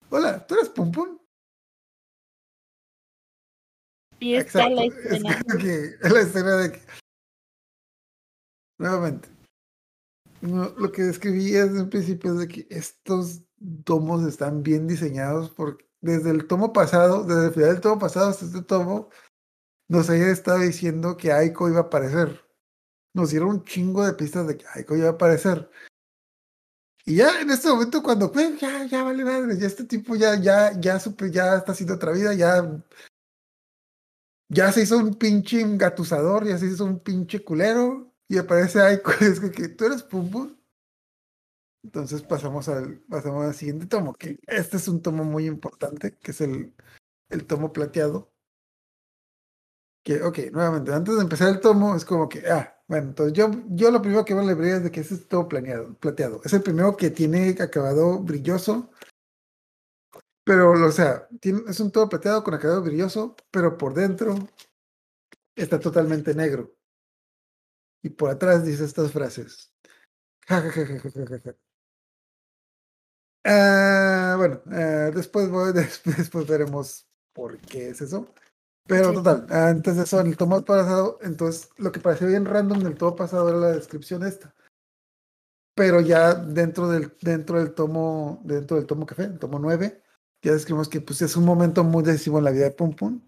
Hola, 0.09 0.45
¿tú 0.45 0.55
eres 0.55 0.69
Pum 0.69 0.91
Pum? 0.91 1.17
Y 4.19 4.35
está 4.35 4.69
la 4.69 4.85
Exacto, 4.85 5.01
es 5.01 5.11
escena. 5.13 5.43
como 5.43 5.59
que 5.61 5.85
es 6.01 6.11
la 6.11 6.21
escena 6.21 6.55
de 6.57 6.71
que... 6.71 6.81
Nuevamente, 8.77 9.29
no, 10.41 10.69
lo 10.77 10.91
que 10.91 11.03
describí 11.03 11.51
desde 11.51 11.79
el 11.79 11.89
principio 11.89 12.33
es 12.33 12.39
de 12.39 12.47
que 12.47 12.67
estos 12.69 13.41
tomos 13.85 14.23
están 14.23 14.63
bien 14.63 14.85
diseñados 14.85 15.49
porque 15.51 15.85
desde 16.01 16.29
el 16.31 16.45
tomo 16.45 16.73
pasado, 16.73 17.23
desde 17.23 17.47
el 17.47 17.53
final 17.53 17.69
del 17.69 17.81
tomo 17.81 17.99
pasado 17.99 18.29
hasta 18.29 18.45
este 18.45 18.61
tomo, 18.61 19.09
nos 19.87 20.09
había 20.09 20.29
estado 20.29 20.59
diciendo 20.59 21.15
que 21.17 21.31
Aiko 21.31 21.69
iba 21.69 21.79
a 21.79 21.83
aparecer. 21.83 22.45
Nos 23.13 23.31
dieron 23.31 23.49
un 23.49 23.63
chingo 23.63 24.05
de 24.05 24.13
pistas 24.13 24.45
de 24.47 24.57
que 24.57 24.65
Aiko 24.73 24.95
iba 24.97 25.07
a 25.07 25.11
aparecer. 25.11 25.69
Y 27.05 27.17
ya 27.17 27.39
en 27.41 27.49
este 27.51 27.69
momento 27.69 28.01
cuando, 28.01 28.31
pues, 28.31 28.59
ya, 28.59 28.85
ya 28.85 29.03
vale 29.03 29.23
madre, 29.23 29.57
ya 29.59 29.67
este 29.67 29.83
tipo 29.83 30.15
ya, 30.15 30.39
ya, 30.41 30.71
ya, 30.79 30.99
supe, 30.99 31.31
ya 31.31 31.55
está 31.55 31.71
haciendo 31.73 31.95
otra 31.95 32.11
vida, 32.11 32.33
ya 32.33 32.83
ya 34.49 34.71
se 34.71 34.83
hizo 34.83 34.97
un 34.97 35.15
pinche 35.15 35.61
engatusador, 35.61 36.47
ya 36.47 36.57
se 36.57 36.67
hizo 36.67 36.85
un 36.85 36.99
pinche 36.99 37.43
culero. 37.43 38.13
y 38.27 38.37
aparece 38.37 38.81
Aiko, 38.81 39.11
es 39.21 39.39
que, 39.39 39.69
tú 39.69 39.85
eres 39.85 40.03
Pum. 40.03 40.55
Entonces 41.83 42.23
pasamos 42.23 42.67
al, 42.67 42.99
pasamos 43.01 43.45
al 43.45 43.53
siguiente 43.53 43.85
tomo, 43.85 44.13
que 44.13 44.39
este 44.47 44.77
es 44.77 44.87
un 44.87 45.01
tomo 45.01 45.23
muy 45.23 45.45
importante, 45.45 46.17
que 46.17 46.31
es 46.31 46.41
el, 46.41 46.73
el 47.29 47.45
tomo 47.45 47.71
plateado. 47.73 48.31
Que, 50.03 50.21
ok, 50.21 50.39
nuevamente, 50.51 50.93
antes 50.93 51.15
de 51.15 51.21
empezar 51.21 51.49
el 51.49 51.59
tomo, 51.59 51.95
es 51.95 52.05
como 52.05 52.29
que, 52.29 52.47
ah, 52.47 52.74
bueno, 52.87 53.09
entonces 53.09 53.33
yo, 53.33 53.49
yo 53.69 53.89
lo 53.91 54.01
primero 54.01 54.23
que 54.25 54.33
veo 54.33 54.41
en 54.41 54.47
la 54.47 54.53
librería 54.53 54.77
es 54.77 54.83
de 54.83 54.91
que 54.91 54.99
ese 55.01 55.15
es 55.15 55.27
todo 55.27 55.47
planeado, 55.47 55.95
plateado. 55.95 56.41
Es 56.43 56.53
el 56.53 56.61
primero 56.61 56.95
que 56.97 57.09
tiene 57.09 57.55
acabado 57.59 58.19
brilloso, 58.19 58.91
pero, 60.43 60.71
o 60.87 60.91
sea, 60.91 61.27
es 61.67 61.79
un 61.79 61.91
todo 61.91 62.07
plateado 62.09 62.43
con 62.43 62.53
acabado 62.53 62.81
brilloso, 62.83 63.35
pero 63.51 63.77
por 63.77 63.93
dentro 63.93 64.35
está 65.55 65.79
totalmente 65.79 66.33
negro. 66.33 66.75
Y 68.03 68.09
por 68.09 68.29
atrás 68.29 68.63
dice 68.65 68.85
estas 68.85 69.11
frases. 69.11 69.73
Ja, 70.47 70.61
ja, 70.61 70.71
ja, 70.71 71.39
ja. 71.45 71.55
Ah, 73.43 74.35
bueno, 74.37 74.61
ah, 74.71 75.11
después, 75.13 75.49
voy- 75.49 75.71
después 76.17 76.47
veremos 76.47 77.07
por 77.33 77.57
qué 77.59 77.89
es 77.89 78.01
eso. 78.01 78.33
Pero 78.87 79.09
Sí. 79.09 79.15
total, 79.15 79.47
antes 79.49 79.95
de 79.95 80.03
eso, 80.03 80.19
en 80.19 80.27
el 80.27 80.37
tomo 80.37 80.63
pasado, 80.63 81.17
entonces 81.21 81.69
lo 81.77 81.91
que 81.91 81.99
pareció 81.99 82.27
bien 82.27 82.45
random 82.45 82.79
del 82.79 82.95
tomo 82.97 83.15
pasado 83.15 83.49
era 83.49 83.57
la 83.57 83.71
descripción 83.71 84.23
esta. 84.23 84.53
Pero 85.75 86.01
ya 86.01 86.33
dentro 86.35 86.87
del, 86.87 87.15
dentro 87.21 87.59
del 87.59 87.73
tomo, 87.73 88.41
dentro 88.43 88.77
del 88.77 88.85
tomo 88.85 89.05
café, 89.05 89.23
el 89.23 89.39
tomo 89.39 89.59
9, 89.59 90.01
ya 90.41 90.53
describimos 90.53 90.87
que 90.87 91.01
pues, 91.01 91.21
es 91.21 91.35
un 91.35 91.45
momento 91.45 91.83
muy 91.83 92.03
decisivo 92.03 92.37
en 92.37 92.45
la 92.45 92.51
vida 92.51 92.65
de 92.65 92.71
Pum 92.71 92.95
Pum, 92.95 93.21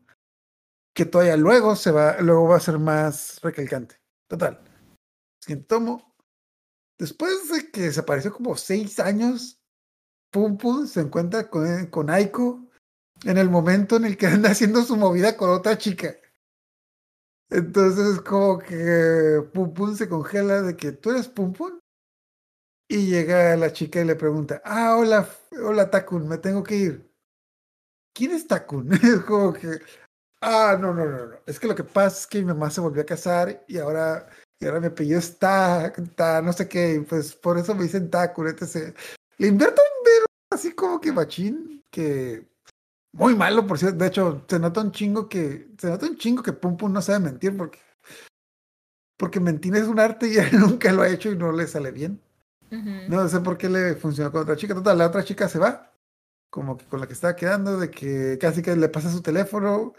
que 0.93 1.05
todavía 1.05 1.36
luego 1.38 1.76
se 1.76 1.91
va, 1.91 2.22
luego 2.22 2.47
va 2.47 2.58
a 2.58 2.62
ser 2.62 2.80
más 2.80 3.41
recalcante. 3.41 3.95
Total. 4.30 4.62
Siguiente 5.41 5.68
tomo. 5.68 6.16
Después 6.99 7.49
de 7.49 7.70
que 7.72 7.82
desapareció 7.82 8.32
como 8.32 8.55
seis 8.55 8.99
años, 8.99 9.60
Pum 10.32 10.58
Pum 10.58 10.88
se 10.88 11.01
encuentra 11.01 11.49
con, 11.49 11.88
con 11.88 12.10
Aiko 12.10 12.66
en 13.24 13.38
el 13.38 13.49
momento 13.49 13.95
en 13.95 14.05
el 14.05 14.18
que 14.18 14.28
anda 14.28 14.51
haciendo 14.51 14.84
su 14.84 14.95
movida 14.95 15.38
con 15.38 15.49
otra 15.49 15.78
chica. 15.78 16.15
Entonces 17.49 18.15
es 18.15 18.22
como 18.22 18.59
que 18.59 19.41
Pum 19.53 19.74
Pum 19.74 19.95
se 19.95 20.09
congela 20.09 20.61
de 20.61 20.76
que 20.76 20.91
tú 20.91 21.11
eres 21.11 21.28
Pum 21.28 21.53
Pum. 21.53 21.80
Y 22.89 23.07
llega 23.07 23.55
la 23.57 23.74
chica 23.74 23.99
y 23.99 24.05
le 24.05 24.15
pregunta, 24.15 24.61
ah, 24.63 24.95
hola, 24.97 25.28
hola 25.61 25.89
Takun, 25.89 26.28
me 26.28 26.38
tengo 26.38 26.63
que 26.63 26.76
ir. 26.76 27.11
¿Quién 28.13 28.32
es 28.32 28.47
Takun? 28.47 28.91
Es 29.03 29.20
como 29.26 29.53
que, 29.53 29.82
ah, 30.41 30.78
no, 30.80 30.93
no, 30.93 31.05
no, 31.05 31.26
no. 31.28 31.38
Es 31.45 31.59
que 31.59 31.68
lo 31.68 31.76
que 31.76 31.84
pasa 31.84 32.20
es 32.22 32.28
que 32.28 32.39
mi 32.39 32.45
mamá 32.45 32.70
se 32.70 32.82
volvió 32.82 33.01
a 33.01 33.05
casar 33.05 33.63
y 33.68 33.78
ahora, 33.78 34.30
y 34.59 34.65
ahora 34.65 34.80
mi 34.80 34.88
apellido 34.88 35.20
es 35.20 35.38
Ta, 35.38 35.93
no 36.41 36.53
sé 36.53 36.68
qué, 36.70 36.95
y 36.95 36.99
pues 37.01 37.36
por 37.36 37.57
eso 37.57 37.76
me 37.76 37.84
dicen 37.84 38.09
Takun, 38.09 38.47
etc. 38.47 38.95
Le 39.38 39.47
invierto 39.47 39.82
un 39.82 40.05
verbo 40.05 40.26
así 40.51 40.72
como 40.74 41.01
que 41.01 41.11
machín, 41.11 41.84
que 41.91 42.47
muy 43.18 43.36
malo, 43.36 43.65
por 43.65 43.80
cierto. 43.80 43.97
De 43.97 44.07
hecho, 44.07 44.45
se 44.47 44.59
nota 44.59 44.82
un 44.82 44.91
chingo 44.91 45.28
que, 45.28 45.72
se 45.78 45.89
nota 45.89 46.05
un 46.05 46.18
chingo 46.18 46.43
que 46.43 46.53
Pum 46.53 46.78
Pum 46.78 46.93
no 46.93 47.01
sabe 47.01 47.20
mentir 47.20 47.57
porque, 47.57 47.80
porque 49.18 49.39
mentir 49.39 49.76
es 49.76 49.88
un 49.88 49.99
arte 49.99 50.28
y 50.28 50.38
él 50.38 50.59
nunca 50.59 50.91
lo 50.91 51.01
ha 51.01 51.09
hecho 51.09 51.32
y 51.32 51.36
no 51.36 51.51
le 51.51 51.68
sale 51.68 51.91
bien. 51.91 52.22
No 52.70 53.28
sé 53.30 53.39
por 53.39 53.57
qué 53.57 53.70
le 53.70 53.95
funcionó 53.95 54.32
con 54.32 54.41
otra 54.41 54.57
chica. 54.57 54.76
Total, 54.76 54.97
la 54.97 55.07
otra 55.07 55.24
chica 55.24 55.47
se 55.47 55.57
va, 55.57 55.93
como 56.49 56.78
que 56.78 56.86
con 56.86 56.99
la 56.99 57.07
que 57.07 57.13
estaba 57.13 57.36
quedando, 57.36 57.78
de 57.80 57.89
que 57.89 58.38
casi 58.39 58.61
que 58.61 58.76
le 58.76 58.89
pasa 58.89 59.11
su 59.11 59.22
teléfono. 59.22 59.93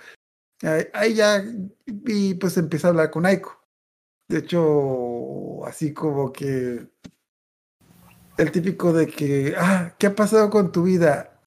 Ahí, 0.62 0.84
ahí 0.92 1.14
ya, 1.14 1.42
y 1.86 2.34
pues 2.34 2.56
empieza 2.58 2.88
a 2.88 2.90
hablar 2.90 3.10
con 3.10 3.26
Aiko. 3.26 3.64
De 4.28 4.40
hecho, 4.40 5.64
así 5.64 5.94
como 5.94 6.30
que 6.30 6.86
el 8.36 8.52
típico 8.52 8.92
de 8.92 9.06
que, 9.06 9.54
ah, 9.58 9.94
¿qué 9.98 10.08
ha 10.08 10.14
pasado 10.14 10.50
con 10.50 10.70
tu 10.70 10.84
vida? 10.84 11.37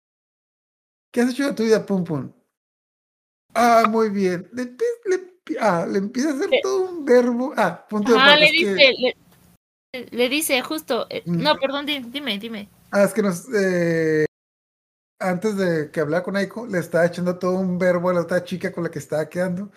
¿Qué 1.11 1.21
has 1.21 1.31
hecho 1.31 1.47
de 1.47 1.53
tu 1.53 1.63
vida, 1.63 1.85
Pum 1.85 2.03
Pum? 2.03 2.31
Ah, 3.53 3.83
muy 3.89 4.09
bien. 4.09 4.49
Le, 4.53 4.63
le 5.05 5.57
ah, 5.59 5.85
le 5.85 5.97
empieza 5.99 6.29
a 6.29 6.33
hacer 6.33 6.49
Le- 6.49 6.61
todo 6.61 6.89
un 6.89 7.05
verbo. 7.05 7.53
Ah, 7.57 7.85
punto 7.89 8.11
de 8.13 8.17
Ajá, 8.17 8.27
aparte, 8.35 8.39
le 8.39 8.45
es 8.45 8.51
que- 8.51 8.75
dice, 8.75 9.15
le, 10.15 10.29
dice 10.29 10.61
justo, 10.61 11.05
eh, 11.09 11.23
Mm. 11.25 11.41
no, 11.43 11.55
perdón, 11.57 11.85
di- 11.85 11.99
dime, 11.99 12.39
dime. 12.39 12.69
Ah, 12.91 13.03
es 13.03 13.13
que 13.13 13.21
nos. 13.21 13.45
eh, 13.53 14.25
antes 15.19 15.55
de 15.57 15.91
que 15.91 15.99
hablara 15.99 16.23
con 16.23 16.35
Aiko, 16.37 16.65
le 16.65 16.79
estaba 16.79 17.05
echando 17.05 17.37
todo 17.37 17.59
un 17.59 17.77
verbo 17.77 18.09
a 18.09 18.13
la 18.13 18.21
otra 18.21 18.43
chica 18.43 18.71
con 18.71 18.83
la 18.85 18.89
que 18.89 18.99
estaba 18.99 19.27
quedando. 19.29 19.69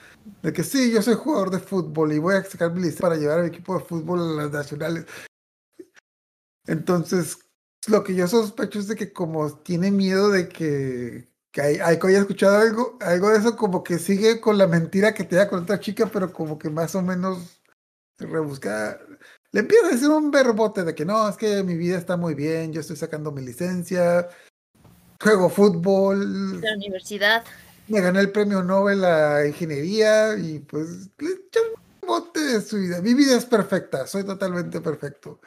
De 0.42 0.52
que 0.52 0.62
sí, 0.62 0.92
yo 0.92 1.02
soy 1.02 1.14
jugador 1.14 1.50
de 1.50 1.58
fútbol 1.58 2.12
y 2.12 2.18
voy 2.18 2.36
a 2.36 2.44
sacar 2.44 2.72
mi 2.72 2.80
lista 2.80 3.02
para 3.02 3.16
llevar 3.16 3.40
al 3.40 3.46
equipo 3.46 3.76
de 3.78 3.84
fútbol 3.84 4.20
a 4.20 4.42
las 4.44 4.52
nacionales. 4.52 5.04
Entonces, 6.66 7.43
lo 7.88 8.04
que 8.04 8.14
yo 8.14 8.26
sospecho 8.28 8.78
es 8.78 8.88
de 8.88 8.96
que, 8.96 9.12
como 9.12 9.56
tiene 9.58 9.90
miedo 9.90 10.30
de 10.30 10.48
que, 10.48 11.28
que 11.50 11.60
Ai- 11.60 11.80
Aiko 11.80 12.06
haya 12.08 12.20
escuchado 12.20 12.56
algo, 12.58 12.98
algo 13.00 13.30
de 13.30 13.38
eso, 13.38 13.56
como 13.56 13.82
que 13.84 13.98
sigue 13.98 14.40
con 14.40 14.58
la 14.58 14.66
mentira 14.66 15.14
que 15.14 15.24
te 15.24 15.36
da 15.36 15.48
con 15.48 15.62
otra 15.62 15.80
chica, 15.80 16.06
pero 16.12 16.32
como 16.32 16.58
que 16.58 16.70
más 16.70 16.94
o 16.94 17.02
menos 17.02 17.60
rebuscada. 18.18 19.00
Le 19.52 19.60
empieza 19.60 19.86
a 19.86 19.90
decir 19.90 20.08
un 20.08 20.30
verbote 20.30 20.84
de 20.84 20.94
que 20.94 21.04
no, 21.04 21.28
es 21.28 21.36
que 21.36 21.62
mi 21.62 21.76
vida 21.76 21.98
está 21.98 22.16
muy 22.16 22.34
bien, 22.34 22.72
yo 22.72 22.80
estoy 22.80 22.96
sacando 22.96 23.32
mi 23.32 23.42
licencia, 23.42 24.28
juego 25.20 25.48
fútbol, 25.48 26.60
La 26.60 26.74
universidad. 26.74 27.44
me 27.88 28.00
gané 28.00 28.20
el 28.20 28.30
premio 28.30 28.62
Nobel 28.62 29.04
a 29.04 29.46
ingeniería 29.46 30.36
y 30.36 30.58
pues 30.60 31.10
le 31.18 31.30
echa 31.30 31.60
un 31.60 32.08
bote 32.08 32.40
de 32.40 32.60
su 32.60 32.78
vida. 32.78 33.00
Mi 33.00 33.14
vida 33.14 33.36
es 33.36 33.44
perfecta, 33.44 34.06
soy 34.06 34.24
totalmente 34.24 34.80
perfecto. 34.80 35.40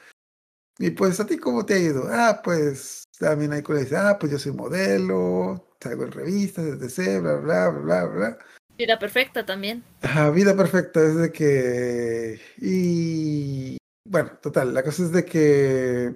Y 0.80 0.92
pues 0.92 1.20
a 1.20 1.26
ti 1.26 1.38
cómo 1.38 1.66
te 1.66 1.74
ha 1.74 1.80
ido? 1.80 2.04
Ah, 2.10 2.42
pues 2.44 3.04
también 3.20 3.52
hay 3.52 3.64
le 3.68 3.80
dice, 3.80 3.98
ah, 3.98 4.18
pues 4.20 4.32
yo 4.32 4.38
soy 4.38 4.52
modelo, 4.52 5.76
salgo 5.82 6.04
en 6.04 6.12
revistas, 6.12 6.66
etc, 6.66 7.22
bla, 7.22 7.36
bla, 7.38 7.70
bla, 7.70 7.80
bla, 7.80 8.06
bla. 8.06 8.38
Vida 8.78 9.00
perfecta 9.00 9.44
también. 9.44 9.84
Ajá, 10.02 10.30
vida 10.30 10.56
perfecta 10.56 11.02
es 11.02 11.16
de 11.16 11.32
que... 11.32 12.40
Y 12.58 13.78
bueno, 14.06 14.38
total, 14.40 14.74
la 14.74 14.84
cosa 14.84 15.04
es 15.04 15.12
de 15.12 15.26
que... 15.26 16.16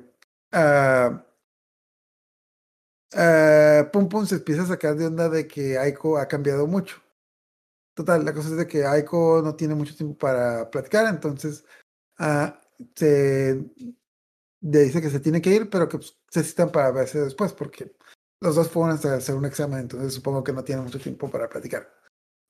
ah, 0.51 1.25
ah, 3.13 3.89
Pum 3.91 4.07
Pum 4.07 4.27
se 4.27 4.35
empieza 4.35 4.61
a 4.61 4.67
sacar 4.67 4.95
de 4.95 5.07
onda 5.07 5.27
de 5.27 5.47
que 5.47 5.79
Aiko 5.79 6.19
ha 6.19 6.27
cambiado 6.27 6.67
mucho. 6.67 7.01
Total, 7.95 8.23
la 8.23 8.33
cosa 8.33 8.49
es 8.49 8.57
de 8.57 8.67
que 8.67 8.85
Aiko 8.85 9.41
no 9.43 9.55
tiene 9.55 9.73
mucho 9.73 9.95
tiempo 9.95 10.17
para 10.17 10.69
platicar, 10.69 11.07
entonces 11.07 11.65
ah, 12.19 12.61
se 12.95 13.59
dice 14.61 15.01
que 15.01 15.09
se 15.09 15.19
tiene 15.19 15.41
que 15.41 15.49
ir, 15.49 15.69
pero 15.69 15.89
que 15.89 15.97
pues, 15.97 16.17
se 16.29 16.43
citan 16.43 16.71
para 16.71 16.91
verse 16.91 17.19
después, 17.19 17.51
porque 17.53 17.95
los 18.39 18.55
dos 18.55 18.69
fueron 18.69 18.91
a 18.91 19.15
hacer 19.15 19.35
un 19.35 19.45
examen, 19.45 19.79
entonces 19.79 20.13
supongo 20.13 20.43
que 20.43 20.53
no 20.53 20.63
tiene 20.63 20.81
mucho 20.81 20.99
tiempo 20.99 21.29
para 21.29 21.49
platicar. 21.49 21.91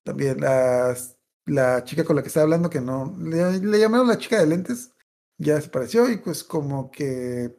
También 0.04 0.40
la 0.42 1.84
chica 1.84 2.04
con 2.04 2.16
la 2.16 2.22
que 2.22 2.28
estaba 2.28 2.44
hablando, 2.44 2.70
que 2.70 2.82
no, 2.82 3.16
le, 3.20 3.80
llamaron 3.80 4.08
la 4.08 4.18
chica 4.18 4.40
de 4.40 4.48
lentes, 4.48 4.92
ya 5.38 5.56
desapareció 5.56 6.10
y 6.10 6.18
pues 6.18 6.44
como 6.44 6.92
que, 6.92 7.56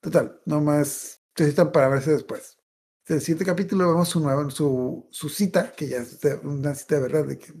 total, 0.00 0.40
nomás 0.46 1.22
se 1.34 1.48
citan 1.48 1.72
para 1.72 1.88
verse 1.88 2.12
después. 2.12 2.58
En 3.06 3.16
el 3.16 3.20
siguiente 3.20 3.44
capítulo 3.44 3.88
vemos 3.88 4.08
su, 4.08 4.20
nueva, 4.20 4.48
su, 4.50 5.08
su 5.10 5.28
cita, 5.28 5.72
que 5.72 5.88
ya 5.88 5.98
es 5.98 6.20
una 6.44 6.74
cita 6.74 6.96
de 6.96 7.02
verdad, 7.02 7.26
de 7.26 7.38
que 7.38 7.52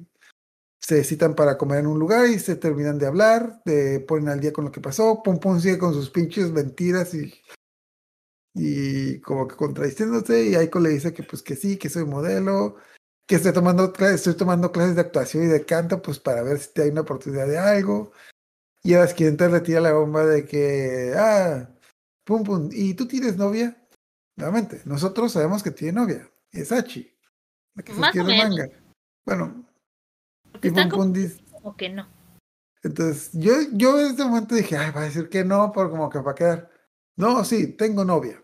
se 0.82 1.04
citan 1.04 1.34
para 1.34 1.56
comer 1.56 1.80
en 1.80 1.86
un 1.86 1.98
lugar 1.98 2.26
y 2.26 2.38
se 2.40 2.56
terminan 2.56 2.98
de 2.98 3.06
hablar, 3.06 3.62
de 3.64 4.00
ponen 4.00 4.28
al 4.28 4.40
día 4.40 4.52
con 4.52 4.64
lo 4.64 4.72
que 4.72 4.80
pasó, 4.80 5.22
Pum 5.22 5.38
Pum 5.38 5.60
sigue 5.60 5.78
con 5.78 5.94
sus 5.94 6.10
pinches 6.10 6.50
mentiras 6.50 7.14
y, 7.14 7.32
y 8.54 9.20
como 9.20 9.46
que 9.46 9.54
contradiciéndose 9.54 10.44
y 10.44 10.54
Aiko 10.56 10.80
le 10.80 10.90
dice 10.90 11.14
que 11.14 11.22
pues 11.22 11.42
que 11.42 11.54
sí, 11.54 11.78
que 11.78 11.88
soy 11.88 12.04
modelo, 12.04 12.76
que 13.28 13.36
estoy 13.36 13.52
tomando, 13.52 13.92
estoy 13.94 14.34
tomando 14.34 14.72
clases 14.72 14.96
de 14.96 15.02
actuación 15.02 15.44
y 15.44 15.46
de 15.46 15.64
canto 15.64 16.02
pues 16.02 16.18
para 16.18 16.42
ver 16.42 16.58
si 16.58 16.72
te 16.72 16.82
hay 16.82 16.90
una 16.90 17.02
oportunidad 17.02 17.46
de 17.46 17.58
algo. 17.58 18.12
Y 18.82 18.94
a 18.94 19.00
la 19.00 19.06
siguiente 19.06 19.48
le 19.48 19.60
tira 19.60 19.80
la 19.80 19.92
bomba 19.92 20.26
de 20.26 20.44
que, 20.44 21.14
ah, 21.16 21.70
Pum 22.24 22.42
Pum, 22.42 22.68
¿y 22.72 22.94
tú 22.94 23.06
tienes 23.06 23.36
novia? 23.36 23.80
Nuevamente, 24.34 24.82
nosotros 24.84 25.30
sabemos 25.30 25.62
que 25.62 25.70
tiene 25.70 26.00
novia, 26.00 26.28
es 26.50 26.72
Hachi, 26.72 27.16
la 27.74 27.84
que 27.84 27.92
se 27.92 28.00
o 28.00 28.24
menos. 28.24 28.48
manga. 28.48 28.68
Bueno, 29.24 29.71
están 30.68 30.90
como, 30.90 31.12
como 31.52 31.76
que 31.76 31.88
no. 31.88 32.08
entonces, 32.82 33.30
yo, 33.32 33.52
yo 33.72 33.98
en 34.00 34.14
ese 34.14 34.24
momento 34.24 34.54
dije, 34.54 34.76
ay, 34.76 34.90
va 34.90 35.02
a 35.02 35.04
decir 35.04 35.28
que 35.28 35.44
no, 35.44 35.72
por 35.72 35.90
como 35.90 36.08
que 36.10 36.18
va 36.18 36.32
a 36.32 36.34
quedar. 36.34 36.70
No, 37.16 37.44
sí, 37.44 37.68
tengo 37.68 38.04
novia. 38.04 38.42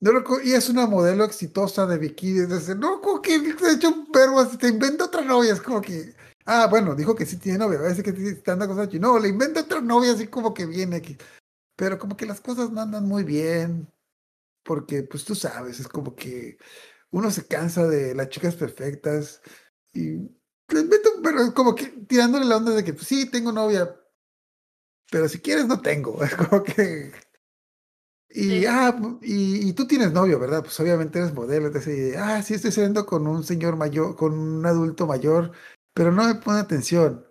No 0.00 0.10
recu- 0.10 0.42
y 0.44 0.52
es 0.52 0.68
una 0.68 0.86
modelo 0.86 1.22
exitosa 1.24 1.86
de 1.86 1.96
bikini. 1.96 2.40
Entonces, 2.40 2.76
no, 2.76 3.00
como 3.00 3.22
que 3.22 3.38
te 3.38 3.72
hecho 3.72 3.88
un 3.88 4.10
verbo 4.10 4.40
así, 4.40 4.56
te 4.58 4.66
inventa 4.68 5.04
otra 5.04 5.22
novia. 5.22 5.52
Es 5.52 5.60
como 5.60 5.80
que, 5.80 6.16
ah, 6.44 6.66
bueno, 6.68 6.96
dijo 6.96 7.14
que 7.14 7.24
sí 7.24 7.36
tiene 7.36 7.58
novia. 7.58 7.78
A 7.78 7.82
decir 7.82 8.02
que 8.02 8.10
está 8.10 8.54
andando 8.54 8.74
con 8.74 8.84
Sachi. 8.84 8.98
No, 8.98 9.16
le 9.18 9.28
inventa 9.28 9.60
otra 9.60 9.80
novia 9.80 10.12
así 10.12 10.26
como 10.26 10.52
que 10.52 10.66
viene 10.66 10.96
aquí. 10.96 11.16
Pero 11.76 11.98
como 12.00 12.16
que 12.16 12.26
las 12.26 12.40
cosas 12.40 12.70
no 12.72 12.80
andan 12.80 13.06
muy 13.06 13.22
bien. 13.22 13.88
Porque, 14.64 15.04
pues 15.04 15.24
tú 15.24 15.36
sabes, 15.36 15.78
es 15.78 15.86
como 15.86 16.16
que 16.16 16.58
uno 17.10 17.30
se 17.30 17.46
cansa 17.46 17.86
de 17.86 18.14
las 18.16 18.28
chicas 18.28 18.56
perfectas. 18.56 19.40
Y 19.94 20.16
le 20.74 20.84
meto, 20.84 21.10
pero 21.22 21.52
como 21.54 21.74
que 21.74 21.86
tirándole 22.08 22.44
la 22.46 22.56
onda 22.58 22.72
de 22.72 22.84
que 22.84 22.94
pues, 22.94 23.06
sí, 23.06 23.30
tengo 23.30 23.52
novia, 23.52 23.94
pero 25.10 25.28
si 25.28 25.40
quieres 25.40 25.66
no 25.66 25.80
tengo. 25.80 26.18
Es 26.24 26.34
como 26.34 26.62
que. 26.62 27.12
Y, 28.30 28.60
Sí. 28.60 28.66
ah, 28.66 28.98
y, 29.22 29.68
y 29.68 29.72
tú 29.74 29.86
tienes 29.86 30.12
novio, 30.12 30.38
¿verdad? 30.38 30.62
Pues 30.62 30.78
obviamente 30.80 31.18
eres 31.18 31.34
modelo. 31.34 31.66
Entonces, 31.66 32.16
ah, 32.16 32.42
sí, 32.42 32.54
estoy 32.54 32.72
saliendo 32.72 33.04
con 33.06 33.26
un 33.26 33.44
señor 33.44 33.76
mayor, 33.76 34.16
con 34.16 34.32
un 34.38 34.64
adulto 34.66 35.06
mayor, 35.06 35.52
pero 35.94 36.10
no 36.12 36.24
me 36.26 36.34
pone 36.36 36.58
atención. 36.60 37.26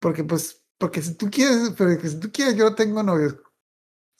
Porque, 0.00 0.24
pues, 0.24 0.64
porque 0.78 1.02
si 1.02 1.14
tú 1.14 1.30
quieres, 1.30 1.70
pero 1.78 1.98
si 2.00 2.18
tú 2.20 2.30
quieres, 2.32 2.56
yo 2.56 2.64
no 2.70 2.74
tengo 2.74 3.02
novio. 3.02 3.40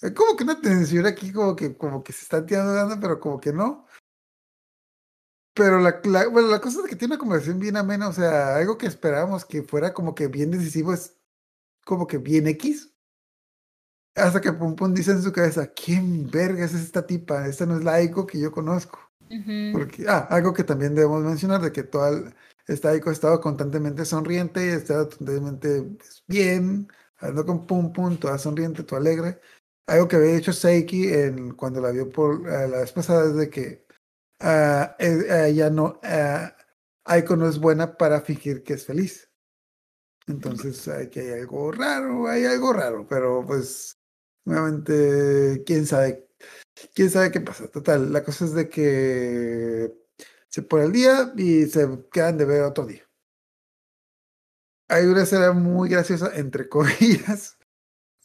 Eh, 0.02 0.14
Como 0.14 0.36
que 0.36 0.44
una 0.44 0.54
atención 0.54 1.06
aquí, 1.06 1.32
como 1.32 1.56
que, 1.56 1.76
como 1.76 2.04
que 2.04 2.12
se 2.14 2.22
está 2.24 2.44
tirando 2.46 2.74
dando, 2.74 3.00
pero 3.00 3.20
como 3.20 3.40
que 3.40 3.52
no. 3.52 3.81
Pero 5.54 5.80
la, 5.80 6.00
la- 6.04 6.28
bueno, 6.28 6.48
la 6.48 6.60
cosa 6.60 6.80
es 6.80 6.86
que 6.88 6.96
tiene 6.96 7.14
una 7.14 7.20
conversación 7.20 7.58
bien 7.58 7.76
amena, 7.76 8.08
o 8.08 8.12
sea, 8.12 8.56
algo 8.56 8.78
que 8.78 8.86
esperábamos 8.86 9.44
que 9.44 9.62
fuera 9.62 9.92
como 9.92 10.14
que 10.14 10.28
bien 10.28 10.50
decisivo 10.50 10.92
es 10.94 11.16
como 11.84 12.06
que 12.06 12.18
bien 12.18 12.46
X. 12.46 12.94
Hasta 14.14 14.40
que 14.40 14.52
Pum 14.52 14.76
Pum 14.76 14.92
dice 14.94 15.12
en 15.12 15.22
su 15.22 15.32
cabeza, 15.32 15.66
¿quién 15.72 16.30
vergas 16.30 16.74
es 16.74 16.82
esta 16.82 17.06
tipa? 17.06 17.46
Esta 17.46 17.64
no 17.66 17.76
es 17.76 17.84
la 17.84 17.94
Aiko 17.94 18.26
que 18.26 18.38
yo 18.38 18.52
conozco. 18.52 18.98
Ujú. 19.30 19.72
Porque, 19.72 20.04
ah, 20.06 20.26
algo 20.30 20.52
que 20.52 20.64
también 20.64 20.94
debemos 20.94 21.22
mencionar, 21.22 21.62
de 21.62 21.72
que 21.72 21.82
toda 21.82 22.10
el- 22.10 22.34
esta 22.66 22.90
Aiko 22.90 23.10
ha 23.10 23.12
estado 23.14 23.40
constantemente 23.40 24.04
sonriente, 24.04 24.60
ha 24.72 24.76
estado 24.76 25.06
constantemente 25.08 25.82
pues, 25.82 26.22
bien, 26.26 26.88
hablando 27.16 27.46
con 27.46 27.66
Pum 27.66 27.92
Pum, 27.92 28.16
toda 28.18 28.38
sonriente, 28.38 28.82
toda 28.84 29.00
alegre. 29.00 29.40
Algo 29.86 30.08
que 30.08 30.16
había 30.16 30.36
hecho 30.36 30.52
Seiki 30.52 31.08
en, 31.08 31.54
cuando 31.54 31.80
la 31.80 31.90
vio 31.90 32.08
por 32.10 32.46
eh, 32.48 32.68
la 32.68 32.78
vez 32.80 32.92
pasada 32.92 33.26
es 33.28 33.34
de 33.34 33.50
que 33.50 33.86
ella 34.98 35.70
no, 35.70 36.00
ah, 36.02 36.54
Aiko 37.04 37.36
no 37.36 37.48
es 37.48 37.58
buena 37.58 37.96
para 37.96 38.20
fingir 38.20 38.62
que 38.62 38.74
es 38.74 38.86
feliz. 38.86 39.30
Entonces, 40.26 40.86
aquí 40.88 41.20
hay 41.20 41.40
algo 41.40 41.72
raro, 41.72 42.28
hay 42.28 42.44
algo 42.44 42.72
raro, 42.72 43.06
pero 43.08 43.44
pues, 43.44 43.98
nuevamente, 44.44 45.62
quién 45.66 45.86
sabe, 45.86 46.28
quién 46.94 47.10
sabe 47.10 47.30
qué 47.32 47.40
pasa. 47.40 47.68
Total, 47.68 48.12
la 48.12 48.22
cosa 48.22 48.44
es 48.44 48.54
de 48.54 48.68
que 48.68 49.92
se 50.48 50.62
pone 50.62 50.84
el 50.84 50.92
día 50.92 51.32
y 51.36 51.66
se 51.66 51.88
quedan 52.12 52.38
de 52.38 52.44
ver 52.44 52.62
otro 52.62 52.86
día. 52.86 53.08
Hay 54.88 55.06
una 55.06 55.22
escena 55.22 55.52
muy 55.52 55.88
graciosa, 55.88 56.30
entre 56.34 56.68
comillas, 56.68 57.58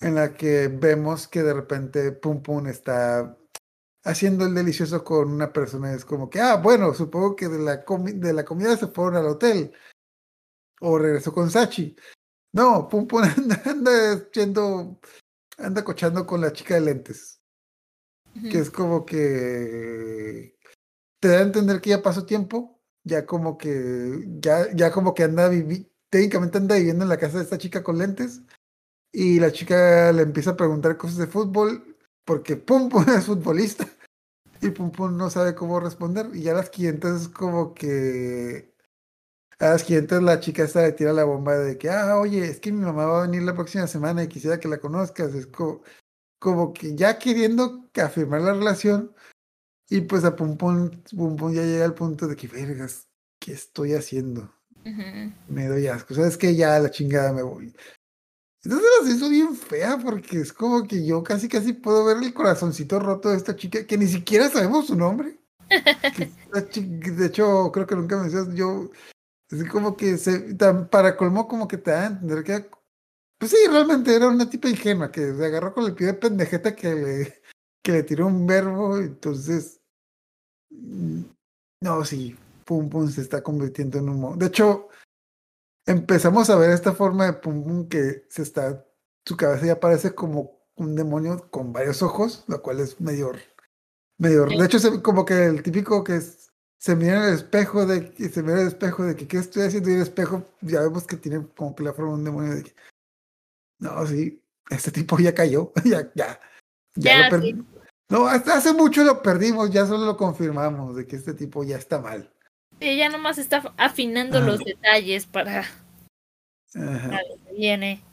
en 0.01 0.15
la 0.15 0.33
que 0.35 0.67
vemos 0.67 1.27
que 1.27 1.41
de 1.43 1.53
repente 1.53 2.11
Pum 2.11 2.43
Pum 2.43 2.67
está 2.67 3.37
haciendo 4.07 4.45
el 4.45 4.55
delicioso 4.55 5.03
con 5.03 5.31
una 5.31 5.51
persona. 5.51 5.93
Es 5.93 6.05
como 6.05 6.29
que, 6.29 6.39
ah, 6.39 6.55
bueno, 6.55 6.93
supongo 6.93 7.35
que 7.35 7.47
de 7.47 7.59
la, 7.59 7.85
comi- 7.85 8.17
de 8.17 8.33
la 8.33 8.45
comida 8.45 8.75
se 8.77 8.87
fueron 8.87 9.15
al 9.15 9.27
hotel. 9.27 9.73
O 10.79 10.97
regresó 10.97 11.33
con 11.33 11.49
Sachi. 11.49 11.95
No, 12.53 12.87
Pum 12.87 13.07
Pum 13.07 13.21
anda, 13.37 13.61
anda 13.65 14.29
yendo, 14.31 14.99
anda 15.57 15.83
cochando 15.83 16.25
con 16.25 16.41
la 16.41 16.53
chica 16.53 16.75
de 16.75 16.81
lentes. 16.81 17.41
Que 18.51 18.59
es 18.59 18.69
como 18.69 19.03
que 19.05 20.55
te 21.19 21.27
da 21.27 21.39
a 21.39 21.41
entender 21.41 21.81
que 21.81 21.89
ya 21.89 22.03
pasó 22.03 22.25
tiempo, 22.25 22.79
ya 23.03 23.25
como 23.25 23.57
que, 23.57 24.25
ya, 24.39 24.71
ya 24.75 24.91
como 24.91 25.15
que 25.15 25.23
anda 25.23 25.49
vivi 25.49 25.91
técnicamente 26.09 26.59
anda 26.59 26.75
viviendo 26.75 27.03
en 27.03 27.09
la 27.09 27.17
casa 27.17 27.37
de 27.37 27.43
esta 27.43 27.57
chica 27.57 27.83
con 27.83 27.97
lentes. 27.97 28.43
Y 29.11 29.39
la 29.39 29.51
chica 29.51 30.11
le 30.11 30.21
empieza 30.21 30.51
a 30.51 30.55
preguntar 30.57 30.97
cosas 30.97 31.17
de 31.17 31.27
fútbol, 31.27 31.97
porque 32.23 32.57
Pum 32.57 32.89
Pum 32.89 33.05
es 33.17 33.25
futbolista. 33.25 33.87
Y 34.61 34.71
Pum 34.71 34.91
Pum 34.91 35.17
no 35.17 35.29
sabe 35.29 35.55
cómo 35.55 35.79
responder. 35.79 36.29
Y 36.33 36.43
ya 36.43 36.51
a 36.51 36.55
las 36.55 36.69
500 36.69 37.21
es 37.21 37.27
como 37.29 37.73
que. 37.73 38.73
A 39.59 39.69
las 39.69 39.83
500 39.83 40.21
la 40.23 40.39
chica 40.39 40.63
esta 40.63 40.83
le 40.83 40.91
tira 40.91 41.13
la 41.13 41.23
bomba 41.23 41.57
de 41.57 41.77
que, 41.77 41.89
ah, 41.89 42.17
oye, 42.19 42.45
es 42.47 42.59
que 42.59 42.71
mi 42.71 42.85
mamá 42.85 43.05
va 43.05 43.19
a 43.23 43.27
venir 43.27 43.41
la 43.41 43.55
próxima 43.55 43.87
semana 43.87 44.23
y 44.23 44.27
quisiera 44.27 44.59
que 44.59 44.67
la 44.67 44.79
conozcas. 44.79 45.33
Es 45.33 45.47
como, 45.47 45.81
como 46.39 46.73
que 46.73 46.95
ya 46.95 47.17
queriendo 47.19 47.89
que 47.91 48.01
afirmar 48.01 48.41
la 48.41 48.53
relación. 48.53 49.15
Y 49.89 50.01
pues 50.01 50.25
a 50.25 50.35
Pum 50.35 50.57
Pum, 50.57 50.91
Pum 51.15 51.35
Pum 51.37 51.53
ya 51.53 51.63
llega 51.63 51.85
al 51.85 51.95
punto 51.95 52.27
de 52.27 52.35
que, 52.35 52.47
vergas, 52.47 53.07
¿qué 53.39 53.53
estoy 53.53 53.93
haciendo? 53.93 54.53
Me 55.47 55.67
doy 55.67 55.87
asco. 55.87 56.13
¿Sabes 56.13 56.37
que 56.37 56.55
Ya 56.55 56.79
la 56.79 56.91
chingada 56.91 57.33
me 57.33 57.41
voy. 57.41 57.73
Entonces 58.63 58.87
las 59.01 59.15
hizo 59.15 59.29
bien 59.29 59.55
fea 59.55 59.97
porque 59.97 60.39
es 60.39 60.51
como 60.51 60.87
que 60.87 61.05
yo 61.05 61.23
casi 61.23 61.47
casi 61.47 61.73
puedo 61.73 62.05
ver 62.05 62.17
el 62.17 62.33
corazoncito 62.33 62.99
roto 62.99 63.29
de 63.29 63.37
esta 63.37 63.55
chica 63.55 63.85
que 63.85 63.97
ni 63.97 64.07
siquiera 64.07 64.49
sabemos 64.49 64.87
su 64.87 64.95
nombre. 64.95 65.39
De 65.67 67.25
hecho, 67.25 67.71
creo 67.71 67.87
que 67.87 67.95
nunca 67.95 68.17
me 68.17 68.25
decías 68.25 68.53
yo. 68.53 68.89
Así 69.51 69.65
como 69.67 69.95
que 69.95 70.17
se, 70.17 70.55
para 70.91 71.15
colmo 71.15 71.47
como 71.47 71.67
que 71.67 71.77
te 71.77 71.91
da 71.91 72.07
a 72.07 72.43
que 72.43 72.69
pues 73.37 73.51
sí, 73.51 73.57
realmente 73.69 74.15
era 74.15 74.27
una 74.27 74.49
tipa 74.49 74.67
ingenua 74.67 75.11
que 75.11 75.33
se 75.33 75.45
agarró 75.45 75.73
con 75.73 75.85
el 75.85 75.93
pie 75.93 76.07
de 76.07 76.13
pendejeta 76.15 76.75
que 76.75 76.93
le, 76.95 77.41
que 77.83 77.91
le 77.91 78.03
tiró 78.03 78.27
un 78.27 78.47
verbo, 78.47 78.97
entonces 78.97 79.79
mm, 80.71 81.21
no, 81.81 82.03
sí, 82.03 82.35
Pum 82.65 82.89
Pum 82.89 83.09
se 83.09 83.21
está 83.21 83.43
convirtiendo 83.43 83.99
en 83.99 84.09
un 84.09 84.39
De 84.39 84.47
hecho, 84.47 84.89
empezamos 85.87 86.49
a 86.49 86.55
ver 86.57 86.71
esta 86.71 86.93
forma 86.93 87.25
de 87.25 87.33
Pum 87.33 87.63
Pum 87.63 87.87
que 87.89 88.25
se 88.29 88.41
está, 88.43 88.85
su 89.25 89.35
cabeza 89.35 89.65
ya 89.65 89.79
parece 89.79 90.13
como 90.13 90.59
un 90.75 90.95
demonio 90.95 91.49
con 91.49 91.73
varios 91.73 92.03
ojos, 92.03 92.43
lo 92.47 92.61
cual 92.61 92.79
es 92.79 93.01
medio, 93.01 93.31
medio, 94.19 94.45
de 94.45 94.63
hecho, 94.65 94.77
se- 94.79 95.01
como 95.01 95.25
que 95.25 95.45
el 95.45 95.63
típico 95.63 96.03
que 96.03 96.17
es- 96.17 96.51
se 96.79 96.95
mira 96.95 97.17
en 97.17 97.23
el 97.29 97.33
espejo 97.33 97.85
de, 97.87 98.13
que 98.13 98.29
se 98.29 98.43
mira 98.43 98.55
en 98.55 98.61
el 98.61 98.67
espejo 98.67 99.03
de 99.03 99.15
que 99.15 99.27
qué 99.27 99.37
estoy 99.37 99.63
haciendo 99.63 99.89
y 99.89 99.93
el 99.95 100.01
espejo 100.01 100.43
ya 100.61 100.81
vemos 100.81 101.05
que 101.07 101.17
tiene 101.17 101.47
como 101.55 101.75
que 101.75 101.83
la 101.83 101.93
forma 101.93 102.11
de 102.11 102.17
un 102.19 102.23
demonio 102.23 102.55
de 102.55 102.63
que, 102.63 102.75
no, 103.79 104.05
sí, 104.05 104.43
este 104.69 104.91
tipo 104.91 105.17
ya 105.17 105.33
cayó, 105.33 105.71
ya, 105.83 105.83
ya, 106.13 106.13
ya, 106.15 106.39
Ya, 106.95 107.23
lo 107.23 107.29
perdí. 107.29 107.65
No, 108.09 108.27
hasta 108.27 108.55
hace 108.57 108.73
mucho 108.73 109.03
lo 109.03 109.21
perdimos, 109.21 109.69
ya 109.71 109.85
solo 109.85 110.05
lo 110.05 110.15
confirmamos 110.15 110.95
de 110.95 111.05
que 111.07 111.15
este 111.17 111.33
tipo 111.33 111.63
ya 111.63 111.77
está 111.77 111.99
mal. 111.99 112.31
Ella 112.79 113.09
nomás 113.09 113.37
está 113.37 113.73
afinando 113.77 114.37
Ajá. 114.37 114.47
los 114.47 114.59
detalles 114.63 115.25
para 115.25 115.61
Ajá. 116.75 117.19
que 117.45 117.53
viene. 117.53 118.03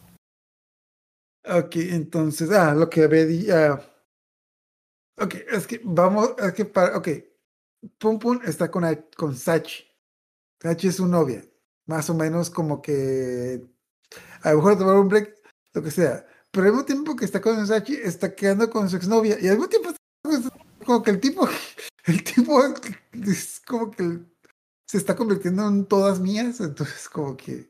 Ok, 1.46 1.76
entonces, 1.76 2.50
ah, 2.50 2.74
lo 2.74 2.88
que 2.88 3.02
había 3.04 3.74
ah, 3.74 3.80
ok, 5.18 5.34
es 5.52 5.66
que 5.66 5.80
vamos, 5.84 6.30
es 6.38 6.52
que 6.54 6.64
para, 6.64 6.96
ok, 6.96 7.08
Pum 7.98 8.18
Pum 8.18 8.40
está 8.44 8.70
con, 8.70 8.84
con 9.16 9.36
Sachi. 9.36 9.84
Sachi 10.62 10.88
es 10.88 10.96
su 10.96 11.06
novia, 11.06 11.44
más 11.84 12.08
o 12.08 12.14
menos 12.14 12.48
como 12.48 12.80
que 12.80 13.62
a 14.42 14.50
lo 14.52 14.56
mejor 14.56 14.78
tomar 14.78 14.96
un 14.96 15.08
break, 15.08 15.34
lo 15.74 15.82
que 15.82 15.90
sea. 15.90 16.26
Pero 16.50 16.66
al 16.66 16.72
mismo 16.72 16.86
tiempo 16.86 17.16
que 17.16 17.26
está 17.26 17.40
con 17.42 17.66
Sachi, 17.66 17.94
está 17.96 18.34
quedando 18.34 18.70
con 18.70 18.88
su 18.88 18.96
exnovia. 18.96 19.36
Y 19.40 19.48
al 19.48 19.56
mismo 19.58 19.68
tiempo, 19.68 19.90
está 19.90 19.98
con- 20.22 20.50
como 20.86 21.02
que 21.02 21.10
el 21.10 21.20
tipo, 21.20 21.46
el 22.06 22.24
tipo 22.24 22.62
es 23.12 23.60
como 23.66 23.90
que 23.90 24.20
se 24.94 24.98
está 24.98 25.16
convirtiendo 25.16 25.66
en 25.66 25.86
todas 25.86 26.20
mías. 26.20 26.60
Entonces, 26.60 27.08
como 27.08 27.36
que. 27.36 27.68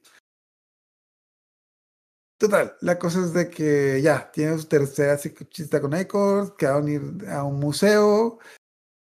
Total, 2.39 2.77
la 2.83 2.99
cosa 2.99 3.21
es 3.21 3.33
de 3.33 3.49
que 3.49 4.03
ya 4.03 4.31
tiene 4.31 4.59
su 4.59 4.67
tercera 4.67 5.17
cita 5.17 5.81
con 5.81 5.95
Aicor, 5.95 6.55
que 6.57 6.67
van 6.67 6.87
a 6.87 6.91
ir 6.91 7.29
a 7.31 7.45
un 7.45 7.59
museo. 7.59 8.39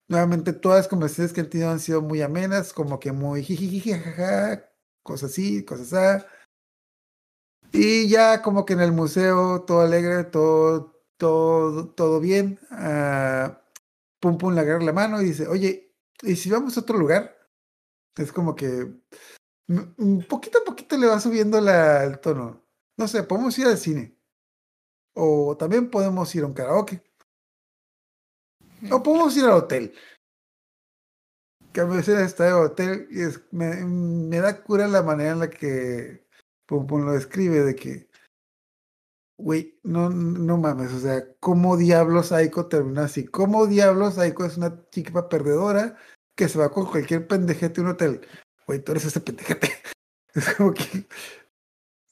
Nuevamente, 0.08 0.52
todas 0.52 0.78
las 0.80 0.88
conversaciones 0.88 1.32
que 1.32 1.40
han 1.42 1.50
tenido 1.50 1.70
han 1.70 1.78
sido 1.78 2.02
muy 2.02 2.20
amenas, 2.20 2.72
como 2.72 2.98
que 2.98 3.12
muy 3.12 3.44
jijiji, 3.44 3.92
jajaja, 3.92 4.68
cosas 5.04 5.30
así, 5.30 5.64
cosas 5.64 5.92
así. 5.92 6.26
Y 7.72 8.08
ya 8.08 8.42
como 8.42 8.64
que 8.64 8.72
en 8.72 8.80
el 8.80 8.90
museo, 8.90 9.62
todo 9.62 9.82
alegre, 9.82 10.24
todo, 10.24 11.00
todo, 11.16 11.90
todo 11.90 12.18
bien. 12.18 12.58
ah, 12.72 13.62
pum 14.18 14.36
Pum 14.36 14.54
le 14.54 14.62
agarra 14.62 14.82
la 14.82 14.92
mano 14.92 15.22
y 15.22 15.26
dice, 15.26 15.46
oye, 15.46 15.94
¿y 16.22 16.34
si 16.34 16.50
vamos 16.50 16.76
a 16.76 16.80
otro 16.80 16.98
lugar? 16.98 17.39
Es 18.16 18.32
como 18.32 18.54
que 18.54 18.66
mm, 19.68 19.80
mm, 19.96 20.18
poquito 20.28 20.58
a 20.58 20.64
poquito 20.64 20.96
le 20.96 21.06
va 21.06 21.20
subiendo 21.20 21.60
la, 21.60 22.04
el 22.04 22.20
tono. 22.20 22.64
No 22.96 23.08
sé, 23.08 23.22
podemos 23.22 23.58
ir 23.58 23.66
al 23.66 23.78
cine. 23.78 24.16
O 25.14 25.56
también 25.56 25.90
podemos 25.90 26.34
ir 26.34 26.44
a 26.44 26.46
un 26.46 26.54
karaoke. 26.54 27.02
O 28.90 29.02
podemos 29.02 29.36
ir 29.36 29.44
al 29.44 29.52
hotel. 29.52 29.94
Que 31.72 31.80
a 31.80 31.84
veces 31.84 32.18
está 32.20 32.48
el 32.48 32.54
hotel 32.54 33.08
y 33.10 33.22
es, 33.22 33.40
me, 33.52 33.76
me 33.84 34.38
da 34.38 34.62
cura 34.62 34.88
la 34.88 35.02
manera 35.02 35.32
en 35.32 35.38
la 35.38 35.50
que 35.50 36.26
Pum 36.66 36.86
Pum 36.86 37.04
lo 37.04 37.12
describe 37.12 37.60
de 37.64 37.74
que, 37.74 38.08
güey, 39.38 39.78
no, 39.82 40.10
no 40.10 40.56
mames, 40.56 40.92
o 40.92 41.00
sea, 41.00 41.24
¿cómo 41.40 41.76
diablos 41.76 42.32
Aiko 42.32 42.66
termina 42.66 43.04
así? 43.04 43.26
¿Cómo 43.26 43.66
diablos 43.66 44.18
Aiko 44.18 44.44
es 44.44 44.56
una 44.56 44.88
chica 44.90 45.28
perdedora 45.28 45.96
que 46.40 46.48
se 46.48 46.58
va 46.58 46.72
con 46.72 46.86
cualquier 46.86 47.28
pendejete 47.28 47.80
a 47.80 47.84
un 47.84 47.90
hotel? 47.90 48.26
Güey, 48.66 48.82
tú 48.82 48.92
eres 48.92 49.04
ese 49.04 49.20
pendejete. 49.20 49.68
Es 50.34 50.54
como 50.54 50.72
que... 50.72 51.06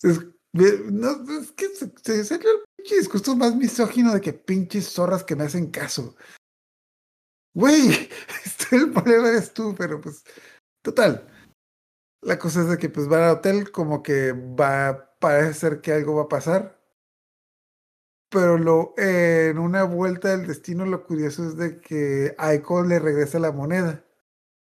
Es, 0.02 0.18
no, 0.52 1.40
es 1.40 1.52
que 1.52 1.68
se, 1.68 1.90
se 2.02 2.24
salió 2.24 2.50
el 2.50 2.64
pinche 2.76 2.96
discurso 2.96 3.36
más 3.36 3.54
misógino 3.54 4.12
de 4.12 4.20
que 4.20 4.32
pinches 4.32 4.92
zorras 4.92 5.24
que 5.24 5.36
me 5.36 5.44
hacen 5.44 5.70
caso. 5.70 6.14
Güey, 7.54 8.10
este, 8.44 8.76
el 8.76 8.92
problema 8.92 9.28
eres 9.28 9.54
tú, 9.54 9.74
pero 9.78 10.00
pues, 10.00 10.24
total. 10.82 11.26
La 12.20 12.38
cosa 12.38 12.62
es 12.62 12.68
de 12.68 12.76
que 12.76 12.90
pues 12.90 13.08
van 13.08 13.22
al 13.22 13.36
hotel, 13.36 13.70
como 13.70 14.02
que 14.02 14.32
va, 14.32 15.16
parece 15.20 15.54
ser 15.54 15.80
que 15.80 15.92
algo 15.92 16.16
va 16.16 16.24
a 16.24 16.28
pasar. 16.28 16.78
Pero 18.30 18.58
lo, 18.58 18.94
en 18.98 19.58
una 19.58 19.84
vuelta 19.84 20.30
del 20.36 20.46
destino, 20.46 20.84
lo 20.84 21.06
curioso 21.06 21.48
es 21.48 21.56
de 21.56 21.80
que 21.80 22.34
Aiko 22.36 22.82
le 22.82 22.98
regresa 22.98 23.38
la 23.38 23.52
moneda 23.52 24.04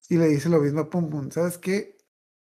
y 0.10 0.18
le 0.18 0.28
dice 0.28 0.50
lo 0.50 0.60
mismo 0.60 0.82
a 0.82 0.90
Pum 0.90 1.10
Pum. 1.10 1.32
¿Sabes 1.32 1.58
qué? 1.58 1.98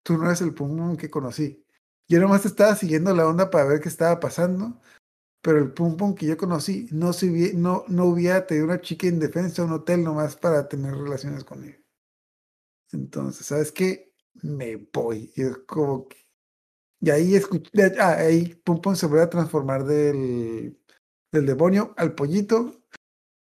Tú 0.03 0.17
no 0.17 0.25
eres 0.27 0.41
el 0.41 0.53
Pum 0.53 0.75
Pum 0.77 0.97
que 0.97 1.09
conocí. 1.09 1.65
Yo 2.07 2.19
nomás 2.19 2.45
estaba 2.45 2.75
siguiendo 2.75 3.13
la 3.15 3.27
onda 3.27 3.49
para 3.49 3.65
ver 3.65 3.79
qué 3.81 3.89
estaba 3.89 4.19
pasando, 4.19 4.79
pero 5.41 5.59
el 5.59 5.73
Pum 5.73 5.97
Pum 5.97 6.15
que 6.15 6.27
yo 6.27 6.37
conocí 6.37 6.87
no, 6.91 7.13
se 7.13 7.27
hubie- 7.27 7.53
no, 7.53 7.85
no 7.87 8.05
hubiera 8.05 8.45
tenido 8.47 8.65
una 8.65 8.81
chica 8.81 9.07
indefensa 9.07 9.61
a 9.61 9.65
un 9.65 9.73
hotel 9.73 10.03
nomás 10.03 10.35
para 10.35 10.67
tener 10.67 10.93
relaciones 10.95 11.43
con 11.43 11.63
él. 11.63 11.83
Entonces, 12.91 13.45
¿sabes 13.47 13.71
qué? 13.71 14.13
Me 14.43 14.75
voy. 14.77 15.31
Y 15.35 15.43
es 15.43 15.57
como 15.59 16.07
que... 16.07 16.17
Y 17.01 17.09
ahí 17.09 17.35
escuché... 17.35 17.71
Ah, 17.99 18.17
ahí 18.19 18.55
Pum 18.55 18.81
Pum 18.81 18.95
se 18.95 19.07
vuelve 19.07 19.23
a 19.25 19.29
transformar 19.29 19.85
del, 19.85 20.79
del 21.31 21.45
demonio 21.45 21.93
al 21.97 22.15
pollito. 22.15 22.83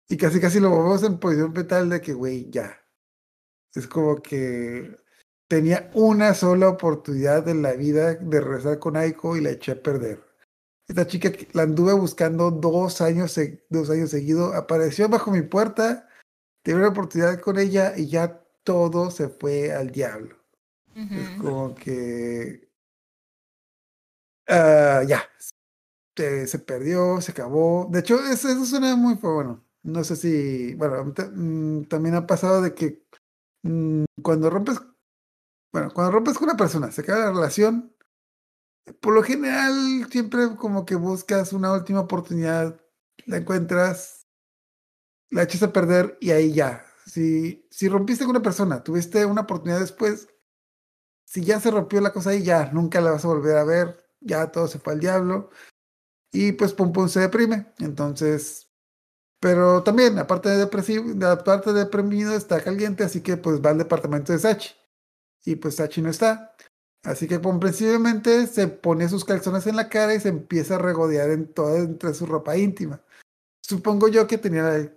Y 0.10 0.18
casi 0.18 0.40
casi 0.40 0.60
lo 0.60 0.70
vemos 0.72 1.04
en 1.04 1.20
posición 1.20 1.54
fetal 1.54 1.90
de 1.90 2.02
que, 2.02 2.14
güey, 2.14 2.50
ya. 2.52 2.83
Es 3.76 3.88
como 3.88 4.22
que 4.22 4.96
tenía 5.48 5.90
una 5.94 6.34
sola 6.34 6.70
oportunidad 6.70 7.48
en 7.48 7.62
la 7.62 7.74
vida 7.74 8.16
de 8.16 8.42
regresar 8.42 8.80
con 8.80 8.98
Aiko 8.98 9.38
y 9.38 9.42
la 9.42 9.52
eché 9.52 9.74
a 9.74 9.82
perder. 9.82 10.24
Esta 10.88 11.08
chica 11.08 11.32
la 11.54 11.64
anduve 11.64 11.94
buscando 11.94 12.52
dos 12.52 13.02
años, 13.02 13.40
dos 13.70 13.90
años 13.90 14.10
seguidos, 14.10 14.54
apareció 14.54 15.08
bajo 15.10 15.32
mi 15.32 15.42
puerta, 15.42 16.08
tuve 16.62 16.76
una 16.76 16.90
oportunidad 16.90 17.40
con 17.40 17.58
ella 17.58 17.94
y 17.96 18.08
ya 18.08 18.44
todo 18.64 19.10
se 19.12 19.30
fue 19.30 19.72
al 19.72 19.92
diablo. 19.92 20.38
Es 20.96 21.42
como 21.42 21.74
que 21.74 22.70
ah, 24.48 25.04
ya 25.08 25.24
se, 26.16 26.48
se 26.48 26.60
perdió, 26.60 27.20
se 27.22 27.32
acabó. 27.32 27.88
De 27.92 28.00
hecho, 28.00 28.20
eso, 28.20 28.50
eso 28.50 28.66
suena 28.66 28.96
muy 28.96 29.16
bueno. 29.16 29.64
No 29.84 30.04
sé 30.04 30.16
si, 30.16 30.76
bueno, 30.76 31.04
mm, 31.06 31.84
también 31.84 32.16
ha 32.16 32.28
pasado 32.28 32.62
de 32.62 32.74
que 32.74 33.03
mm, 33.64 34.06
cuando 34.22 34.50
rompes, 34.50 34.82
bueno, 35.74 35.92
cuando 35.94 36.12
rompes 36.12 36.38
con 36.38 36.50
una 36.50 36.58
persona, 36.58 36.92
se 36.92 37.02
acaba 37.02 37.26
la 37.26 37.32
relación, 37.32 37.96
por 39.02 39.14
lo 39.14 39.24
general 39.24 40.08
siempre 40.12 40.56
como 40.58 40.86
que 40.86 40.96
buscas 40.96 41.54
una 41.54 41.74
última 41.74 42.02
oportunidad, 42.02 42.80
la 43.26 43.38
encuentras, 43.38 44.28
la 45.30 45.44
echas 45.44 45.64
a 45.64 45.74
perder 45.74 46.18
y 46.22 46.32
ahí 46.32 46.54
ya. 46.54 46.86
Si, 47.06 47.68
si 47.70 47.90
rompiste 47.90 48.26
con 48.26 48.36
una 48.36 48.44
persona, 48.44 48.84
tuviste 48.84 49.26
una 49.26 49.42
oportunidad 49.42 49.80
después, 49.80 50.28
si 51.26 51.44
ya 51.44 51.60
se 51.60 51.72
rompió 51.72 52.02
la 52.02 52.14
cosa 52.14 52.32
ahí, 52.32 52.44
ya 52.44 52.72
nunca 52.72 53.02
la 53.02 53.12
vas 53.12 53.26
a 53.26 53.30
volver 53.30 53.58
a 53.58 53.64
ver, 53.64 54.06
ya 54.22 54.52
todo 54.52 54.68
se 54.68 54.80
fue 54.80 54.94
al 54.94 55.00
diablo. 55.00 55.50
Y 56.32 56.54
pues 56.54 56.74
Pum 56.74 56.94
Pum 56.94 57.10
se 57.10 57.22
deprime. 57.22 57.74
Entonces, 57.80 58.73
pero 59.44 59.84
también, 59.84 60.18
aparte 60.20 60.48
de 60.48 60.56
depresivo, 60.56 61.14
de- 61.14 61.28
aparte 61.28 61.74
de 61.74 61.82
deprimido, 61.82 62.34
está 62.34 62.64
caliente, 62.64 63.04
así 63.04 63.20
que 63.20 63.36
pues 63.36 63.60
va 63.62 63.72
al 63.72 63.78
departamento 63.78 64.32
de 64.32 64.40
Sachi. 64.40 64.74
Y 65.44 65.58
pues 65.58 65.76
Sachi 65.76 66.02
no 66.02 66.10
está. 66.10 66.56
Así 67.04 67.28
que 67.28 67.42
comprensiblemente 67.42 68.48
se 68.48 68.70
pone 68.70 69.10
sus 69.10 69.26
calzones 69.26 69.68
en 69.68 69.76
la 69.76 69.90
cara 69.90 70.16
y 70.16 70.22
se 70.22 70.30
empieza 70.30 70.76
a 70.76 70.78
regodear 70.78 71.30
en 71.30 71.54
toda 71.54 71.78
entre 71.80 72.14
su 72.14 72.26
ropa 72.26 72.56
íntima. 72.56 73.02
Supongo 73.62 74.08
yo 74.08 74.28
que 74.28 74.38
tenía 74.38 74.96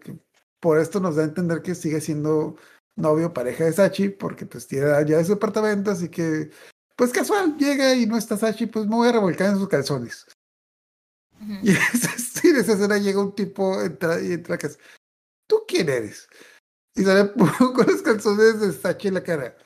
por 0.61 0.79
esto 0.79 1.01
nos 1.01 1.17
da 1.17 1.23
a 1.23 1.27
entender 1.27 1.61
que 1.61 1.75
sigue 1.75 2.01
siendo 2.01 2.55
novio 2.95 3.35
pareja 3.35 3.65
de 3.65 3.73
Sachi, 3.73 4.11
porque 4.11 4.47
pues 4.47 4.69
tiene 4.69 4.87
ya 5.07 5.17
de 5.17 5.25
su 5.25 5.33
apartamento, 5.33 5.91
así 5.91 6.09
que 6.09 6.51
pues 6.95 7.11
casual, 7.13 7.57
llega 7.57 7.97
y 7.97 8.07
no 8.07 8.17
está 8.17 8.37
Sachi, 8.37 8.67
pues 8.67 8.87
me 8.87 8.95
voy 8.95 9.09
a 9.09 9.13
revolcar 9.13 9.51
en 9.51 9.59
sus 9.59 9.69
calzones. 9.69 10.25
Y 11.63 11.71
en 11.71 12.57
esa 12.57 12.73
escena 12.73 12.99
llega 12.99 13.21
un 13.21 13.35
tipo 13.35 13.81
entra, 13.83 14.21
y 14.21 14.33
entra 14.33 14.55
a 14.55 14.59
casa. 14.59 14.79
¿Tú 15.49 15.63
quién 15.67 15.89
eres? 15.89 16.29
Y 16.95 17.03
sale 17.03 17.33
con 17.59 17.87
los 17.87 18.03
calzones 18.03 18.61
de 18.61 18.73
Sachi 18.73 19.09
en 19.09 19.15
la 19.15 19.23
cara. 19.23 19.57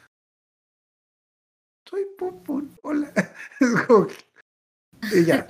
Soy 1.89 2.07
Pum 2.19 2.43
Pum, 2.43 2.77
hola. 2.83 3.13
Es 3.61 3.71
como 3.87 4.07
que- 4.07 4.15
Y 5.13 5.25
ya. 5.25 5.47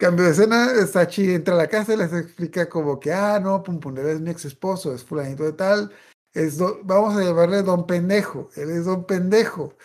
Cambio 0.00 0.24
de 0.26 0.30
escena, 0.30 0.86
Sachi 0.86 1.34
entra 1.34 1.54
a 1.54 1.58
la 1.58 1.68
casa 1.68 1.94
y 1.94 1.96
les 1.96 2.12
explica 2.12 2.68
como 2.68 3.00
que, 3.00 3.12
ah, 3.12 3.40
no, 3.40 3.62
Pum 3.62 3.80
Pum, 3.80 3.96
él 3.98 4.06
es 4.06 4.20
mi 4.20 4.30
ex 4.30 4.44
esposo, 4.44 4.94
es 4.94 5.04
fulanito 5.04 5.42
de 5.42 5.52
tal, 5.52 5.92
es 6.32 6.56
do- 6.56 6.80
vamos 6.84 7.16
a 7.16 7.24
llamarle 7.24 7.62
Don 7.62 7.86
Pendejo, 7.86 8.48
él 8.54 8.70
es 8.70 8.84
Don 8.84 9.04
Pendejo, 9.06 9.76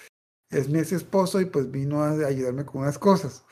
es 0.51 0.69
mi 0.69 0.79
ex 0.79 0.91
esposo 0.91 1.41
y 1.41 1.45
pues 1.45 1.71
vino 1.71 2.03
a 2.03 2.11
ayudarme 2.11 2.63
con 2.63 2.81
unas 2.81 2.99
cosas. 2.99 3.43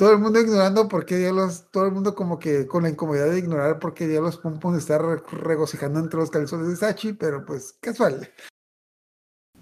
Todo 0.00 0.12
el 0.12 0.18
mundo 0.18 0.40
ignorando 0.40 0.88
por 0.88 1.04
qué 1.04 1.18
diablos, 1.18 1.66
todo 1.70 1.84
el 1.84 1.92
mundo 1.92 2.14
como 2.14 2.38
que 2.38 2.66
con 2.66 2.84
la 2.84 2.88
incomodidad 2.88 3.28
de 3.28 3.38
ignorar 3.38 3.78
por 3.78 3.92
qué 3.92 4.08
diablos 4.08 4.38
Pum 4.38 4.58
Pum 4.58 4.74
está 4.74 4.96
re- 4.96 5.22
regocijando 5.30 6.00
entre 6.00 6.18
los 6.18 6.30
calzones 6.30 6.68
de 6.68 6.76
Sachi, 6.76 7.12
pero 7.12 7.44
pues 7.44 7.74
casual. 7.82 8.32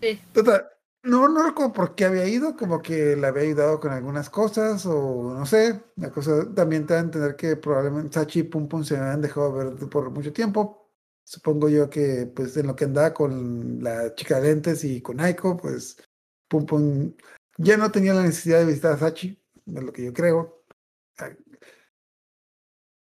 Sí. 0.01 0.21
Total, 0.33 0.69
no, 1.03 1.27
no 1.27 1.43
recuerdo 1.45 1.73
por 1.73 1.97
qué 1.97 2.05
había 2.05 2.29
ido, 2.29 2.57
como 2.57 2.81
que 2.81 3.17
le 3.17 3.27
había 3.27 3.43
ayudado 3.43 3.81
con 3.81 3.91
algunas 3.91 4.31
cosas 4.31 4.87
o 4.87 5.35
no 5.37 5.45
sé. 5.45 5.83
La 5.97 6.13
cosa 6.13 6.55
también 6.55 6.87
te 6.87 6.95
da 6.95 7.01
a 7.01 7.03
entender 7.03 7.35
que 7.35 7.57
probablemente 7.57 8.13
Sachi 8.13 8.39
y 8.39 8.43
Pum 8.45 8.69
Pum 8.69 8.85
se 8.85 8.97
habían 8.97 9.21
dejado 9.21 9.53
ver 9.53 9.75
por 9.91 10.09
mucho 10.13 10.33
tiempo. 10.33 10.89
Supongo 11.25 11.69
yo 11.69 11.91
que 11.91 12.31
pues 12.33 12.57
en 12.57 12.69
lo 12.69 12.77
que 12.77 12.85
andaba 12.85 13.13
con 13.13 13.83
la 13.83 14.15
chica 14.15 14.39
de 14.39 14.51
lentes 14.51 14.85
y 14.85 15.03
con 15.03 15.19
Aiko, 15.19 15.57
pues 15.57 15.97
Pum 16.47 16.65
Pum 16.65 17.13
ya 17.57 17.77
no 17.77 17.91
tenía 17.91 18.15
la 18.15 18.23
necesidad 18.23 18.61
de 18.61 18.67
visitar 18.67 18.93
a 18.93 18.99
Sachi, 18.99 19.37
es 19.75 19.83
lo 19.83 19.93
que 19.93 20.05
yo 20.05 20.13
creo. 20.13 20.65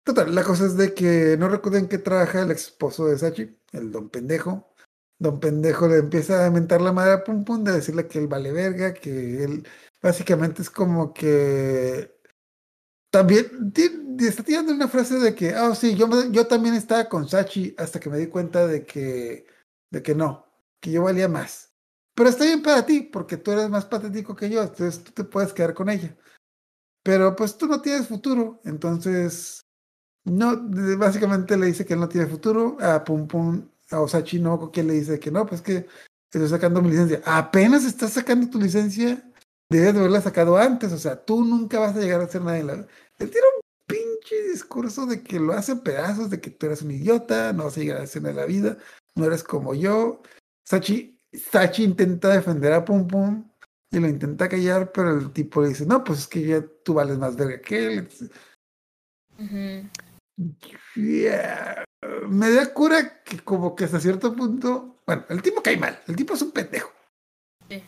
Total, 0.04 0.34
la 0.34 0.42
cosa 0.42 0.66
es 0.66 0.76
de 0.76 0.94
que 0.94 1.36
no 1.38 1.48
recuerden 1.48 1.88
que 1.88 1.98
trabaja 1.98 2.42
el 2.42 2.50
ex 2.50 2.62
esposo 2.68 3.06
de 3.06 3.18
Sachi, 3.18 3.56
el 3.72 3.92
don 3.92 4.10
pendejo. 4.10 4.74
Don 5.18 5.38
pendejo 5.38 5.86
le 5.86 5.98
empieza 5.98 6.44
a 6.46 6.50
mentar 6.50 6.80
la 6.80 6.92
madre 6.92 7.12
a 7.12 7.24
Pum 7.24 7.44
Pum 7.44 7.62
de 7.62 7.72
decirle 7.72 8.08
que 8.08 8.18
él 8.18 8.26
vale 8.26 8.50
verga, 8.52 8.92
que 8.94 9.44
él 9.44 9.66
básicamente 10.02 10.62
es 10.62 10.70
como 10.70 11.14
que 11.14 12.12
también 13.10 13.72
está 14.18 14.42
tirando 14.42 14.72
una 14.72 14.88
frase 14.88 15.18
de 15.18 15.34
que, 15.34 15.50
ah, 15.50 15.74
sí, 15.74 15.94
yo, 15.94 16.08
yo 16.30 16.46
también 16.46 16.74
estaba 16.74 17.08
con 17.08 17.28
Sachi 17.28 17.74
hasta 17.76 18.00
que 18.00 18.08
me 18.08 18.18
di 18.18 18.26
cuenta 18.28 18.66
de 18.66 18.86
que, 18.86 19.46
de 19.90 20.02
que 20.02 20.14
no, 20.14 20.46
que 20.80 20.90
yo 20.90 21.02
valía 21.02 21.28
más. 21.28 21.74
Pero 22.14 22.30
está 22.30 22.44
bien 22.44 22.62
para 22.62 22.86
ti, 22.86 23.02
porque 23.02 23.36
tú 23.36 23.52
eres 23.52 23.68
más 23.68 23.84
patético 23.84 24.34
que 24.34 24.48
yo, 24.50 24.62
entonces 24.62 25.04
tú 25.04 25.12
te 25.12 25.24
puedes 25.24 25.52
quedar 25.52 25.74
con 25.74 25.90
ella. 25.90 26.16
Pero 27.02 27.34
pues 27.34 27.56
tú 27.56 27.66
no 27.66 27.80
tienes 27.80 28.06
futuro, 28.06 28.60
entonces 28.64 29.62
no, 30.24 30.56
básicamente 30.98 31.56
le 31.56 31.66
dice 31.66 31.84
que 31.84 31.94
él 31.94 32.00
no 32.00 32.08
tiene 32.08 32.28
futuro, 32.28 32.76
a 32.80 33.02
Pum 33.02 33.26
Pum, 33.26 33.68
a 33.90 34.00
Osachi 34.00 34.38
no, 34.38 34.70
que 34.70 34.82
le 34.82 34.94
dice 34.94 35.18
que 35.18 35.30
no, 35.30 35.44
pues 35.46 35.60
que 35.62 35.86
estoy 36.30 36.48
sacando 36.48 36.80
mi 36.80 36.90
licencia. 36.90 37.20
Apenas 37.24 37.84
estás 37.84 38.12
sacando 38.12 38.48
tu 38.48 38.60
licencia, 38.60 39.22
debes 39.68 39.94
de 39.94 40.00
haberla 40.00 40.20
sacado 40.20 40.56
antes, 40.56 40.92
o 40.92 40.98
sea, 40.98 41.24
tú 41.24 41.44
nunca 41.44 41.80
vas 41.80 41.96
a 41.96 42.00
llegar 42.00 42.20
a 42.20 42.28
ser 42.28 42.42
nadie 42.42 42.60
en 42.60 42.66
la... 42.68 42.74
Él 42.74 43.30
tiene 43.30 43.46
un 43.56 43.62
pinche 43.86 44.50
discurso 44.50 45.06
de 45.06 45.22
que 45.22 45.40
lo 45.40 45.52
hace 45.54 45.76
pedazos, 45.76 46.30
de 46.30 46.40
que 46.40 46.50
tú 46.50 46.66
eres 46.66 46.82
un 46.82 46.92
idiota, 46.92 47.52
no 47.52 47.64
vas 47.64 47.76
a 47.76 47.80
llegar 47.80 48.00
a 48.00 48.06
ser 48.06 48.22
nada 48.22 48.32
en 48.32 48.40
la 48.40 48.46
vida, 48.46 48.78
no 49.16 49.24
eres 49.24 49.42
como 49.42 49.74
yo. 49.74 50.22
Sachi, 50.64 51.20
Sachi 51.32 51.82
intenta 51.82 52.28
defender 52.28 52.72
a 52.72 52.84
Pum 52.84 53.08
Pum 53.08 53.51
y 53.92 54.00
lo 54.00 54.08
intenta 54.08 54.48
callar, 54.48 54.90
pero 54.90 55.18
el 55.18 55.32
tipo 55.32 55.60
le 55.60 55.68
dice, 55.68 55.84
no, 55.84 56.02
pues 56.02 56.20
es 56.20 56.26
que 56.26 56.44
ya 56.46 56.64
tú 56.82 56.94
vales 56.94 57.18
más 57.18 57.36
verga 57.36 57.60
que 57.60 57.86
él. 57.86 58.08
Yeah. 60.94 61.84
Me 62.26 62.50
da 62.50 62.72
cura 62.72 63.22
que 63.22 63.38
como 63.40 63.76
que 63.76 63.84
hasta 63.84 64.00
cierto 64.00 64.34
punto, 64.34 64.96
bueno, 65.06 65.24
el 65.28 65.42
tipo 65.42 65.62
cae 65.62 65.76
mal, 65.76 66.00
el 66.08 66.16
tipo 66.16 66.34
es 66.34 66.42
un 66.42 66.52
pendejo. 66.52 66.90
Sí. 67.68 67.82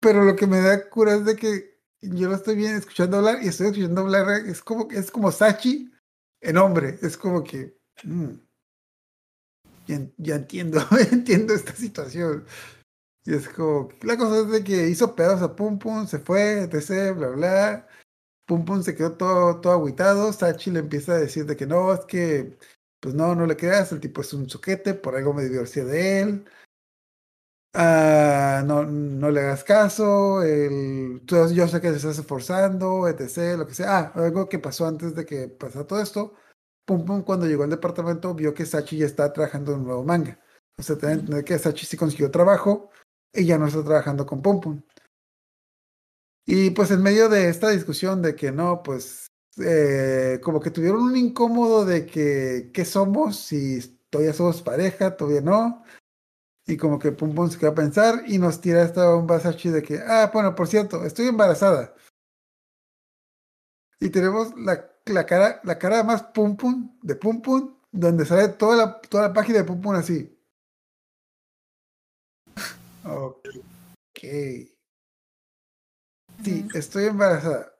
Pero 0.00 0.24
lo 0.24 0.34
que 0.34 0.46
me 0.46 0.60
da 0.60 0.88
cura 0.88 1.14
es 1.14 1.26
de 1.26 1.36
que 1.36 1.78
yo 2.00 2.28
lo 2.28 2.34
estoy 2.34 2.56
bien 2.56 2.74
escuchando 2.74 3.18
hablar 3.18 3.42
y 3.42 3.48
estoy 3.48 3.68
escuchando 3.68 4.00
hablar, 4.00 4.46
es 4.46 4.62
como 4.62 4.88
es 4.90 5.10
como 5.10 5.30
Sachi 5.30 5.92
en 6.40 6.56
hombre, 6.56 6.98
es 7.02 7.18
como 7.18 7.44
que 7.44 7.78
mm, 8.02 8.30
ya, 9.86 10.00
ya 10.16 10.36
entiendo, 10.36 10.80
entiendo 11.12 11.52
esta 11.52 11.72
situación. 11.72 12.46
Y 13.26 13.34
es 13.34 13.48
como, 13.48 13.88
la 14.02 14.16
cosa 14.16 14.40
es 14.40 14.48
de 14.50 14.62
que 14.64 14.88
hizo 14.88 15.14
pedazos 15.16 15.42
a 15.42 15.56
Pum 15.56 15.78
Pum, 15.78 16.06
se 16.06 16.18
fue, 16.20 16.62
etc, 16.62 17.12
bla, 17.16 17.28
bla. 17.30 17.88
Pum 18.46 18.64
Pum 18.64 18.82
se 18.82 18.94
quedó 18.96 19.16
todo, 19.16 19.60
todo 19.60 19.72
agüitado. 19.74 20.32
Sachi 20.32 20.70
le 20.72 20.80
empieza 20.80 21.12
a 21.14 21.18
decir 21.18 21.46
de 21.46 21.56
que 21.56 21.66
no, 21.66 21.92
es 21.94 22.00
que, 22.06 22.58
pues 23.00 23.14
no, 23.14 23.34
no 23.34 23.46
le 23.46 23.56
creas, 23.56 23.92
el 23.92 24.00
tipo 24.00 24.22
es 24.22 24.32
un 24.34 24.48
soquete, 24.50 24.94
por 24.94 25.16
algo 25.16 25.34
me 25.34 25.44
divorcié 25.44 25.84
de 25.84 26.20
él. 26.22 26.46
Ah, 27.78 28.62
no, 28.66 28.84
no 28.84 29.30
le 29.30 29.40
hagas 29.40 29.62
caso, 29.62 30.42
el, 30.42 31.20
tú- 31.26 31.52
yo 31.52 31.68
sé 31.68 31.80
que 31.80 31.90
se 31.90 31.96
estás 31.96 32.18
esforzando, 32.18 33.06
etc, 33.06 33.58
lo 33.58 33.66
que 33.66 33.74
sea. 33.74 33.98
Ah, 33.98 34.12
algo 34.14 34.48
que 34.48 34.58
pasó 34.58 34.86
antes 34.86 35.14
de 35.14 35.26
que 35.26 35.48
pasara 35.48 35.86
todo 35.86 36.00
esto. 36.00 36.34
Pum 36.86 37.04
Pum 37.04 37.22
cuando 37.22 37.46
llegó 37.46 37.64
al 37.64 37.70
departamento 37.70 38.34
vio 38.34 38.54
que 38.54 38.64
Sachi 38.64 38.98
ya 38.98 39.06
estaba 39.06 39.32
trabajando 39.32 39.72
en 39.72 39.80
un 39.80 39.86
nuevo 39.86 40.04
manga. 40.04 40.40
O 40.78 40.82
sea, 40.82 40.96
ten 40.96 41.08
que 41.10 41.14
entender 41.20 41.44
que 41.44 41.58
Sachi 41.58 41.84
sí 41.86 41.96
consiguió 41.98 42.30
trabajo 42.30 42.90
ya 43.34 43.58
no 43.58 43.66
está 43.66 43.84
trabajando 43.84 44.26
con 44.26 44.42
Pum 44.42 44.60
Pum. 44.60 44.82
Y 46.46 46.70
pues 46.70 46.90
en 46.92 47.02
medio 47.02 47.28
de 47.28 47.48
esta 47.48 47.70
discusión 47.70 48.22
de 48.22 48.36
que 48.36 48.52
no, 48.52 48.82
pues 48.82 49.26
eh, 49.58 50.40
como 50.42 50.60
que 50.60 50.70
tuvieron 50.70 51.02
un 51.02 51.16
incómodo 51.16 51.84
de 51.84 52.06
que 52.06 52.70
qué 52.72 52.84
somos, 52.84 53.36
si 53.36 53.80
todavía 54.10 54.32
somos 54.32 54.62
pareja, 54.62 55.16
todavía 55.16 55.40
no. 55.40 55.82
Y 56.66 56.76
como 56.76 56.98
que 56.98 57.12
Pum 57.12 57.34
Pum 57.34 57.50
se 57.50 57.58
queda 57.58 57.70
a 57.70 57.74
pensar 57.74 58.24
y 58.26 58.38
nos 58.38 58.60
tira 58.60 58.82
esta 58.82 59.10
bomba 59.10 59.40
Sachi 59.40 59.70
de 59.70 59.82
que, 59.82 60.00
ah, 60.06 60.30
bueno, 60.32 60.54
por 60.54 60.68
cierto, 60.68 61.04
estoy 61.04 61.26
embarazada. 61.28 61.94
Y 64.00 64.10
tenemos 64.10 64.54
la, 64.56 64.88
la 65.06 65.26
cara, 65.26 65.60
la 65.64 65.78
cara 65.78 66.02
más 66.04 66.22
Pum 66.22 66.56
Pum, 66.56 66.98
de 67.02 67.16
Pum 67.16 67.40
Pum, 67.42 67.76
donde 67.92 68.26
sale 68.26 68.48
toda 68.50 68.76
la, 68.76 69.00
toda 69.00 69.28
la 69.28 69.32
página 69.34 69.58
de 69.58 69.64
Pum 69.64 69.80
Pum 69.80 69.94
así. 69.94 70.35
Ok. 73.08 74.20
Sí, 76.42 76.68
estoy 76.74 77.04
embarazada. 77.04 77.72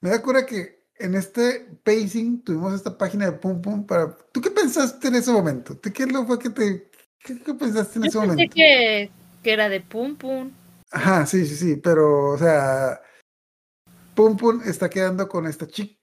Me 0.00 0.10
da 0.10 0.22
cura 0.22 0.46
que 0.46 0.86
en 0.96 1.14
este 1.14 1.78
pacing 1.84 2.42
tuvimos 2.42 2.74
esta 2.74 2.96
página 2.96 3.26
de 3.26 3.32
Pum 3.32 3.60
Pum 3.60 3.86
para... 3.86 4.16
¿Tú 4.32 4.40
qué 4.40 4.50
pensaste 4.50 5.08
en 5.08 5.16
ese 5.16 5.30
momento? 5.32 5.76
¿Tú 5.76 5.92
¿Qué 5.92 6.06
lo 6.06 6.26
fue 6.26 6.38
que 6.38 6.50
te... 6.50 6.90
¿Qué, 7.20 7.40
qué 7.40 7.54
pensaste 7.54 7.98
en 7.98 8.04
Yo 8.04 8.08
ese 8.08 8.18
pensé 8.18 8.32
momento? 8.34 8.54
que, 8.54 9.10
que 9.42 9.52
era 9.52 9.68
de 9.68 9.80
Pum 9.80 10.16
Pum. 10.16 10.52
Ajá, 10.90 11.26
sí, 11.26 11.44
sí, 11.46 11.56
sí, 11.56 11.76
pero, 11.76 12.30
o 12.30 12.38
sea, 12.38 13.00
Pum 14.14 14.36
Pum 14.36 14.62
está 14.64 14.88
quedando 14.88 15.28
con 15.28 15.46
esta 15.46 15.66
chica. 15.66 15.96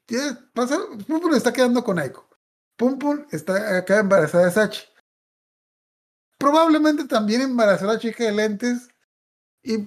Pum 0.53 1.19
Pum 1.19 1.33
está 1.33 1.51
quedando 1.51 1.83
con 1.83 1.99
Aiko. 1.99 2.29
Pum 2.77 2.99
Pum 2.99 3.25
está 3.31 3.77
acá 3.77 3.99
embarazada 3.99 4.45
de 4.45 4.51
Sachi. 4.51 4.81
Probablemente 6.37 7.05
también 7.05 7.41
embarazó 7.41 7.89
a 7.89 7.93
la 7.93 7.99
chica 7.99 8.23
de 8.23 8.31
lentes 8.31 8.89
y 9.63 9.85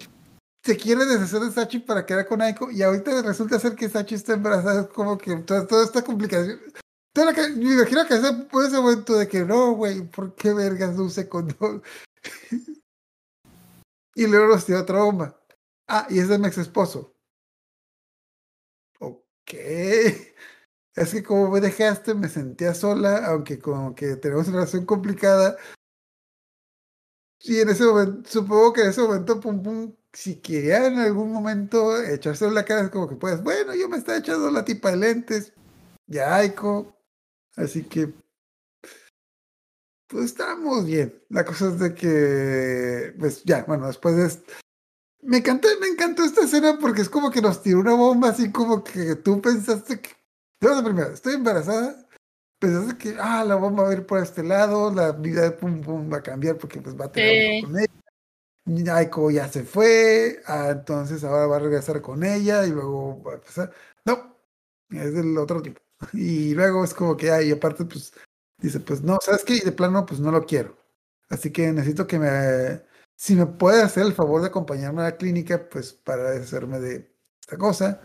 se 0.65 0.77
quiere 0.77 1.05
deshacer 1.07 1.41
de 1.41 1.51
Sachi 1.51 1.79
para 1.79 2.05
quedar 2.05 2.27
con 2.27 2.43
Aiko 2.43 2.71
y 2.71 2.83
ahorita 2.83 3.23
resulta 3.23 3.59
ser 3.59 3.75
que 3.75 3.89
Sachi 3.89 4.15
está 4.15 4.35
embarazada. 4.35 4.89
Como 4.89 5.17
que 5.17 5.37
toda, 5.37 5.67
toda 5.67 5.85
esta 5.85 6.03
complicación. 6.03 6.61
Toda 7.13 7.33
me 7.33 7.73
imagino 7.75 8.07
que 8.07 8.15
ese, 8.15 8.29
ese 8.67 8.81
momento 8.81 9.15
de 9.15 9.29
que 9.29 9.45
no, 9.45 9.73
güey, 9.73 10.03
¿por 10.03 10.35
qué 10.35 10.53
vergas 10.53 10.97
luce 10.97 11.29
condón? 11.29 11.83
y 14.15 14.27
luego 14.27 14.49
nos 14.49 14.67
tiró 14.67 14.81
otra 14.81 15.03
bomba. 15.03 15.41
Ah, 15.89 16.07
y 16.11 16.19
es 16.19 16.29
de 16.29 16.39
mi 16.39 16.49
ex 16.49 16.59
esposo. 16.59 17.15
Ok. 19.01 19.55
Es 20.95 21.13
que 21.13 21.23
como 21.23 21.51
me 21.51 21.61
dejaste, 21.61 22.15
me 22.15 22.29
sentía 22.29 22.75
sola, 22.75 23.25
aunque 23.27 23.59
como 23.59 23.95
que 23.95 24.17
tenemos 24.17 24.49
una 24.49 24.59
relación 24.59 24.85
complicada. 24.85 25.57
Y 27.41 27.61
en 27.61 27.69
ese 27.69 27.85
momento, 27.85 28.29
supongo 28.29 28.73
que 28.73 28.83
en 28.83 28.89
ese 28.89 29.03
momento, 29.03 29.41
pum 29.41 29.63
pum, 29.63 29.95
si 30.13 30.41
quería 30.41 30.87
en 30.87 30.99
algún 30.99 31.33
momento 31.33 32.01
echarse 32.03 32.47
en 32.47 32.55
la 32.55 32.65
cara, 32.65 32.83
es 32.83 32.91
como 32.91 33.09
que 33.09 33.17
pues, 33.17 33.43
bueno, 33.43 33.75
yo 33.75 33.89
me 33.89 33.97
estaba 33.99 34.19
echando 34.19 34.51
la 34.51 34.65
tipa 34.65 34.91
de 34.91 34.97
lentes, 34.97 35.53
ya 36.07 36.35
Aiko. 36.37 36.97
Así 37.57 37.85
que, 37.85 38.13
pues 40.09 40.27
estamos 40.27 40.87
bien. 40.87 41.23
La 41.29 41.45
cosa 41.45 41.69
es 41.69 41.79
de 41.79 41.95
que, 41.95 43.15
pues 43.19 43.45
ya, 43.45 43.65
bueno, 43.65 43.87
después 43.87 44.17
de 44.17 44.27
est- 44.27 44.49
me 45.23 45.39
encantó, 45.39 45.69
me 45.81 45.89
encantó 45.89 46.25
esta 46.25 46.43
escena 46.45 46.79
porque 46.81 47.03
es 47.03 47.11
como 47.11 47.31
que 47.33 47.43
nos 47.43 47.63
tiró 47.63 47.81
una 47.81 47.95
bomba 47.95 48.31
así 48.31 48.53
como 48.53 48.85
que 48.85 49.17
tú 49.17 49.43
pensaste 49.43 50.01
que, 50.01 50.11
a 50.69 50.85
primero, 50.85 51.11
estoy 51.13 51.35
embarazada, 51.35 52.08
pensaste 52.59 52.99
que, 52.99 53.17
ah, 53.21 53.45
la 53.45 53.55
bomba 53.57 53.85
va 53.85 53.91
a 53.91 53.93
ir 53.95 54.07
por 54.07 54.21
este 54.23 54.43
lado, 54.43 54.93
la 54.93 55.13
vida 55.13 55.57
Pum 55.57 55.81
Pum 55.81 56.13
va 56.13 56.19
a 56.19 56.23
cambiar 56.23 56.57
porque 56.59 56.81
pues 56.81 56.97
va 56.99 57.07
a 57.07 57.13
tener 57.13 57.61
Sí. 57.61 57.63
con 57.65 57.79
ella. 57.79 58.97
Aiko 58.97 59.31
ya 59.31 59.49
se 59.49 59.65
fue, 59.65 60.43
ah, 60.47 60.69
entonces 60.73 61.25
ahora 61.25 61.47
va 61.47 61.57
a 61.57 61.61
regresar 61.61 62.03
con 62.03 62.23
ella 62.23 62.67
y 62.67 62.71
luego 62.71 63.23
va 63.23 63.33
a 63.33 63.35
empezar. 63.37 63.73
No, 64.05 64.37
es 64.91 65.15
del 65.15 65.37
otro 65.39 65.63
tipo. 65.63 65.81
Y 66.13 66.55
luego 66.55 66.85
es 66.85 66.95
como 66.95 67.17
que, 67.17 67.31
ay, 67.33 67.51
aparte, 67.51 67.85
pues, 67.85 68.13
dice, 68.61 68.81
pues 68.81 69.03
no, 69.03 69.19
¿sabes 69.23 69.45
qué? 69.45 69.55
Y 69.57 69.61
de 69.61 69.73
plano, 69.73 70.05
pues 70.07 70.21
no 70.21 70.31
lo 70.31 70.45
quiero. 70.47 70.77
Así 71.31 71.51
que 71.53 71.73
necesito 71.73 72.07
que 72.07 72.19
me, 72.19 72.83
si 73.17 73.35
me 73.37 73.47
puede 73.47 73.83
hacer 73.83 74.05
el 74.07 74.13
favor 74.15 74.41
de 74.43 74.49
acompañarme 74.49 75.01
a 75.03 75.05
la 75.07 75.17
clínica, 75.17 75.69
pues 75.69 75.93
para 75.95 76.31
deshacerme 76.31 76.79
de 76.81 77.11
esta 77.41 77.57
cosa. 77.59 78.01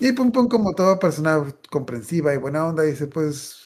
Y 0.00 0.12
Pum 0.12 0.30
Pum, 0.30 0.48
como 0.48 0.74
toda 0.74 0.98
persona 0.98 1.44
comprensiva 1.70 2.32
y 2.32 2.38
buena 2.38 2.66
onda, 2.66 2.84
dice, 2.84 3.06
pues, 3.06 3.64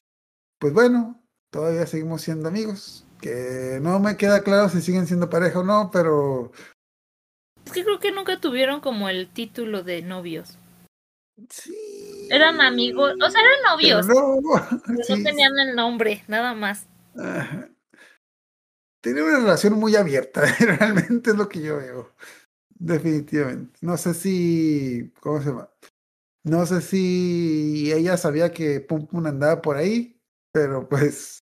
pues 0.59 0.73
bueno, 0.73 1.23
todavía 1.51 1.87
seguimos 1.87 2.23
siendo 2.23 2.49
amigos. 2.49 3.07
Que 3.21 3.79
no 3.81 4.01
me 4.01 4.17
queda 4.17 4.43
claro 4.43 4.69
si 4.69 4.81
siguen 4.81 5.07
siendo 5.07 5.31
pareja 5.31 5.61
o 5.61 5.65
no, 5.65 5.91
pero 5.93 6.51
Es 7.65 7.73
que 7.73 7.85
creo 7.85 8.01
que 8.01 8.11
nunca 8.11 8.41
tuvieron 8.41 8.81
como 8.81 9.09
el 9.09 9.29
título 9.29 9.83
de 9.85 10.03
novios. 10.03 10.59
sí. 11.49 11.77
Eran 12.31 12.61
amigos, 12.61 13.13
o 13.23 13.31
sea, 13.31 13.41
eran 13.41 13.79
pero 13.79 14.01
novios, 14.01 14.07
no, 14.09 14.41
pero 14.87 15.05
sí, 15.05 15.17
no 15.17 15.23
tenían 15.23 15.53
el 15.59 15.77
nombre, 15.77 16.25
nada 16.29 16.55
más. 16.55 16.87
Ajá. 17.17 17.69
Tiene 19.03 19.23
una 19.23 19.39
relación 19.39 19.75
muy 19.75 19.97
abierta, 19.97 20.41
realmente 20.79 21.31
es 21.31 21.37
lo 21.37 21.49
que 21.49 21.61
yo 21.61 21.77
veo. 21.77 22.15
Definitivamente. 22.71 23.79
No 23.81 23.97
sé 23.97 24.15
si. 24.15 25.13
¿Cómo 25.21 25.41
se 25.41 25.51
llama? 25.51 25.69
No 26.45 26.67
sé 26.67 26.81
si 26.81 27.93
ella 27.93 28.17
sabía 28.17 28.53
que 28.53 28.81
Pum 28.81 29.07
Pum 29.07 29.27
andaba 29.27 29.63
por 29.63 29.77
ahí, 29.77 30.21
pero 30.53 30.89
pues. 30.89 31.41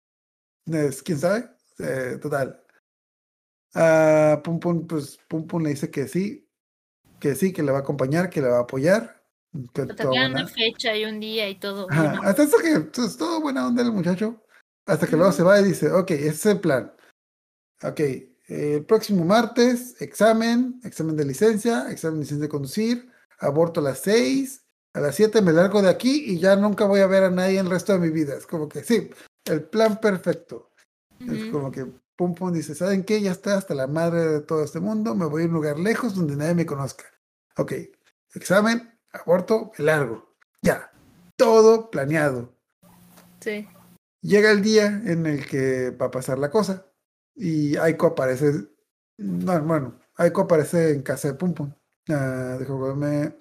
es- 0.66 1.02
¿Quién 1.02 1.18
sabe? 1.18 1.50
Eh, 1.78 2.18
total. 2.20 2.62
Ah, 3.74 4.40
Pum 4.44 4.60
Pum, 4.60 4.86
pues 4.86 5.18
Pum 5.28 5.46
Pum 5.46 5.62
le 5.62 5.70
dice 5.70 5.90
que 5.90 6.06
sí, 6.08 6.48
que 7.18 7.34
sí, 7.34 7.52
que 7.52 7.62
le 7.62 7.72
va 7.72 7.78
a 7.78 7.80
acompañar, 7.82 8.28
que 8.30 8.40
le 8.42 8.48
va 8.48 8.58
a 8.58 8.62
apoyar. 8.62 9.20
que 9.52 9.68
Pero 9.72 9.96
toda 9.96 10.10
tenían 10.10 10.30
buena- 10.30 10.46
una 10.46 10.48
fecha 10.54 10.94
y 10.96 11.04
un 11.04 11.18
día 11.18 11.48
y 11.48 11.58
todo. 11.58 11.88
Ajá. 11.90 12.20
Hasta 12.22 12.44
eso 12.44 12.58
que 12.58 12.72
es 13.02 13.16
todo 13.16 13.40
buena 13.40 13.66
onda 13.66 13.82
el 13.82 13.90
muchacho. 13.90 14.44
Hasta 14.86 15.06
que 15.08 15.16
luego 15.16 15.32
se 15.32 15.42
va 15.42 15.60
y 15.60 15.64
dice, 15.64 15.90
ok, 15.90 16.10
ese 16.12 16.28
es 16.28 16.46
el 16.46 16.60
plan. 16.60 16.92
Ok, 17.82 17.98
eh, 18.00 18.26
el 18.48 18.84
próximo 18.84 19.24
martes, 19.24 20.00
examen, 20.00 20.80
examen 20.84 21.16
de 21.16 21.24
licencia, 21.24 21.90
examen 21.90 22.18
de 22.20 22.24
licencia 22.26 22.42
de 22.44 22.48
conducir, 22.48 23.10
aborto 23.40 23.80
a 23.80 23.82
las 23.84 23.98
6, 24.00 24.64
a 24.92 25.00
las 25.00 25.14
7 25.14 25.42
me 25.42 25.52
largo 25.52 25.82
de 25.82 25.88
aquí 25.88 26.24
y 26.26 26.38
ya 26.38 26.56
nunca 26.56 26.84
voy 26.84 27.00
a 27.00 27.06
ver 27.06 27.24
a 27.24 27.30
nadie 27.30 27.58
el 27.58 27.70
resto 27.70 27.92
de 27.92 27.98
mi 27.98 28.10
vida. 28.10 28.34
Es 28.34 28.46
como 28.46 28.68
que 28.68 28.82
sí, 28.82 29.10
el 29.44 29.62
plan 29.64 30.00
perfecto. 30.00 30.70
Es 31.20 31.50
como 31.50 31.70
que 31.70 31.86
Pum 32.16 32.34
Pum 32.34 32.52
dice, 32.52 32.74
¿saben 32.74 33.04
qué? 33.04 33.20
Ya 33.20 33.30
está 33.30 33.56
hasta 33.56 33.74
la 33.74 33.86
madre 33.86 34.26
de 34.26 34.40
todo 34.40 34.64
este 34.64 34.80
mundo, 34.80 35.14
me 35.14 35.26
voy 35.26 35.42
a 35.42 35.46
un 35.46 35.52
lugar 35.52 35.78
lejos 35.78 36.14
donde 36.14 36.36
nadie 36.36 36.54
me 36.54 36.66
conozca. 36.66 37.04
Ok, 37.56 37.72
examen, 38.34 38.98
aborto, 39.12 39.72
me 39.78 39.84
largo. 39.84 40.34
Ya, 40.62 40.90
todo 41.36 41.90
planeado. 41.90 42.54
Sí. 43.40 43.68
Llega 44.22 44.50
el 44.50 44.62
día 44.62 44.86
en 44.86 45.26
el 45.26 45.46
que 45.46 45.90
va 45.90 46.06
a 46.06 46.10
pasar 46.10 46.38
la 46.38 46.50
cosa 46.50 46.86
y 47.34 47.76
Aiko 47.76 48.08
aparece, 48.08 48.68
no, 49.18 49.60
bueno, 49.62 49.98
Aiko 50.16 50.42
aparece 50.42 50.92
en 50.92 51.02
casa 51.02 51.28
de 51.28 51.34
Pum 51.34 51.54
Pum. 51.54 51.72
Ah, 52.08 52.56
déjame 52.58 53.34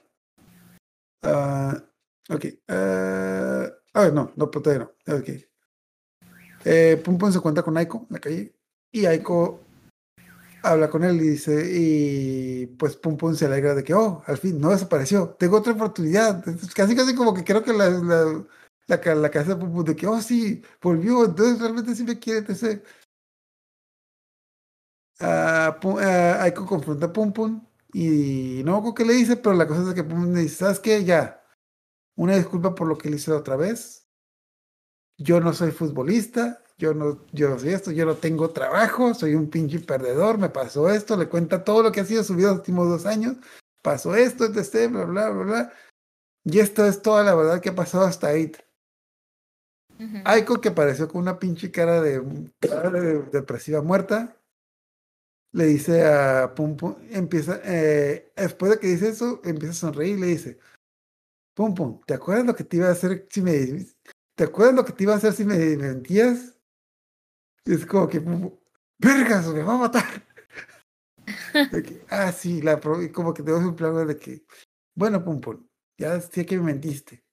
Ah, 1.22 1.84
ok. 2.30 2.46
ah, 2.70 3.68
ah, 3.94 4.10
no, 4.14 4.32
no, 4.36 4.50
todavía 4.50 4.86
no. 5.06 5.16
Ok. 5.18 5.30
Eh, 6.66 7.02
Pum 7.04 7.18
Pum 7.18 7.32
se 7.32 7.40
cuenta 7.40 7.64
con 7.64 7.78
Aiko 7.78 8.00
en 8.10 8.14
la 8.14 8.20
calle 8.20 8.54
y 8.92 9.06
Aiko 9.06 9.62
habla 10.62 10.90
con 10.90 11.04
él 11.06 11.16
y 11.22 11.30
dice, 11.30 11.70
y 11.74 12.66
pues 12.78 12.98
Pum 12.98 13.16
Pum 13.18 13.34
se 13.36 13.46
alegra 13.46 13.74
de 13.76 13.84
que, 13.84 13.94
oh, 13.94 14.22
al 14.28 14.38
fin 14.38 14.60
no 14.60 14.70
desapareció, 14.72 15.30
tengo 15.40 15.58
otra 15.58 15.74
oportunidad. 15.74 16.44
Casi, 16.76 16.96
casi 16.96 17.16
como 17.16 17.34
que 17.34 17.44
creo 17.46 17.64
que 17.64 17.72
la, 17.74 17.90
la, 17.90 18.44
la, 18.88 19.02
ca- 19.02 19.16
la 19.16 19.30
casa 19.32 19.52
de 19.52 19.56
Pum 19.56 19.72
Pum 19.74 19.86
de 19.86 19.96
que, 19.96 20.06
oh, 20.08 20.22
sí, 20.22 20.62
volvió, 20.82 21.24
entonces 21.26 21.60
realmente 21.62 21.96
sí 21.96 22.04
me 22.04 22.20
quiere, 22.20 22.40
etc. 22.52 22.82
Pum- 25.82 25.98
Aiko 26.00 26.66
confronta 26.66 27.06
a 27.08 27.14
Pum 27.14 27.32
Pum 27.32 27.62
y 27.94 28.62
no 28.66 28.82
me 28.82 28.94
qué 28.94 29.06
le 29.06 29.14
dice, 29.14 29.38
pero 29.38 29.56
la 29.56 29.68
cosa 29.68 29.90
es 29.90 29.96
que 29.96 30.04
le 30.04 30.42
dice, 30.42 30.56
¿sabes 30.56 30.80
qué? 30.80 31.04
Ya, 31.04 31.44
una 32.16 32.36
disculpa 32.36 32.76
por 32.76 32.88
lo 32.88 32.98
que 32.98 33.10
le 33.10 33.16
hice 33.16 33.32
otra 33.32 33.56
vez. 33.56 34.08
Yo 35.18 35.40
no 35.40 35.54
soy 35.54 35.72
futbolista, 35.72 36.64
yo 36.78 36.94
no, 36.94 37.26
yo 37.34 37.50
no 37.50 37.60
soy 37.60 37.70
esto, 37.70 37.92
yo 37.92 38.06
no 38.06 38.16
tengo 38.16 38.52
trabajo, 38.52 39.14
soy 39.14 39.36
un 39.36 39.50
pinche 39.50 39.80
perdedor, 39.80 40.38
me 40.38 40.50
pasó 40.50 40.90
esto, 40.90 41.18
le 41.18 41.28
cuenta 41.28 41.64
todo 41.64 41.84
lo 41.84 41.92
que 41.92 42.02
ha 42.02 42.06
sido 42.06 42.24
su 42.24 42.36
vida 42.36 42.50
los 42.50 42.60
últimos 42.60 42.88
dos 42.88 43.06
años, 43.06 43.36
pasó 43.82 44.16
esto, 44.16 44.46
etc., 44.46 44.90
bla, 44.90 45.06
bla, 45.06 45.30
bla, 45.30 45.44
bla. 45.44 45.74
Y 46.46 46.60
esto 46.60 46.86
es 46.86 47.02
toda 47.02 47.24
la 47.24 47.36
verdad 47.36 47.60
que 47.60 47.70
ha 47.70 47.76
pasado 47.76 48.06
hasta 48.06 48.28
ahí. 48.28 48.52
Ujú. 50.00 50.18
Aiko, 50.24 50.62
que 50.62 50.70
apareció 50.70 51.10
con 51.10 51.22
una 51.22 51.38
pinche 51.38 51.70
cara 51.70 52.02
de, 52.02 52.24
cara 52.62 52.90
de 52.90 53.24
depresiva 53.24 53.82
muerta, 53.82 54.39
le 55.52 55.66
dice 55.66 56.06
a 56.06 56.54
Pum 56.56 56.76
Pum, 56.78 56.96
empieza, 57.10 57.60
eh, 57.64 58.32
después 58.36 58.72
de 58.72 58.80
que 58.80 58.88
dice 58.88 59.10
eso, 59.10 59.42
empieza 59.44 59.72
a 59.72 59.76
sonreír 59.76 60.18
y 60.18 60.22
le 60.22 60.28
dice, 60.28 60.60
Pum 61.56 61.74
Pum, 61.74 62.02
¿te 62.06 62.14
acuerdas 62.14 62.46
lo 62.46 62.56
que 62.56 62.64
te 62.64 62.78
iba 62.78 62.88
a 62.88 62.92
hacer 62.92 63.28
si 63.30 63.42
me, 63.42 63.86
¿te 64.36 64.44
acuerdas 64.44 64.76
lo 64.76 64.86
que 64.86 64.94
te 64.94 65.04
iba 65.04 65.14
a 65.14 65.18
hacer 65.18 65.34
si 65.34 65.46
me 65.46 65.58
mentías? 65.78 66.56
Y 67.66 67.74
es 67.74 67.86
como 67.86 68.08
que, 68.08 68.22
Pum 68.22 68.42
Pum, 68.42 68.60
vergas, 69.00 69.48
me 69.48 69.64
va 69.64 69.76
a 69.76 69.78
matar. 69.78 70.06
Ah, 72.10 72.32
sí, 72.32 72.60
la 72.62 72.80
como 73.14 73.34
que 73.34 73.44
tenemos 73.44 73.64
un 73.64 73.76
plan 73.76 74.08
de 74.08 74.18
que, 74.18 74.44
bueno, 74.96 75.24
Pum 75.24 75.40
Pum, 75.40 75.68
ya 75.98 76.20
sé 76.22 76.46
que 76.46 76.58
me 76.58 76.64
mentiste, 76.64 77.24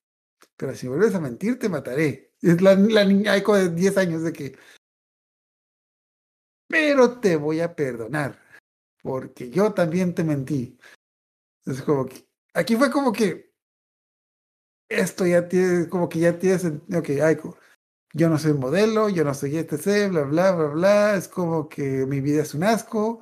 pero 0.57 0.75
si 0.75 0.87
vuelves 0.87 1.15
a 1.15 1.21
mentir, 1.21 1.59
te 1.59 1.69
mataré. 1.69 2.35
Es 2.43 2.61
la, 2.61 2.77
niña 2.77 3.33
Aiko 3.33 3.57
de 3.57 3.71
10 3.71 3.97
años 3.97 4.23
de 4.23 4.33
que, 4.33 4.59
pero 6.69 7.21
te 7.21 7.37
voy 7.37 7.61
a 7.61 7.75
perdonar, 7.75 8.39
porque 9.03 9.51
yo 9.51 9.73
también 9.73 10.15
te 10.15 10.25
mentí. 10.25 10.79
Es 11.65 11.83
como 11.83 12.07
que, 12.07 12.29
aquí 12.55 12.77
fue 12.77 12.91
como 12.91 13.13
que, 13.13 13.53
esto 14.89 15.27
ya 15.27 15.49
tiene, 15.49 15.89
como 15.89 16.09
que 16.09 16.21
ya 16.21 16.39
tiene 16.39 16.59
sentido, 16.59 17.01
ok, 17.01 17.09
Aiko, 17.23 17.59
yo 18.13 18.29
no 18.29 18.39
soy 18.39 18.55
modelo, 18.55 19.09
yo 19.09 19.25
no 19.25 19.35
soy 19.35 19.57
etc, 19.57 20.11
bla, 20.11 20.23
bla, 20.23 20.53
bla, 20.53 20.67
bla, 20.69 21.17
es 21.17 21.29
como 21.29 21.69
que 21.69 22.07
mi 22.07 22.21
vida 22.21 22.43
es 22.43 22.55
un 22.55 22.65
asco, 22.65 23.21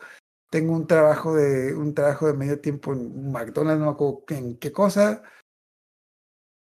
tengo 0.50 0.72
un 0.74 0.86
trabajo 0.86 1.34
de, 1.34 1.74
un 1.74 1.94
trabajo 1.94 2.26
de 2.26 2.34
medio 2.34 2.60
tiempo 2.60 2.92
en 2.92 3.32
McDonald's, 3.32 3.80
no 3.80 4.24
en 4.28 4.58
qué 4.58 4.72
cosa, 4.72 5.22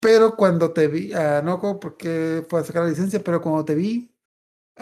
pero 0.01 0.35
cuando 0.35 0.73
te 0.73 0.87
vi, 0.87 1.13
ah, 1.13 1.41
no 1.43 1.55
recuerdo 1.55 1.79
por 1.79 1.97
qué 1.97 2.45
fue 2.49 2.59
a 2.59 2.63
sacar 2.63 2.83
la 2.83 2.89
licencia, 2.89 3.23
pero 3.23 3.41
cuando 3.41 3.63
te 3.63 3.75
vi 3.75 4.10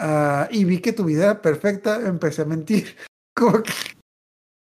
ah, 0.00 0.48
y 0.50 0.64
vi 0.64 0.80
que 0.80 0.92
tu 0.92 1.04
vida 1.04 1.24
era 1.24 1.42
perfecta, 1.42 2.00
empecé 2.06 2.42
a 2.42 2.46
mentir, 2.46 2.96
como 3.36 3.62
que, 3.62 3.72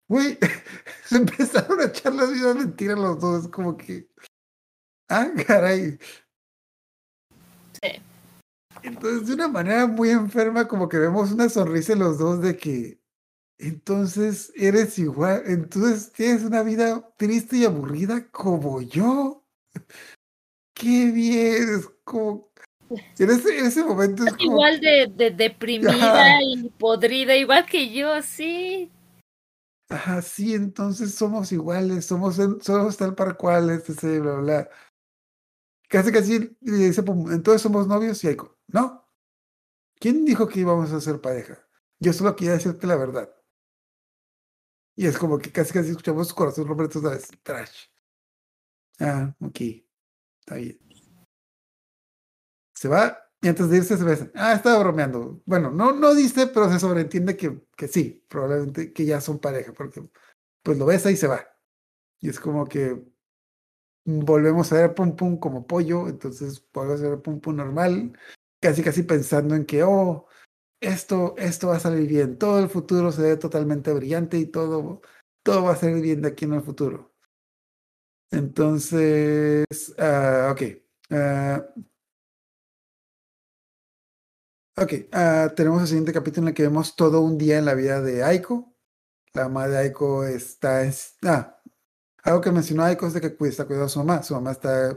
güey, 0.09 0.39
se 1.05 1.17
empezaron 1.17 1.81
a 1.81 1.85
echar 1.85 2.15
las 2.15 2.33
vidas 2.33 2.57
mentiras 2.57 2.99
los 2.99 3.21
dos, 3.21 3.49
como 3.49 3.77
que, 3.77 4.09
ah, 5.09 5.31
caray. 5.47 5.99
Sí. 7.83 8.03
Entonces, 8.83 9.27
de 9.27 9.35
una 9.35 9.49
manera 9.49 9.87
muy 9.87 10.11
enferma, 10.11 10.69
como 10.69 10.89
que 10.89 10.99
vemos 10.99 11.33
una 11.33 11.49
sonrisa 11.49 11.95
en 11.95 12.01
los 12.01 12.19
dos 12.19 12.43
de 12.43 12.57
que 12.57 13.01
entonces 13.59 14.53
eres 14.55 14.99
igual, 15.01 15.43
entonces 15.47 16.13
tienes 16.13 16.45
una 16.45 16.63
vida 16.63 17.13
triste 17.17 17.57
y 17.57 17.65
aburrida 17.65 18.31
como 18.31 18.81
yo. 18.81 19.45
Qué 20.75 21.11
bien, 21.11 21.69
es 21.75 21.89
como... 22.05 22.48
En 22.91 23.31
ese, 23.31 23.59
en 23.59 23.67
ese 23.67 23.85
momento 23.85 24.25
es 24.25 24.33
como... 24.33 24.53
Igual 24.53 24.81
de, 24.81 25.13
de 25.15 25.31
deprimida 25.31 26.39
y 26.43 26.69
podrida, 26.71 27.37
igual 27.37 27.67
que 27.67 27.93
yo, 27.93 28.23
sí. 28.23 28.91
Ajá, 29.89 30.21
sí, 30.23 30.55
entonces 30.55 31.15
somos 31.15 31.51
iguales, 31.53 32.05
somos, 32.05 32.37
somos 32.37 32.97
tal 32.97 33.15
para 33.15 33.35
cual, 33.35 33.71
este, 33.71 34.21
bla, 34.21 34.33
bla, 34.35 34.41
bla. 34.41 34.71
Casi, 35.89 36.13
casi 36.13 36.57
le 36.61 36.89
dice, 36.89 37.03
entonces 37.31 37.63
somos 37.63 37.87
novios 37.87 38.23
y 38.23 38.29
Aiko, 38.29 38.59
no. 38.67 39.09
¿Quién 39.99 40.25
dijo 40.25 40.47
que 40.47 40.61
íbamos 40.61 40.93
a 40.93 41.01
ser 41.01 41.21
pareja? 41.21 41.67
Yo 41.99 42.13
solo 42.13 42.37
quería 42.37 42.53
decirte 42.53 42.87
la 42.87 42.97
verdad. 42.97 43.35
Y 44.95 45.07
es 45.07 45.17
como 45.17 45.39
que 45.39 45.51
casi, 45.51 45.73
casi 45.73 45.91
escuchamos 45.91 46.29
su 46.29 46.35
corazón 46.35 46.67
romper 46.67 46.87
otra 46.87 47.11
vez. 47.11 47.29
Trash. 47.43 47.87
Ah, 49.01 49.35
ok. 49.41 49.61
Está 50.41 50.57
bien. 50.57 50.88
Se 52.79 52.87
va 52.87 53.19
y 53.41 53.49
antes 53.49 53.69
de 53.69 53.79
irse 53.79 53.97
se 53.99 54.05
besan. 54.05 54.31
Ah, 54.37 54.53
estaba 54.53 54.79
bromeando. 54.79 55.43
Bueno, 55.47 55.73
no, 55.73 55.91
no 55.93 56.15
dice, 56.15 56.47
pero 56.47 56.71
se 56.71 56.79
sobreentiende 56.79 57.37
que, 57.37 57.61
que 57.77 57.89
sí, 57.89 58.25
probablemente 58.29 58.93
que 58.93 59.05
ya 59.05 59.21
son 59.21 59.41
pareja, 59.41 59.73
porque 59.73 60.09
pues 60.63 60.79
lo 60.79 60.87
besa 60.87 61.11
y 61.11 61.17
se 61.17 61.27
va. 61.27 61.45
Y 62.21 62.29
es 62.29 62.39
como 62.39 62.67
que 62.67 63.03
volvemos 64.05 64.73
a 64.73 64.77
ver 64.77 64.95
Pum 64.95 65.17
Pum 65.17 65.39
como 65.41 65.67
pollo, 65.67 66.09
entonces 66.09 66.65
volvemos 66.73 67.03
a 67.03 67.09
ver 67.09 67.21
Pum 67.21 67.41
Pum 67.41 67.57
normal, 67.57 68.17
casi 68.61 68.85
casi 68.85 69.03
pensando 69.03 69.57
en 69.57 69.67
que, 69.67 69.83
oh, 69.83 70.29
esto, 70.81 71.35
esto 71.37 71.69
va 71.69 71.77
a 71.79 71.81
salir 71.81 72.09
bien, 72.09 72.39
todo 72.39 72.61
el 72.61 72.69
futuro 72.69 73.11
se 73.11 73.23
ve 73.23 73.37
totalmente 73.37 73.93
brillante 73.93 74.39
y 74.39 74.47
todo, 74.47 75.03
todo 75.43 75.65
va 75.65 75.73
a 75.73 75.77
salir 75.77 76.01
bien 76.01 76.23
de 76.23 76.29
aquí 76.29 76.45
en 76.45 76.55
el 76.55 76.63
futuro. 76.63 77.13
Entonces, 78.31 79.67
ah, 79.99 80.51
ok. 80.53 80.63
ah, 81.11 81.67
ok, 84.83 84.93
ah, 85.13 85.53
tenemos 85.57 85.83
el 85.83 85.89
siguiente 85.89 86.13
capítulo 86.13 86.45
en 86.45 86.49
el 86.49 86.55
que 86.55 86.63
vemos 86.63 86.97
todo 86.97 87.21
un 87.21 87.39
día 87.39 87.59
en 87.59 87.65
la 87.65 87.75
vida 87.75 88.01
de 88.01 88.23
Aiko. 88.23 88.73
La 89.35 89.45
mamá 89.45 89.69
de 89.69 89.79
Aiko 89.79 90.25
está... 90.25 90.83
ah, 91.25 91.61
algo 92.23 92.41
que 92.41 92.51
mencionó 92.53 92.85
Aiko 92.85 93.07
es 93.07 93.15
de 93.15 93.21
que 93.21 93.37
cuida- 93.37 93.51
está 93.51 93.65
cuidando 93.67 93.87
a 93.87 93.89
su 93.89 93.99
mamá. 94.01 94.23
Su 94.23 94.35
mamá 94.35 94.53
está... 94.53 94.97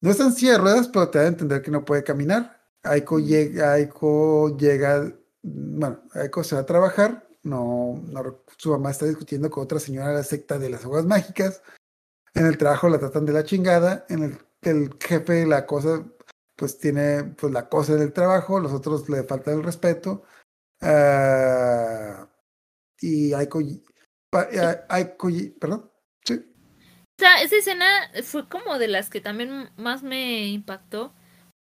No 0.00 0.10
está 0.10 0.24
en 0.24 0.32
silla 0.32 0.52
de 0.52 0.58
ruedas, 0.58 0.88
pero 0.88 1.08
te 1.10 1.18
da 1.18 1.24
a 1.24 1.28
entender 1.28 1.62
que 1.62 1.70
no 1.70 1.84
puede 1.84 2.04
caminar. 2.04 2.60
Aiko 2.82 3.18
llega, 3.18 3.72
Aiko 3.72 4.56
llega, 4.56 5.12
bueno, 5.42 6.02
Aiko 6.12 6.44
se 6.44 6.54
va 6.54 6.60
a 6.62 6.66
trabajar. 6.66 7.26
No, 7.42 8.00
no 8.06 8.44
su 8.56 8.70
mamá 8.70 8.90
está 8.90 9.06
discutiendo 9.06 9.50
con 9.50 9.64
otra 9.64 9.80
señora 9.80 10.08
de 10.08 10.14
la 10.14 10.22
secta 10.22 10.58
de 10.58 10.70
las 10.70 10.84
aguas 10.84 11.04
mágicas. 11.04 11.62
En 12.34 12.46
el 12.46 12.58
trabajo 12.58 12.88
la 12.88 12.98
tratan 12.98 13.26
de 13.26 13.32
la 13.32 13.44
chingada. 13.44 14.06
En 14.08 14.22
el, 14.22 14.38
el 14.62 14.90
jefe 15.00 15.46
la 15.46 15.66
cosa, 15.66 16.04
pues 16.58 16.78
tiene 16.78 17.22
pues 17.22 17.52
la 17.52 17.68
cosa 17.68 17.94
del 17.94 18.12
trabajo. 18.12 18.58
Los 18.58 18.72
otros 18.72 19.08
le 19.08 19.22
falta 19.22 19.52
el 19.52 19.62
respeto. 19.62 20.24
Ah, 20.82 22.28
y 23.00 23.32
Aiko, 23.32 23.60
pa- 24.30 24.48
ah, 24.60 24.84
Aiko, 24.88 25.28
perdón, 25.60 25.90
sí. 26.24 26.34
O 26.34 27.20
sea, 27.20 27.42
esa 27.42 27.56
escena 27.56 27.86
fue 28.24 28.48
como 28.48 28.78
de 28.78 28.88
las 28.88 29.08
que 29.08 29.20
también 29.20 29.70
más 29.76 30.02
me 30.02 30.48
impactó. 30.48 31.14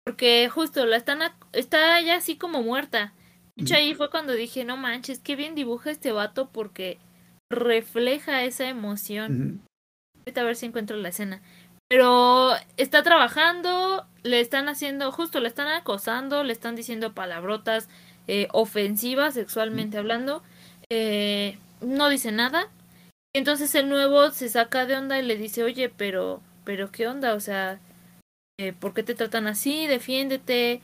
Porque 0.07 0.49
justo 0.51 0.85
la 0.87 0.97
están 0.97 1.21
ac- 1.21 1.47
está 1.53 2.01
ya 2.03 2.17
así 2.17 2.37
como 2.37 2.63
muerta. 2.63 3.15
De 3.57 3.63
hecho, 3.65 3.75
ahí 3.75 3.95
fue 3.95 4.11
cuando 4.11 4.33
dije, 4.35 4.65
no 4.65 4.77
manches, 4.77 5.19
qué 5.19 5.35
bien 5.35 5.55
dibuja 5.55 5.91
este 5.91 6.13
vato 6.13 6.51
porque 6.51 6.99
refleja 7.51 8.43
esa 8.45 8.69
emoción. 8.69 9.63
Ahorita 10.19 10.43
a 10.43 10.45
ver 10.45 10.57
si 10.57 10.67
encuentro 10.67 10.97
la 10.99 11.09
escena. 11.09 11.41
Pero 11.95 12.55
está 12.77 13.05
trabajando, 13.05 14.05
le 14.25 14.41
están 14.41 14.69
haciendo, 14.69 15.13
justo 15.13 15.39
le 15.39 15.47
están 15.47 15.69
acosando, 15.69 16.43
le 16.43 16.53
están 16.53 16.75
diciendo 16.75 17.15
palabrotas 17.15 17.89
eh, 18.27 18.49
ofensivas 18.51 19.35
sexualmente 19.35 19.97
hablando. 19.99 20.43
eh, 20.91 21.57
no 21.81 22.09
dice 22.09 22.33
nada. 22.33 22.69
Entonces 23.33 23.73
el 23.77 23.89
nuevo 23.89 24.33
se 24.33 24.49
saca 24.49 24.87
de 24.87 24.97
onda 24.97 25.21
y 25.21 25.23
le 25.23 25.37
dice, 25.37 25.63
oye, 25.63 25.89
pero, 25.89 26.41
pero 26.65 26.91
¿qué 26.91 27.07
onda? 27.07 27.35
O 27.35 27.39
sea, 27.39 27.79
eh, 28.59 28.73
¿por 28.73 28.93
qué 28.93 29.05
te 29.05 29.15
tratan 29.15 29.47
así? 29.47 29.87
Defiéndete. 29.87 30.81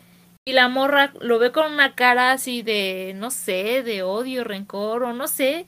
Y 0.46 0.52
la 0.52 0.68
morra 0.68 1.12
lo 1.20 1.40
ve 1.40 1.50
con 1.50 1.72
una 1.72 1.96
cara 1.96 2.30
así 2.30 2.62
de, 2.62 3.14
no 3.16 3.32
sé, 3.32 3.82
de 3.82 4.04
odio, 4.04 4.44
rencor 4.44 5.02
o 5.02 5.12
no 5.12 5.26
sé. 5.26 5.66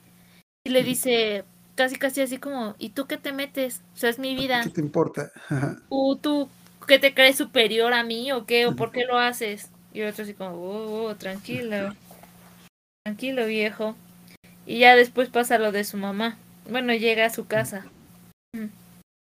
Y 0.65 0.69
le 0.69 0.83
dice, 0.83 1.43
casi 1.75 1.95
casi 1.97 2.21
así 2.21 2.37
como, 2.37 2.75
¿y 2.77 2.89
tú 2.89 3.05
qué 3.07 3.17
te 3.17 3.31
metes? 3.31 3.81
O 3.93 3.97
sea, 3.97 4.09
es 4.09 4.19
mi 4.19 4.35
vida. 4.35 4.61
¿Qué 4.63 4.69
te 4.69 4.81
importa? 4.81 5.31
Ajá. 5.49 5.77
¿Tú, 6.21 6.49
qué 6.87 6.99
te 6.99 7.13
crees 7.13 7.37
superior 7.37 7.93
a 7.93 8.03
mí 8.03 8.31
o 8.31 8.45
qué? 8.45 8.65
¿O 8.65 8.75
por 8.75 8.91
qué 8.91 9.05
lo 9.05 9.17
haces? 9.17 9.69
Y 9.93 10.01
el 10.01 10.09
otro 10.09 10.23
así 10.23 10.33
como, 10.33 10.51
oh, 10.51 11.03
oh, 11.09 11.15
tranquilo. 11.15 11.93
Tranquilo, 13.05 13.45
viejo. 13.45 13.95
Y 14.65 14.79
ya 14.79 14.95
después 14.95 15.29
pasa 15.29 15.57
lo 15.57 15.71
de 15.71 15.83
su 15.83 15.97
mamá. 15.97 16.37
Bueno, 16.69 16.93
llega 16.93 17.25
a 17.25 17.29
su 17.29 17.45
casa. 17.47 17.85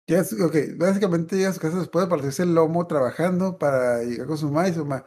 Ya 0.09 0.19
es- 0.19 0.39
ok, 0.39 0.55
básicamente 0.77 1.35
llega 1.35 1.49
a 1.49 1.53
su 1.53 1.59
casa 1.59 1.79
después 1.79 2.05
de 2.05 2.09
partirse 2.09 2.43
el 2.43 2.53
lomo 2.53 2.85
trabajando 2.85 3.57
para 3.57 4.03
llegar 4.03 4.27
con 4.27 4.37
su 4.37 4.47
mamá 4.47 4.67
y 4.67 4.73
su 4.73 4.85
mamá. 4.85 5.05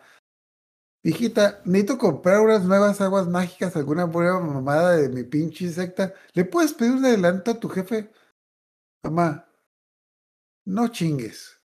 Hijita, 1.07 1.61
necesito 1.67 1.99
comprar 1.99 2.41
unas 2.41 2.65
nuevas 2.65 2.99
aguas 3.03 3.29
mágicas, 3.29 3.77
alguna 3.77 4.05
buena 4.07 4.41
mamada 4.41 4.97
de 4.97 5.11
mi 5.11 5.23
pinche 5.23 5.71
secta. 5.71 6.15
¿Le 6.33 6.47
puedes 6.47 6.73
pedir 6.73 6.93
un 6.93 7.05
adelanto 7.05 7.51
a 7.51 7.61
tu 7.61 7.69
jefe? 7.69 8.11
Mamá, 9.03 9.47
no 10.65 10.89
chingues. 10.89 11.61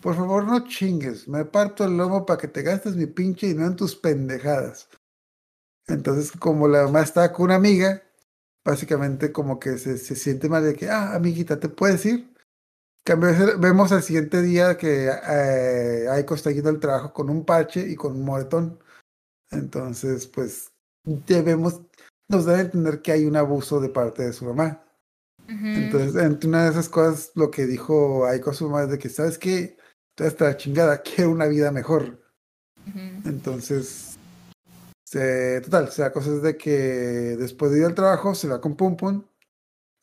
Por 0.00 0.14
favor, 0.14 0.44
no 0.44 0.68
chingues. 0.68 1.26
Me 1.26 1.44
parto 1.44 1.84
el 1.84 1.96
lomo 1.96 2.24
para 2.24 2.40
que 2.40 2.46
te 2.46 2.62
gastes 2.62 2.94
mi 2.94 3.06
pinche 3.06 3.48
dinero 3.48 3.66
en 3.66 3.76
tus 3.76 3.96
pendejadas. 3.96 4.88
Entonces, 5.88 6.30
como 6.30 6.68
la 6.68 6.84
mamá 6.84 7.00
está 7.02 7.32
con 7.32 7.46
una 7.46 7.56
amiga, 7.56 8.04
básicamente 8.64 9.32
como 9.32 9.58
que 9.58 9.78
se, 9.78 9.98
se 9.98 10.14
siente 10.14 10.48
mal 10.48 10.62
de 10.62 10.74
que, 10.76 10.88
ah, 10.90 11.14
amiguita, 11.14 11.58
¿te 11.58 11.68
puedes 11.68 12.06
ir? 12.06 12.33
Cambio, 13.04 13.58
vemos 13.58 13.92
al 13.92 14.02
siguiente 14.02 14.40
día 14.40 14.78
que 14.78 15.08
eh, 15.08 16.08
Aiko 16.10 16.34
está 16.34 16.50
yendo 16.50 16.70
al 16.70 16.80
trabajo 16.80 17.12
con 17.12 17.28
un 17.28 17.44
parche 17.44 17.86
y 17.86 17.96
con 17.96 18.12
un 18.12 18.24
moretón. 18.24 18.78
Entonces, 19.50 20.26
pues, 20.26 20.72
debemos, 21.04 21.82
nos 22.28 22.48
a 22.48 22.60
entender 22.60 23.02
que 23.02 23.12
hay 23.12 23.26
un 23.26 23.36
abuso 23.36 23.78
de 23.78 23.90
parte 23.90 24.24
de 24.24 24.32
su 24.32 24.46
mamá. 24.46 24.80
Entonces, 25.46 26.16
entre 26.22 26.48
una 26.48 26.64
de 26.64 26.70
esas 26.70 26.88
cosas, 26.88 27.30
lo 27.34 27.50
que 27.50 27.66
dijo 27.66 28.24
Aiko 28.24 28.50
a 28.50 28.54
su 28.54 28.66
mamá 28.66 28.84
es 28.84 28.90
de 28.90 28.98
que, 28.98 29.10
¿sabes 29.10 29.36
qué? 29.36 29.76
Hasta 30.18 30.46
la 30.46 30.56
chingada, 30.56 31.02
quiero 31.02 31.30
una 31.30 31.46
vida 31.46 31.70
mejor. 31.70 32.22
Entonces, 33.26 34.16
se, 35.04 35.60
total, 35.60 35.84
o 35.84 35.90
sea, 35.90 36.12
cosas 36.12 36.40
de 36.40 36.56
que 36.56 37.36
después 37.38 37.70
de 37.70 37.80
ir 37.80 37.84
al 37.84 37.94
trabajo 37.94 38.34
se 38.34 38.48
va 38.48 38.62
con 38.62 38.74
Pum 38.74 38.96
Pum. 38.96 39.24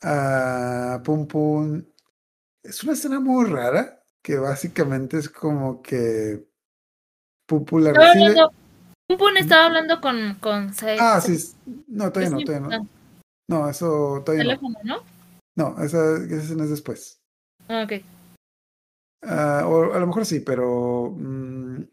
A 0.03 1.01
Pum 1.03 1.27
Pum. 1.27 1.83
Es 2.63 2.83
una 2.83 2.93
escena 2.93 3.19
muy 3.19 3.49
rara, 3.49 4.03
que 4.21 4.37
básicamente 4.37 5.17
es 5.17 5.29
como 5.29 5.81
que 5.81 6.47
Pum 7.47 7.65
Pum 7.65 7.81
la 7.81 7.89
Estaba 7.89 8.05
recibe. 8.07 8.39
hablando, 9.09 9.93
estaba 9.93 10.01
con, 10.01 10.35
con 10.39 10.71
Ah, 10.99 11.19
sí, 11.21 11.37
no, 11.87 12.11
todavía 12.11 12.29
no, 12.37 12.43
todavía 12.43 12.69
no. 12.77 12.87
No, 13.49 13.69
eso 13.69 14.21
todavía 14.25 14.43
no. 14.43 14.49
teléfono, 14.49 14.79
¿no? 14.83 15.03
No, 15.55 15.83
esa, 15.83 16.15
esa 16.17 16.35
escena 16.35 16.63
es 16.63 16.69
después. 16.69 17.19
Ah, 17.67 17.83
ok. 17.83 18.03
Ah, 19.23 19.63
o 19.67 19.93
a 19.93 19.99
lo 19.99 20.07
mejor 20.07 20.25
sí, 20.25 20.39
pero. 20.39 21.11
mm, 21.17 21.83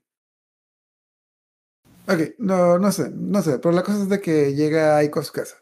Ok, 2.10 2.36
no, 2.38 2.78
no 2.78 2.90
sé, 2.90 3.10
no 3.10 3.42
sé, 3.42 3.58
pero 3.58 3.72
la 3.72 3.82
cosa 3.82 3.98
es 4.02 4.08
de 4.08 4.18
que 4.20 4.54
llega 4.54 4.96
Aiko 4.96 5.20
a 5.20 5.24
su 5.24 5.32
casa. 5.32 5.56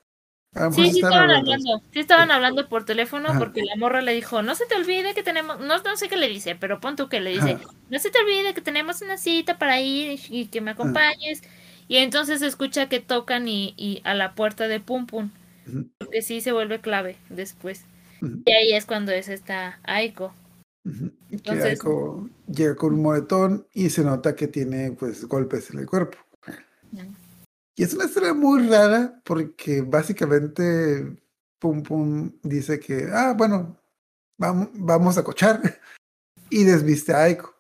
A 0.57 0.65
lo 0.65 0.71
mejor 0.71 0.85
Sí, 0.87 0.91
sí 0.93 0.97
estaban 0.99 1.19
hablando. 1.31 1.53
hablando. 1.53 1.83
Sí 1.93 1.99
estaban 2.01 2.31
hablando 2.31 2.69
por 2.69 2.85
teléfono 2.85 3.29
Ajá. 3.29 3.39
porque 3.39 3.63
la 3.63 3.77
morra 3.77 4.01
le 4.03 4.13
dijo, 4.15 4.43
no 4.43 4.55
se 4.55 4.67
te 4.67 4.75
olvide 4.75 5.15
que 5.15 5.23
tenemos, 5.23 5.61
no, 5.61 5.79
no 5.83 5.97
sé 5.97 6.09
qué 6.09 6.17
le 6.17 6.29
dice, 6.29 6.57
pero 6.59 6.81
pon 6.81 6.97
tú 6.97 7.09
que 7.09 7.21
le 7.21 7.31
dice, 7.31 7.53
Ajá. 7.53 7.65
no 7.91 7.99
se 7.99 8.11
te 8.11 8.19
olvide 8.19 8.55
que 8.55 8.61
tenemos 8.63 9.03
una 9.03 9.17
cita 9.19 9.59
para 9.59 9.81
ir 9.81 10.19
y, 10.31 10.47
que 10.47 10.61
me 10.61 10.73
acompañes. 10.73 11.43
Y 11.89 11.99
entonces 11.99 12.41
se 12.41 12.47
escucha 12.47 12.89
que 12.89 12.99
tocan 13.01 13.47
y, 13.49 13.75
y 13.77 14.01
a 14.05 14.15
la 14.15 14.35
puerta 14.35 14.67
de 14.67 14.81
Pum 14.81 15.07
Pum, 15.07 15.31
porque 15.99 16.23
sí 16.23 16.41
se 16.41 16.53
vuelve 16.53 16.81
clave 16.81 17.17
después. 17.29 17.85
Y 18.23 18.51
ahí 18.51 18.73
es 18.73 18.87
cuando 18.87 19.13
es 19.13 19.29
esta 19.29 19.79
Aiko. 19.85 20.35
ujú. 20.85 21.11
Que 21.29 21.37
Entonces- 21.37 21.65
Aiko 21.67 22.29
llega 22.49 22.75
con 22.77 22.95
un 22.95 23.03
moretón 23.03 23.67
y 23.75 23.91
se 23.91 24.03
nota 24.03 24.35
que 24.35 24.49
tiene 24.49 24.93
pues 24.93 25.27
golpes 25.27 25.71
en 25.71 25.81
el 25.81 25.87
cuerpo. 25.87 26.17
Y 27.77 27.85
es 27.85 27.93
una 27.93 28.07
escena 28.07 28.33
muy 28.33 28.67
rara 28.67 29.21
porque 29.23 29.83
básicamente 29.83 31.17
Pum 31.59 31.83
Pum 31.83 32.33
dice 32.43 32.81
que, 32.81 33.09
ah, 33.13 33.35
bueno, 33.37 33.79
vamos, 34.39 34.69
vamos 34.75 35.19
a 35.19 35.25
cochar 35.25 35.61
y 36.51 36.65
desviste 36.65 37.13
a 37.13 37.25
Aiko 37.25 37.55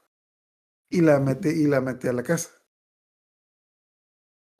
y 0.90 1.02
la 1.02 1.20
mete 1.20 1.54
y 1.54 1.66
la 1.66 1.82
mete 1.82 2.08
a 2.08 2.14
la 2.14 2.22
casa. 2.22 2.50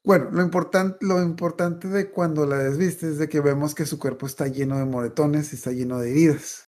Bueno, 0.04 0.30
lo 0.30 0.42
importante, 0.42 0.98
lo 1.04 1.20
importante 1.22 1.88
de 1.88 2.10
cuando 2.10 2.46
la 2.46 2.58
desviste 2.58 3.08
es 3.08 3.18
de 3.18 3.28
que 3.28 3.40
vemos 3.40 3.74
que 3.74 3.86
su 3.86 3.98
cuerpo 3.98 4.26
está 4.26 4.46
lleno 4.46 4.78
de 4.78 4.84
moretones 4.84 5.52
y 5.52 5.56
está 5.56 5.72
lleno 5.72 5.98
de 5.98 6.10
heridas. 6.12 6.68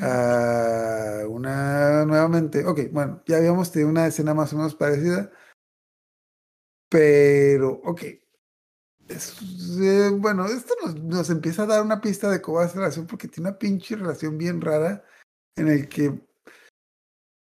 Ah, 0.00 1.24
una 1.28 2.04
nuevamente, 2.06 2.64
ok, 2.64 2.80
bueno, 2.92 3.22
ya 3.26 3.38
habíamos 3.38 3.72
tenido 3.72 3.90
una 3.90 4.06
escena 4.06 4.32
más 4.32 4.52
o 4.52 4.56
menos 4.56 4.76
parecida, 4.76 5.30
pero, 6.92 7.80
ok. 7.84 8.02
Es- 9.08 9.36
eh, 9.80 10.10
bueno, 10.14 10.44
esto 10.46 10.74
nos, 10.84 10.94
nos 11.02 11.30
empieza 11.30 11.62
a 11.62 11.66
dar 11.66 11.82
una 11.82 12.00
pista 12.02 12.30
de 12.30 12.42
cómo 12.42 12.58
va 12.58 12.64
a 12.64 12.68
ser 12.68 12.76
la 12.76 12.82
relación 12.82 13.06
porque 13.06 13.28
tiene 13.28 13.48
una 13.48 13.58
pinche 13.58 13.96
relación 13.96 14.36
bien 14.36 14.60
rara 14.60 15.02
en 15.56 15.68
el 15.68 15.88
que 15.88 16.20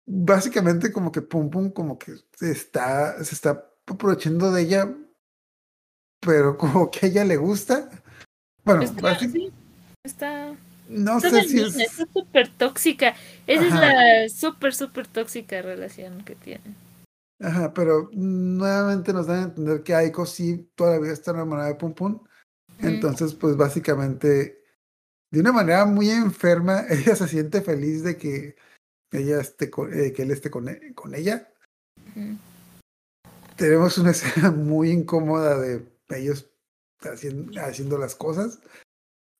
básicamente 0.07 0.93
como 0.93 1.11
que 1.11 1.23
Pum 1.23 1.51
Pum 1.51 1.71
como 1.71 1.99
que 1.99 2.15
se 2.37 2.51
está, 2.51 3.23
se 3.25 3.35
está 3.35 3.71
aprovechando 3.87 4.53
de 4.53 4.63
ella, 4.63 4.95
pero 6.21 6.57
como 6.59 6.91
que 6.91 7.07
a 7.07 7.09
ella 7.09 7.25
le 7.25 7.37
gusta. 7.39 7.89
Bueno, 8.65 8.83
Está, 8.83 9.19
sí, 9.19 9.51
está, 10.05 10.55
no 10.91 11.17
está 11.17 11.31
sé 11.31 11.45
si 11.45 11.61
es... 11.61 11.75
está 11.77 12.07
súper 12.13 12.51
tóxica. 12.51 13.15
Esa 13.47 13.65
es 13.67 13.73
la 13.73 14.29
súper, 14.29 14.75
súper 14.75 15.07
tóxica 15.07 15.63
relación 15.63 16.23
que 16.23 16.35
tienen. 16.35 16.88
Ajá, 17.41 17.73
pero 17.73 18.11
nuevamente 18.13 19.13
nos 19.13 19.27
dan 19.27 19.39
a 19.39 19.43
entender 19.45 19.83
que 19.83 19.95
Aiko 19.95 20.27
sí 20.27 20.71
todavía 20.75 21.13
está 21.13 21.31
enamorada 21.31 21.69
de 21.69 21.77
Pum 21.77 21.95
Pum. 21.95 22.25
Entonces, 22.79 23.35
pues 23.35 23.57
básicamente, 23.57 24.65
de 25.31 25.41
una 25.41 25.53
manera 25.53 25.85
muy 25.85 26.11
enferma, 26.11 26.85
ella 26.91 27.15
se 27.17 27.29
siente 27.29 27.63
feliz 27.63 28.03
de 28.03 28.17
que 28.17 28.57
ella 29.13 29.41
esté 29.41 29.71
con, 29.71 29.93
eh, 29.93 30.13
que 30.13 30.23
él 30.23 30.31
esté 30.31 30.51
con, 30.51 30.69
e- 30.69 30.95
con 30.95 31.15
ella. 31.15 31.53
Tenemos 33.57 33.99
una 33.99 34.11
escena 34.13 34.51
muy 34.51 34.91
incómoda 34.91 35.59
de 35.59 35.87
ellos 36.11 36.51
haciendo, 37.01 37.61
haciendo 37.61 37.99
las 37.99 38.15
cosas. 38.15 38.61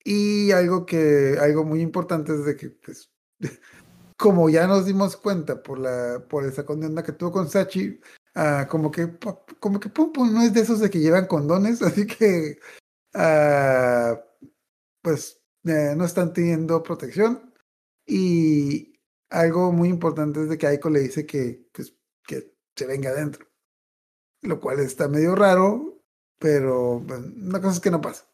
Y 0.05 0.53
algo 0.53 0.87
que, 0.87 1.37
algo 1.41 1.65
muy 1.65 1.81
importante 1.81 2.33
es 2.33 2.45
de 2.45 2.57
que, 2.57 2.71
pues, 2.71 3.11
como 4.19 4.51
ya 4.51 4.67
nos 4.67 4.85
dimos 4.85 5.17
cuenta 5.17 5.63
por 5.63 5.79
la, 5.79 6.25
por 6.29 6.45
esa 6.45 6.67
condena 6.67 7.03
que 7.05 7.13
tuvo 7.13 7.33
con 7.33 7.49
Sachi, 7.49 8.01
ah, 8.35 8.67
como 8.69 8.91
que, 8.91 9.17
como 9.61 9.81
que 9.81 9.89
Pum 9.91 10.13
Pum 10.13 10.35
no 10.35 10.43
es 10.43 10.53
de 10.53 10.61
esos 10.61 10.81
de 10.81 10.91
que 10.91 10.99
llevan 10.99 11.27
condones, 11.27 11.81
así 11.83 12.07
que, 12.07 12.59
ah, 13.15 14.21
pues, 15.03 15.41
eh, 15.65 15.95
no 15.97 16.05
están 16.05 16.33
teniendo 16.33 16.83
protección. 16.83 17.55
Y 18.07 18.95
algo 19.31 19.73
muy 19.73 19.89
importante 19.89 20.43
es 20.43 20.49
de 20.49 20.59
que 20.59 20.67
Aiko 20.67 20.91
le 20.91 21.01
dice 21.01 21.27
que, 21.27 21.69
pues, 21.73 21.95
que 22.27 22.55
se 22.77 22.87
venga 22.87 23.11
adentro. 23.11 23.47
Lo 24.43 24.61
cual 24.61 24.81
está 24.81 25.09
medio 25.09 25.35
raro, 25.37 26.03
pero 26.39 27.03
pues, 27.07 27.21
una 27.21 27.61
cosa 27.61 27.75
es 27.75 27.81
que 27.81 27.91
no 27.91 28.01
pasa. 28.01 28.27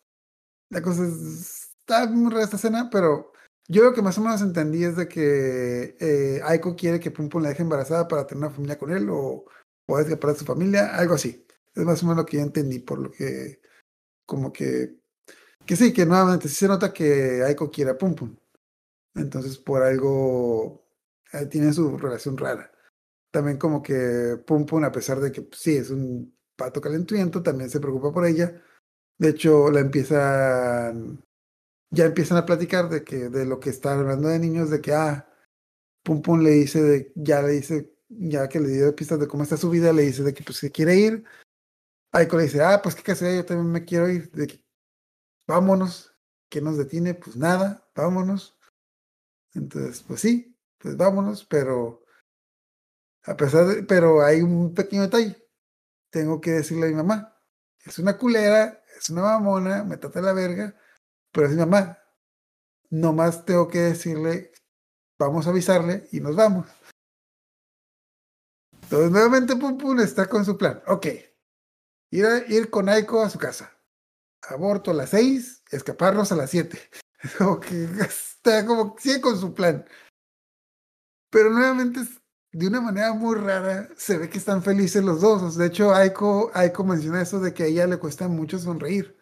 La 0.70 0.82
cosa 0.82 1.04
es, 1.04 1.74
está 1.80 2.06
muy 2.08 2.30
rara 2.32 2.44
esta 2.44 2.56
escena, 2.56 2.88
pero 2.90 3.33
yo 3.68 3.82
lo 3.82 3.92
que 3.94 4.02
más 4.02 4.18
o 4.18 4.20
menos 4.20 4.42
entendí 4.42 4.84
es 4.84 4.96
de 4.96 5.08
que 5.08 5.96
eh, 5.98 6.40
Aiko 6.44 6.76
quiere 6.76 7.00
que 7.00 7.10
Pum 7.10 7.28
Pum 7.28 7.42
la 7.42 7.50
deje 7.50 7.62
embarazada 7.62 8.06
para 8.08 8.26
tener 8.26 8.44
una 8.44 8.54
familia 8.54 8.78
con 8.78 8.90
él 8.90 9.08
o 9.10 9.44
poder 9.86 10.06
escapar 10.06 10.34
su 10.34 10.44
familia, 10.44 10.94
algo 10.96 11.14
así. 11.14 11.46
Es 11.74 11.84
más 11.84 12.02
o 12.02 12.06
menos 12.06 12.18
lo 12.18 12.26
que 12.26 12.36
yo 12.38 12.42
entendí, 12.42 12.78
por 12.80 12.98
lo 12.98 13.10
que, 13.10 13.60
como 14.26 14.52
que, 14.52 14.96
que 15.66 15.76
sí, 15.76 15.92
que 15.92 16.06
nuevamente 16.06 16.48
sí 16.48 16.56
se 16.56 16.68
nota 16.68 16.92
que 16.92 17.42
Aiko 17.42 17.70
quiere 17.70 17.92
a 17.92 17.98
Pum 17.98 18.14
Pum. 18.14 18.36
Entonces, 19.14 19.58
por 19.58 19.82
algo, 19.82 20.86
eh, 21.32 21.46
tiene 21.46 21.72
su 21.72 21.96
relación 21.98 22.36
rara. 22.36 22.70
También 23.30 23.58
como 23.58 23.82
que 23.82 24.38
Pum 24.46 24.66
Pum, 24.66 24.84
a 24.84 24.92
pesar 24.92 25.20
de 25.20 25.32
que 25.32 25.42
pues, 25.42 25.60
sí 25.60 25.76
es 25.76 25.90
un 25.90 26.36
pato 26.56 26.80
calenturiento, 26.80 27.42
también 27.42 27.70
se 27.70 27.80
preocupa 27.80 28.12
por 28.12 28.26
ella. 28.26 28.62
De 29.18 29.30
hecho, 29.30 29.70
la 29.70 29.80
empiezan, 29.80 31.24
ya 31.94 32.06
empiezan 32.06 32.38
a 32.38 32.46
platicar 32.46 32.88
de 32.88 33.04
que 33.04 33.28
de 33.28 33.46
lo 33.46 33.60
que 33.60 33.70
están 33.70 34.00
hablando 34.00 34.28
de 34.28 34.38
niños, 34.38 34.70
de 34.70 34.80
que 34.80 34.92
ah, 34.92 35.28
Pum 36.02 36.22
Pum 36.22 36.40
le 36.40 36.50
dice 36.50 36.82
de, 36.82 37.12
ya 37.16 37.42
le 37.42 37.52
dice, 37.52 37.94
ya 38.08 38.48
que 38.48 38.60
le 38.60 38.68
dio 38.68 38.94
pistas 38.94 39.20
de 39.20 39.28
cómo 39.28 39.42
está 39.42 39.56
su 39.56 39.70
vida, 39.70 39.92
le 39.92 40.02
dice 40.02 40.22
de 40.22 40.34
que 40.34 40.44
pues 40.44 40.58
se 40.58 40.70
quiere 40.70 40.96
ir. 40.96 41.24
Aiko 42.12 42.36
le 42.36 42.44
dice, 42.44 42.62
ah, 42.62 42.80
pues 42.82 42.94
qué 42.94 43.02
casualidad, 43.02 43.42
yo 43.42 43.46
también 43.46 43.72
me 43.72 43.84
quiero 43.84 44.08
ir, 44.08 44.30
de 44.32 44.46
que 44.46 44.64
vámonos, 45.48 46.14
¿qué 46.48 46.60
nos 46.60 46.76
detiene? 46.78 47.14
Pues 47.14 47.36
nada, 47.36 47.88
vámonos. 47.94 48.58
Entonces, 49.54 50.02
pues 50.02 50.20
sí, 50.20 50.56
pues 50.78 50.96
vámonos, 50.96 51.44
pero 51.44 52.04
a 53.24 53.36
pesar 53.36 53.66
de, 53.66 53.82
pero 53.84 54.22
hay 54.22 54.42
un 54.42 54.74
pequeño 54.74 55.02
detalle. 55.02 55.36
Tengo 56.10 56.40
que 56.40 56.52
decirle 56.52 56.86
a 56.86 56.88
mi 56.90 56.94
mamá, 56.94 57.36
es 57.84 57.98
una 57.98 58.16
culera, 58.18 58.82
es 58.98 59.10
una 59.10 59.22
mamona, 59.22 59.84
me 59.84 59.96
trata 59.96 60.20
la 60.20 60.32
verga, 60.32 60.76
pero 61.34 61.48
mi 61.48 61.56
mamá. 61.56 61.98
Nomás 62.90 63.44
tengo 63.44 63.66
que 63.68 63.78
decirle, 63.80 64.52
vamos 65.18 65.46
a 65.46 65.50
avisarle 65.50 66.08
y 66.12 66.20
nos 66.20 66.36
vamos. 66.36 66.68
Entonces, 68.82 69.10
nuevamente 69.10 69.56
Pum 69.56 69.76
Pum 69.78 69.98
está 70.00 70.26
con 70.26 70.44
su 70.44 70.56
plan. 70.56 70.80
Ok, 70.86 71.06
ir, 72.12 72.26
a- 72.26 72.46
ir 72.46 72.70
con 72.70 72.88
Aiko 72.88 73.22
a 73.22 73.30
su 73.30 73.38
casa. 73.38 73.72
Aborto 74.42 74.90
a 74.90 74.94
las 74.94 75.10
6, 75.10 75.64
escaparnos 75.70 76.30
a 76.32 76.36
las 76.36 76.50
7. 76.50 76.78
Como 77.38 77.58
que 77.58 77.84
está 78.00 78.66
como 78.66 78.94
sigue 78.98 79.20
con 79.22 79.38
su 79.40 79.54
plan. 79.54 79.86
Pero 81.30 81.48
nuevamente 81.50 82.00
de 82.52 82.66
una 82.68 82.80
manera 82.82 83.14
muy 83.14 83.34
rara 83.36 83.88
se 83.96 84.18
ve 84.18 84.28
que 84.28 84.36
están 84.38 84.62
felices 84.62 85.02
los 85.02 85.22
dos. 85.22 85.56
De 85.56 85.66
hecho, 85.66 85.94
Aiko, 85.94 86.50
Aiko 86.54 86.84
menciona 86.84 87.22
eso 87.22 87.40
de 87.40 87.54
que 87.54 87.62
a 87.62 87.66
ella 87.66 87.86
le 87.86 87.96
cuesta 87.98 88.28
mucho 88.28 88.58
sonreír. 88.58 89.18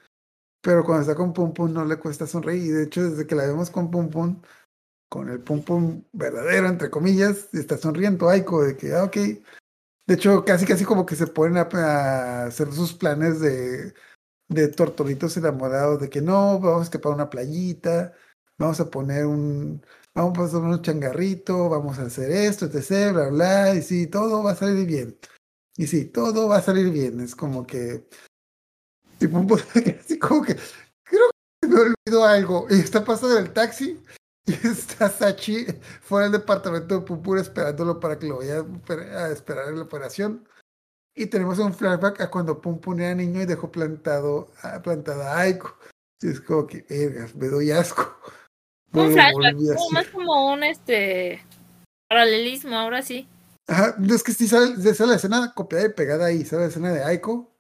Pero 0.63 0.85
cuando 0.85 1.03
está 1.03 1.15
con 1.17 1.33
Pum 1.33 1.53
Pum 1.53 1.73
no 1.73 1.85
le 1.85 1.99
cuesta 1.99 2.27
sonreír. 2.27 2.63
Y 2.65 2.69
de 2.69 2.85
hecho, 2.85 3.03
desde 3.03 3.27
que 3.27 3.35
la 3.35 3.47
vemos 3.47 3.71
con 3.71 3.91
Pum 3.91 4.09
Pum, 4.11 4.41
con 5.09 5.29
el 5.31 5.41
Pum 5.41 5.63
Pum 5.63 6.05
verdadero, 6.13 6.69
entre 6.69 6.91
comillas, 6.91 7.49
está 7.55 7.79
sonriendo 7.79 8.29
Aiko 8.29 8.63
de 8.65 8.77
que, 8.77 8.95
ah, 8.95 9.05
ok. 9.05 9.17
De 10.07 10.15
hecho, 10.15 10.45
casi 10.45 10.67
casi 10.67 10.85
como 10.85 11.07
que 11.07 11.17
se 11.17 11.27
ponen 11.27 11.59
a, 11.59 12.45
hacer 12.47 12.73
sus 12.73 12.95
planes 12.95 13.41
de, 13.41 13.95
de 14.49 14.69
tortolitos 14.69 15.37
enamorados, 15.37 16.01
de 16.01 16.11
que 16.11 16.23
no, 16.23 16.61
vamos 16.61 16.83
a 16.83 16.85
escapar 16.85 17.13
a 17.13 17.15
una 17.17 17.31
playita, 17.31 18.13
vamos 18.59 18.81
a 18.81 18.91
poner 18.91 19.27
un, 19.27 19.85
vamos 20.15 20.39
a 20.39 20.45
hacer 20.45 20.61
un 20.61 20.83
changarrito, 20.83 21.69
vamos 21.69 21.99
a 21.99 22.05
hacer 22.05 22.31
esto, 22.33 22.67
etc, 22.67 23.13
bla, 23.13 23.29
bla, 23.31 23.75
y 23.75 23.83
sí, 23.83 24.07
todo 24.09 24.43
va 24.43 24.53
a 24.53 24.57
salir 24.57 24.87
bien. 24.87 25.19
Y 25.77 25.87
sí, 25.87 26.07
todo 26.07 26.49
va 26.49 26.59
a 26.59 26.63
salir 26.63 26.91
bien. 26.91 27.21
Es 27.21 27.35
como 27.35 27.67
que, 27.67 28.07
Pum, 29.29 29.47
así 30.01 30.19
como 30.19 30.43
que, 30.43 30.57
creo 31.05 31.31
que 31.61 31.69
me 31.69 31.81
olvidó 31.81 32.25
algo. 32.25 32.67
Y 32.71 32.75
está 32.75 33.05
pasando 33.05 33.39
el 33.39 33.53
taxi 33.53 34.01
y 34.47 34.53
está 34.53 35.09
Sachi 35.09 35.67
fuera 36.01 36.25
del 36.29 36.41
departamento 36.41 37.01
de 37.01 37.07
Pum 37.07 37.37
esperándolo 37.37 38.01
para 38.01 38.19
que 38.19 38.27
lo 38.27 38.39
vaya 38.39 38.59
a 38.59 39.25
a 39.25 39.31
esperar 39.31 39.69
en 39.69 39.77
la 39.77 39.83
operación. 39.83 40.49
Y 41.15 41.27
tenemos 41.27 41.59
un 41.59 41.75
flashback 41.75 42.23
a 42.23 42.31
cuando 42.31 42.61
Pum 42.61 42.81
Pum 42.81 42.99
era 42.99 43.15
niño 43.15 43.43
y 43.43 43.47
dejó 43.47 43.71
plantado, 43.71 44.51
a- 44.63 44.81
plantada 44.81 45.35
a 45.37 45.41
Aiko. 45.41 45.77
Y 46.23 46.29
es 46.29 46.41
como 46.41 46.67
que, 46.67 46.87
vergas, 46.89 47.35
me 47.35 47.49
doy 47.49 47.71
asco. 47.71 48.19
Un 48.93 49.13
flashback, 49.13 49.55
a 49.55 49.95
más 49.95 50.09
como 50.09 50.53
un 50.53 50.63
este 50.65 51.45
paralelismo, 52.09 52.77
ahora 52.77 53.03
sí. 53.03 53.29
Ajá, 53.67 53.97
es 54.09 54.23
que 54.23 54.33
sí 54.33 54.49
sale, 54.49 54.77
sale 54.95 55.11
la 55.11 55.17
escena 55.17 55.53
copiada 55.55 55.87
y 55.87 55.91
pegada 55.91 56.27
ahí, 56.27 56.45
sale 56.45 56.63
la 56.63 56.69
escena 56.69 56.93
de 56.93 57.05
Aiko. 57.05 57.52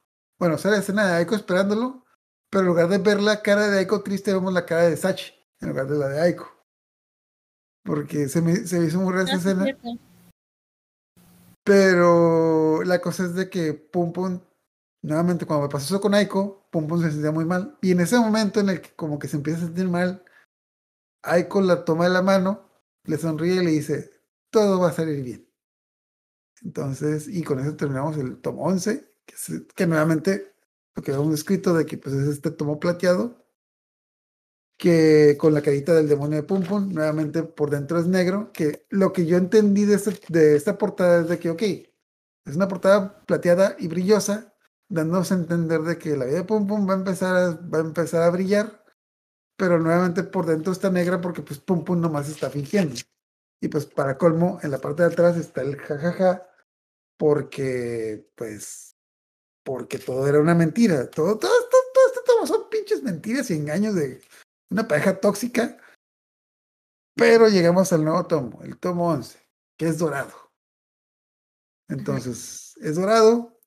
Bueno, 0.43 0.59
sale 0.59 0.75
la 0.75 0.81
escena 0.83 1.07
de 1.07 1.15
Aiko 1.19 1.37
esperándolo, 1.37 2.05
pero 2.51 2.63
en 2.63 2.67
lugar 2.67 2.89
de 2.89 2.99
ver 2.99 3.21
la 3.21 3.43
cara 3.43 3.71
de 3.71 3.79
Aiko 3.79 4.03
triste, 4.03 4.33
vemos 4.33 4.53
la 4.53 4.67
cara 4.67 4.83
de 4.89 4.97
Sachi, 4.97 5.33
en 5.61 5.69
lugar 5.69 5.87
de 5.87 5.97
la 5.97 6.09
de 6.09 6.21
Aiko. 6.21 6.51
Porque 7.85 8.29
se 8.29 8.43
me, 8.43 8.57
se 8.57 8.81
me 8.81 8.87
hizo 8.87 8.99
muy 8.99 9.13
rara 9.13 9.23
esa 9.23 9.35
Ah, 9.35 9.39
escena. 9.39 10.01
Pero 11.63 12.83
la 12.83 13.01
cosa 13.01 13.27
es 13.27 13.37
de 13.37 13.49
que 13.49 13.73
Pum 13.73 14.13
Pum, 14.13 14.41
nuevamente 15.05 15.47
cuando 15.47 15.69
me 15.69 15.71
pasó 15.71 15.95
eso 15.95 16.01
con 16.01 16.13
Aiko, 16.13 16.67
Pum 16.73 16.89
Pum 16.89 17.01
se 17.01 17.13
sentía 17.13 17.31
muy 17.31 17.45
mal. 17.45 17.79
Y 17.81 17.93
en 17.93 18.01
ese 18.01 18.19
momento 18.19 18.59
en 18.59 18.71
el 18.71 18.81
que 18.81 18.97
como 18.97 19.21
que 19.21 19.29
se 19.29 19.37
empieza 19.37 19.61
a 19.61 19.67
sentir 19.67 19.89
mal, 19.89 20.25
Aiko 21.23 21.61
la 21.61 21.85
toma 21.85 22.07
de 22.07 22.11
la 22.11 22.23
mano, 22.23 22.69
le 23.05 23.17
sonríe 23.17 23.63
y 23.63 23.65
le 23.65 23.71
dice, 23.71 24.11
todo 24.51 24.81
va 24.81 24.89
a 24.89 24.93
salir 24.93 25.23
bien. 25.23 25.49
Entonces, 26.63 27.29
y 27.29 27.45
con 27.45 27.61
eso 27.61 27.77
terminamos 27.77 28.17
el 28.17 28.41
tomo 28.41 28.65
11, 28.65 29.12
que, 29.27 29.35
que 29.75 29.87
nuevamente 29.87 30.55
lo 30.95 31.03
que 31.03 31.13
habíamos 31.13 31.35
escrito 31.35 31.75
de 31.75 31.87
que 31.87 31.99
pues 31.99 32.15
es 32.15 32.29
este 32.29 32.51
tomo 32.51 32.79
plateado, 32.81 33.45
que 34.77 35.37
con 35.39 35.55
la 35.55 35.63
carita 35.63 35.95
del 35.95 36.09
demonio 36.09 36.37
de 36.37 36.43
Pum 36.43 36.63
Pum, 36.65 36.93
nuevamente 36.93 37.43
por 37.45 37.71
dentro 37.71 37.99
es 37.99 38.07
negro, 38.07 38.51
que 38.53 38.85
lo 38.91 39.13
que 39.13 39.27
yo 39.27 39.37
entendí 39.37 39.85
de, 39.85 39.95
este- 39.97 40.19
de 40.29 40.57
esta 40.57 40.77
portada 40.79 41.23
es 41.23 41.29
de 41.29 41.39
que, 41.39 41.51
ok, 41.51 41.63
es 41.63 42.57
una 42.57 42.69
portada 42.69 43.25
plateada 43.27 43.77
y 43.79 43.89
brillosa, 43.89 44.55
dándonos 44.89 45.31
a 45.33 45.37
entender 45.37 45.83
de 45.83 45.99
que 45.99 46.17
la 46.17 46.25
vida 46.27 46.39
de 46.39 46.45
Pum 46.45 46.67
Pum 46.67 46.89
va 46.89 46.95
a 46.95 46.97
empezar 46.97 47.37
a, 47.37 47.51
va 47.69 47.79
a, 47.79 47.81
empezar 47.83 48.23
a 48.23 48.31
brillar, 48.31 48.85
pero 49.57 49.79
nuevamente 49.79 50.23
por 50.25 50.47
dentro 50.47 50.73
está 50.73 50.91
negra 50.91 51.21
porque 51.21 51.43
pues 51.43 51.61
Pum 51.61 51.85
Pum 51.85 52.01
nomás 52.01 52.29
está 52.29 52.51
fingiendo. 52.51 52.97
Y 53.61 53.69
pues 53.69 53.87
para 53.87 54.19
colmo, 54.19 54.59
en 54.63 54.73
la 54.73 54.79
parte 54.81 55.03
de 55.05 55.11
atrás 55.13 55.37
está 55.37 55.63
el 55.63 55.77
jajaja, 55.77 56.49
porque 57.19 58.29
pues, 58.37 58.92
porque 59.65 59.99
todo 59.99 60.27
era 60.27 60.41
una 60.41 60.55
mentira, 60.55 61.09
todo, 61.11 61.39
todo, 61.39 61.51
todo 61.51 62.07
este 62.09 62.23
son 62.47 62.69
pinches 62.71 63.03
mentiras 63.03 63.51
y 63.51 63.55
engaños 63.55 63.95
de 63.95 64.21
una 64.71 64.87
pareja 64.89 65.21
tóxica. 65.21 65.79
Pero 67.15 67.49
llegamos 67.49 67.93
al 67.93 68.05
nuevo 68.05 68.27
tomo, 68.27 68.63
el 68.63 68.79
tomo 68.79 69.11
11, 69.11 69.39
que 69.77 69.87
es 69.87 69.99
dorado. 69.99 70.33
Entonces, 71.89 72.75
es 72.81 72.97
dorado. 72.97 73.59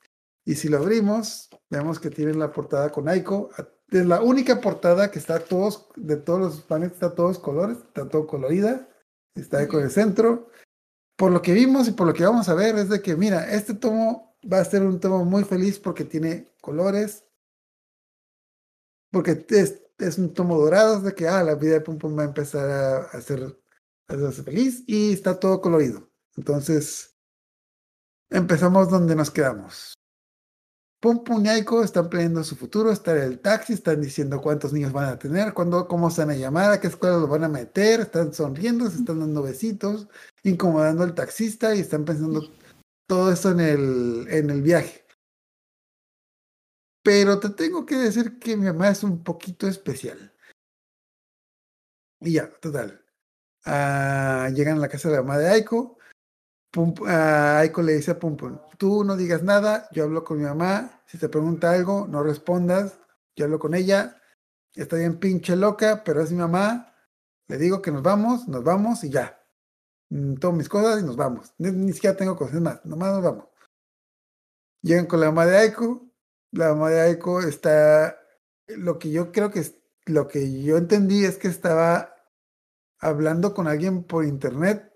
Y 0.45 0.55
si 0.55 0.67
lo 0.67 0.77
abrimos, 0.77 1.49
vemos 1.69 1.99
que 1.99 2.09
tiene 2.09 2.33
la 2.33 2.51
portada 2.51 2.91
con 2.91 3.07
Aiko. 3.07 3.51
Es 3.89 4.05
la 4.05 4.21
única 4.21 4.61
portada 4.61 5.11
que 5.11 5.19
está 5.19 5.39
todos, 5.39 5.87
de 5.95 6.17
todos 6.17 6.39
los 6.39 6.61
paneles, 6.61 6.93
está 6.93 7.13
todos 7.13 7.37
colores, 7.37 7.77
está 7.77 8.09
todo 8.09 8.25
colorida. 8.25 8.89
Está 9.35 9.59
Aiko 9.59 9.77
en 9.77 9.85
el 9.85 9.91
centro. 9.91 10.49
Por 11.15 11.31
lo 11.31 11.41
que 11.41 11.53
vimos 11.53 11.87
y 11.87 11.91
por 11.91 12.07
lo 12.07 12.13
que 12.13 12.25
vamos 12.25 12.49
a 12.49 12.55
ver, 12.55 12.75
es 12.77 12.89
de 12.89 13.01
que, 13.01 13.15
mira, 13.15 13.51
este 13.51 13.75
tomo 13.75 14.24
va 14.51 14.59
a 14.59 14.65
ser 14.65 14.83
un 14.83 14.99
tomo 14.99 15.25
muy 15.25 15.43
feliz 15.43 15.79
porque 15.79 16.05
tiene 16.05 16.53
colores. 16.61 17.25
Porque 19.11 19.45
es, 19.49 19.81
es 19.97 20.17
un 20.17 20.33
tomo 20.33 20.59
dorado, 20.59 21.01
de 21.01 21.13
que, 21.13 21.27
ah, 21.27 21.43
la 21.43 21.55
vida 21.55 21.73
de 21.73 21.81
Pum 21.81 21.97
Pum 21.97 22.17
va 22.17 22.23
a 22.23 22.25
empezar 22.25 22.69
a, 22.69 22.97
a 23.05 23.21
ser, 23.21 23.57
a 24.07 24.13
hacerse 24.13 24.43
feliz 24.43 24.83
y 24.87 25.13
está 25.13 25.39
todo 25.39 25.61
colorido. 25.61 26.09
Entonces, 26.35 27.15
empezamos 28.29 28.89
donde 28.89 29.15
nos 29.15 29.31
quedamos. 29.31 29.95
Pum 30.99 31.23
Pum 31.23 31.45
y 31.45 31.49
Aiko 31.49 31.83
están 31.83 32.09
planeando 32.09 32.43
su 32.43 32.55
futuro, 32.55 32.91
están 32.91 33.17
en 33.17 33.23
el 33.23 33.39
taxi, 33.39 33.73
están 33.73 34.01
diciendo 34.01 34.41
cuántos 34.41 34.73
niños 34.73 34.91
van 34.91 35.09
a 35.09 35.19
tener, 35.19 35.53
cuándo, 35.53 35.87
cómo 35.87 36.09
se 36.09 36.21
van 36.21 36.31
a 36.31 36.35
llamar, 36.35 36.71
a 36.71 36.79
qué 36.79 36.87
escuela 36.87 37.17
los 37.17 37.29
van 37.29 37.43
a 37.43 37.49
meter, 37.49 38.01
están 38.01 38.33
sonriendo, 38.33 38.89
se 38.89 38.97
están 38.97 39.19
dando 39.19 39.43
besitos, 39.43 40.07
incomodando 40.43 41.03
al 41.03 41.13
taxista 41.13 41.75
y 41.75 41.81
están 41.81 42.05
pensando 42.05 42.41
todo 43.07 43.31
eso 43.31 43.51
en 43.51 43.59
el, 43.59 44.27
en 44.29 44.49
el 44.49 44.61
viaje. 44.61 45.05
Pero 47.03 47.39
te 47.39 47.49
tengo 47.49 47.85
que 47.85 47.95
decir 47.95 48.39
que 48.39 48.57
mi 48.57 48.65
mamá 48.65 48.89
es 48.89 49.03
un 49.03 49.23
poquito 49.23 49.67
especial. 49.67 50.33
Y 52.19 52.33
ya, 52.33 52.51
total. 52.59 53.05
Ah, 53.65 54.49
llegan 54.53 54.77
a 54.77 54.81
la 54.81 54.89
casa 54.89 55.09
de 55.09 55.15
la 55.15 55.21
mamá 55.21 55.37
de 55.37 55.49
Aiko. 55.49 55.97
Ah, 57.07 57.59
Aiko 57.59 57.81
le 57.81 57.93
dice 57.93 58.11
a 58.11 58.19
Pum 58.19 58.35
Pum, 58.35 58.59
tú 58.77 59.03
no 59.03 59.15
digas 59.15 59.43
nada, 59.43 59.87
yo 59.91 60.03
hablo 60.03 60.23
con 60.25 60.37
mi 60.37 60.43
mamá, 60.43 61.01
si 61.05 61.17
te 61.17 61.29
pregunta 61.29 61.71
algo, 61.71 62.05
no 62.07 62.21
respondas, 62.21 62.99
yo 63.35 63.45
hablo 63.45 63.59
con 63.59 63.73
ella, 63.75 64.21
está 64.73 64.97
bien 64.97 65.17
pinche 65.17 65.55
loca, 65.55 66.03
pero 66.03 66.21
es 66.21 66.31
mi 66.31 66.37
mamá, 66.37 66.93
le 67.47 67.57
digo 67.57 67.81
que 67.81 67.91
nos 67.91 68.03
vamos, 68.03 68.49
nos 68.49 68.63
vamos 68.63 69.05
y 69.05 69.09
ya. 69.09 69.44
Mm, 70.09 70.35
Tomo 70.35 70.57
mis 70.57 70.69
cosas 70.69 71.01
y 71.01 71.05
nos 71.05 71.15
vamos. 71.15 71.53
Ni, 71.57 71.71
ni 71.71 71.93
siquiera 71.93 72.15
tengo 72.15 72.35
cosas, 72.35 72.61
más, 72.61 72.85
nomás 72.85 73.13
nos 73.13 73.23
vamos. 73.23 73.45
Llegan 74.81 75.07
con 75.07 75.19
la 75.19 75.27
mamá 75.27 75.45
de 75.45 75.57
Aiko, 75.57 76.07
la 76.51 76.69
mamá 76.69 76.89
de 76.89 77.01
Aiko 77.01 77.41
está, 77.41 78.19
lo 78.67 78.99
que 78.99 79.11
yo 79.11 79.31
creo 79.31 79.51
que 79.51 79.59
es, 79.59 79.75
lo 80.05 80.27
que 80.27 80.61
yo 80.61 80.77
entendí 80.77 81.25
es 81.25 81.37
que 81.37 81.47
estaba 81.47 82.15
hablando 82.99 83.53
con 83.53 83.67
alguien 83.67 84.03
por 84.03 84.25
internet 84.25 84.91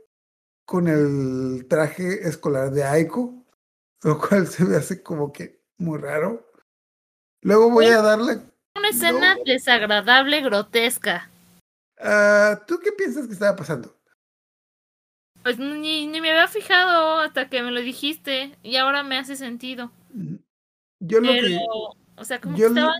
con 0.65 0.87
el 0.87 1.65
traje 1.67 2.27
escolar 2.27 2.69
de 2.69 2.83
Aiko, 2.83 3.43
lo 4.03 4.19
cual 4.19 4.47
se 4.47 4.63
me 4.65 4.75
hace 4.75 5.01
como 5.01 5.33
que 5.33 5.63
muy 5.77 5.97
raro. 5.97 6.47
Luego 7.41 7.71
voy 7.71 7.87
a 7.87 8.03
darle. 8.03 8.41
Una 8.75 8.89
escena 8.89 9.35
desagradable, 9.43 10.41
grotesca. 10.41 11.29
Ah, 11.99 12.61
¿Tú 12.67 12.79
qué 12.79 12.91
piensas 12.91 13.25
que 13.25 13.33
estaba 13.33 13.55
pasando? 13.55 13.98
Pues 15.43 15.57
ni, 15.57 16.07
ni 16.07 16.21
me 16.21 16.31
había 16.31 16.47
fijado 16.47 17.19
hasta 17.19 17.49
que 17.49 17.61
me 17.63 17.71
lo 17.71 17.79
dijiste 17.79 18.57
y 18.61 18.75
ahora 18.75 19.03
me 19.03 19.17
hace 19.17 19.35
sentido. 19.35 19.91
Yo 20.99 21.21
lo 21.21 21.31
Pero, 21.31 21.47
que 21.47 21.59
o 22.17 22.25
sea, 22.25 22.41
como 22.41 22.57
yo, 22.57 22.67
que 22.67 22.73
lo- 22.73 22.81
estaba... 22.81 22.99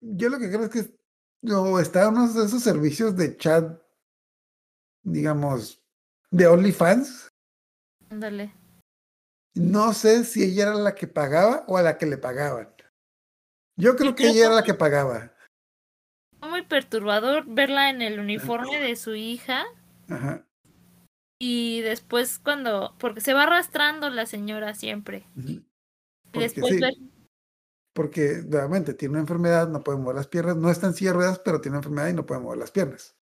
yo 0.00 0.28
lo 0.28 0.38
que 0.38 0.48
creo 0.48 0.62
es 0.64 0.70
que 0.70 0.94
no, 1.42 1.78
está 1.80 2.08
uno 2.08 2.28
de 2.32 2.44
esos 2.44 2.62
servicios 2.62 3.16
de 3.16 3.36
chat, 3.36 3.80
digamos, 5.02 5.82
de 6.30 6.46
OnlyFans. 6.46 7.28
Ándale. 8.10 8.54
No 9.54 9.92
sé 9.92 10.24
si 10.24 10.44
ella 10.44 10.64
era 10.64 10.74
la 10.74 10.94
que 10.94 11.08
pagaba 11.08 11.64
o 11.66 11.76
a 11.76 11.82
la 11.82 11.98
que 11.98 12.06
le 12.06 12.18
pagaban. 12.18 12.72
Yo 13.76 13.96
creo 13.96 14.14
que 14.14 14.28
ella 14.28 14.46
era 14.46 14.54
la 14.54 14.62
que 14.62 14.74
pagaba. 14.74 15.34
Fue 16.38 16.48
muy 16.48 16.62
perturbador 16.62 17.44
verla 17.46 17.90
en 17.90 18.02
el 18.02 18.20
uniforme 18.20 18.78
de 18.78 18.94
su 18.96 19.14
hija 19.14 19.64
Ajá. 20.08 20.46
Y 21.42 21.80
después 21.80 22.38
cuando... 22.38 22.94
Porque 22.98 23.20
se 23.20 23.32
va 23.34 23.44
arrastrando 23.44 24.10
la 24.10 24.26
señora 24.26 24.74
siempre. 24.74 25.26
Y 25.36 26.38
después 26.38 26.74
sí. 26.74 26.80
ver... 26.80 26.94
Porque 27.92 28.42
nuevamente 28.46 28.94
tiene 28.94 29.12
una 29.12 29.20
enfermedad, 29.22 29.68
no 29.68 29.80
puede 29.80 29.98
mover 29.98 30.14
las 30.16 30.28
piernas, 30.28 30.56
no 30.56 30.70
está 30.70 30.86
en 30.86 30.94
silla 30.94 31.10
de 31.10 31.16
ruedas, 31.16 31.38
pero 31.44 31.60
tiene 31.60 31.76
una 31.76 31.80
enfermedad 31.80 32.08
y 32.08 32.12
no 32.14 32.24
puede 32.26 32.40
mover 32.40 32.58
las 32.58 32.70
piernas. 32.70 33.16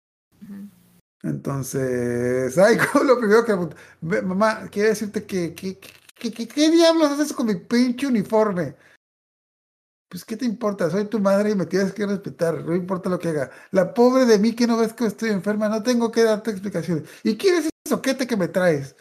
Entonces, 1.23 2.57
ay, 2.57 2.77
como 2.93 3.05
lo 3.05 3.17
primero 3.19 3.41
que 3.41 3.53
pregunto, 3.53 3.75
"Ve, 4.01 4.21
mamá, 4.21 4.67
quiero 4.69 4.89
decirte 4.89 5.25
que, 5.25 5.53
que, 5.53 5.79
que- 5.79 6.31
que- 6.31 6.47
¿qué 6.47 6.69
diablos 6.69 7.11
haces 7.11 7.33
con 7.33 7.47
mi 7.47 7.55
pinche 7.55 8.05
uniforme? 8.07 8.75
Pues, 10.09 10.25
¿qué 10.25 10.35
te 10.37 10.45
importa? 10.45 10.89
Soy 10.89 11.05
tu 11.05 11.19
madre 11.19 11.51
y 11.51 11.55
me 11.55 11.65
tienes 11.65 11.93
que 11.93 12.05
respetar, 12.05 12.63
no 12.65 12.73
importa 12.75 13.09
lo 13.09 13.19
que 13.19 13.29
haga. 13.29 13.51
La 13.71 13.93
pobre 13.93 14.25
de 14.25 14.39
mí 14.39 14.55
que 14.55 14.65
no 14.67 14.77
ves 14.77 14.93
que 14.93 15.05
estoy 15.05 15.29
enferma, 15.29 15.69
no 15.69 15.83
tengo 15.83 16.11
que 16.11 16.23
darte 16.23 16.51
explicaciones. 16.51 17.07
¿Y 17.23 17.37
quién 17.37 17.55
es 17.55 17.65
ese 17.65 17.69
soquete 17.89 18.27
que 18.27 18.37
me 18.37 18.47
traes? 18.47 18.95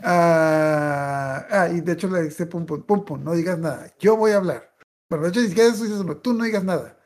Ah, 0.00 1.46
ah, 1.50 1.68
y 1.68 1.80
de 1.80 1.92
hecho 1.92 2.08
le 2.08 2.22
dice 2.22 2.46
pum 2.46 2.64
pum, 2.66 2.82
pum 2.84 3.04
pum, 3.04 3.24
no 3.24 3.34
digas 3.34 3.58
nada, 3.58 3.92
yo 3.98 4.16
voy 4.16 4.32
a 4.32 4.36
hablar. 4.36 4.74
Bueno, 5.10 5.24
de 5.24 5.30
hecho 5.30 5.40
ni 5.40 5.48
siquiera 5.48 5.70
eso 5.70 5.84
dice 5.84 5.96
solo, 5.96 6.18
tú 6.18 6.32
no 6.34 6.44
digas 6.44 6.64
nada, 6.64 6.98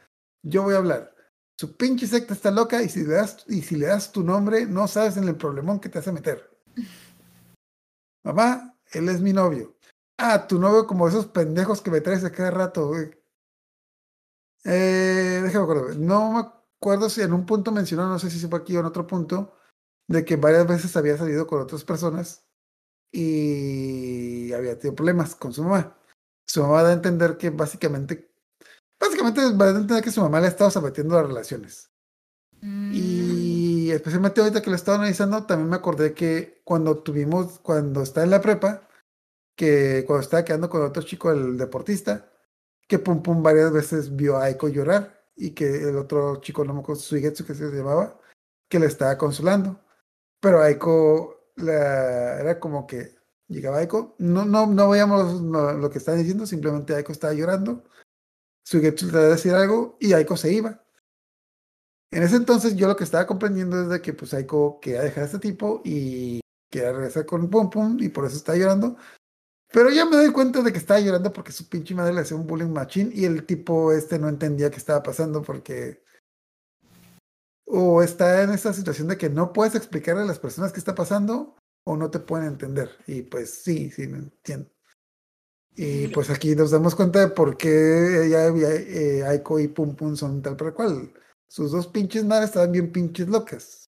yo 0.43 0.63
voy 0.63 0.75
a 0.75 0.79
hablar. 0.79 1.15
Su 1.59 1.77
pinche 1.77 2.07
secta 2.07 2.35
está 2.35 2.51
loca 2.51 2.83
y 2.83 2.89
si 2.89 3.05
le 3.05 3.15
das, 3.15 3.45
y 3.49 3.63
si 3.63 3.77
le 3.77 3.87
das 3.87 4.13
tu 4.13 4.23
nombre, 4.23 4.67
no 4.67 4.89
sabes 4.89 5.17
en 5.17 5.29
el 5.29 5.37
problemón 5.37 5.81
que 5.81 5.89
te 5.89 5.99
hace 6.01 6.13
meter. 6.13 6.51
Mamá, 8.25 8.77
él 8.93 9.09
es 9.09 9.21
mi 9.21 9.33
novio. 9.33 9.77
Ah, 10.19 10.47
tu 10.47 10.59
novio 10.59 10.87
como 10.87 11.09
esos 11.09 11.27
pendejos 11.27 11.81
que 11.83 11.91
me 11.91 12.01
traes 12.01 12.25
a 12.25 12.33
cada 12.33 12.51
rato, 12.51 12.89
güey. 12.89 13.11
Eh, 14.65 15.41
déjame 15.43 15.65
acuerdo. 15.65 15.95
No 15.95 16.33
me 16.33 16.41
acuerdo 16.41 17.11
si 17.11 17.23
en 17.23 17.33
un 17.33 17.47
punto 17.47 17.73
mencionó, 17.73 18.09
no 18.09 18.19
sé 18.19 18.31
si 18.31 18.47
fue 18.47 18.59
aquí 18.59 18.77
o 18.77 18.81
en 18.81 18.87
otro 18.87 19.07
punto, 19.07 19.57
de 20.09 20.25
que 20.25 20.37
varias 20.37 20.67
veces 20.67 20.97
había 20.97 21.17
salido 21.17 21.47
con 21.47 21.61
otras 21.61 21.85
personas 21.85 22.47
y 23.13 24.53
había 24.53 24.79
tenido 24.79 24.97
problemas 24.97 25.35
con 25.35 25.53
su 25.53 25.63
mamá. 25.63 25.97
Su 26.47 26.63
mamá 26.63 26.83
da 26.83 26.91
a 26.91 26.95
entender 26.95 27.37
que 27.37 27.51
básicamente, 27.51 28.31
básicamente 28.99 29.41
va 29.55 29.67
a 29.67 29.71
entender 29.71 30.03
que 30.03 30.11
su 30.11 30.21
mamá 30.21 30.41
le 30.41 30.47
ha 30.47 30.51
estado 30.51 30.71
sometiendo 30.71 31.19
a 31.19 31.23
relaciones. 31.23 31.91
Mm, 32.61 32.93
Y 32.95 33.91
especialmente 33.91 34.41
ahorita 34.41 34.63
que 34.63 34.71
lo 34.71 34.77
estaba 34.77 34.99
analizando, 34.99 35.45
también 35.47 35.71
me 35.71 35.77
acordé 35.77 36.15
que 36.15 36.63
cuando 36.65 36.99
tuvimos, 36.99 37.59
cuando 37.61 38.03
está 38.03 38.23
en 38.23 38.31
la 38.31 38.41
prepa, 38.41 38.89
que 39.57 40.05
cuando 40.07 40.23
estaba 40.23 40.45
quedando 40.45 40.71
con 40.71 40.83
otro 40.83 41.03
chico, 41.03 41.31
el 41.31 41.59
deportista, 41.59 42.31
que 42.89 42.99
Pum 42.99 43.23
Pum 43.23 43.43
varias 43.43 43.73
veces 43.73 44.15
vio 44.17 44.37
a 44.37 44.45
Aiko 44.45 44.69
llorar 44.69 45.25
y 45.37 45.53
que 45.53 45.89
el 45.89 45.97
otro 45.97 46.37
chico, 46.41 46.65
no 46.65 46.75
me 46.75 46.81
acuerdo, 46.81 47.03
Suigetsu 47.03 47.45
que 47.45 47.55
se 47.55 47.71
llamaba, 47.71 48.19
que 48.69 48.79
le 48.79 48.87
estaba 48.87 49.19
consolando. 49.19 49.81
Pero 50.43 50.61
Aiko 50.61 51.53
la, 51.57 52.41
era 52.41 52.61
como 52.61 52.87
que 52.87 53.15
llegaba 53.49 53.79
Aiko, 53.79 54.17
no, 54.19 54.45
no, 54.45 54.67
no 54.67 54.91
veíamos 54.91 55.41
lo, 55.41 55.89
que 55.89 55.99
estaba 55.99 56.19
diciendo, 56.19 56.47
simplemente 56.47 56.95
Aiko 56.95 57.13
estaba 57.13 57.33
llorando 57.33 57.85
Suigetsu 58.65 59.07
trataba 59.07 59.25
de 59.25 59.31
decir 59.33 59.55
algo 59.55 59.97
y 60.01 60.13
Aiko 60.13 60.37
se 60.37 60.53
iba. 60.53 60.85
En 62.11 62.23
ese 62.23 62.37
entonces 62.37 62.77
yo 62.77 62.89
lo 62.89 62.97
que 62.97 63.05
estaba 63.05 63.27
comprendiendo 63.27 63.83
es 63.83 63.89
de 63.89 64.03
que 64.03 64.13
pues 64.13 64.35
Aiko 64.35 64.81
quería 64.81 65.03
dejar 65.03 65.25
a 65.25 65.27
este 65.27 65.39
tipo 65.39 65.81
y 65.85 66.41
quería 66.71 66.93
regresar 66.93 67.27
con 67.27 67.49
Pum 67.51 67.71
Pum 67.71 67.97
y 68.01 68.09
por 68.09 68.27
eso 68.27 68.37
está 68.37 68.57
llorando. 68.57 68.97
Pero 69.73 69.91
ya 69.91 70.05
me 70.05 70.17
doy 70.17 70.31
cuenta 70.33 70.61
de 70.61 70.73
que 70.73 70.79
estaba 70.79 71.01
llorando 71.01 71.33
porque 71.33 71.53
su 71.53 71.69
pinche 71.69 71.95
madre 71.95 72.13
le 72.15 72.21
hacía 72.21 72.37
un 72.37 72.47
bullying 72.47 72.73
machín 72.73 73.11
y 73.15 73.25
el 73.25 73.47
tipo 73.47 73.93
este 73.93 74.19
no 74.19 74.29
entendía 74.29 74.71
qué 74.71 74.77
estaba 74.77 75.03
pasando 75.03 75.43
porque 75.43 76.02
o 77.67 78.03
está 78.03 78.43
en 78.43 78.51
esta 78.51 78.73
situación 78.73 79.09
de 79.09 79.17
que 79.19 79.31
no 79.31 79.53
puedes 79.53 79.75
explicarle 79.75 80.23
a 80.23 80.27
las 80.27 80.39
personas 80.39 80.73
qué 80.73 80.79
está 80.79 80.95
pasando 80.95 81.57
o 81.85 81.97
no 81.97 82.11
te 82.11 82.19
pueden 82.21 82.47
entender. 82.47 82.91
Y 83.07 83.23
pues 83.23 83.63
sí, 83.63 83.91
sí, 83.91 84.07
lo 84.07 84.17
entiendo. 84.17 84.71
Y 85.75 86.09
pues 86.09 86.29
aquí 86.29 86.55
nos 86.55 86.71
damos 86.71 86.95
cuenta 86.95 87.21
de 87.21 87.29
por 87.29 87.57
qué 87.57 88.27
ella, 88.27 88.49
eh, 88.49 89.25
Aiko 89.27 89.59
y 89.59 89.69
Pum 89.69 89.97
Pum 89.97 90.17
son 90.17 90.43
tal 90.43 90.57
para 90.57 90.73
cual. 90.73 91.13
Sus 91.49 91.73
dos 91.73 91.87
pinches 91.87 92.25
madres 92.25 92.51
estaban 92.51 92.73
bien 92.73 92.93
pinches 92.93 93.29
locas. 93.29 93.87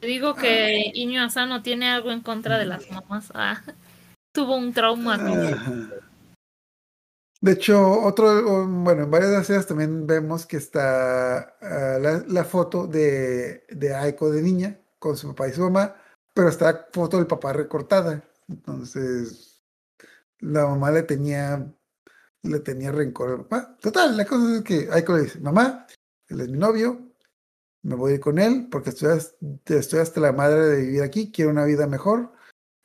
Te 0.00 0.06
digo 0.06 0.34
que 0.34 0.90
Iño 0.94 1.22
Asano 1.22 1.62
tiene 1.62 1.88
algo 1.90 2.10
en 2.10 2.20
contra 2.20 2.58
de 2.58 2.64
las 2.66 2.90
mamás. 2.90 3.30
Ah, 3.34 3.62
tuvo 4.34 4.56
un 4.56 4.72
trauma. 4.72 5.18
con- 5.18 5.46
Ajá. 5.46 5.88
De 7.44 7.52
hecho, 7.52 8.00
otro, 8.00 8.66
bueno, 8.66 9.02
en 9.02 9.10
varias 9.10 9.42
escenas 9.42 9.66
también 9.66 10.06
vemos 10.06 10.46
que 10.46 10.56
está 10.56 11.54
ah, 11.60 12.22
la, 12.26 12.44
foto 12.44 12.86
de, 12.86 13.66
de 13.68 13.94
Aiko 13.94 14.30
de 14.30 14.40
niña 14.40 14.80
con 14.98 15.14
su 15.14 15.28
papá 15.28 15.48
y 15.48 15.52
su 15.52 15.60
mamá, 15.60 15.94
pero 16.32 16.48
está 16.48 16.88
foto 16.90 17.18
del 17.18 17.26
papá 17.26 17.52
recortada. 17.52 18.24
Entonces, 18.48 19.62
la 20.38 20.66
mamá 20.68 20.90
le 20.90 21.02
tenía, 21.02 21.70
le 22.44 22.60
tenía 22.60 22.90
rencor 22.92 23.28
al 23.32 23.36
papá. 23.42 23.76
Total, 23.78 24.16
la 24.16 24.24
cosa 24.24 24.56
es 24.56 24.62
que 24.62 24.88
Aiko 24.90 25.14
le 25.14 25.24
dice, 25.24 25.38
mamá, 25.40 25.86
él 26.28 26.40
es 26.40 26.48
mi 26.48 26.56
novio, 26.56 27.12
me 27.82 27.94
voy 27.94 28.12
a 28.12 28.14
ir 28.14 28.20
con 28.20 28.38
él 28.38 28.68
porque 28.70 28.88
estoy, 28.88 29.10
has- 29.18 29.36
estoy 29.66 30.00
hasta 30.00 30.18
la 30.18 30.32
madre 30.32 30.60
de 30.64 30.80
vivir 30.80 31.02
aquí, 31.02 31.30
quiero 31.30 31.50
una 31.50 31.66
vida 31.66 31.86
mejor, 31.86 32.32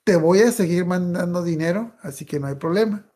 te 0.04 0.18
voy 0.18 0.42
a 0.42 0.52
seguir 0.52 0.86
mandando 0.86 1.44
dinero, 1.44 1.96
así 2.02 2.26
que 2.26 2.42
no 2.42 2.48
hay 2.48 2.56
problema. 2.56 3.10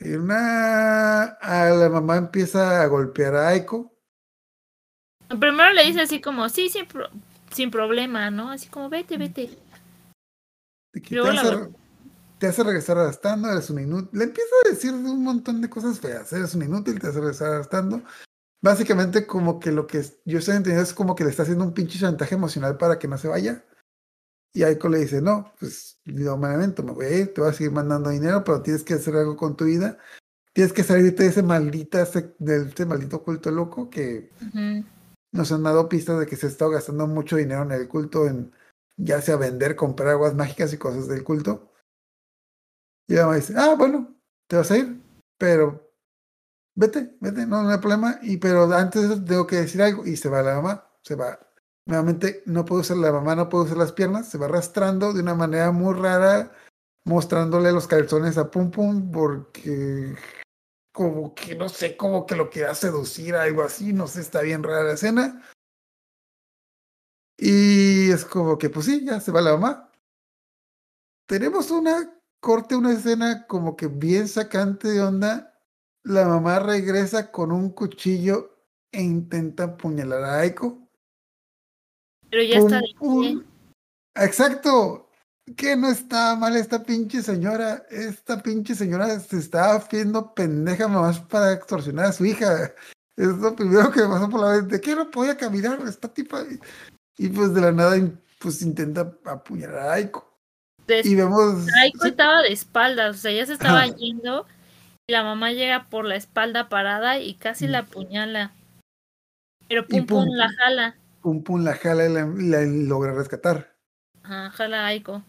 Y 0.00 0.12
una, 0.14 1.22
a 1.24 1.70
la 1.70 1.88
mamá 1.88 2.16
empieza 2.16 2.82
a 2.82 2.86
golpear 2.86 3.34
a 3.34 3.48
Aiko. 3.48 3.92
Primero 5.28 5.72
le 5.72 5.84
dice 5.84 6.02
así 6.02 6.20
como, 6.20 6.48
sí, 6.48 6.68
sin, 6.68 6.86
pro- 6.86 7.10
sin 7.50 7.70
problema, 7.70 8.30
¿no? 8.30 8.50
Así 8.50 8.68
como, 8.68 8.88
vete, 8.88 9.16
vete. 9.16 9.50
te, 10.92 11.14
la 11.14 11.30
hace, 11.30 11.68
te 12.38 12.46
hace 12.46 12.62
regresar 12.62 12.98
arrastrando, 12.98 13.50
eres 13.50 13.70
un 13.70 13.80
inútil. 13.80 14.18
Le 14.18 14.24
empieza 14.24 14.54
a 14.64 14.68
decir 14.68 14.92
un 14.92 15.22
montón 15.24 15.60
de 15.60 15.70
cosas 15.70 15.98
feas. 15.98 16.32
Eres 16.32 16.54
un 16.54 16.62
inútil, 16.62 17.00
te 17.00 17.08
hace 17.08 17.18
regresar 17.20 17.52
arrastrando. 17.52 18.02
Básicamente, 18.62 19.26
como 19.26 19.58
que 19.60 19.72
lo 19.72 19.86
que 19.86 20.02
yo 20.24 20.38
estoy 20.38 20.56
entendiendo 20.56 20.82
es 20.82 20.94
como 20.94 21.14
que 21.14 21.24
le 21.24 21.30
está 21.30 21.42
haciendo 21.42 21.64
un 21.64 21.74
pinche 21.74 21.98
chantaje 21.98 22.34
emocional 22.34 22.76
para 22.76 22.98
que 22.98 23.08
no 23.08 23.18
se 23.18 23.28
vaya. 23.28 23.64
Y 24.56 24.62
Aiko 24.62 24.88
le 24.88 25.00
dice, 25.00 25.20
no, 25.20 25.52
pues 25.60 26.00
de 26.06 26.30
momento 26.30 26.82
me 26.82 26.92
voy 26.92 27.04
a 27.04 27.18
ir, 27.18 27.34
te 27.34 27.42
voy 27.42 27.50
a 27.50 27.52
seguir 27.52 27.72
mandando 27.72 28.08
dinero, 28.08 28.42
pero 28.42 28.62
tienes 28.62 28.82
que 28.82 28.94
hacer 28.94 29.14
algo 29.14 29.36
con 29.36 29.54
tu 29.54 29.66
vida. 29.66 29.98
Tienes 30.54 30.72
que 30.72 30.82
salirte 30.82 31.24
de 31.24 31.28
ese 31.28 31.42
maldita, 31.42 32.08
de 32.38 32.62
ese 32.62 32.86
maldito 32.86 33.22
culto 33.22 33.50
loco 33.50 33.90
que 33.90 34.30
nos 35.30 35.52
han 35.52 35.62
dado 35.62 35.90
pistas 35.90 36.18
de 36.18 36.26
que 36.26 36.36
se 36.36 36.46
está 36.46 36.66
gastando 36.68 37.06
mucho 37.06 37.36
dinero 37.36 37.64
en 37.64 37.72
el 37.72 37.86
culto, 37.86 38.26
en 38.26 38.50
ya 38.96 39.20
sea 39.20 39.36
vender, 39.36 39.76
comprar 39.76 40.08
aguas 40.08 40.34
mágicas 40.34 40.72
y 40.72 40.78
cosas 40.78 41.06
del 41.06 41.22
culto. 41.22 41.70
Y 43.08 43.12
la 43.12 43.24
mamá 43.24 43.36
dice, 43.36 43.52
ah, 43.58 43.74
bueno, 43.76 44.16
te 44.46 44.56
vas 44.56 44.70
a 44.70 44.78
ir, 44.78 45.02
pero 45.36 45.92
vete, 46.74 47.14
vete, 47.20 47.44
no, 47.44 47.62
no 47.62 47.68
hay 47.68 47.78
problema. 47.78 48.20
Y 48.22 48.38
pero 48.38 48.72
antes 48.72 49.22
tengo 49.26 49.46
que 49.46 49.56
decir 49.56 49.82
algo. 49.82 50.06
Y 50.06 50.16
se 50.16 50.30
va 50.30 50.40
la 50.40 50.54
mamá, 50.54 50.90
se 51.02 51.14
va. 51.14 51.45
Nuevamente 51.86 52.42
no 52.46 52.64
puede 52.64 52.80
usar 52.82 52.96
la 52.96 53.12
mamá, 53.12 53.36
no 53.36 53.48
puede 53.48 53.66
usar 53.66 53.78
las 53.78 53.92
piernas, 53.92 54.28
se 54.28 54.38
va 54.38 54.46
arrastrando 54.46 55.12
de 55.12 55.22
una 55.22 55.34
manera 55.34 55.70
muy 55.70 55.94
rara, 55.94 56.52
mostrándole 57.04 57.70
los 57.70 57.86
calzones 57.86 58.36
a 58.38 58.50
Pum 58.50 58.72
Pum, 58.72 59.12
porque 59.12 60.16
como 60.92 61.34
que 61.34 61.54
no 61.54 61.68
sé, 61.68 61.96
como 61.96 62.26
que 62.26 62.34
lo 62.34 62.50
quiera 62.50 62.74
seducir, 62.74 63.36
algo 63.36 63.62
así, 63.62 63.92
no 63.92 64.08
sé, 64.08 64.20
está 64.20 64.40
bien 64.40 64.64
rara 64.64 64.82
la 64.82 64.94
escena. 64.94 65.42
Y 67.38 68.10
es 68.10 68.24
como 68.24 68.56
que, 68.58 68.70
pues 68.70 68.86
sí, 68.86 69.04
ya 69.04 69.20
se 69.20 69.30
va 69.30 69.42
la 69.42 69.52
mamá. 69.52 69.92
Tenemos 71.28 71.70
una 71.70 72.18
corte, 72.40 72.76
una 72.76 72.92
escena 72.92 73.46
como 73.46 73.76
que 73.76 73.88
bien 73.88 74.26
sacante 74.26 74.88
de 74.88 75.02
onda. 75.02 75.60
La 76.02 76.26
mamá 76.26 76.60
regresa 76.60 77.30
con 77.30 77.52
un 77.52 77.70
cuchillo 77.70 78.56
e 78.90 79.02
intenta 79.02 79.64
apuñalar 79.64 80.24
a 80.24 80.38
Aiko. 80.40 80.85
Pero 82.36 82.48
ya 82.48 82.58
está 82.58 82.80
de 82.80 82.94
pie. 83.00 83.38
Exacto. 84.14 85.08
Que 85.56 85.74
no 85.74 85.88
está 85.88 86.36
mal 86.36 86.54
esta 86.54 86.82
pinche 86.82 87.22
señora. 87.22 87.86
Esta 87.88 88.42
pinche 88.42 88.74
señora 88.74 89.18
se 89.20 89.38
está 89.38 89.74
haciendo 89.74 90.34
pendeja 90.34 90.86
más 90.86 91.18
para 91.20 91.54
extorsionar 91.54 92.06
a 92.06 92.12
su 92.12 92.26
hija. 92.26 92.74
Es 93.16 93.28
lo 93.28 93.56
primero 93.56 93.90
que 93.90 94.02
me 94.02 94.08
pasó 94.08 94.28
por 94.28 94.40
la 94.40 94.56
mente. 94.56 94.82
Que 94.82 94.94
no 94.94 95.10
podía 95.10 95.34
caminar 95.38 95.80
esta 95.88 96.12
tipa. 96.12 96.44
Y 97.16 97.28
pues 97.28 97.54
de 97.54 97.60
la 97.62 97.72
nada, 97.72 97.96
pues 98.38 98.60
intenta 98.60 99.16
apuñalar 99.24 99.78
a 99.78 99.92
Aiko. 99.94 100.38
Y 100.88 101.14
vemos. 101.14 101.66
Aiko 101.80 102.04
estaba 102.06 102.42
de 102.42 102.52
espaldas, 102.52 103.16
o 103.16 103.18
sea, 103.18 103.32
ya 103.32 103.46
se 103.46 103.54
estaba 103.54 103.84
Ajá. 103.84 103.94
yendo. 103.96 104.46
Y 105.06 105.12
la 105.12 105.22
mamá 105.22 105.52
llega 105.52 105.86
por 105.88 106.04
la 106.04 106.16
espalda 106.16 106.68
parada 106.68 107.18
y 107.18 107.32
casi 107.36 107.66
la 107.66 107.78
apuñala. 107.78 108.52
Pero 109.68 109.86
Pum 109.86 110.04
pum. 110.04 110.26
la 110.28 110.50
jala. 110.52 110.96
Pum 111.26 111.42
Pum 111.42 111.64
la 111.64 111.74
jala 111.74 112.06
y 112.06 112.12
la, 112.12 112.24
la 112.24 112.60
logra 112.62 113.12
rescatar. 113.12 113.76
Ajá, 114.22 114.48
jala 114.50 114.86
Aiko. 114.86 115.24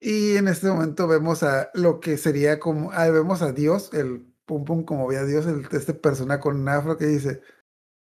Y 0.00 0.36
en 0.36 0.48
este 0.48 0.66
momento 0.66 1.06
vemos 1.06 1.44
a 1.44 1.70
lo 1.74 2.00
que 2.00 2.18
sería 2.18 2.58
como, 2.58 2.90
ah, 2.90 3.08
vemos 3.08 3.40
a 3.40 3.52
Dios, 3.52 3.94
el 3.94 4.26
Pum 4.44 4.64
Pum 4.64 4.84
como 4.84 5.06
ve 5.06 5.18
a 5.18 5.24
Dios, 5.24 5.46
el, 5.46 5.68
este 5.70 5.94
persona 5.94 6.40
con 6.40 6.56
un 6.56 6.68
afro 6.68 6.96
que 6.98 7.06
dice, 7.06 7.40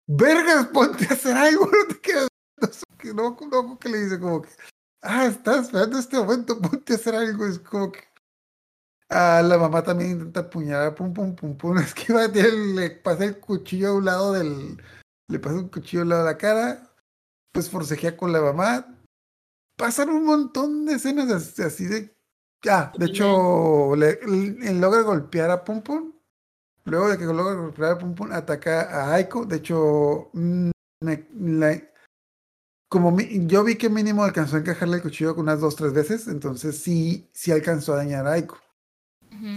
vergas, 0.07 0.65
ponte 0.69 1.05
a 1.05 1.13
hacer 1.13 1.37
algo, 1.37 1.65
no 1.71 1.93
te 1.93 2.01
quedas, 2.01 2.27
que 2.97 3.13
no, 3.13 3.37
no, 3.51 3.77
que 3.77 3.89
le 3.89 3.99
dice 3.99 4.19
como 4.19 4.41
que, 4.41 4.49
ah, 5.03 5.27
estás 5.27 5.67
esperando 5.67 5.99
este 5.99 6.17
momento, 6.17 6.59
ponte 6.59 6.93
a 6.93 6.95
hacer 6.95 7.13
algo, 7.13 7.45
es 7.45 7.59
como 7.59 7.91
que, 7.91 7.99
ah, 9.09 9.43
la 9.45 9.59
mamá 9.59 9.83
también 9.83 10.09
intenta 10.09 10.39
apuñalar 10.39 10.95
Pum 10.95 11.13
Pum 11.13 11.35
Pum 11.35 11.55
Pum, 11.55 11.77
esquiva, 11.77 12.31
tiene- 12.31 12.73
le 12.73 12.89
pasa 12.89 13.25
el 13.25 13.39
cuchillo 13.39 13.89
a 13.89 13.93
un 13.97 14.05
lado 14.05 14.33
del, 14.33 14.81
le 15.29 15.39
pasa 15.39 15.55
un 15.55 15.69
cuchillo 15.69 16.03
al 16.03 16.09
lado 16.09 16.25
de 16.25 16.31
la 16.31 16.37
cara, 16.37 16.91
pues 17.51 17.69
forcejea 17.69 18.15
con 18.17 18.31
la 18.31 18.41
mamá, 18.41 18.99
pasan 19.77 20.09
un 20.09 20.25
montón 20.25 20.85
de 20.85 20.93
escenas 20.93 21.59
así, 21.59 21.85
de. 21.85 22.15
Ah, 22.69 22.91
de 22.97 23.05
hecho, 23.05 23.95
le, 23.95 24.19
le- 24.25 24.73
logra 24.73 25.01
golpear 25.01 25.51
a 25.51 25.63
Pum 25.63 25.81
Pum. 25.81 26.13
Luego 26.85 27.09
de 27.09 27.17
que 27.17 27.25
logra 27.25 27.53
golpear 27.53 27.91
a 27.93 27.97
Pum 27.97 28.15
Pum, 28.15 28.31
ataca 28.31 28.81
a 28.81 29.13
Aiko. 29.15 29.45
De 29.45 29.57
hecho, 29.57 30.29
mm, 30.33 30.71
me- 31.01 31.27
la- 31.35 31.81
como 32.89 33.11
mi- 33.11 33.45
yo 33.47 33.63
vi 33.63 33.75
que 33.75 33.89
mínimo 33.89 34.23
alcanzó 34.23 34.55
a 34.55 34.59
encajarle 34.59 34.97
el 34.97 35.03
cuchillo 35.03 35.35
unas 35.35 35.59
dos, 35.59 35.75
tres 35.75 35.93
veces, 35.93 36.27
entonces 36.27 36.77
sí, 36.77 37.29
sí 37.33 37.51
alcanzó 37.51 37.93
a 37.93 37.97
dañar 37.97 38.25
a 38.27 38.33
Aiko. 38.33 38.57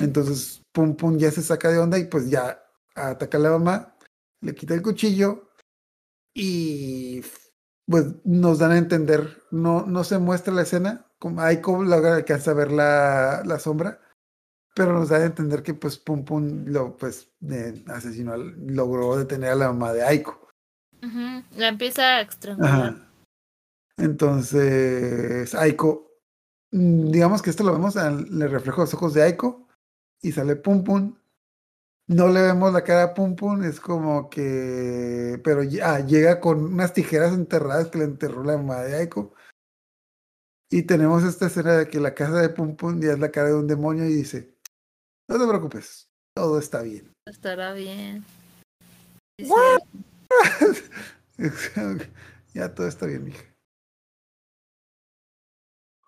Entonces, 0.01 0.63
Pum 0.73 0.97
Pum 0.97 1.19
ya 1.19 1.31
se 1.31 1.43
saca 1.43 1.71
de 1.71 1.79
onda 1.79 1.99
y 1.99 2.05
pues 2.05 2.29
ya 2.29 2.63
ataca 2.95 3.39
a 3.39 3.41
la 3.41 3.51
mamá, 3.51 3.95
le 4.43 4.55
quita 4.55 4.75
el 4.75 4.83
cuchillo 4.83 5.48
y 6.41 7.21
pues 7.87 8.07
nos 8.25 8.61
dan 8.61 8.71
a 8.71 8.79
entender, 8.79 9.43
no, 9.51 9.85
no 9.87 10.05
se 10.05 10.19
muestra 10.19 10.55
la 10.55 10.63
escena, 10.63 11.07
como 11.19 11.41
Aiko 11.41 11.83
logra 11.83 12.15
alcanza 12.15 12.53
a 12.53 12.55
ver 12.55 12.71
la, 12.71 13.43
la 13.45 13.59
sombra, 13.59 14.01
pero 14.73 14.93
nos 14.93 15.09
da 15.09 15.17
a 15.17 15.25
entender 15.25 15.65
que 15.65 15.75
pues 15.75 15.99
Pum 15.99 16.25
Pum 16.25 16.67
lo 16.67 16.97
pues 16.97 17.33
eh, 17.51 17.83
asesinó, 17.89 18.37
logró 18.37 19.17
detener 19.17 19.51
a 19.51 19.55
la 19.57 19.67
mamá 19.73 19.93
de 19.93 20.05
Aiko. 20.05 20.49
La 21.57 21.69
empieza 21.69 22.03
a 22.03 22.21
estrangular. 22.21 22.95
Entonces, 23.97 25.53
Aiko, 25.57 26.13
mm, 26.71 27.11
digamos 27.11 27.43
que 27.43 27.51
esto 27.51 27.65
lo 27.65 27.73
vemos 27.73 27.97
en 27.97 28.41
el 28.41 28.51
reflejo 28.51 28.83
de 28.83 28.85
los 28.85 28.95
ojos 28.95 29.15
de 29.15 29.23
Aiko 29.23 29.67
y 30.23 30.31
sale 30.31 30.55
Pum 30.55 30.85
Pum. 30.85 31.17
No 32.09 32.29
le 32.29 32.41
vemos 32.41 32.73
la 32.73 32.85
cara 32.85 33.03
a 33.03 33.15
Pum 33.15 33.37
Pum, 33.37 33.63
es 33.65 33.81
como 33.81 34.31
que. 34.31 35.39
Pero 35.45 35.63
ya 35.63 35.95
ah, 35.95 36.01
llega 36.01 36.41
con 36.41 36.65
unas 36.65 36.95
tijeras 36.95 37.35
enterradas 37.35 37.89
que 37.89 37.99
le 37.99 38.05
enterró 38.05 38.43
la 38.45 38.57
mamá 38.57 38.81
de 38.81 38.97
Aiko. 38.97 39.35
Y 40.71 40.85
tenemos 40.85 41.23
esta 41.23 41.47
escena 41.47 41.77
de 41.77 41.89
que 41.89 42.01
la 42.01 42.15
casa 42.15 42.41
de 42.41 42.49
Pum 42.49 42.77
Pum 42.77 42.99
ya 42.99 43.13
es 43.13 43.19
la 43.19 43.31
cara 43.31 43.49
de 43.49 43.57
un 43.57 43.67
demonio 43.67 44.07
y 44.07 44.15
dice: 44.15 44.57
No 45.29 45.39
te 45.39 45.47
preocupes, 45.47 46.09
todo 46.35 46.59
está 46.59 46.81
bien. 46.81 47.13
Estará 47.27 47.75
bien. 47.75 48.25
Sí, 49.39 49.45
sí. 49.45 49.53
What? 49.53 49.83
ya 52.55 52.75
todo 52.75 52.89
está 52.89 53.05
bien, 53.05 53.25
mija. 53.25 53.45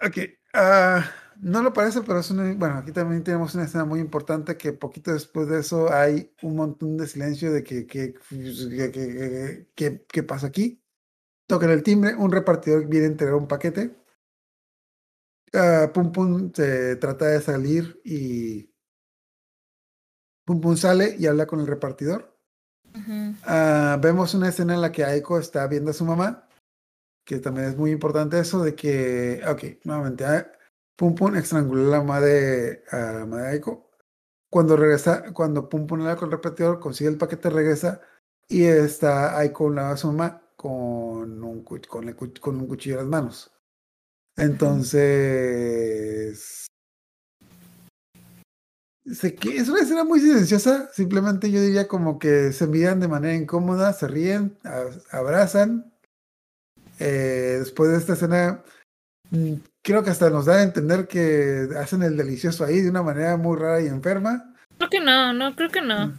Ok. 0.01 0.17
ah, 0.55 1.13
no 1.43 1.63
lo 1.63 1.73
parece, 1.73 2.03
pero 2.03 2.21
es 2.21 2.31
una, 2.31 2.53
bueno, 2.55 2.77
aquí 2.77 2.93
también 2.93 3.23
tenemos 3.25 3.55
una 3.55 3.65
escena 3.65 3.85
muy 3.85 4.01
importante 4.01 4.57
que 4.57 4.73
poquito 4.73 5.13
después 5.13 5.49
de 5.49 5.61
eso 5.61 5.93
hay 5.93 6.33
un 6.43 6.57
montón 6.57 6.97
de 6.97 7.07
silencio 7.07 7.53
de 7.53 7.63
que, 7.63 7.87
que, 7.87 8.15
que, 8.15 8.91
que- 8.93 9.67
que- 9.75 10.05
¿qué 10.07 10.23
pasa 10.23 10.49
aquí. 10.49 10.83
Tocan 11.47 11.71
el 11.71 11.83
timbre, 11.83 12.15
un 12.15 12.31
repartidor 12.31 12.87
viene 12.87 13.07
a 13.07 13.11
entregar 13.11 13.35
un 13.35 13.49
paquete. 13.49 13.97
Ah, 15.53 15.91
Pum 15.93 16.13
Pum 16.13 16.53
se 16.55 16.97
trata 16.97 17.27
de 17.27 17.41
salir 17.41 18.01
y 18.05 18.73
Pum 20.45 20.61
Pum 20.61 20.77
sale 20.77 21.17
y 21.19 21.27
habla 21.27 21.47
con 21.47 21.61
el 21.61 21.67
repartidor. 21.67 22.37
Ah, 23.45 23.99
vemos 24.01 24.35
una 24.35 24.49
escena 24.49 24.75
en 24.75 24.81
la 24.81 24.93
que 24.93 25.05
Aiko 25.05 25.39
está 25.39 25.67
viendo 25.67 25.91
a 25.91 25.95
su 25.95 26.05
mamá, 26.05 26.49
que 27.25 27.39
también 27.39 27.69
es 27.69 27.77
muy 27.77 27.91
importante 27.93 28.39
eso 28.39 28.63
de 28.63 28.75
que, 28.75 29.41
ok, 29.49 29.85
nuevamente, 29.85 30.25
ah, 30.25 30.51
Pum 31.01 31.15
Pum 31.15 31.35
estranguló 31.35 31.89
a 31.89 31.91
la 31.93 31.99
mamá 32.01 32.21
de, 32.21 32.85
a 32.91 32.97
la 32.99 33.21
mamá 33.21 33.39
de 33.39 33.49
Aiko. 33.53 33.91
Cuando 34.51 34.77
regresa, 34.77 35.33
cuando 35.33 35.67
Pum 35.67 35.87
Pum 35.87 36.03
habla 36.03 36.17
con 36.17 36.27
el 36.29 36.33
repartidor, 36.33 36.79
consigue 36.79 37.09
el 37.09 37.17
paquete, 37.17 37.49
regresa 37.49 38.03
y 38.49 38.65
está 38.65 39.39
Aiko 39.39 39.71
lado 39.71 39.93
de 39.93 39.97
su 39.97 40.09
mamá 40.09 40.43
con 40.57 41.43
un, 41.43 41.65
con, 41.65 42.07
el 42.07 42.17
con 42.17 42.67
cuchillo 42.67 42.97
en 42.97 43.01
las 43.01 43.09
manos. 43.09 43.51
Entonces, 44.37 45.07
sé 49.07 49.35
que 49.37 49.57
es 49.57 49.71
una 49.71 49.81
escena 49.81 50.05
muy 50.05 50.21
silenciosa. 50.21 50.91
Simplemente 50.93 51.51
yo 51.51 51.63
diría 51.63 51.89
como 51.89 52.19
que 52.19 52.53
se 52.53 52.67
miran 52.67 53.01
de 53.01 53.09
manera 53.09 53.35
incómoda, 53.35 53.95
se 53.95 54.07
ríen, 54.07 54.59
abrazan. 55.11 55.95
Eh, 56.99 57.57
después 57.59 57.91
de 57.91 57.97
esta 57.97 58.13
escena, 58.13 58.63
mm, 59.31 59.55
creo 59.83 60.03
que 60.03 60.11
hasta 60.11 60.31
nos 60.31 60.47
da 60.47 60.57
a 60.57 60.63
entender 60.63 61.07
que 61.09 61.69
hacen 61.79 62.03
el 62.03 62.17
delicioso 62.17 62.65
ahí 62.65 62.81
de 62.81 62.91
una 62.91 63.03
manera 63.03 63.37
muy 63.37 63.59
rara 63.59 63.81
y 63.81 63.87
enferma. 63.87 64.55
Creo 64.79 64.91
que 64.91 65.01
no, 65.01 65.33
no, 65.33 65.55
creo 65.57 65.71
que 65.71 65.83
no. 65.83 66.13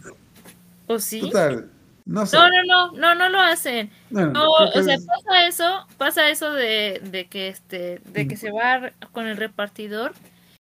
¿O 0.86 0.98
sí? 0.98 1.20
Total, 1.20 1.70
no 2.04 2.26
sé. 2.26 2.36
No, 2.36 2.48
no, 2.48 2.62
no, 2.64 2.92
no, 2.92 3.14
no 3.14 3.28
lo 3.28 3.40
hacen. 3.40 3.90
No, 4.10 4.32
que 4.72 4.78
o 4.78 4.82
sea, 4.82 4.94
es- 4.94 5.06
pasa 5.06 5.46
eso, 5.46 5.86
pasa 5.98 6.28
eso 6.30 6.52
de, 6.52 7.00
de 7.10 7.26
que 7.28 7.48
este, 7.48 8.00
de 8.04 8.26
que 8.28 8.34
Mm. 8.34 8.38
se 8.38 8.50
va 8.50 8.90
con 9.12 9.26
el 9.26 9.36
repartidor 9.36 10.12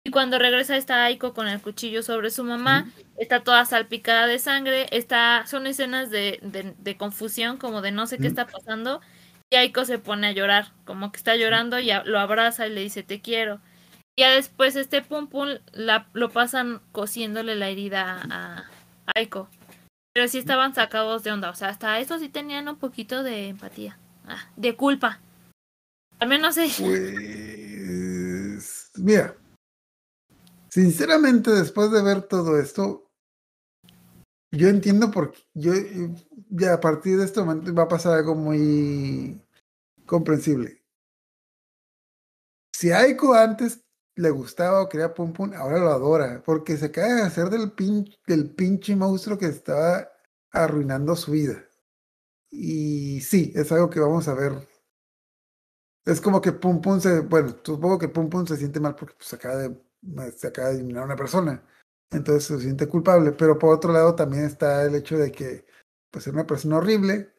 y 0.03 0.11
cuando 0.11 0.39
regresa 0.39 0.77
está 0.77 1.03
Aiko 1.03 1.33
con 1.33 1.49
el 1.49 1.61
cuchillo 1.61 2.01
sobre 2.01 2.29
su 2.31 2.43
mamá, 2.45 2.89
está 3.17 3.41
toda 3.43 3.65
salpicada 3.65 4.25
de 4.25 4.39
sangre, 4.39 4.87
está, 4.91 5.45
son 5.47 5.67
escenas 5.67 6.09
de, 6.09 6.39
de, 6.41 6.73
de 6.77 6.95
confusión, 6.97 7.57
como 7.57 7.81
de 7.81 7.91
no 7.91 8.07
sé 8.07 8.17
qué 8.17 8.23
Mm. 8.23 8.27
está 8.27 8.47
pasando, 8.47 9.01
y 9.49 9.55
Aiko 9.55 9.85
se 9.85 9.99
pone 9.99 10.27
a 10.27 10.31
llorar, 10.31 10.73
como 10.85 11.11
que 11.11 11.17
está 11.17 11.35
llorando 11.35 11.79
y 11.79 11.91
a- 11.91 12.03
lo 12.03 12.19
abraza 12.19 12.67
y 12.67 12.73
le 12.73 12.81
dice 12.81 13.03
te 13.03 13.21
quiero. 13.21 13.61
Y 14.17 14.21
ya 14.23 14.31
después 14.31 14.75
este 14.75 15.01
pum 15.01 15.27
pum 15.27 15.47
lo 16.13 16.29
pasan 16.31 16.81
cosiéndole 16.91 17.55
la 17.55 17.69
herida 17.69 18.21
a 18.29 18.65
Aiko. 19.15 19.49
Pero 20.13 20.27
sí 20.27 20.39
estaban 20.39 20.73
sacados 20.73 21.23
de 21.23 21.31
onda, 21.31 21.51
o 21.51 21.55
sea, 21.55 21.69
hasta 21.69 21.99
eso 21.99 22.17
sí 22.17 22.29
tenían 22.29 22.67
un 22.67 22.77
poquito 22.77 23.21
de 23.23 23.49
empatía, 23.49 23.99
ah, 24.25 24.49
de 24.55 24.75
culpa. 24.75 25.21
Al 26.19 26.27
menos 26.27 26.55
sí. 26.55 26.73
Pues, 26.79 28.91
mira, 28.95 29.35
sinceramente 30.69 31.51
después 31.51 31.91
de 31.91 32.01
ver 32.01 32.23
todo 32.23 32.59
esto, 32.59 33.06
yo 34.51 34.69
entiendo 34.69 35.11
por 35.11 35.31
qué, 35.31 35.41
yo 35.53 35.73
ya 36.49 36.73
a 36.73 36.79
partir 36.79 37.17
de 37.17 37.25
este 37.25 37.41
momento 37.41 37.73
va 37.73 37.83
a 37.83 37.87
pasar 37.87 38.13
algo 38.17 38.35
muy 38.35 39.41
comprensible. 40.05 40.83
Si 42.71 42.91
Aiko 42.91 43.33
antes 43.33 43.83
le 44.15 44.29
gustaba 44.29 44.81
o 44.81 44.89
quería 44.89 45.13
Pum 45.13 45.33
Pum, 45.33 45.53
ahora 45.53 45.79
lo 45.79 45.91
adora, 45.91 46.41
porque 46.45 46.77
se 46.77 46.87
acaba 46.87 47.13
de 47.15 47.21
hacer 47.23 47.49
del, 47.49 47.71
pin, 47.71 48.09
del 48.27 48.51
pinche 48.55 48.95
monstruo 48.95 49.37
que 49.37 49.47
estaba 49.47 50.09
arruinando 50.51 51.15
su 51.15 51.31
vida. 51.31 51.63
Y 52.49 53.21
sí, 53.21 53.51
es 53.55 53.71
algo 53.71 53.89
que 53.89 53.99
vamos 53.99 54.27
a 54.27 54.33
ver 54.33 54.53
es 56.07 56.21
como 56.21 56.41
que 56.41 56.53
Pum 56.53 56.81
Pum 56.81 56.99
se, 57.01 57.19
bueno, 57.19 57.55
supongo 57.63 57.99
que 57.99 58.07
Pum 58.07 58.29
Pum 58.29 58.47
se 58.47 58.55
siente 58.57 58.79
mal 58.79 58.95
porque 58.95 59.15
pues, 59.17 59.33
acaba 59.33 59.57
de, 59.57 59.77
se 60.31 60.47
acaba 60.47 60.69
de 60.69 60.75
eliminar 60.75 61.03
a 61.03 61.05
una 61.05 61.15
persona. 61.17 61.63
Entonces 62.11 62.45
se 62.45 62.59
siente 62.59 62.87
culpable. 62.87 63.31
Pero 63.31 63.57
por 63.59 63.75
otro 63.75 63.91
lado 63.91 64.15
también 64.15 64.45
está 64.45 64.83
el 64.83 64.95
hecho 64.95 65.17
de 65.17 65.31
que 65.31 65.65
pues 66.11 66.27
es 66.27 66.33
una 66.33 66.47
persona 66.47 66.77
horrible. 66.77 67.33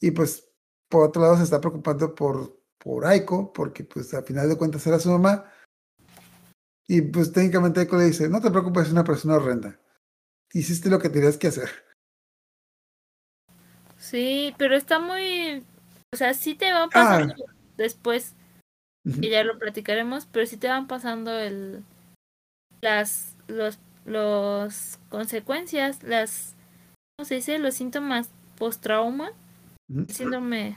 Y 0.00 0.10
pues 0.10 0.48
por 0.88 1.08
otro 1.08 1.22
lado 1.22 1.36
se 1.36 1.44
está 1.44 1.60
preocupando 1.60 2.14
por, 2.14 2.60
por 2.78 3.06
Aiko, 3.06 3.52
porque 3.52 3.84
pues 3.84 4.12
a 4.14 4.22
final 4.22 4.48
de 4.48 4.56
cuentas 4.58 4.86
era 4.86 4.98
su 4.98 5.10
mamá. 5.10 5.52
Y 6.88 7.02
pues 7.02 7.32
técnicamente 7.32 7.80
Aiko 7.80 7.96
le 7.96 8.06
dice, 8.06 8.28
no 8.28 8.40
te 8.40 8.50
preocupes, 8.50 8.86
es 8.86 8.92
una 8.92 9.04
persona 9.04 9.36
horrenda. 9.36 9.78
Hiciste 10.52 10.90
lo 10.90 10.98
que 10.98 11.08
tenías 11.08 11.38
que 11.38 11.46
hacer. 11.46 11.70
Sí, 13.98 14.54
pero 14.58 14.74
está 14.74 14.98
muy, 14.98 15.64
o 16.12 16.16
sea, 16.16 16.34
sí 16.34 16.54
te 16.54 16.72
van 16.72 16.88
Ah. 16.88 16.90
pasando 16.92 17.44
después, 17.76 18.34
Ujú. 19.04 19.20
que 19.20 19.30
ya 19.30 19.44
lo 19.44 19.58
platicaremos, 19.58 20.26
pero 20.26 20.46
sí 20.46 20.56
te 20.56 20.68
van 20.68 20.88
pasando 20.88 21.38
el, 21.38 21.84
las, 22.80 23.36
los, 23.46 23.78
los 24.10 24.98
consecuencias, 25.08 26.02
las, 26.02 26.54
¿cómo 27.16 27.26
se 27.26 27.36
dice? 27.36 27.58
Los 27.58 27.74
síntomas 27.74 28.30
post-trauma, 28.58 29.32
síndrome 30.08 30.76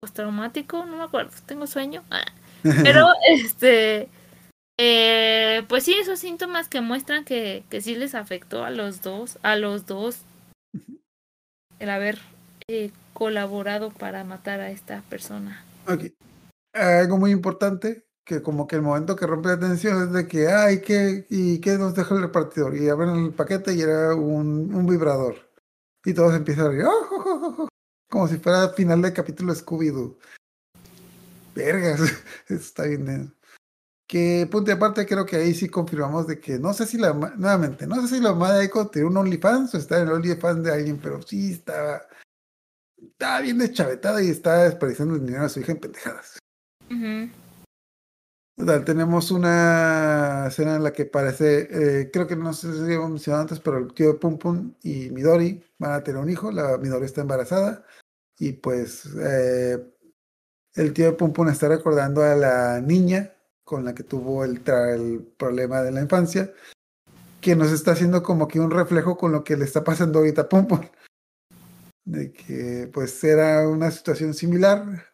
postraumático, 0.00 0.86
no 0.86 0.96
me 0.96 1.02
acuerdo, 1.02 1.32
tengo 1.46 1.66
sueño. 1.66 2.04
Ah. 2.10 2.24
Pero, 2.62 3.06
este, 3.28 4.08
eh, 4.78 5.64
pues 5.68 5.84
sí, 5.84 5.94
esos 5.94 6.20
síntomas 6.20 6.68
que 6.68 6.80
muestran 6.80 7.24
que, 7.24 7.64
que 7.68 7.80
sí 7.80 7.96
les 7.96 8.14
afectó 8.14 8.64
a 8.64 8.70
los 8.70 9.02
dos, 9.02 9.38
a 9.42 9.56
los 9.56 9.86
dos, 9.86 10.22
el 11.78 11.90
haber 11.90 12.18
eh, 12.68 12.90
colaborado 13.12 13.90
para 13.90 14.24
matar 14.24 14.60
a 14.60 14.70
esta 14.70 15.02
persona. 15.02 15.64
Ok. 15.86 16.12
Algo 16.74 17.18
muy 17.18 17.32
importante, 17.32 18.04
que 18.28 18.42
como 18.42 18.66
que 18.66 18.76
el 18.76 18.82
momento 18.82 19.16
que 19.16 19.26
rompe 19.26 19.48
la 19.48 19.58
tensión 19.58 20.02
es 20.02 20.12
de 20.12 20.28
que, 20.28 20.48
ay, 20.48 20.82
¿qué, 20.82 21.26
¿y 21.30 21.60
qué 21.62 21.78
nos 21.78 21.94
dejó 21.94 22.14
el 22.14 22.20
repartidor? 22.20 22.76
Y 22.76 22.86
abren 22.90 23.16
el 23.24 23.32
paquete 23.32 23.72
y 23.72 23.80
era 23.80 24.14
un, 24.14 24.74
un 24.74 24.86
vibrador. 24.86 25.36
Y 26.04 26.12
todos 26.12 26.34
empiezan 26.34 26.66
a 26.66 26.68
reír, 26.68 26.84
"Oh, 26.84 27.08
oh, 27.10 27.22
oh, 27.24 27.62
oh", 27.62 27.68
como 28.10 28.28
si 28.28 28.36
fuera 28.36 28.68
final 28.74 29.00
del 29.00 29.14
capítulo 29.14 29.54
Scooby-Doo. 29.54 30.18
Vergas, 31.54 32.00
está 32.48 32.84
bien. 32.84 33.34
Que 34.06 34.46
punto 34.50 34.70
y 34.70 34.74
aparte, 34.74 35.06
creo 35.06 35.24
que 35.24 35.36
ahí 35.36 35.54
sí 35.54 35.70
confirmamos 35.70 36.26
de 36.26 36.38
que 36.38 36.58
no 36.58 36.74
sé 36.74 36.84
si 36.84 36.98
la, 36.98 37.14
nuevamente, 37.14 37.86
no 37.86 37.96
sé 38.02 38.16
si 38.16 38.20
la 38.20 38.32
mamá 38.32 38.52
de 38.52 38.66
Echo 38.66 38.88
tiene 38.88 39.08
un 39.08 39.16
OnlyFans 39.16 39.74
o 39.74 39.78
está 39.78 39.96
en 39.96 40.08
el 40.08 40.12
OnlyFans 40.12 40.64
de 40.64 40.72
alguien, 40.72 40.98
pero 40.98 41.22
sí 41.22 41.52
estaba, 41.52 42.02
estaba 43.00 43.40
bien 43.40 43.56
deschavetada 43.56 44.22
y 44.22 44.28
estaba 44.28 44.64
desperdiciando 44.64 45.14
el 45.14 45.24
dinero 45.24 45.44
de 45.44 45.48
su 45.48 45.60
hija 45.60 45.72
en 45.72 45.80
pendejadas. 45.80 46.38
Ujú. 46.90 47.30
Tenemos 48.84 49.30
una 49.30 50.46
escena 50.48 50.76
en 50.76 50.82
la 50.82 50.92
que 50.92 51.04
parece, 51.04 51.68
eh, 52.00 52.10
creo 52.10 52.26
que 52.26 52.34
no 52.34 52.52
sé 52.52 52.72
si 52.72 52.92
hemos 52.92 53.08
mencionado 53.08 53.42
antes, 53.42 53.60
pero 53.60 53.78
el 53.78 53.94
tío 53.94 54.18
Pum 54.18 54.36
Pum 54.36 54.74
y 54.82 55.10
Midori 55.10 55.62
van 55.78 55.92
a 55.92 56.02
tener 56.02 56.20
un 56.20 56.28
hijo, 56.28 56.50
la 56.50 56.76
Midori 56.76 57.04
está 57.04 57.20
embarazada 57.20 57.86
y 58.36 58.52
pues 58.54 59.06
eh, 59.16 59.78
el 60.74 60.92
tío 60.92 61.16
Pum 61.16 61.32
Pum 61.32 61.48
está 61.48 61.68
recordando 61.68 62.22
a 62.22 62.34
la 62.34 62.80
niña 62.80 63.32
con 63.62 63.84
la 63.84 63.94
que 63.94 64.02
tuvo 64.02 64.44
el, 64.44 64.60
el 64.66 65.20
problema 65.38 65.82
de 65.82 65.92
la 65.92 66.02
infancia, 66.02 66.52
que 67.40 67.54
nos 67.54 67.70
está 67.70 67.92
haciendo 67.92 68.24
como 68.24 68.48
que 68.48 68.58
un 68.58 68.72
reflejo 68.72 69.16
con 69.16 69.30
lo 69.30 69.44
que 69.44 69.56
le 69.56 69.66
está 69.66 69.84
pasando 69.84 70.18
ahorita 70.18 70.42
a 70.42 70.48
Pum 70.48 70.66
Pum. 70.66 70.80
De 72.04 72.32
que 72.32 72.90
pues 72.92 73.22
era 73.22 73.68
una 73.68 73.92
situación 73.92 74.34
similar, 74.34 75.06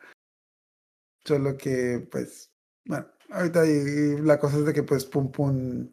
solo 1.25 1.59
que 1.59 2.09
pues 2.11 2.51
bueno, 2.87 3.07
ahorita 3.31 3.67
y- 3.67 4.21
la 4.23 4.39
cosa 4.39 4.59
es 4.59 4.65
de 4.65 4.73
que 4.73 4.83
pues 4.83 5.05
Pum 5.05 5.31
Pum... 5.31 5.91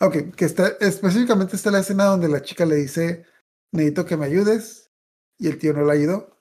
Ok, 0.00 0.34
que 0.34 0.44
está, 0.44 0.68
específicamente 0.80 1.56
está 1.56 1.70
la 1.70 1.80
escena 1.80 2.04
donde 2.04 2.28
la 2.28 2.42
chica 2.42 2.64
le 2.64 2.76
dice, 2.76 3.26
necesito 3.72 4.06
que 4.06 4.16
me 4.16 4.26
ayudes, 4.26 4.90
y 5.38 5.48
el 5.48 5.58
tío 5.58 5.74
no 5.74 5.84
la 5.84 5.92
ayudó. 5.92 6.38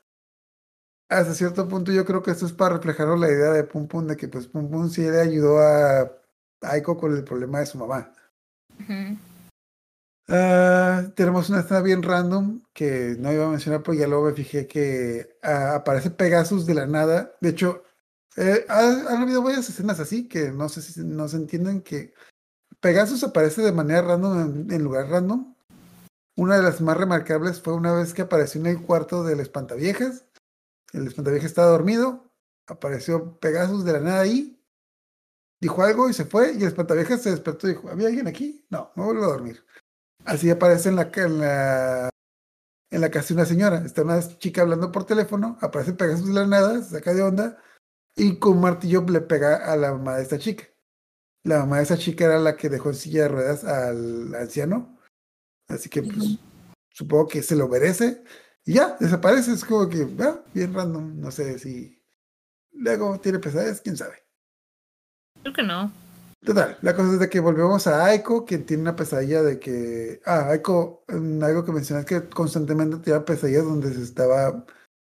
Hasta 1.10 1.34
cierto 1.34 1.68
punto 1.68 1.92
yo 1.92 2.06
creo 2.06 2.22
que 2.22 2.32
esto 2.32 2.46
es 2.46 2.54
para 2.54 2.76
reflejar 2.76 3.08
la 3.18 3.28
idea 3.28 3.52
de 3.52 3.64
Pum 3.64 3.88
Pum 3.88 4.06
de 4.06 4.16
que 4.16 4.28
pues 4.28 4.48
Pum 4.48 4.70
Pum 4.70 4.90
sí 4.90 5.02
le 5.02 5.20
ayudó 5.20 5.60
a 5.60 6.12
Aiko 6.62 6.98
con 6.98 7.16
el 7.16 7.24
problema 7.24 7.60
de 7.60 7.66
su 7.66 7.78
mamá. 7.78 8.14
Ah, 10.28 11.12
tenemos 11.16 11.50
una 11.50 11.62
escena 11.62 11.82
bien 11.82 12.04
random 12.04 12.62
que 12.74 13.16
no 13.18 13.34
iba 13.34 13.48
a 13.48 13.50
mencionar, 13.50 13.82
pero 13.82 13.98
ya 13.98 14.08
luego 14.08 14.26
me 14.26 14.34
fijé 14.34 14.68
que 14.68 15.38
ah, 15.42 15.76
aparece 15.76 16.12
Pegasus 16.12 16.68
de 16.68 16.76
la 16.76 16.86
nada. 16.86 17.36
De 17.42 17.50
hecho, 17.50 17.84
eh, 18.38 18.66
ha- 18.70 19.14
han 19.14 19.22
habido 19.22 19.42
varias 19.44 19.70
escenas 19.70 20.00
así 20.00 20.28
que 20.28 20.52
no 20.52 20.70
sé 20.70 20.82
si 20.82 21.02
no 21.04 21.28
se 21.28 21.38
entienden 21.38 21.82
que 21.82 22.14
Pegasus 22.80 23.24
aparece 23.24 23.62
de 23.62 23.72
manera 23.72 24.02
random 24.02 24.72
en, 24.72 24.84
lugar 24.84 25.10
random. 25.10 25.56
Una 26.38 26.58
de 26.58 26.64
las 26.64 26.80
más 26.82 26.96
remarcables 26.98 27.62
fue 27.62 27.74
una 27.74 27.94
vez 27.94 28.14
que 28.14 28.22
apareció 28.22 28.62
en 28.62 28.68
el 28.68 28.82
cuarto 28.82 29.24
del 29.24 29.42
espantaviejas. 29.42 30.26
El 30.94 31.08
espantaviejas 31.08 31.50
estaba 31.50 31.72
dormido. 31.72 32.32
Apareció 32.68 33.38
Pegasus 33.40 33.84
de 33.84 33.94
la 33.94 34.00
nada 34.00 34.22
ahí. 34.22 34.58
dijo 35.62 35.84
algo 35.84 36.10
y 36.10 36.14
se 36.14 36.26
fue. 36.26 36.54
Y 36.54 36.58
el 36.62 36.68
espantaviejas 36.70 37.22
se 37.22 37.32
despertó 37.32 37.68
y 37.68 37.72
dijo: 37.72 37.90
¿Había 37.90 38.08
alguien 38.08 38.28
aquí? 38.28 38.66
No, 38.70 38.92
me 38.96 39.04
vuelvo 39.04 39.26
a 39.26 39.28
dormir. 39.28 39.66
Así 40.26 40.50
aparece 40.50 40.90
en 40.90 40.96
la, 40.96 41.12
en 41.16 41.40
la, 41.40 42.10
en 42.92 43.02
la 43.02 43.12
casa 43.12 43.30
de 43.30 43.34
una 43.36 43.46
señora. 43.46 43.84
Está 43.86 44.04
una 44.04 44.22
chica 44.40 44.62
hablando 44.62 44.92
por 44.92 45.06
teléfono. 45.06 45.58
Aparece 45.62 45.94
Pegasus 45.94 46.28
de 46.28 46.34
la 46.34 46.48
nada, 46.48 46.82
se 46.82 46.92
saca 46.92 47.14
de 47.14 47.24
onda. 47.24 47.58
Y 48.20 48.36
con 48.38 48.60
martillo 48.60 49.06
le 49.10 49.22
pega 49.22 49.72
a 49.72 49.78
la 49.78 49.94
mamá 49.94 50.18
de 50.18 50.24
esta 50.24 50.38
chica. 50.38 50.66
La 51.44 51.60
mamá 51.60 51.78
de 51.78 51.84
esa 51.84 51.98
chica 51.98 52.26
era 52.26 52.38
la 52.38 52.58
que 52.58 52.68
dejó 52.68 52.90
en 52.90 52.96
silla 52.96 53.24
de 53.24 53.28
ruedas 53.30 53.64
al 53.64 54.36
anciano. 54.36 55.00
Así 55.70 55.90
que, 55.90 56.04
pues, 56.04 56.38
supongo 56.90 57.28
que 57.28 57.41
se 57.41 57.56
lo 57.56 57.70
merece. 57.70 58.22
Y 58.66 58.74
ya, 58.74 58.98
desaparece. 59.00 59.54
Es 59.54 59.64
como 59.64 59.88
que, 59.88 60.06
ah, 60.20 60.41
bien 60.54 60.74
random. 60.74 61.18
No 61.18 61.32
sé 61.32 61.60
si 61.60 62.04
luego 62.74 63.18
tiene 63.22 63.40
pesadillas, 63.40 63.80
quién 63.80 63.96
sabe. 63.96 64.22
Creo 65.41 65.54
que 65.54 65.64
no. 65.64 65.90
Total, 66.41 66.78
la 66.82 66.96
cosa 66.96 67.14
es 67.14 67.20
de 67.20 67.30
que 67.30 67.40
volvemos 67.40 67.88
a 67.88 68.06
Aiko, 68.06 68.46
quien 68.46 68.66
tiene 68.66 68.84
una 68.84 68.98
pesadilla 68.98 69.41
de 69.44 69.60
que. 69.60 70.22
Ah, 70.26 70.50
Aiko, 70.50 71.06
algo 71.08 71.64
que 71.64 71.72
mencionas 71.72 72.04
que 72.04 72.28
constantemente 72.28 72.98
tenía 72.98 73.24
pesadillas 73.24 73.64
donde 73.64 73.94
se 73.94 74.02
estaba. 74.02 74.66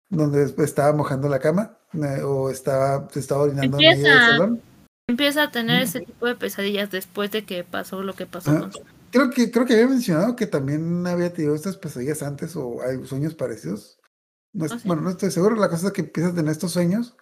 Donde 0.09 0.45
estaba 0.65 0.93
mojando 0.97 1.28
la 1.28 1.39
cama. 1.39 1.78
eh, 1.93 2.23
o 2.23 2.51
estaba. 2.51 3.09
se 3.11 3.20
estaba 3.20 3.43
orinando 3.43 3.78
en 3.78 3.83
medio 3.83 3.91
del 3.91 3.99
Empieza. 4.07 4.27
salón. 4.27 4.62
Empieza 5.09 5.43
a 5.45 5.51
tener 5.51 5.83
ese 5.83 6.01
tipo 6.01 6.27
de 6.27 6.35
pesadillas 6.35 6.91
después 6.91 7.31
de 7.31 7.45
que 7.47 7.62
pasó 7.65 8.03
lo 8.03 8.15
que 8.15 8.27
pasó 8.27 8.51
Ah. 8.51 8.61
con 8.61 8.70
Creo 9.12 9.31
que, 9.31 9.51
creo 9.51 9.65
que 9.65 9.74
había 9.74 9.87
mencionado 9.87 10.35
que 10.37 10.47
también 10.47 11.07
había 11.07 11.33
tenido 11.33 11.55
estas 11.55 11.77
pesadillas 11.78 12.23
antes 12.23 12.55
o 12.57 12.83
hay 12.83 13.03
sueños 13.07 13.35
parecidos. 13.35 13.99
No 14.53 14.66
es- 14.66 14.73
Ah, 14.73 14.78
sí. 14.81 14.89
Bueno, 14.89 15.03
no 15.03 15.11
estoy 15.11 15.31
seguro. 15.31 15.55
La 15.57 15.69
cosa 15.70 15.87
es 15.87 15.93
que 15.93 16.03
empieza 16.03 16.31
a 16.31 16.35
tener 16.35 16.51
estos 16.51 16.73
sueños. 16.73 17.16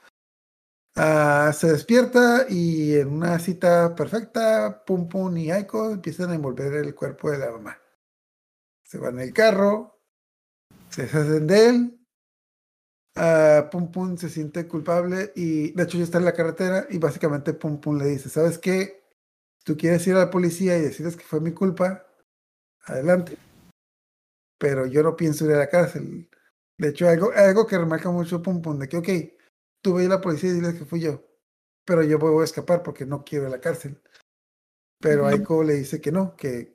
Ah, 0.97 1.53
se 1.55 1.71
despierta 1.73 2.47
y 2.49 2.95
en 2.95 3.09
una 3.09 3.39
cita 3.39 3.95
perfecta, 3.95 4.83
Pum 4.87 5.09
Pum 5.09 5.37
y 5.37 5.51
Aiko 5.51 5.91
empiezan 5.91 6.31
a 6.31 6.35
envolver 6.37 6.73
el 6.75 6.95
cuerpo 6.95 7.31
de 7.31 7.39
la 7.39 7.51
mamá. 7.51 7.79
Se 8.85 8.99
van 8.99 9.17
en 9.17 9.29
el 9.29 9.33
carro, 9.35 10.01
se 10.89 11.03
deshacen 11.03 11.47
de 11.47 11.67
él. 11.69 12.04
Ah, 13.17 13.69
Pum 13.71 13.91
Pum 13.91 14.17
se 14.17 14.29
siente 14.29 14.67
culpable 14.67 15.33
y 15.37 15.73
de 15.73 15.83
hecho 15.83 15.99
ya 15.99 16.05
está 16.05 16.19
en 16.19 16.25
la 16.25 16.35
carretera 16.35 16.87
y 16.91 16.99
básicamente 16.99 17.55
Pum 17.55 17.81
Pum 17.81 17.99
le 17.99 18.07
dice, 18.07 18.29
¿sabes 18.29 18.59
qué? 18.59 19.05
tú 19.65 19.77
quieres 19.77 20.07
ir 20.07 20.15
a 20.15 20.21
la 20.21 20.31
policía 20.31 20.77
y 20.79 20.83
decirles 20.83 21.17
que 21.17 21.25
fue 21.25 21.41
mi 21.41 21.53
culpa, 21.53 22.07
adelante. 22.85 23.37
Pero 24.59 24.87
yo 24.87 25.03
no 25.03 25.17
pienso 25.17 25.47
ir 25.47 25.53
a 25.53 25.59
la 25.59 25.69
cárcel. 25.69 26.29
De 26.79 26.89
hecho, 26.89 27.09
algo, 27.09 27.33
algo 27.35 27.67
que 27.67 27.79
remarca 27.79 28.11
mucho 28.11 28.43
Pum 28.43 28.63
Pum, 28.63 28.79
de 28.79 28.89
que, 28.89 28.97
ok, 28.97 29.09
tú 29.83 29.95
ve 29.95 30.07
a 30.07 30.09
la 30.09 30.21
policía 30.21 30.51
y 30.51 30.55
diles 30.55 30.75
que 30.75 30.85
fui 30.85 31.01
yo, 31.01 31.25
pero 31.85 32.03
yo 32.03 32.19
voy 32.19 32.43
a 32.43 32.45
escapar 32.45 32.83
porque 32.83 33.07
no 33.07 33.25
quiero 33.25 33.45
ir 33.45 33.49
a 33.49 33.57
la 33.57 33.61
cárcel. 33.61 34.01
Pero. 35.01 35.27
Aiko 35.27 35.65
le 35.65 35.75
dice 35.75 36.01
que 36.01 36.13
no, 36.13 36.37
que, 36.37 36.74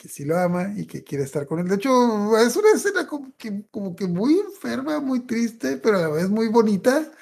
que 0.00 0.08
sí 0.08 0.24
lo 0.24 0.38
ama 0.38 0.72
y 0.76 0.86
que 0.86 1.04
quiere 1.04 1.24
estar 1.24 1.46
con 1.46 1.58
él. 1.58 1.68
De 1.68 1.74
hecho, 1.74 2.38
es 2.38 2.56
una 2.56 2.70
escena 2.74 3.06
como 3.06 3.36
que, 3.36 3.64
como 3.70 3.94
que 3.94 4.06
muy 4.06 4.38
enferma, 4.38 4.98
muy 5.00 5.20
triste, 5.20 5.76
pero 5.76 5.98
a 5.98 6.02
la 6.02 6.08
vez 6.08 6.30
muy 6.30 6.48
bonita, 6.48 7.12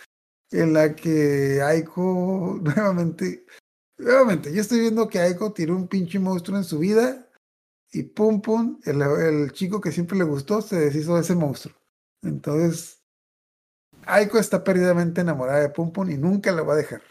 en 0.53 0.73
la 0.73 0.95
que 0.95 1.61
Aiko 1.63 2.61
nuevamente 2.63 3.45
Nuevamente, 3.99 4.55
yo 4.55 4.61
estoy 4.61 4.79
viendo 4.79 5.09
que 5.09 5.19
Aiko 5.19 5.53
tiró 5.53 5.75
un 5.75 5.89
pinche 5.89 6.21
monstruo 6.21 6.57
en 6.57 6.63
su 6.63 6.79
vida 6.79 7.29
y 7.91 8.05
pum 8.05 8.41
pum, 8.41 8.79
el, 8.85 9.03
el 9.03 9.53
chico 9.53 9.81
que 9.81 9.91
siempre 9.91 10.17
le 10.17 10.23
gustó 10.23 10.63
se 10.63 10.79
deshizo 10.79 11.17
de 11.17 11.23
ese 11.23 11.35
monstruo. 11.35 11.75
Entonces, 12.23 13.03
Aiko 14.07 14.39
está 14.39 14.63
perdidamente 14.63 15.21
enamorada 15.21 15.61
de 15.61 15.69
Pum 15.71 15.93
Pum 15.93 16.09
y 16.11 16.17
nunca 16.17 16.53
la 16.53 16.63
va 16.63 16.75
a 16.75 16.77
dejar. 16.77 17.03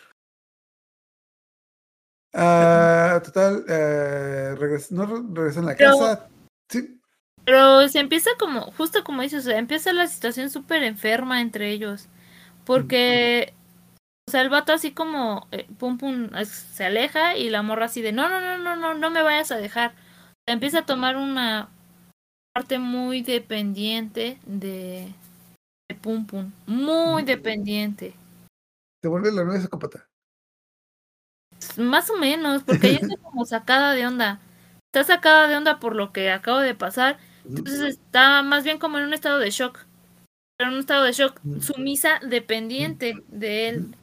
Ah, 2.34 2.97
total, 3.22 3.64
eh, 3.68 4.56
no 4.92 5.06
re- 5.06 5.24
regresa 5.34 5.60
en 5.60 5.66
la 5.66 5.76
Pero- 5.76 5.98
casa. 6.00 6.28
Sí, 6.70 7.00
Pero 7.46 7.88
se 7.88 8.00
empieza 8.00 8.30
como, 8.40 8.72
justo 8.74 9.04
como 9.04 9.22
dices, 9.22 9.46
o 9.46 9.50
sea, 9.50 9.58
empieza 9.58 9.94
la 9.94 10.08
situación 10.08 10.50
súper 10.50 10.84
enferma 10.84 11.40
entre 11.42 11.72
ellos. 11.72 12.08
Porque, 12.66 13.54
o 14.28 14.32
sea, 14.32 14.42
el 14.42 14.50
vato 14.50 14.74
así 14.74 14.92
como, 14.92 15.48
eh, 15.52 15.66
pum 15.80 15.98
pum, 15.98 16.30
se 16.46 16.84
aleja 16.86 17.38
y 17.38 17.50
la 17.50 17.62
morra 17.62 17.86
así 17.86 18.02
de, 18.02 18.12
no, 18.12 18.28
no, 18.28 18.42
no, 18.42 18.58
no, 18.58 18.76
no, 18.76 18.94
no 18.96 19.10
me 19.10 19.22
vayas 19.22 19.52
a 19.52 19.58
dejar. 19.58 19.92
O 19.92 20.44
sea, 20.46 20.54
empieza 20.54 20.80
a 20.80 20.86
tomar 20.86 21.16
una 21.16 21.70
parte 22.54 22.80
muy 22.80 23.22
dependiente 23.22 24.40
de, 24.46 25.14
de 25.90 25.96
pum 26.02 26.26
pum, 26.26 26.52
muy 26.66 27.24
dependiente. 27.24 28.14
se 29.02 29.08
vuelve 29.08 29.32
la 29.32 29.44
nueva 29.46 29.62
psicópata. 29.62 30.07
Más 31.78 32.10
o 32.10 32.18
menos, 32.18 32.64
porque 32.64 32.88
ella 32.90 33.00
está 33.02 33.16
como 33.22 33.46
sacada 33.46 33.94
de 33.94 34.06
onda. 34.06 34.40
Está 34.94 35.04
sacada 35.16 35.48
de 35.48 35.56
onda 35.58 35.80
por 35.80 35.96
lo 35.96 36.12
que 36.14 36.32
acabo 36.32 36.60
de 36.60 36.76
pasar. 36.76 37.18
Entonces 37.46 37.82
está 38.00 38.42
más 38.44 38.64
bien 38.64 38.78
como 38.80 38.98
en 38.98 39.06
un 39.06 39.14
estado 39.14 39.40
de 39.40 39.50
shock. 39.52 39.80
Pero 40.58 40.70
en 40.70 40.76
un 40.76 40.80
estado 40.82 41.04
de 41.04 41.12
shock 41.14 41.40
sumisa, 41.62 42.20
dependiente 42.28 43.24
de 43.28 43.70
él. 43.70 43.96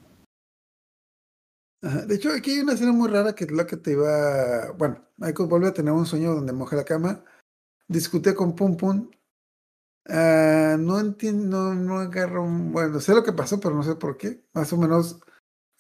Ajá, 1.82 2.02
De 2.06 2.14
hecho, 2.14 2.30
aquí 2.32 2.52
hay 2.52 2.60
una 2.60 2.74
escena 2.74 2.92
muy 2.92 3.08
rara 3.08 3.34
que 3.34 3.44
es 3.44 3.50
la 3.50 3.66
que 3.66 3.76
te 3.76 3.92
iba. 3.92 4.72
Bueno, 4.72 5.04
Aiko 5.20 5.46
vuelve 5.46 5.68
a 5.68 5.72
tener 5.74 5.92
un 5.92 6.06
sueño 6.06 6.34
donde 6.34 6.52
moja 6.52 6.76
la 6.76 6.84
cama, 6.84 7.24
discute 7.88 8.34
con 8.34 8.54
Pum 8.54 8.76
Pum. 8.76 9.10
Ah, 10.08 10.76
no 10.78 11.00
entiendo, 11.00 11.74
no, 11.74 11.74
no 11.74 11.98
agarro. 11.98 12.42
un- 12.44 12.72
Bueno, 12.72 13.00
sé 13.00 13.14
lo 13.14 13.22
que 13.24 13.32
pasó, 13.32 13.58
pero 13.60 13.74
no 13.74 13.82
sé 13.82 13.96
por 13.96 14.16
qué. 14.16 14.44
Más 14.52 14.72
o 14.72 14.76
menos 14.76 15.20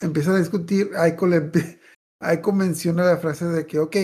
empiezan 0.00 0.34
a 0.36 0.38
discutir. 0.38 0.90
Aiko, 0.96 1.26
le, 1.26 1.50
Aiko 2.20 2.52
menciona 2.52 3.04
la 3.04 3.16
frase 3.18 3.46
de 3.46 3.66
que, 3.66 3.78
ok, 3.78 3.96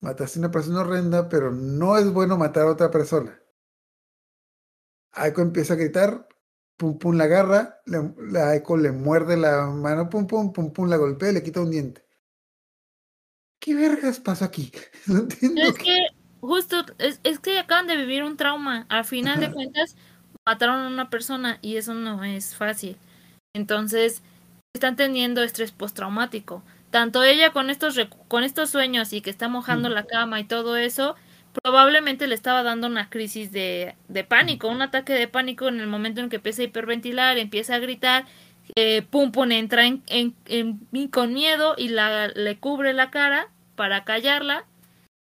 mataste 0.00 0.38
a 0.38 0.42
una 0.42 0.50
persona 0.50 0.80
horrenda, 0.80 1.28
pero 1.28 1.50
no 1.52 1.96
es 1.98 2.10
bueno 2.12 2.36
matar 2.36 2.64
a 2.64 2.72
otra 2.72 2.90
persona. 2.90 3.40
Aiko 5.12 5.40
empieza 5.42 5.74
a 5.74 5.76
gritar, 5.76 6.28
Pum 6.76 6.98
Pum 6.98 7.16
la 7.16 7.24
agarra, 7.24 7.80
le- 7.86 8.14
la 8.30 8.50
Aiko 8.50 8.76
le 8.76 8.92
muerde 8.92 9.36
la 9.36 9.66
mano, 9.66 10.08
Pum 10.08 10.26
Pum, 10.26 10.52
Pum 10.52 10.72
Pum 10.72 10.88
la 10.88 10.96
golpea 10.96 11.30
y 11.30 11.34
le 11.34 11.42
quita 11.42 11.60
un 11.60 11.70
diente. 11.70 12.06
¿Qué 13.60 13.74
vergas 13.74 14.20
pasó 14.20 14.44
aquí? 14.44 14.70
No 15.06 15.18
entiendo. 15.20 15.60
Es 15.62 15.74
que, 15.74 15.96
justo, 16.40 16.84
es, 16.98 17.20
es 17.24 17.40
que 17.40 17.58
acaban 17.58 17.86
de 17.88 17.96
vivir 17.96 18.22
un 18.22 18.36
trauma. 18.36 18.86
Al 18.88 19.04
final 19.04 19.40
de 19.40 19.50
cuentas, 19.50 19.96
mataron 20.46 20.82
a 20.82 20.88
una 20.88 21.10
persona 21.10 21.58
y 21.62 21.76
eso 21.76 21.94
no 21.94 22.22
es 22.22 22.54
fácil. 22.54 22.96
Entonces, 23.54 24.22
están 24.74 24.96
teniendo 24.96 25.42
estrés 25.42 25.72
postraumático. 25.72 26.62
Tanto 26.90 27.22
ella 27.22 27.50
con 27.52 27.70
estos, 27.70 27.98
con 28.28 28.44
estos 28.44 28.70
sueños 28.70 29.12
y 29.12 29.20
que 29.20 29.30
está 29.30 29.48
mojando 29.48 29.88
Mm. 29.88 29.92
la 29.92 30.04
cama 30.04 30.40
y 30.40 30.44
todo 30.44 30.76
eso, 30.76 31.16
probablemente 31.62 32.26
le 32.26 32.34
estaba 32.34 32.62
dando 32.62 32.86
una 32.86 33.10
crisis 33.10 33.50
de, 33.52 33.94
de 34.08 34.24
pánico, 34.24 34.68
un 34.68 34.82
ataque 34.82 35.12
de 35.12 35.28
pánico 35.28 35.68
en 35.68 35.80
el 35.80 35.86
momento 35.86 36.20
en 36.20 36.28
que 36.28 36.36
empieza 36.36 36.62
a 36.62 36.66
hiperventilar, 36.66 37.38
empieza 37.38 37.74
a 37.74 37.78
gritar, 37.78 38.24
eh, 38.76 39.02
pum 39.02 39.32
pum 39.32 39.50
entra 39.52 39.84
en, 39.86 40.02
en, 40.06 40.34
en- 40.46 41.08
con 41.08 41.32
miedo 41.34 41.74
y 41.76 41.88
la, 41.88 42.28
le 42.28 42.58
cubre 42.58 42.92
la 42.92 43.10
cara 43.10 43.48
para 43.74 44.04
callarla, 44.04 44.64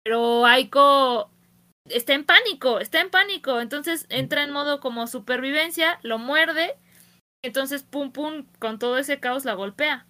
pero 0.03 0.45
Aiko 0.45 1.29
está 1.85 2.13
en 2.13 2.23
pánico, 2.25 2.79
está 2.79 3.01
en 3.01 3.09
pánico, 3.09 3.59
entonces 3.61 4.05
entra 4.09 4.43
en 4.43 4.51
modo 4.51 4.79
como 4.79 5.07
supervivencia, 5.07 5.99
lo 6.03 6.17
muerde, 6.17 6.75
entonces 7.43 7.83
pum 7.83 8.11
pum 8.11 8.45
con 8.59 8.79
todo 8.79 8.97
ese 8.97 9.19
caos 9.19 9.45
la 9.45 9.53
golpea. 9.53 10.07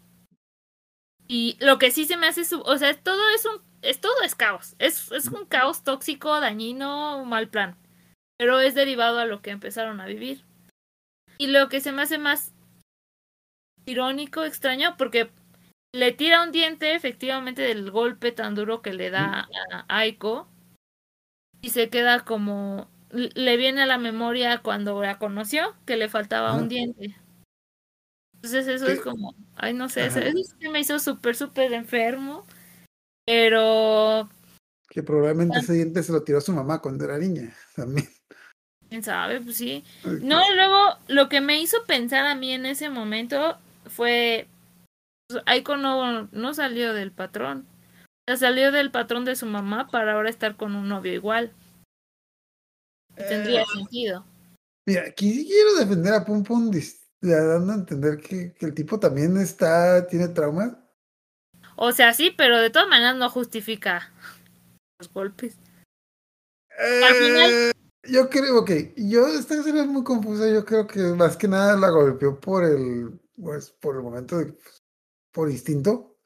Y 1.28 1.58
lo 1.62 1.78
que 1.80 1.92
sí 1.92 2.06
se 2.06 2.18
me 2.18 2.28
hace, 2.28 2.44
su- 2.46 2.62
o 2.62 2.78
sea, 2.78 2.94
todo 3.02 3.22
es 3.36 3.46
un, 3.46 3.62
es 3.82 4.02
todo 4.02 4.14
es 4.24 4.36
caos, 4.36 4.76
es, 4.80 5.12
es 5.12 5.28
un 5.28 5.46
caos 5.46 5.84
tóxico, 5.84 6.40
dañino, 6.40 7.24
mal 7.26 7.48
plan, 7.50 7.78
pero 8.38 8.60
es 8.60 8.76
derivado 8.76 9.20
a 9.20 9.26
lo 9.26 9.42
que 9.42 9.52
empezaron 9.52 10.02
a 10.02 10.06
vivir. 10.06 10.44
Y 11.38 11.48
lo 11.48 11.70
que 11.70 11.82
se 11.82 11.92
me 11.92 12.04
hace 12.04 12.18
más 12.20 12.54
irónico, 13.86 14.44
extraño, 14.44 14.96
porque 14.98 15.30
le 15.94 16.12
tira 16.14 16.44
un 16.44 16.52
diente 16.52 16.96
efectivamente 16.96 17.62
del 17.62 17.92
golpe 17.92 18.32
tan 18.32 18.56
duro 18.56 18.82
que 18.82 18.94
le 18.94 19.10
da 19.12 19.48
a 19.52 19.86
Aiko 20.00 20.48
y 21.62 21.70
se 21.70 21.90
queda 21.90 22.26
como 22.26 22.90
le 23.12 23.58
viene 23.58 23.82
a 23.82 23.86
la 23.86 23.98
memoria 23.98 24.60
cuando 24.62 25.02
la 25.02 25.20
conoció 25.20 25.76
que 25.86 25.98
le 25.98 26.10
faltaba 26.10 26.54
un 26.56 26.70
diente. 26.70 27.16
Entonces 28.44 28.68
eso 28.68 28.88
es 28.88 29.02
como, 29.02 29.36
ay 29.56 29.74
no 29.74 29.88
sé, 29.88 30.08
eso, 30.08 30.20
eso 30.20 30.56
me 30.72 30.80
hizo 30.80 30.98
súper, 30.98 31.36
súper 31.36 31.74
enfermo. 31.74 32.46
Pero, 33.26 34.28
Que 34.90 35.04
probablemente 35.04 35.60
ese 35.60 35.74
diente 35.74 36.02
se 36.02 36.12
lo 36.12 36.24
tiró 36.24 36.40
a 36.40 36.42
su 36.42 36.52
mamá 36.52 36.82
cuando 36.82 37.06
era 37.06 37.20
niña. 37.20 37.56
También. 37.76 38.10
quién 38.90 39.04
sabe, 39.04 39.40
pues 39.42 39.58
sí. 39.58 39.84
No, 40.22 40.42
luego 40.56 40.98
lo 41.08 41.30
que 41.30 41.40
me 41.40 41.62
hizo 41.62 41.86
pensar 41.86 42.26
a 42.26 42.36
mí 42.36 42.52
en 42.52 42.66
ese 42.66 42.90
momento 42.90 43.60
fue, 43.86 44.48
pues, 45.28 45.44
Aiko 45.46 45.78
no, 45.78 46.28
no 46.32 46.54
salió 46.56 46.94
del 46.94 47.12
patrón. 47.12 47.68
O 48.28 48.32
sea, 48.32 48.38
salió 48.38 48.72
del 48.72 48.90
patrón 48.90 49.24
de 49.24 49.36
su 49.36 49.46
mamá 49.46 49.88
para 49.88 50.14
ahora 50.14 50.30
estar 50.30 50.56
con 50.56 50.76
un 50.76 50.90
novio 50.90 51.14
igual. 51.14 51.54
Tendría 53.16 53.66
sentido. 53.68 54.26
Mira, 54.88 55.04
aquí 55.08 55.46
quiero 55.46 55.76
defender 55.76 56.14
a 56.14 56.26
Pum 56.26 56.44
Pum, 56.44 56.72
dis- 56.72 57.01
dando 57.22 57.74
a 57.74 57.76
entender 57.76 58.18
que, 58.20 58.54
que 58.54 58.66
el 58.66 58.74
tipo 58.74 59.00
también 59.00 59.38
está, 59.38 60.08
tiene 60.08 60.28
traumas. 60.30 60.74
O 61.76 61.92
sea, 61.92 62.14
sí, 62.14 62.32
pero 62.36 62.60
de 62.60 62.70
todas 62.70 62.88
maneras 62.88 63.16
no 63.16 63.30
justifica 63.30 64.12
los 65.00 65.12
golpes. 65.14 65.58
Al 66.78 67.14
final- 67.16 67.52
Eh, 67.52 67.72
yo 68.04 68.30
creo, 68.30 68.60
ok, 68.60 68.72
yo 68.98 69.28
esta 69.28 69.56
escena 69.56 69.82
es 69.82 69.88
muy 69.88 70.04
confusa, 70.04 70.50
yo 70.50 70.66
creo 70.66 70.88
que 70.88 71.00
más 71.00 71.38
que 71.38 71.48
nada 71.48 71.78
la 71.78 71.90
golpeó 71.90 72.40
por 72.40 72.64
el, 72.64 73.20
pues, 73.36 73.72
por 73.72 73.96
el 73.96 74.02
momento, 74.02 74.40
de, 74.40 74.58
por 75.32 75.50
instinto. 75.50 76.18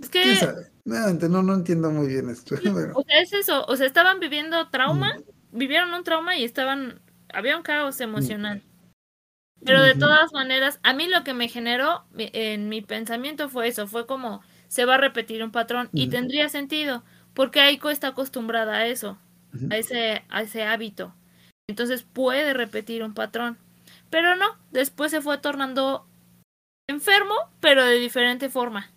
Es 0.00 0.08
¿Quién 0.08 0.30
que, 0.30 0.36
sabe? 0.36 0.72
Nuevamente, 0.84 1.28
no, 1.28 1.42
no 1.42 1.54
entiendo 1.54 1.90
muy 1.90 2.08
bien 2.08 2.30
esto. 2.30 2.54
pero- 2.62 2.96
o 2.96 3.02
sea, 3.04 3.20
es 3.20 3.32
eso. 3.34 3.64
O 3.66 3.76
sea, 3.76 3.86
estaban 3.86 4.20
viviendo 4.20 4.70
trauma, 4.70 5.18
vivieron 5.52 5.92
un 5.92 6.04
trauma 6.04 6.36
y 6.36 6.44
estaban. 6.44 7.00
Había 7.32 7.56
un 7.56 7.62
caos 7.62 8.00
emocional. 8.00 8.62
Pero 9.64 9.82
de 9.82 9.94
todas 9.94 10.32
maneras, 10.32 10.78
a 10.82 10.92
mí 10.92 11.08
lo 11.08 11.24
que 11.24 11.34
me 11.34 11.48
generó 11.48 12.04
en 12.16 12.68
mi 12.68 12.82
pensamiento 12.82 13.48
fue 13.48 13.68
eso, 13.68 13.86
fue 13.86 14.06
como 14.06 14.42
se 14.68 14.84
va 14.84 14.94
a 14.94 14.98
repetir 14.98 15.42
un 15.42 15.52
patrón 15.52 15.88
y 15.92 16.08
tendría 16.08 16.48
sentido, 16.48 17.04
porque 17.32 17.60
Aiko 17.60 17.90
está 17.90 18.08
acostumbrada 18.08 18.76
a 18.76 18.86
eso, 18.86 19.18
a 19.70 19.76
ese, 19.76 20.24
a 20.28 20.42
ese 20.42 20.64
hábito. 20.64 21.14
Entonces 21.68 22.02
puede 22.02 22.52
repetir 22.52 23.02
un 23.02 23.14
patrón. 23.14 23.58
Pero 24.10 24.36
no, 24.36 24.58
después 24.70 25.10
se 25.10 25.22
fue 25.22 25.38
tornando 25.38 26.06
enfermo, 26.88 27.34
pero 27.60 27.84
de 27.84 27.98
diferente 27.98 28.48
forma. 28.50 28.92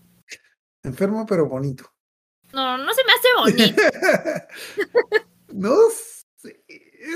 Enfermo 0.84 1.26
pero 1.26 1.48
bonito. 1.48 1.92
No, 2.54 2.78
no 2.78 2.94
se 2.94 3.02
me 3.04 3.12
hace 3.14 3.28
bonito, 3.56 3.82
no 5.54 5.76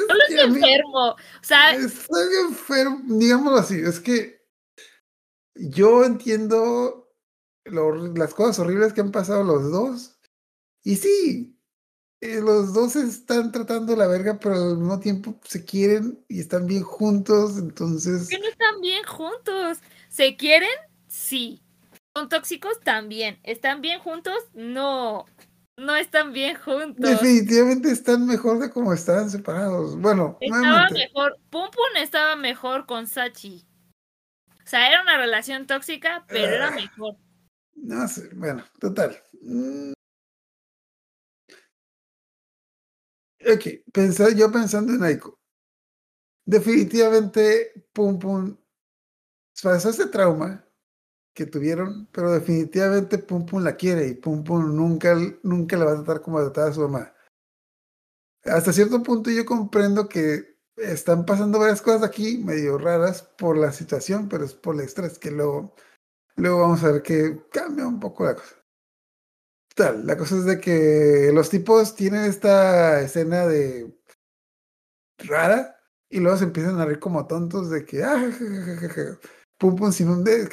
solo 0.08 0.20
es 0.28 0.36
que 0.36 0.42
a 0.42 0.48
mí- 0.48 0.56
enfermo. 0.56 1.10
O 1.10 1.44
sea, 1.44 1.72
Estoy 1.76 2.36
enfermo, 2.48 3.02
digámoslo 3.06 3.58
así, 3.58 3.80
es 3.80 4.00
que 4.00 4.42
yo 5.56 6.04
entiendo 6.04 7.14
lo 7.66 7.96
las 8.14 8.34
cosas 8.34 8.60
horribles 8.60 8.94
que 8.94 9.02
han 9.02 9.12
pasado 9.12 9.44
los 9.44 9.72
dos. 9.72 10.18
Y 10.84 10.96
sí, 10.96 11.60
eh, 12.22 12.40
los 12.42 12.74
dos 12.74 12.96
están 12.96 13.52
tratando 13.52 13.96
la 13.96 14.08
verga, 14.08 14.40
pero 14.40 14.56
al 14.56 14.78
mismo 14.78 15.00
tiempo 15.00 15.40
se 15.44 15.64
quieren 15.66 16.24
y 16.28 16.40
están 16.40 16.68
bien 16.68 16.84
juntos, 16.84 17.58
entonces... 17.58 18.28
que 18.30 18.40
no 18.40 18.48
están 18.48 18.82
bien 18.82 19.04
juntos. 19.06 19.80
¿Se 20.10 20.36
quieren? 20.36 20.70
Sí. 21.08 21.62
¿Son 22.16 22.30
tóxicos? 22.30 22.80
También. 22.84 23.40
¿Están 23.44 23.82
bien 23.82 24.00
juntos? 24.00 24.36
No. 24.54 25.26
No 25.82 25.96
están 25.96 26.32
bien 26.32 26.56
juntos. 26.58 27.10
Definitivamente 27.10 27.92
están 27.92 28.28
mejor 28.28 28.60
de 28.60 28.70
como 28.70 28.94
estaban 28.94 29.32
separados. 29.32 30.00
Bueno, 30.00 30.38
Estaba 30.40 30.62
nuevamente, 30.62 31.08
mejor. 31.08 31.40
Pum 31.50 31.70
Pum 31.72 31.98
estaba 31.98 32.36
mejor 32.36 32.86
con 32.86 33.08
Sachi. 33.08 33.66
O 34.64 34.68
sea, 34.68 34.88
era 34.88 35.02
una 35.02 35.18
relación 35.18 35.66
tóxica, 35.66 36.24
pero 36.28 36.46
era 36.54 36.68
Ah. 36.68 36.72
mejor. 36.76 37.16
no 37.74 38.08
sé, 38.08 38.30
bueno, 38.36 38.64
total. 38.80 39.18
Mm. 39.42 39.94
Ok, 43.52 43.64
pensar, 43.92 44.36
yo 44.36 44.52
pensando 44.52 44.94
en 44.94 45.02
Aiko. 45.04 45.40
Definitivamente, 46.46 47.88
Pum 47.92 48.20
Pum 48.20 48.56
pasó 49.64 49.90
ese 49.90 50.06
trauma 50.08 50.64
que 51.34 51.46
tuvieron, 51.46 52.08
pero 52.12 52.32
definitivamente 52.32 53.18
Pum 53.18 53.46
Pum 53.46 53.64
la 53.64 53.76
quiere 53.76 54.08
y 54.08 54.16
Pum 54.16 54.44
Pum 54.44 54.76
nunca, 54.76 55.16
nunca 55.44 55.78
la 55.78 55.86
va 55.86 55.92
a 55.94 55.96
tratar 55.96 56.22
como 56.22 56.40
trataba 56.40 56.70
a 56.70 56.74
su 56.74 56.82
mamá. 56.82 57.14
Hasta 58.44 58.74
cierto 58.74 59.04
punto 59.04 59.30
yo 59.30 59.46
comprendo 59.46 60.10
que 60.10 60.58
están 60.78 61.26
pasando 61.26 61.60
varias 61.60 61.82
cosas 61.82 62.04
aquí 62.04 62.40
medio 62.40 62.78
raras 62.78 63.22
por 63.38 63.58
la 63.58 63.72
situación, 63.72 64.28
pero 64.30 64.46
es 64.46 64.54
por 64.54 64.76
el 64.76 64.82
estrés 64.82 65.20
que 65.20 65.32
luego, 65.32 65.76
luego 66.36 66.62
vamos 66.62 66.84
a 66.84 66.92
ver 66.92 67.02
que 67.04 67.42
cambia 67.52 67.88
un 67.88 68.00
poco 68.00 68.26
la 68.26 68.36
cosa. 68.36 68.56
Tal, 69.76 70.06
la 70.06 70.18
cosa 70.18 70.36
es 70.38 70.46
de 70.46 70.60
que 70.60 71.32
los 71.34 71.50
tipos 71.50 71.96
tienen 71.96 72.26
esta 72.26 73.02
escena 73.02 73.48
de 73.48 73.98
rara 75.20 75.78
y 76.10 76.20
luego 76.20 76.38
se 76.38 76.44
empiezan 76.46 76.80
a 76.80 76.86
reír 76.86 77.00
como 77.00 77.26
tontos 77.26 77.70
de 77.70 77.86
que 77.86 78.04
ah, 78.04 78.32
pum 79.62 79.76
pum 79.76 79.92
sin 79.92 80.10
un 80.10 80.24
dedo, 80.24 80.50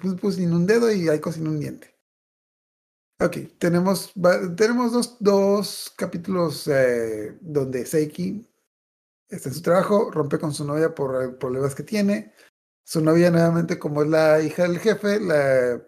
pum 0.00 0.16
pum 0.16 0.30
sin 0.30 0.52
un 0.52 0.64
dedo 0.64 0.90
y 0.92 1.08
Aiko 1.08 1.32
sin 1.32 1.48
un 1.48 1.58
diente. 1.58 1.92
Ok, 3.20 3.36
tenemos, 3.58 4.12
tenemos 4.56 4.92
dos, 4.92 5.16
dos 5.18 5.92
capítulos 5.96 6.68
eh, 6.68 7.36
donde 7.40 7.84
Seiki 7.84 8.48
está 9.28 9.48
en 9.48 9.54
su 9.56 9.62
trabajo, 9.62 10.10
rompe 10.12 10.38
con 10.38 10.52
su 10.54 10.64
novia 10.64 10.94
por 10.94 11.36
problemas 11.38 11.74
que 11.74 11.82
tiene. 11.82 12.32
Su 12.84 13.00
novia 13.00 13.30
nuevamente, 13.30 13.78
como 13.78 14.02
es 14.02 14.08
la 14.08 14.40
hija 14.40 14.64
del 14.64 14.78
jefe, 14.78 15.18
la 15.20 15.84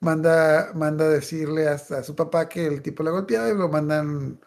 manda, 0.00 0.72
manda 0.74 1.08
decirle 1.08 1.68
hasta 1.68 1.98
a 1.98 2.04
su 2.04 2.14
papá 2.14 2.48
que 2.48 2.66
el 2.66 2.82
tipo 2.82 3.02
la 3.02 3.10
golpeaba 3.10 3.48
y 3.48 3.56
lo 3.56 3.68
mandan, 3.68 4.40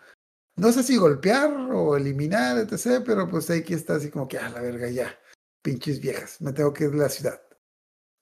no 0.56 0.72
sé 0.72 0.84
si 0.84 0.96
golpear 0.96 1.52
o 1.74 1.98
eliminar, 1.98 2.58
etc. 2.60 3.04
Pero 3.06 3.28
pues 3.28 3.46
Seiki 3.46 3.74
está 3.74 3.96
así 3.96 4.10
como 4.10 4.28
que, 4.28 4.38
a 4.38 4.50
la 4.50 4.62
verga, 4.62 4.90
ya, 4.90 5.18
pinches 5.62 6.00
viejas, 6.00 6.40
me 6.42 6.54
tengo 6.54 6.72
que 6.74 6.86
ir 6.86 6.92
de 6.92 6.98
la 6.98 7.10
ciudad. 7.10 7.47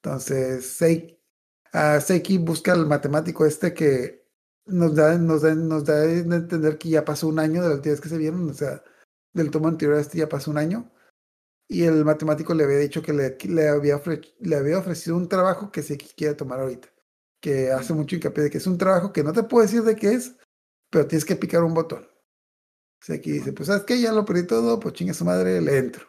Entonces, 0.05 0.67
Seiki, 0.67 1.19
ah, 1.73 1.99
Seiki 1.99 2.37
busca 2.37 2.73
al 2.73 2.85
matemático 2.85 3.43
este 3.43 3.73
que 3.73 4.23
nos 4.67 4.93
da, 4.93 5.17
nos 5.17 5.41
da, 5.41 5.55
nos 5.55 5.83
da 5.83 6.05
entender 6.05 6.77
que 6.77 6.89
ya 6.89 7.03
pasó 7.03 7.27
un 7.27 7.39
año 7.39 7.63
de 7.63 7.69
la 7.69 7.75
última 7.75 7.93
vez 7.93 8.01
que 8.01 8.09
se 8.09 8.19
vieron, 8.19 8.47
o 8.47 8.53
sea, 8.53 8.83
del 9.33 9.49
tomo 9.49 9.67
anterior 9.67 9.97
a 9.97 10.01
este 10.01 10.19
ya 10.19 10.29
pasó 10.29 10.51
un 10.51 10.59
año. 10.59 10.91
Y 11.67 11.85
el 11.85 12.05
matemático 12.05 12.53
le 12.53 12.65
había 12.65 12.77
dicho 12.77 13.01
que 13.01 13.13
le, 13.13 13.35
que 13.35 13.47
había, 13.67 13.99
le 14.41 14.55
había 14.55 14.77
ofrecido 14.77 15.17
un 15.17 15.27
trabajo 15.27 15.71
que 15.71 15.81
Seiki 15.81 16.13
quiere 16.15 16.35
tomar 16.35 16.59
ahorita. 16.59 16.87
Que 17.41 17.71
hace 17.71 17.95
mucho 17.95 18.15
hincapié 18.15 18.43
de 18.43 18.49
que 18.51 18.59
es 18.59 18.67
un 18.67 18.77
trabajo 18.77 19.11
que 19.11 19.23
no 19.23 19.33
te 19.33 19.41
puedo 19.41 19.65
decir 19.65 19.81
de 19.81 19.95
qué 19.95 20.13
es, 20.13 20.35
pero 20.91 21.07
tienes 21.07 21.25
que 21.25 21.35
picar 21.35 21.63
un 21.63 21.73
botón. 21.73 22.07
Seiki 23.01 23.31
dice, 23.31 23.53
pues 23.53 23.67
sabes 23.67 23.85
qué, 23.85 23.99
ya 23.99 24.11
lo 24.11 24.23
perdí 24.23 24.45
todo, 24.45 24.79
pues 24.79 24.93
chinga 24.93 25.15
su 25.15 25.25
madre, 25.25 25.61
le 25.61 25.79
entro. 25.79 26.05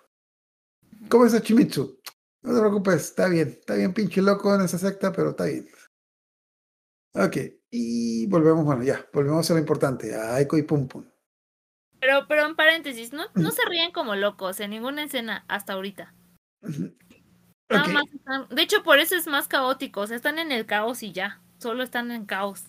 ¿Cómo 1.08 1.24
es 1.24 1.42
Chimitsu? 1.42 1.98
No 2.46 2.54
te 2.54 2.60
preocupes, 2.60 2.94
está 3.02 3.28
bien, 3.28 3.48
está 3.48 3.74
bien 3.74 3.92
pinche 3.92 4.22
loco 4.22 4.54
en 4.54 4.60
esa 4.60 4.78
secta, 4.78 5.12
pero 5.12 5.30
está 5.30 5.46
bien. 5.46 5.68
Ok, 7.14 7.36
y 7.70 8.26
volvemos, 8.28 8.64
bueno, 8.64 8.84
ya, 8.84 9.04
volvemos 9.12 9.50
a 9.50 9.54
lo 9.54 9.58
importante, 9.58 10.14
a 10.14 10.36
Aiko 10.36 10.56
y 10.56 10.62
Pum 10.62 10.86
Pum. 10.86 11.04
Pero, 11.98 12.26
pero 12.28 12.46
en 12.46 12.54
paréntesis, 12.54 13.12
no, 13.12 13.24
no 13.34 13.50
se 13.50 13.62
ríen 13.68 13.90
como 13.90 14.14
locos 14.14 14.60
en 14.60 14.70
ninguna 14.70 15.02
escena 15.02 15.44
hasta 15.48 15.72
ahorita. 15.72 16.14
Nada 17.68 17.88
más 17.88 18.04
están- 18.14 18.48
de 18.48 18.62
hecho, 18.62 18.84
por 18.84 18.98
eso 19.00 19.16
es 19.16 19.26
más 19.26 19.48
caótico. 19.48 20.02
O 20.02 20.06
sea, 20.06 20.14
están 20.14 20.38
en 20.38 20.52
el 20.52 20.66
caos 20.66 21.02
y 21.02 21.12
ya. 21.12 21.42
Solo 21.58 21.82
están 21.82 22.12
en 22.12 22.26
caos. 22.26 22.64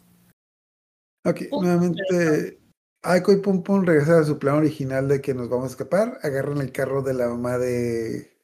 ok, 1.24 1.42
Pum, 1.52 1.64
nuevamente, 1.64 2.60
Aiko 3.04 3.32
y 3.32 3.38
Pum 3.42 3.62
Pum 3.62 3.86
regresan 3.86 4.22
a 4.22 4.24
su 4.24 4.40
plan 4.40 4.56
original 4.56 5.08
de 5.08 5.22
que 5.22 5.36
nos 5.36 5.50
vamos 5.50 5.66
a 5.66 5.72
escapar, 5.72 6.18
agarran 6.24 6.60
el 6.62 6.72
carro 6.72 7.04
de 7.04 7.14
la 7.14 7.28
mamá 7.28 7.58
de 7.60 8.37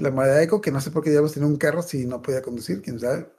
la 0.00 0.10
mamá 0.10 0.26
de 0.26 0.40
Aiko, 0.40 0.60
que 0.60 0.70
no 0.70 0.80
sé 0.80 0.90
por 0.90 1.04
qué 1.04 1.10
diablos 1.10 1.34
tenía 1.34 1.48
un 1.48 1.56
carro 1.56 1.82
si 1.82 2.06
no 2.06 2.22
podía 2.22 2.42
conducir, 2.42 2.82
quién 2.82 2.98
sabe. 2.98 3.30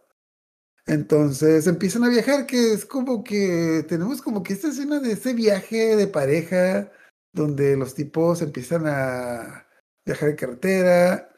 Entonces 0.88 1.68
empiezan 1.68 2.04
a 2.04 2.10
viajar, 2.10 2.46
que 2.46 2.74
es 2.74 2.86
como 2.86 3.24
que 3.24 3.86
tenemos 3.88 4.22
como 4.22 4.44
que 4.44 4.54
esta 4.54 4.70
escena 4.70 5.00
de 5.00 5.14
ese 5.14 5.34
viaje 5.34 5.96
de 5.96 6.08
pareja, 6.08 6.92
donde 7.34 7.78
los 7.78 7.94
tipos 7.94 8.42
empiezan 8.42 8.88
a 8.88 9.68
viajar 10.06 10.30
en 10.30 10.36
carretera, 10.36 11.32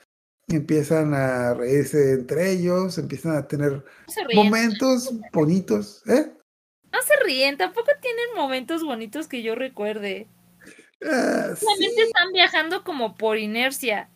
empiezan 0.47 1.13
a 1.13 1.53
reírse 1.53 2.13
entre 2.13 2.51
ellos, 2.51 2.97
empiezan 2.97 3.35
a 3.35 3.47
tener 3.47 3.71
No 3.73 4.43
momentos 4.43 5.11
bonitos, 5.31 6.03
¿eh? 6.07 6.33
No 6.91 7.01
se 7.01 7.23
ríen. 7.25 7.57
Tampoco 7.57 7.91
tienen 8.01 8.35
momentos 8.35 8.83
bonitos 8.83 9.27
que 9.27 9.41
yo 9.41 9.55
recuerde. 9.55 10.27
Ah, 11.03 11.53
Solamente 11.55 11.95
sí, 11.95 12.01
están 12.01 12.31
viajando 12.31 12.83
como 12.83 13.15
por 13.15 13.37
inercia. 13.37 14.09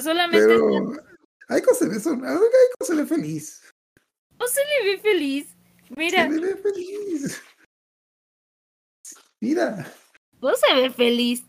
Solamente 0.00 0.46
pero 0.46 0.92
Aiko 1.48 1.74
se 1.74 1.88
ve, 1.88 1.98
son- 2.00 2.24
Aiko 2.24 2.84
se 2.84 2.94
ve 2.94 3.06
feliz. 3.06 3.62
no 4.38 4.46
se 4.46 4.60
le 4.64 4.90
ve 4.92 4.98
feliz. 5.02 5.56
Mira, 5.96 6.24
Se 6.24 6.30
le 6.40 6.54
ve 6.54 6.56
feliz. 6.56 7.42
Mira, 9.40 9.86
no 10.40 10.54
se 10.54 10.74
ve 10.74 10.90
feliz. 10.90 11.44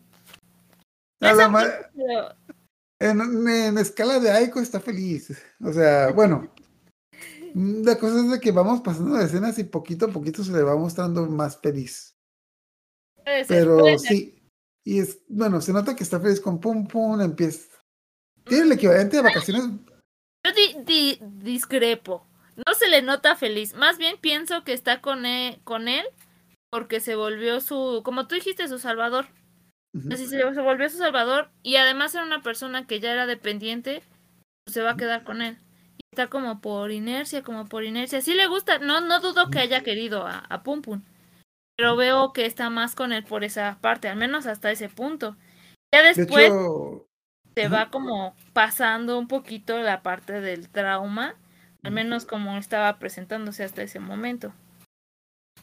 a 1.20 1.32
la 1.34 1.48
ma- 1.48 1.64
Pero 1.94 2.34
en, 3.00 3.48
en 3.48 3.78
escala 3.78 4.18
de 4.20 4.30
Aiko 4.30 4.60
está 4.60 4.80
feliz. 4.80 5.30
O 5.62 5.72
sea, 5.72 6.12
bueno, 6.12 6.52
la 7.54 7.98
cosa 7.98 8.20
es 8.20 8.30
de 8.30 8.40
que 8.40 8.52
vamos 8.52 8.80
pasando 8.80 9.16
de 9.16 9.24
escenas 9.26 9.58
y 9.58 9.64
poquito 9.64 10.06
a 10.06 10.10
poquito 10.12 10.42
se 10.44 10.52
le 10.52 10.62
va 10.62 10.76
mostrando 10.76 11.26
más 11.26 11.58
feliz. 11.60 12.16
ser, 13.24 13.46
Pero 13.48 13.98
sí, 13.98 14.42
y 14.84 15.00
es, 15.00 15.18
bueno, 15.28 15.60
se 15.60 15.72
nota 15.72 15.94
que 15.94 16.04
está 16.04 16.18
feliz 16.20 16.40
con 16.40 16.58
Pum 16.60 16.86
Pum, 16.86 17.20
empieza. 17.20 17.69
Tiene 18.44 18.64
el 18.64 18.72
equivalente 18.72 19.16
de 19.16 19.22
vacaciones. 19.22 19.64
Yo 20.46 20.52
di- 20.52 20.76
di- 20.84 21.18
discrepo. 21.20 22.26
No 22.66 22.74
se 22.74 22.88
le 22.88 23.02
nota 23.02 23.36
feliz. 23.36 23.74
Más 23.74 23.98
bien 23.98 24.16
pienso 24.20 24.64
que 24.64 24.72
está 24.72 25.00
con 25.00 25.24
él, 25.26 25.60
con 25.64 25.88
él 25.88 26.04
porque 26.70 27.00
se 27.00 27.14
volvió 27.16 27.60
su, 27.60 28.02
como 28.04 28.26
tú 28.26 28.34
dijiste, 28.36 28.68
su 28.68 28.78
salvador. 28.78 29.26
Así 30.12 30.26
se, 30.28 30.38
se 30.38 30.60
volvió 30.60 30.88
su 30.88 30.98
salvador 30.98 31.50
y 31.64 31.76
además 31.76 32.14
era 32.14 32.22
una 32.24 32.42
persona 32.42 32.86
que 32.86 33.00
ya 33.00 33.10
era 33.12 33.26
dependiente, 33.26 34.02
pues 34.64 34.74
se 34.74 34.82
va 34.82 34.92
a 34.92 34.96
quedar 34.96 35.24
con 35.24 35.42
él. 35.42 35.58
está 36.12 36.28
como 36.28 36.60
por 36.60 36.92
inercia, 36.92 37.42
como 37.42 37.66
por 37.66 37.82
inercia. 37.84 38.20
Sí 38.20 38.34
le 38.34 38.46
gusta, 38.46 38.78
no, 38.78 39.00
no 39.00 39.20
dudo 39.20 39.50
que 39.50 39.58
haya 39.58 39.82
querido 39.82 40.26
a, 40.26 40.38
a 40.48 40.62
Pum 40.62 40.80
Pum, 40.82 41.02
pero 41.76 41.96
veo 41.96 42.32
que 42.32 42.46
está 42.46 42.70
más 42.70 42.94
con 42.94 43.12
él 43.12 43.24
por 43.24 43.42
esa 43.42 43.78
parte, 43.80 44.08
al 44.08 44.16
menos 44.16 44.46
hasta 44.46 44.70
ese 44.70 44.88
punto. 44.88 45.36
Ya 45.92 46.02
De 46.02 46.14
después 46.14 46.44
hecho, 46.46 47.08
se 47.54 47.64
ajá. 47.64 47.76
va 47.76 47.90
como 47.90 48.34
pasando 48.52 49.18
un 49.18 49.28
poquito 49.28 49.78
la 49.78 50.02
parte 50.02 50.40
del 50.40 50.68
trauma, 50.68 51.36
al 51.82 51.92
menos 51.92 52.26
como 52.26 52.56
estaba 52.58 52.98
presentándose 52.98 53.64
hasta 53.64 53.82
ese 53.82 54.00
momento. 54.00 54.52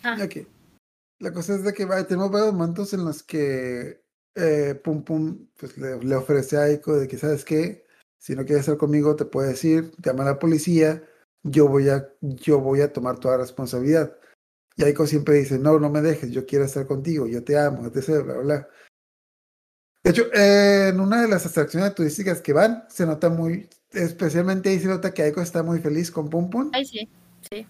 Ah. 0.04 0.18
La 1.20 1.34
cosa 1.34 1.56
es 1.56 1.64
de 1.64 1.74
que 1.74 1.86
tenemos 2.08 2.32
varios 2.32 2.54
momentos 2.54 2.94
en 2.94 3.04
los 3.04 3.24
que 3.24 4.04
eh, 4.36 4.80
Pum 4.84 5.04
Pum 5.04 5.48
pues, 5.58 5.78
le, 5.78 5.98
le 6.00 6.16
ofrece 6.16 6.58
a 6.58 6.64
Aiko 6.64 6.96
de 6.96 7.08
que, 7.08 7.18
¿sabes 7.18 7.44
qué? 7.44 7.88
Si 8.20 8.36
no 8.36 8.46
quieres 8.46 8.62
estar 8.62 8.78
conmigo, 8.78 9.16
te 9.16 9.26
puedes 9.26 9.64
ir, 9.64 9.92
llama 9.98 10.24
a 10.24 10.28
la 10.28 10.40
policía, 10.40 11.04
yo 11.44 11.68
voy 11.68 11.90
a, 11.90 12.08
yo 12.22 12.60
voy 12.60 12.82
a 12.82 12.94
tomar 12.94 13.20
toda 13.20 13.38
la 13.38 13.44
responsabilidad. 13.44 14.16
Y 14.76 14.84
Aiko 14.84 15.08
siempre 15.08 15.36
dice, 15.36 15.58
no, 15.58 15.80
no 15.80 15.90
me 15.90 16.02
dejes, 16.02 16.32
yo 16.32 16.46
quiero 16.46 16.66
estar 16.66 16.86
contigo, 16.86 17.26
yo 17.26 17.44
te 17.44 17.58
amo, 17.58 17.88
etc., 17.88 18.24
bla, 18.24 18.38
bla. 18.38 18.70
De 20.08 20.12
hecho, 20.12 20.34
eh, 20.34 20.88
en 20.88 21.02
una 21.02 21.22
de 21.22 21.28
las 21.28 21.46
atracciones 21.46 21.94
turísticas 21.94 22.40
que 22.40 22.54
van, 22.54 22.86
se 22.88 23.06
nota 23.06 23.28
muy, 23.28 23.68
especialmente 23.92 24.70
ahí 24.70 24.80
se 24.80 24.88
nota 24.88 25.14
que 25.14 25.22
Aiko 25.22 25.42
está 25.42 25.64
muy 25.64 25.82
feliz 25.82 26.10
con 26.12 26.30
Pum 26.30 26.50
Pum. 26.50 26.70
ahí 26.72 26.86
sí, 26.86 27.10
sí. 27.52 27.68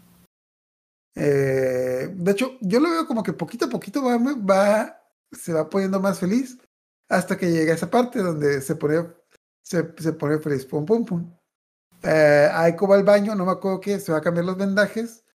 Eh, 1.16 2.14
de 2.14 2.32
hecho, 2.32 2.56
yo 2.62 2.80
lo 2.80 2.92
veo 2.92 3.08
como 3.08 3.24
que 3.24 3.34
poquito 3.34 3.66
a 3.66 3.70
poquito 3.70 4.04
va, 4.04 4.20
va, 4.20 5.02
se 5.32 5.52
va 5.52 5.68
poniendo 5.68 6.00
más 6.00 6.20
feliz 6.20 6.60
hasta 7.10 7.36
que 7.36 7.50
llega 7.50 7.74
esa 7.74 7.90
parte 7.90 8.20
donde 8.20 8.62
se 8.62 8.76
pone, 8.76 9.08
se, 9.64 9.96
se 9.98 10.14
pone 10.14 10.38
feliz. 10.38 10.64
Pum, 10.64 10.86
pum, 10.86 11.06
pum. 11.06 11.36
Eh, 12.04 12.50
Aiko 12.54 12.88
va 12.88 12.98
al 12.98 13.04
baño, 13.04 13.34
no 13.34 13.48
me 13.48 13.52
acuerdo 13.54 13.82
qué, 13.82 14.00
se 14.00 14.12
va 14.12 14.20
a 14.20 14.22
cambiar 14.22 14.46
los 14.46 14.58
vendajes. 14.58 15.26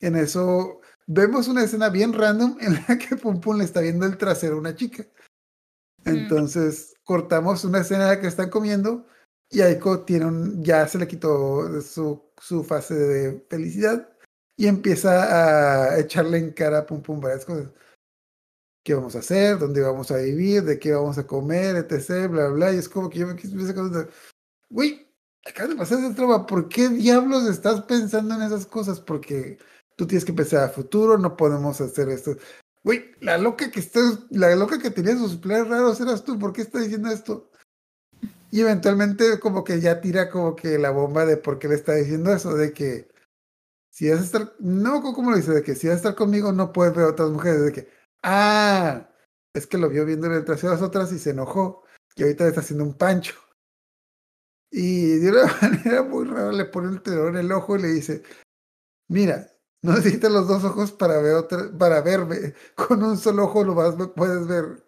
En 0.00 0.16
eso 0.16 0.80
vemos 1.06 1.48
una 1.48 1.64
escena 1.64 1.90
bien 1.90 2.14
random 2.14 2.56
en 2.62 2.82
la 2.88 2.96
que 2.96 3.16
Pum 3.16 3.42
Pum 3.42 3.58
le 3.58 3.64
está 3.64 3.82
viendo 3.82 4.06
el 4.06 4.16
trasero 4.16 4.56
a 4.56 4.60
una 4.60 4.74
chica. 4.74 5.04
Entonces 6.06 6.94
cortamos 7.04 7.64
una 7.64 7.80
escena 7.80 8.20
que 8.20 8.26
están 8.26 8.48
comiendo 8.48 9.06
y 9.50 9.60
Aiko 9.60 10.04
tiene 10.04 10.26
ya 10.62 10.86
se 10.88 10.98
le 10.98 11.06
quitó 11.06 11.80
su, 11.82 12.22
su 12.40 12.64
fase 12.64 12.94
de 12.94 13.46
felicidad 13.48 14.08
y 14.56 14.66
empieza 14.66 15.90
a 15.90 15.98
echarle 15.98 16.38
en 16.38 16.52
cara 16.52 16.86
Pum 16.86 17.02
Pum 17.02 17.20
varias 17.20 17.44
cosas. 17.44 17.68
¿Qué 18.84 18.94
vamos 18.94 19.16
a 19.16 19.18
hacer? 19.18 19.58
¿Dónde 19.58 19.82
vamos 19.82 20.10
a 20.12 20.18
vivir? 20.18 20.62
¿De 20.62 20.78
qué 20.78 20.92
vamos 20.92 21.18
a 21.18 21.26
comer? 21.26 21.76
Etc. 21.76 22.28
Bla, 22.30 22.48
bla. 22.48 22.72
Y 22.72 22.78
es 22.78 22.88
como 22.88 23.10
que 23.10 23.18
yo 23.18 23.26
me 23.26 23.32
empiezo 23.32 23.80
a 23.80 24.08
güey, 24.70 25.12
acaba 25.44 25.68
de 25.68 25.76
pasar 25.76 25.98
esa 25.98 26.14
trama. 26.14 26.46
¿Por 26.46 26.68
qué 26.68 26.88
diablos 26.88 27.48
estás 27.48 27.82
pensando 27.82 28.34
en 28.36 28.42
esas 28.42 28.64
cosas? 28.64 29.00
Porque 29.00 29.58
tú 29.96 30.06
tienes 30.06 30.24
que 30.24 30.32
pensar 30.32 30.64
a 30.64 30.68
futuro, 30.68 31.18
no 31.18 31.36
podemos 31.36 31.80
hacer 31.80 32.08
esto. 32.08 32.36
Güey, 32.86 33.16
la 33.18 33.36
loca 33.36 33.68
que 33.72 33.80
está, 33.80 33.98
la 34.30 34.54
loca 34.54 34.78
que 34.78 34.92
tenía 34.92 35.16
sus 35.16 35.38
planes 35.38 35.66
raros 35.66 36.00
eras 36.00 36.22
tú. 36.22 36.38
¿Por 36.38 36.52
qué 36.52 36.62
está 36.62 36.78
diciendo 36.78 37.10
esto? 37.10 37.50
Y 38.52 38.60
eventualmente 38.60 39.40
como 39.40 39.64
que 39.64 39.80
ya 39.80 40.00
tira 40.00 40.30
como 40.30 40.54
que 40.54 40.78
la 40.78 40.90
bomba 40.90 41.26
de 41.26 41.36
por 41.36 41.58
qué 41.58 41.66
le 41.66 41.74
está 41.74 41.94
diciendo 41.94 42.32
eso, 42.32 42.54
de 42.54 42.72
que 42.72 43.08
si 43.90 44.08
vas 44.08 44.20
a 44.20 44.24
estar, 44.24 44.52
no, 44.60 45.02
¿cómo 45.02 45.32
lo 45.32 45.36
dice? 45.36 45.50
De 45.50 45.64
que 45.64 45.74
si 45.74 45.88
vas 45.88 45.94
a 45.94 45.96
estar 45.96 46.14
conmigo 46.14 46.52
no 46.52 46.72
puedes 46.72 46.94
ver 46.94 47.06
a 47.06 47.10
otras 47.10 47.30
mujeres, 47.30 47.62
de 47.64 47.72
que, 47.72 47.88
ah, 48.22 49.10
es 49.52 49.66
que 49.66 49.78
lo 49.78 49.88
vio 49.88 50.06
viendo 50.06 50.28
en 50.28 50.34
el 50.34 50.44
trasero 50.44 50.70
a 50.70 50.76
las 50.76 50.82
otras 50.84 51.10
y 51.12 51.18
se 51.18 51.30
enojó, 51.30 51.82
y 52.14 52.22
ahorita 52.22 52.44
le 52.44 52.50
está 52.50 52.60
haciendo 52.60 52.84
un 52.84 52.94
pancho. 52.94 53.34
Y 54.70 55.18
de 55.18 55.30
una 55.30 55.46
manera 55.60 56.04
muy 56.04 56.24
rara 56.24 56.52
le 56.52 56.66
pone 56.66 56.90
el 56.90 57.02
tenedor 57.02 57.30
en 57.30 57.46
el 57.46 57.50
ojo 57.50 57.76
y 57.76 57.82
le 57.82 57.88
dice, 57.88 58.22
mira, 59.08 59.55
no 59.86 59.94
necesitas 59.94 60.32
los 60.32 60.48
dos 60.48 60.64
ojos 60.64 60.90
para 60.90 61.18
ver 61.18 61.36
otra, 61.36 61.70
para 61.78 62.00
verme, 62.00 62.54
con 62.74 63.04
un 63.04 63.16
solo 63.16 63.44
ojo 63.44 63.62
lo 63.62 63.76
más 63.76 63.94
puedes 64.16 64.48
ver. 64.48 64.84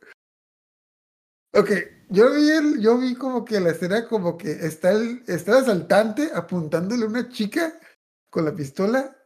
Ok, 1.55 1.71
yo 2.09 2.33
vi, 2.35 2.51
el, 2.51 2.81
yo 2.81 2.99
vi 2.99 3.15
como 3.15 3.45
que 3.45 3.61
la 3.61 3.71
escena 3.71 4.09
como 4.09 4.37
que 4.37 4.51
está 4.51 4.91
el, 4.91 5.23
está 5.29 5.53
el 5.53 5.59
asaltante 5.59 6.31
apuntándole 6.35 7.05
a 7.05 7.09
una 7.09 7.29
chica 7.29 7.79
con 8.29 8.45
la 8.45 8.53
pistola 8.53 9.17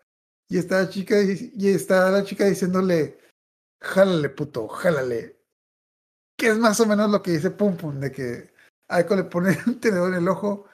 y 0.47 0.59
está 0.59 0.82
la 0.82 0.90
chica 0.90 1.16
y 1.23 1.69
está 1.69 2.11
la 2.11 2.23
chica 2.23 2.44
diciéndole 2.44 3.19
jálale 3.81 4.28
puto, 4.28 4.69
jálale. 4.69 5.40
Que 6.36 6.49
es 6.49 6.59
más 6.59 6.81
o 6.81 6.86
menos 6.86 7.11
lo 7.11 7.23
que 7.23 7.31
dice 7.31 7.51
Pum 7.51 7.78
Pum, 7.78 7.99
de 7.99 8.12
que 8.12 8.55
Aiko 8.89 9.16
le 9.16 9.24
pone 9.24 9.57
un 9.66 9.81
tenedor 9.81 10.12
en 10.12 10.19
el 10.23 10.28
ojo 10.28 10.66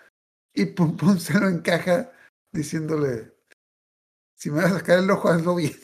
y 0.52 0.66
Pum 0.66 0.96
Pum 0.96 1.18
se 1.18 1.38
lo 1.38 1.48
encaja 1.48 2.10
diciéndole 2.52 3.37
si 4.38 4.50
me 4.50 4.62
vas 4.62 4.72
a 4.72 4.78
sacar 4.78 5.00
el 5.00 5.10
ojo, 5.10 5.28
hazlo 5.28 5.56
bien. 5.56 5.76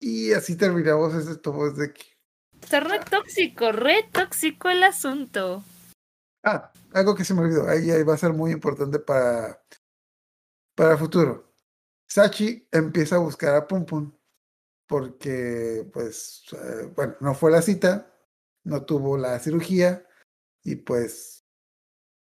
Y 0.00 0.32
así 0.32 0.56
terminamos 0.56 1.14
ese 1.14 1.36
tomo 1.36 1.70
de 1.70 1.92
que 1.92 2.02
Está 2.60 2.80
re 2.80 2.98
tóxico, 2.98 3.70
re 3.70 4.08
tóxico 4.10 4.70
el 4.70 4.82
asunto. 4.82 5.62
Ah, 6.42 6.72
algo 6.94 7.14
que 7.14 7.24
se 7.24 7.34
me 7.34 7.42
olvidó. 7.42 7.68
Ahí, 7.68 7.90
ahí 7.90 8.02
va 8.02 8.14
a 8.14 8.18
ser 8.18 8.32
muy 8.32 8.52
importante 8.52 8.98
para, 8.98 9.62
para 10.74 10.92
el 10.92 10.98
futuro. 10.98 11.52
Sachi 12.08 12.66
empieza 12.72 13.16
a 13.16 13.20
buscar 13.20 13.54
a 13.54 13.66
Pum 13.66 13.84
Pum 13.84 14.12
porque, 14.88 15.88
pues, 15.92 16.44
eh, 16.52 16.90
bueno, 16.94 17.16
no 17.20 17.34
fue 17.34 17.50
la 17.50 17.60
cita, 17.60 18.12
no 18.64 18.84
tuvo 18.84 19.18
la 19.18 19.38
cirugía 19.38 20.06
y 20.62 20.76
pues 20.76 21.45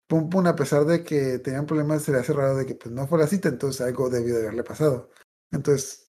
Pum 0.09 0.29
Pum, 0.31 0.47
a 0.47 0.57
pesar 0.57 0.85
de 0.87 1.05
que 1.05 1.39
tenían 1.39 1.67
problemas, 1.67 2.03
se 2.03 2.13
le 2.13 2.19
hace 2.19 2.33
raro 2.33 2.57
de 2.57 2.67
que 2.67 2.75
pues 2.75 2.93
no 2.95 3.07
fue 3.07 3.19
la 3.19 3.27
cita, 3.27 3.49
entonces 3.49 3.81
algo 3.83 4.11
debió 4.11 4.35
de 4.37 4.43
haberle 4.43 4.65
pasado. 4.65 5.11
Entonces, 5.53 6.11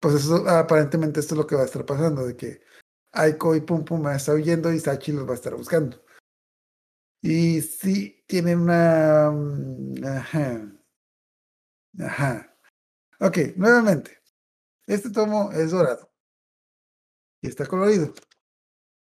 pues 0.00 0.30
aparentemente 0.46 1.20
esto 1.20 1.34
es 1.34 1.38
lo 1.38 1.46
que 1.46 1.56
va 1.56 1.62
a 1.62 1.64
estar 1.66 1.84
pasando, 1.86 2.26
de 2.26 2.36
que 2.36 2.60
Aiko 3.12 3.56
y 3.56 3.60
Pum 3.62 3.84
Pum 3.84 4.02
van 4.02 4.18
a 4.20 4.32
huyendo 4.32 4.72
y 4.72 4.80
Sachi 4.80 5.12
los 5.12 5.26
va 5.26 5.32
a 5.32 5.34
estar 5.36 5.54
buscando. 5.56 6.02
Y 7.22 7.60
sí, 7.62 8.22
tienen 8.26 8.60
una... 8.60 9.30
mm, 9.32 10.04
Ajá. 10.04 10.72
Ajá. 12.00 12.56
Ok, 13.20 13.38
nuevamente. 13.56 14.18
Este 14.86 15.10
tomo 15.10 15.52
es 15.52 15.70
dorado. 15.70 16.10
Y 17.42 17.48
está 17.48 17.66
colorido. 17.66 18.12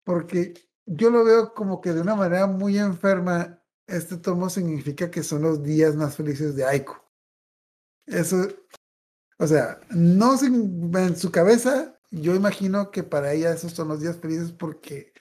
Porque 0.04 0.54
yo 0.86 1.10
lo 1.10 1.24
veo 1.24 1.54
como 1.54 1.82
que 1.82 1.94
de 1.94 2.02
una 2.02 2.16
manera 2.16 2.48
muy 2.48 2.78
enferma. 2.78 3.61
Este 3.92 4.18
tomo 4.18 4.50
significa 4.50 5.12
que 5.12 5.22
son 5.22 5.42
los 5.42 5.62
días 5.64 5.96
más 5.96 6.16
felices 6.16 6.56
de 6.56 6.66
Aiko. 6.66 7.06
Eso, 8.06 8.48
o 9.38 9.46
sea, 9.46 9.82
no 9.90 10.38
sin- 10.38 10.92
en 10.96 11.16
su 11.18 11.32
cabeza, 11.32 12.00
yo 12.10 12.34
imagino 12.34 12.90
que 12.92 13.04
para 13.04 13.34
ella 13.34 13.54
esos 13.54 13.74
son 13.74 13.90
los 13.90 14.00
días 14.00 14.18
felices 14.18 14.52
porque 14.52 15.14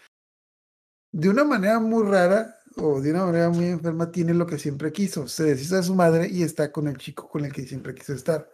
de 1.12 1.28
una 1.28 1.44
manera 1.44 1.80
muy 1.80 2.04
rara 2.04 2.56
o 2.76 3.00
de 3.00 3.10
una 3.10 3.26
manera 3.26 3.50
muy 3.50 3.66
enferma 3.66 4.12
tiene 4.12 4.34
lo 4.34 4.46
que 4.46 4.58
siempre 4.58 4.92
quiso. 4.92 5.26
Se 5.26 5.42
deshizo 5.44 5.76
de 5.76 5.82
su 5.82 5.94
madre 5.96 6.28
y 6.28 6.44
está 6.44 6.70
con 6.70 6.86
el 6.86 6.96
chico 6.96 7.28
con 7.28 7.44
el 7.44 7.52
que 7.52 7.66
siempre 7.66 7.94
quiso 7.94 8.14
estar. 8.14 8.50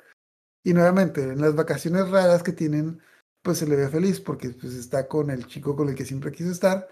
Y 0.64 0.72
nuevamente, 0.72 1.22
en 1.22 1.40
las 1.40 1.54
vacaciones 1.54 2.08
raras 2.10 2.42
que 2.42 2.52
tienen, 2.52 3.00
pues 3.42 3.58
se 3.58 3.66
le 3.66 3.76
ve 3.76 3.88
feliz 3.88 4.20
porque 4.20 4.50
pues 4.50 4.72
está 4.72 5.06
con 5.06 5.30
el 5.30 5.46
chico 5.46 5.76
con 5.76 5.90
el 5.90 5.94
que 5.94 6.06
siempre 6.06 6.32
quiso 6.32 6.50
estar. 6.50 6.88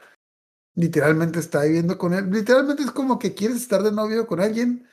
Literalmente 0.74 1.38
está 1.38 1.62
viviendo 1.62 1.98
con 1.98 2.14
él. 2.14 2.30
Literalmente 2.30 2.82
es 2.82 2.90
como 2.90 3.18
que 3.18 3.34
quieres 3.34 3.58
estar 3.58 3.82
de 3.82 3.92
novio 3.92 4.26
con 4.26 4.40
alguien 4.40 4.86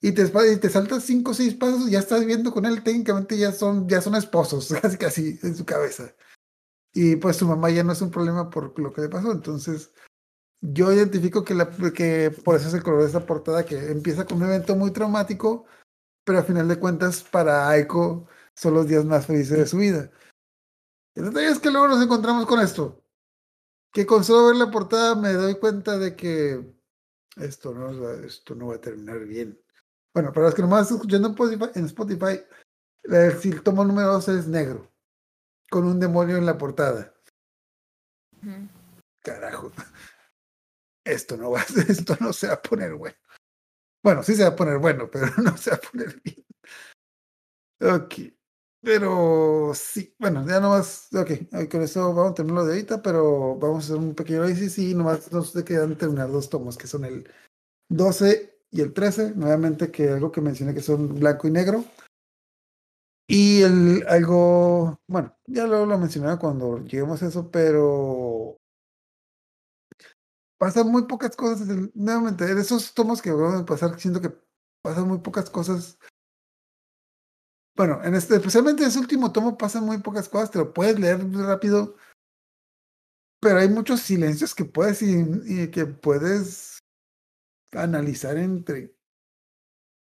y 0.00 0.12
te, 0.12 0.22
y 0.22 0.56
te 0.56 0.68
saltas 0.68 1.04
cinco 1.04 1.30
o 1.30 1.34
seis 1.34 1.54
pasos 1.54 1.88
ya 1.88 2.00
estás 2.00 2.20
viviendo 2.20 2.52
con 2.52 2.66
él. 2.66 2.82
Técnicamente 2.82 3.38
ya 3.38 3.52
son, 3.52 3.88
ya 3.88 4.00
son 4.00 4.14
esposos, 4.14 4.72
casi 4.82 4.96
casi 4.96 5.38
en 5.42 5.54
su 5.54 5.64
cabeza. 5.64 6.14
Y 6.94 7.16
pues 7.16 7.36
su 7.36 7.46
mamá 7.46 7.70
ya 7.70 7.84
no 7.84 7.92
es 7.92 8.02
un 8.02 8.10
problema 8.10 8.50
por 8.50 8.78
lo 8.78 8.92
que 8.92 9.02
le 9.02 9.08
pasó. 9.08 9.32
Entonces, 9.32 9.92
yo 10.62 10.92
identifico 10.92 11.44
que, 11.44 11.54
la, 11.54 11.70
que 11.92 12.30
por 12.44 12.56
eso 12.56 12.68
es 12.68 12.74
el 12.74 12.82
color 12.82 13.00
de 13.00 13.06
esta 13.06 13.26
portada 13.26 13.66
que 13.66 13.90
empieza 13.90 14.24
con 14.24 14.38
un 14.38 14.48
evento 14.48 14.76
muy 14.76 14.92
traumático, 14.92 15.66
pero 16.24 16.38
a 16.38 16.44
final 16.44 16.68
de 16.68 16.78
cuentas 16.78 17.22
para 17.22 17.68
Aiko 17.68 18.28
son 18.54 18.74
los 18.74 18.86
días 18.86 19.04
más 19.04 19.26
felices 19.26 19.58
de 19.58 19.66
su 19.66 19.78
vida. 19.78 20.10
El 21.14 21.26
detalle 21.26 21.48
es 21.48 21.58
que 21.58 21.70
luego 21.70 21.88
nos 21.88 22.02
encontramos 22.02 22.46
con 22.46 22.60
esto, 22.60 23.01
que 23.92 24.06
con 24.06 24.24
solo 24.24 24.48
ver 24.48 24.56
la 24.56 24.70
portada 24.70 25.14
me 25.14 25.32
doy 25.32 25.56
cuenta 25.56 25.98
de 25.98 26.16
que 26.16 26.74
esto 27.36 27.74
no, 27.74 28.00
va- 28.00 28.26
esto 28.26 28.54
no 28.54 28.68
va 28.68 28.76
a 28.76 28.80
terminar 28.80 29.20
bien. 29.20 29.60
Bueno, 30.14 30.32
para 30.32 30.46
los 30.46 30.54
que 30.54 30.62
nomás 30.62 30.82
están 30.82 30.96
escuchando 30.98 31.28
en 31.28 31.34
Spotify, 31.34 31.78
en 31.78 31.84
Spotify 31.86 32.42
el, 33.04 33.62
tomo 33.62 33.84
número 33.84 34.12
12 34.12 34.38
es 34.38 34.46
negro, 34.46 34.90
con 35.70 35.84
un 35.86 35.98
demonio 35.98 36.36
en 36.36 36.46
la 36.46 36.58
portada. 36.58 37.14
Carajo. 39.22 39.72
Esto 41.04 41.36
no 41.36 41.50
va, 41.50 41.62
esto 41.88 42.16
no 42.20 42.32
se 42.32 42.46
va 42.46 42.54
a 42.54 42.62
poner 42.62 42.94
bueno. 42.94 43.16
Bueno, 44.04 44.22
sí 44.22 44.36
se 44.36 44.44
va 44.44 44.50
a 44.50 44.56
poner 44.56 44.78
bueno, 44.78 45.10
pero 45.10 45.26
no 45.42 45.56
se 45.56 45.70
va 45.70 45.76
a 45.76 45.80
poner 45.80 46.20
bien. 46.22 46.46
Ok. 47.80 48.14
Pero 48.82 49.72
sí, 49.74 50.12
bueno, 50.18 50.44
ya 50.46 50.58
nomás, 50.58 51.08
ok, 51.14 51.30
ahí 51.52 51.68
con 51.68 51.82
eso 51.82 52.12
vamos 52.12 52.32
a 52.32 52.34
terminar 52.34 52.64
lo 52.64 52.66
de 52.66 52.72
ahorita, 52.74 53.00
pero 53.00 53.56
vamos 53.56 53.84
a 53.84 53.86
hacer 53.86 53.96
un 53.96 54.14
pequeño 54.14 54.40
análisis 54.40 54.76
y 54.78 54.94
nomás 54.94 55.30
nos 55.32 55.52
quedan 55.52 55.96
terminar 55.96 56.32
dos 56.32 56.50
tomos, 56.50 56.76
que 56.76 56.88
son 56.88 57.04
el 57.04 57.30
12 57.88 58.58
y 58.72 58.80
el 58.80 58.92
13, 58.92 59.34
nuevamente 59.36 59.92
que 59.92 60.08
algo 60.08 60.32
que 60.32 60.40
mencioné 60.40 60.74
que 60.74 60.80
son 60.80 61.14
blanco 61.14 61.46
y 61.46 61.52
negro. 61.52 61.84
Y 63.28 63.62
el 63.62 64.04
algo, 64.08 65.00
bueno, 65.06 65.36
ya 65.46 65.66
luego 65.66 65.86
lo 65.86 65.98
mencionaba 65.98 66.38
cuando 66.38 66.78
lleguemos 66.84 67.22
a 67.22 67.28
eso, 67.28 67.50
pero 67.50 68.58
pasan 70.58 70.90
muy 70.90 71.06
pocas 71.06 71.36
cosas. 71.36 71.68
nuevamente, 71.94 72.52
de 72.52 72.60
esos 72.60 72.94
tomos 72.94 73.22
que 73.22 73.30
van 73.30 73.62
a 73.62 73.64
pasar, 73.64 73.98
siento 74.00 74.20
que 74.20 74.32
pasan 74.82 75.06
muy 75.08 75.18
pocas 75.18 75.50
cosas. 75.50 75.98
Bueno, 77.74 78.02
en 78.04 78.14
este, 78.14 78.36
especialmente 78.36 78.82
en 78.82 78.90
ese 78.90 78.98
último 78.98 79.32
tomo 79.32 79.56
pasan 79.56 79.84
muy 79.84 79.98
pocas 79.98 80.28
cosas, 80.28 80.50
te 80.50 80.58
lo 80.58 80.74
puedes 80.74 80.98
leer 80.98 81.26
rápido, 81.32 81.96
pero 83.40 83.58
hay 83.58 83.68
muchos 83.68 84.00
silencios 84.00 84.54
que 84.54 84.64
puedes 84.64 85.02
y, 85.02 85.16
y 85.46 85.70
que 85.70 85.86
puedes 85.86 86.78
analizar 87.72 88.36
entre 88.36 88.94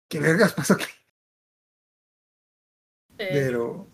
qué 0.10 0.19
vergas 0.19 0.53
pasó 0.53 0.73
aquí. 0.73 0.85
Pero. 3.18 3.88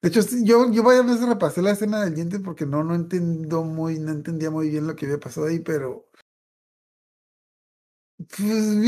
De 0.00 0.10
hecho, 0.10 0.20
yo, 0.44 0.70
yo 0.70 0.82
varias 0.84 1.06
veces 1.06 1.28
repasé 1.28 1.60
la 1.60 1.72
escena 1.72 2.04
del 2.04 2.14
diente 2.14 2.38
porque 2.38 2.66
no, 2.66 2.84
no 2.84 2.94
entiendo 2.94 3.64
muy, 3.64 3.98
no 3.98 4.12
entendía 4.12 4.50
muy 4.50 4.68
bien 4.68 4.86
lo 4.86 4.94
que 4.94 5.06
había 5.06 5.18
pasado 5.18 5.46
ahí, 5.46 5.58
pero. 5.58 6.08
Pues 8.16 8.80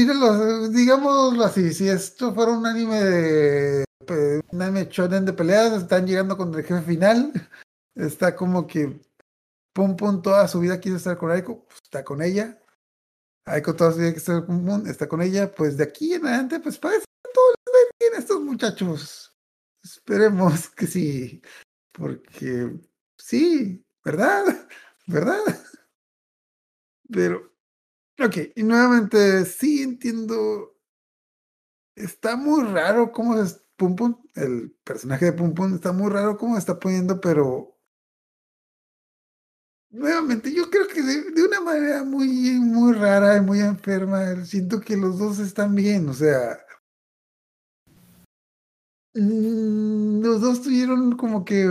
digámoslo 0.73 1.45
así, 1.45 1.73
si 1.73 1.89
esto 1.89 2.35
fuera 2.35 2.53
un 2.53 2.67
anime 2.67 3.01
de 3.01 3.85
un 4.09 4.63
anime 4.63 4.89
shonen 4.91 5.25
de 5.25 5.33
peleas, 5.33 5.73
están 5.83 6.07
llegando 6.07 6.37
contra 6.37 6.61
el 6.61 6.67
jefe 6.67 6.83
final. 6.83 7.33
Está 7.95 8.35
como 8.35 8.67
que 8.67 9.01
Pum 9.75 9.97
Pum 9.97 10.23
toda 10.23 10.49
su 10.49 10.61
vida 10.61 10.81
quiere 10.81 10.97
estar 10.97 11.19
con 11.19 11.31
Aiko, 11.31 11.65
pues, 11.67 11.81
está 11.83 12.05
con 12.05 12.23
ella. 12.23 12.59
Aiko 13.45 13.75
toda 13.75 13.93
su 13.93 13.99
vida 13.99 14.09
quiere 14.09 14.19
estar 14.19 14.47
con 14.47 14.65
Pum 14.65 14.87
está 14.87 15.09
con 15.09 15.21
ella. 15.21 15.53
Pues 15.53 15.77
de 15.77 15.85
aquí 15.85 16.15
en 16.15 16.25
adelante, 16.25 16.61
pues 16.61 16.79
parece 16.79 17.05
que 17.05 17.31
todo 17.33 17.45
les 17.51 17.91
bien 17.99 18.21
estos 18.21 18.41
muchachos. 18.41 19.37
Esperemos 19.83 20.71
que 20.71 20.87
sí, 20.87 21.43
porque 21.93 22.79
sí, 23.19 23.85
¿verdad? 24.05 24.45
¿Verdad? 25.07 25.41
Pero, 27.13 27.53
ok, 28.19 28.37
y 28.55 28.63
nuevamente 28.63 29.45
sí 29.45 29.83
entiendo. 29.83 30.77
Está 31.97 32.37
muy 32.37 32.65
raro 32.65 33.13
cómo 33.13 33.39
es 33.41 33.61
Pum 33.81 33.97
Pum, 33.97 34.15
el 34.35 34.77
personaje 34.85 35.25
de 35.25 35.33
Pum 35.33 35.55
Pum 35.55 35.75
está 35.75 35.91
muy 35.93 36.11
raro 36.11 36.37
cómo 36.37 36.53
se 36.55 36.59
está 36.61 36.79
poniendo, 36.79 37.19
pero 37.19 37.79
nuevamente 39.91 40.53
yo 40.55 40.69
creo 40.69 40.87
que 40.87 41.01
de, 41.03 41.31
de 41.31 41.43
una 41.45 41.63
manera 41.63 42.05
muy, 42.05 42.29
muy 42.61 42.93
rara 42.93 43.39
y 43.39 43.41
muy 43.41 43.61
enferma, 43.61 44.45
siento 44.45 44.81
que 44.83 44.99
los 44.99 45.19
dos 45.19 45.39
están 45.39 45.75
bien, 45.75 46.09
o 46.11 46.13
sea, 46.15 46.59
Mm, 49.13 50.23
los 50.23 50.41
dos 50.41 50.63
tuvieron 50.63 51.17
como 51.17 51.45
que 51.45 51.67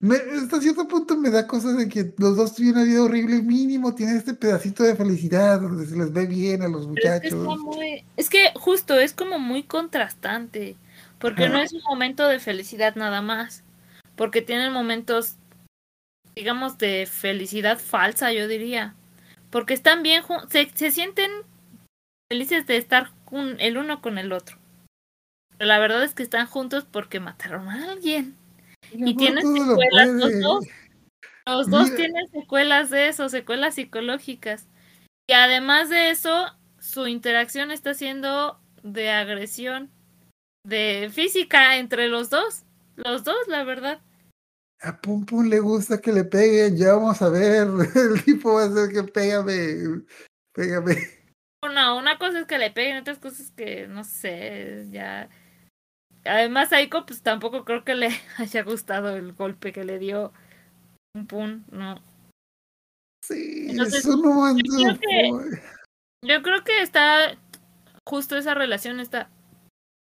me- 0.00 0.16
hasta 0.16 0.60
cierto 0.60 0.88
punto 0.88 1.16
me 1.16 1.30
da 1.30 1.46
cosas 1.46 1.76
de 1.76 1.88
que 1.88 2.12
los 2.18 2.36
dos 2.36 2.56
tuvieron 2.56 2.80
una 2.82 2.90
vida 2.90 3.02
horrible 3.04 3.42
mínimo 3.42 3.94
tienen 3.94 4.16
este 4.16 4.34
pedacito 4.34 4.82
de 4.82 4.96
felicidad 4.96 5.60
donde 5.60 5.86
se 5.86 5.96
les 5.96 6.12
ve 6.12 6.26
bien 6.26 6.62
a 6.62 6.68
los 6.68 6.80
es 6.82 6.86
que, 6.86 6.90
muchachos. 6.90 7.58
muy- 7.60 8.04
es 8.16 8.28
que 8.28 8.50
justo 8.56 8.98
es 8.98 9.12
como 9.12 9.38
muy 9.38 9.62
contrastante, 9.62 10.76
porque 11.18 11.48
no 11.48 11.58
es 11.58 11.72
un 11.72 11.82
momento 11.82 12.28
de 12.28 12.38
felicidad 12.38 12.94
nada 12.96 13.22
más, 13.22 13.64
porque 14.16 14.42
tienen 14.42 14.72
momentos, 14.72 15.36
digamos, 16.34 16.78
de 16.78 17.06
felicidad 17.06 17.78
falsa, 17.78 18.32
yo 18.32 18.48
diría, 18.48 18.94
porque 19.50 19.74
están 19.74 20.02
bien, 20.02 20.22
se, 20.48 20.70
se 20.74 20.90
sienten 20.90 21.30
felices 22.30 22.66
de 22.66 22.76
estar 22.76 23.12
el 23.58 23.78
uno 23.78 24.00
con 24.00 24.18
el 24.18 24.32
otro. 24.32 24.58
Pero 25.56 25.68
la 25.68 25.78
verdad 25.78 26.04
es 26.04 26.14
que 26.14 26.22
están 26.22 26.46
juntos 26.46 26.86
porque 26.90 27.20
mataron 27.20 27.68
a 27.68 27.90
alguien. 27.90 28.36
Y 28.92 29.16
tienen 29.16 29.44
secuelas 29.44 30.08
los 30.08 30.40
dos. 30.40 30.64
Los 31.46 31.70
dos 31.70 31.84
Mira. 31.84 31.96
tienen 31.96 32.28
secuelas 32.28 32.90
de 32.90 33.08
eso, 33.08 33.28
secuelas 33.28 33.74
psicológicas. 33.74 34.68
Y 35.26 35.32
además 35.32 35.88
de 35.88 36.10
eso, 36.10 36.54
su 36.78 37.06
interacción 37.06 37.70
está 37.70 37.94
siendo 37.94 38.60
de 38.82 39.10
agresión, 39.10 39.90
de 40.64 41.10
física 41.12 41.76
entre 41.76 42.08
los 42.08 42.30
dos. 42.30 42.64
Los 42.96 43.24
dos, 43.24 43.46
la 43.46 43.64
verdad. 43.64 44.00
A 44.80 45.00
Pum 45.00 45.24
Pum 45.26 45.46
le 45.48 45.60
gusta 45.60 46.00
que 46.00 46.12
le 46.12 46.24
peguen, 46.24 46.76
ya 46.76 46.94
vamos 46.94 47.20
a 47.22 47.28
ver. 47.28 47.66
El 47.94 48.24
tipo 48.24 48.54
va 48.54 48.62
a 48.64 48.66
hacer 48.66 48.92
que 48.92 49.02
pégame, 49.04 50.02
pégame. 50.52 50.96
No, 51.74 51.98
una 51.98 52.18
cosa 52.18 52.40
es 52.40 52.46
que 52.46 52.58
le 52.58 52.70
peguen, 52.70 52.98
otras 52.98 53.18
cosas 53.18 53.50
que 53.50 53.88
no 53.88 54.04
sé, 54.04 54.86
ya. 54.90 55.28
Además, 56.24 56.72
Aiko, 56.72 57.06
pues 57.06 57.22
tampoco 57.22 57.64
creo 57.64 57.84
que 57.84 57.94
le 57.94 58.08
haya 58.38 58.62
gustado 58.62 59.16
el 59.16 59.32
golpe 59.32 59.72
que 59.72 59.84
le 59.84 59.98
dio 59.98 60.32
un 61.16 61.26
pun, 61.26 61.64
no. 61.70 62.00
Sí, 63.24 63.66
Entonces, 63.70 64.00
es 64.00 64.06
un 64.06 64.22
momento. 64.22 64.62
creo 64.76 64.98
que- 64.98 65.62
Yo 66.24 66.42
creo 66.42 66.64
que 66.64 66.82
está 66.82 67.36
justo 68.06 68.36
esa 68.36 68.54
relación 68.54 69.00
está 69.00 69.30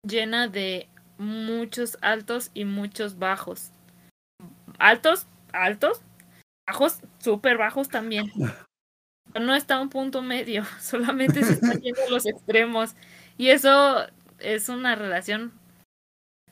llena 0.08 0.48
de 0.48 0.88
muchos 1.18 1.98
altos 2.02 2.52
y 2.54 2.66
muchos 2.66 3.18
bajos. 3.18 3.72
Altos, 4.78 5.28
altos, 5.54 6.02
bajos, 6.68 7.00
súper 7.20 7.58
bajos 7.58 7.90
también. 7.90 8.32
No 9.40 9.56
está 9.56 9.80
un 9.80 9.90
punto 9.90 10.22
medio, 10.22 10.64
solamente 10.82 11.44
se 11.44 11.54
están 11.54 11.82
yendo 11.82 12.02
a 12.08 12.10
los 12.10 12.26
extremos. 12.26 12.96
Y 13.38 13.50
eso 13.50 14.06
es 14.40 14.70
una 14.70 14.96
relación 14.96 15.54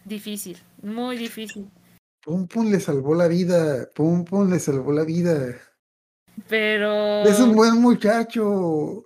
difícil, 0.06 0.58
muy 0.82 1.18
difícil. 1.18 1.70
Pum 2.24 2.48
Pum 2.48 2.72
le 2.72 2.80
salvó 2.80 3.16
la 3.16 3.28
vida. 3.28 3.90
Pum 3.94 4.24
Pum 4.24 4.50
le 4.50 4.60
salvó 4.60 4.94
la 4.94 5.04
vida. 5.04 5.58
Pero 6.48 7.24
Es 7.24 7.40
un 7.40 7.54
buen 7.54 7.82
muchacho. 7.82 9.04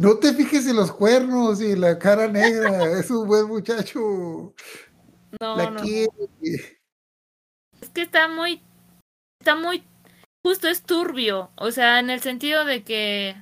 No 0.00 0.16
te 0.18 0.32
fijes 0.32 0.66
en 0.66 0.76
los 0.76 0.90
cuernos 0.92 1.60
y 1.60 1.76
la 1.76 1.98
cara 1.98 2.26
negra. 2.26 2.70
es 2.98 3.10
un 3.10 3.28
buen 3.28 3.46
muchacho. 3.48 4.54
no, 5.38 5.56
la 5.56 5.70
no, 5.70 5.82
quiere. 5.82 6.10
Es 7.82 7.90
que 7.90 8.00
está 8.00 8.26
muy, 8.26 8.62
está 9.40 9.56
muy, 9.56 9.84
justo 10.42 10.68
es 10.68 10.84
turbio, 10.84 11.50
o 11.54 11.70
sea, 11.70 11.98
en 12.00 12.08
el 12.08 12.20
sentido 12.20 12.64
de 12.64 12.82
que 12.82 13.36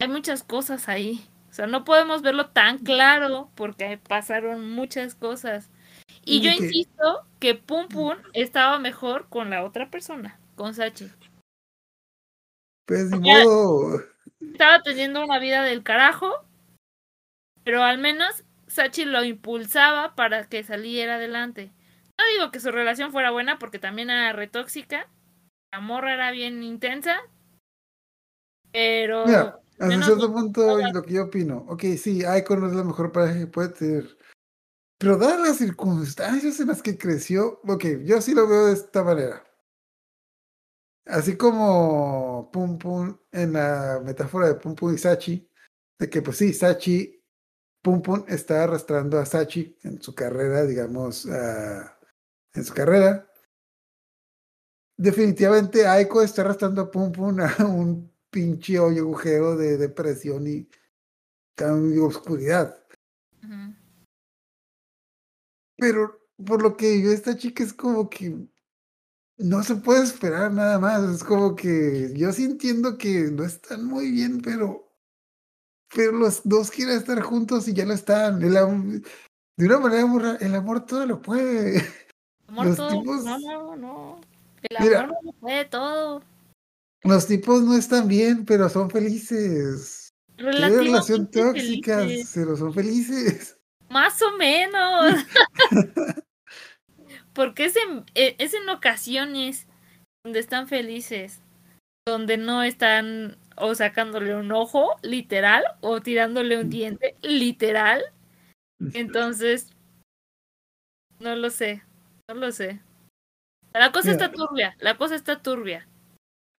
hay 0.00 0.08
muchas 0.08 0.42
cosas 0.42 0.88
ahí, 0.88 1.24
o 1.48 1.52
sea, 1.52 1.68
no 1.68 1.84
podemos 1.84 2.22
verlo 2.22 2.50
tan 2.50 2.78
claro 2.78 3.48
porque 3.54 3.98
pasaron 3.98 4.68
muchas 4.68 5.14
cosas. 5.14 5.70
Y 6.24 6.38
Y 6.38 6.40
yo 6.40 6.50
que- 6.50 6.66
insisto 6.66 7.24
que 7.38 7.54
Pum 7.54 7.86
Pum 7.86 8.16
estaba 8.32 8.80
mejor 8.80 9.28
con 9.28 9.50
la 9.50 9.64
otra 9.64 9.92
persona, 9.92 10.40
con 10.56 10.74
Sachi. 10.74 11.08
Pues 12.84 13.10
ni 13.10 13.20
modo. 13.20 14.02
Estaba 14.50 14.82
teniendo 14.82 15.24
una 15.24 15.38
vida 15.38 15.62
del 15.62 15.82
carajo, 15.82 16.44
pero 17.64 17.82
al 17.82 17.98
menos 17.98 18.44
Sachi 18.66 19.04
lo 19.04 19.22
impulsaba 19.24 20.14
para 20.14 20.44
que 20.48 20.64
saliera 20.64 21.16
adelante. 21.16 21.72
No 22.18 22.24
digo 22.34 22.50
que 22.50 22.60
su 22.60 22.70
relación 22.70 23.12
fuera 23.12 23.30
buena 23.30 23.58
porque 23.58 23.78
también 23.78 24.10
era 24.10 24.32
retóxica. 24.32 25.08
La 25.72 25.80
morra 25.80 26.14
era 26.14 26.30
bien 26.30 26.62
intensa. 26.62 27.18
Pero 28.72 29.26
Mira, 29.26 29.60
hasta 29.72 29.86
menos 29.86 30.06
cierto 30.06 30.32
punto 30.32 30.80
y 30.80 30.92
lo 30.92 31.02
que 31.02 31.14
yo 31.14 31.24
opino. 31.24 31.64
Ok, 31.68 31.84
sí, 31.98 32.24
Aiko 32.24 32.56
no 32.56 32.66
es 32.66 32.72
la 32.74 32.84
mejor 32.84 33.12
pareja 33.12 33.38
que 33.38 33.46
puede 33.46 33.68
tener. 33.70 34.18
Pero 34.98 35.16
dadas 35.16 35.40
las 35.40 35.56
circunstancias 35.56 36.60
en 36.60 36.68
las 36.68 36.82
que 36.82 36.96
creció, 36.96 37.60
ok, 37.66 37.84
yo 38.04 38.20
sí 38.20 38.34
lo 38.34 38.46
veo 38.46 38.66
de 38.66 38.74
esta 38.74 39.02
manera. 39.02 39.44
Así 41.06 41.36
como 41.36 42.50
Pum 42.52 42.78
Pum 42.78 43.18
en 43.32 43.54
la 43.54 44.00
metáfora 44.04 44.48
de 44.48 44.54
Pum 44.54 44.74
Pum 44.74 44.94
y 44.94 44.98
Sachi, 44.98 45.48
de 45.98 46.08
que 46.08 46.22
pues 46.22 46.36
sí, 46.36 46.52
Sachi, 46.52 47.20
Pum 47.82 48.00
Pum 48.02 48.24
está 48.28 48.64
arrastrando 48.64 49.18
a 49.18 49.26
Sachi 49.26 49.76
en 49.82 50.00
su 50.00 50.14
carrera, 50.14 50.64
digamos, 50.64 51.26
ah, 51.26 51.98
en 52.54 52.64
su 52.64 52.72
carrera. 52.72 53.28
Definitivamente 54.96 55.86
Aiko 55.86 56.22
está 56.22 56.42
arrastrando 56.42 56.82
a 56.82 56.90
Pum 56.90 57.10
Pum 57.10 57.36
a 57.40 57.64
un 57.66 58.12
pinche 58.30 58.78
hoyo 58.78 59.02
agujero 59.02 59.56
de 59.56 59.76
depresión 59.76 60.46
y 60.46 60.68
cambio 61.56 62.06
oscuridad. 62.06 62.78
Pero 65.76 66.20
por 66.46 66.62
lo 66.62 66.76
que 66.76 67.02
yo 67.02 67.10
esta 67.10 67.36
chica 67.36 67.64
es 67.64 67.72
como 67.72 68.08
que 68.08 68.46
no 69.38 69.62
se 69.62 69.76
puede 69.76 70.04
esperar 70.04 70.52
nada 70.52 70.78
más. 70.78 71.02
Es 71.04 71.24
como 71.24 71.54
que 71.56 72.12
yo 72.16 72.32
sí 72.32 72.44
entiendo 72.44 72.96
que 72.98 73.30
no 73.32 73.44
están 73.44 73.84
muy 73.84 74.10
bien, 74.10 74.40
pero 74.40 74.88
pero 75.94 76.12
los 76.12 76.40
dos 76.44 76.70
quieren 76.70 76.96
estar 76.96 77.20
juntos 77.20 77.68
y 77.68 77.74
ya 77.74 77.84
lo 77.84 77.92
están. 77.92 78.40
El 78.42 78.52
de 79.58 79.66
una 79.66 79.78
manera 79.78 80.06
muy 80.06 80.22
rara, 80.22 80.38
el 80.40 80.54
amor 80.54 80.86
todo 80.86 81.04
lo 81.06 81.20
puede. 81.20 81.82
Amor, 82.48 82.66
Los 82.66 82.76
todo- 82.76 82.90
tipos- 82.90 83.24
No, 83.24 83.38
no, 83.38 83.76
no. 83.76 84.20
El 84.62 84.76
Mira. 84.84 85.00
amor 85.04 85.16
no 85.22 85.32
lo 85.32 85.38
puede 85.38 85.64
todo. 85.66 86.22
Los 87.02 87.26
tipos 87.26 87.62
no 87.62 87.74
están 87.74 88.08
bien, 88.08 88.44
pero 88.44 88.68
son 88.68 88.90
felices. 88.90 90.10
¿Qué 90.36 90.44
relación 90.44 91.30
tóxica? 91.30 91.98
felices. 92.00 92.30
Pero 92.34 92.56
son 92.56 92.72
felices. 92.74 93.56
Más 93.90 94.20
o 94.22 94.36
menos. 94.36 95.14
Porque 97.34 97.66
es 97.66 97.76
en, 97.76 98.04
eh, 98.14 98.36
es 98.38 98.54
en 98.54 98.68
ocasiones 98.68 99.66
donde 100.24 100.40
están 100.40 100.68
felices, 100.68 101.40
donde 102.06 102.36
no 102.36 102.62
están 102.62 103.38
o 103.56 103.74
sacándole 103.74 104.34
un 104.34 104.52
ojo, 104.52 104.96
literal, 105.02 105.64
o 105.80 106.00
tirándole 106.00 106.58
un 106.58 106.70
diente, 106.70 107.16
literal. 107.22 108.02
Entonces, 108.94 109.70
no 111.20 111.36
lo 111.36 111.50
sé, 111.50 111.82
no 112.28 112.34
lo 112.34 112.50
sé. 112.50 112.80
La 113.72 113.92
cosa 113.92 114.12
Mira. 114.12 114.24
está 114.26 114.32
turbia, 114.32 114.76
la 114.80 114.96
cosa 114.98 115.14
está 115.14 115.40
turbia. 115.40 115.88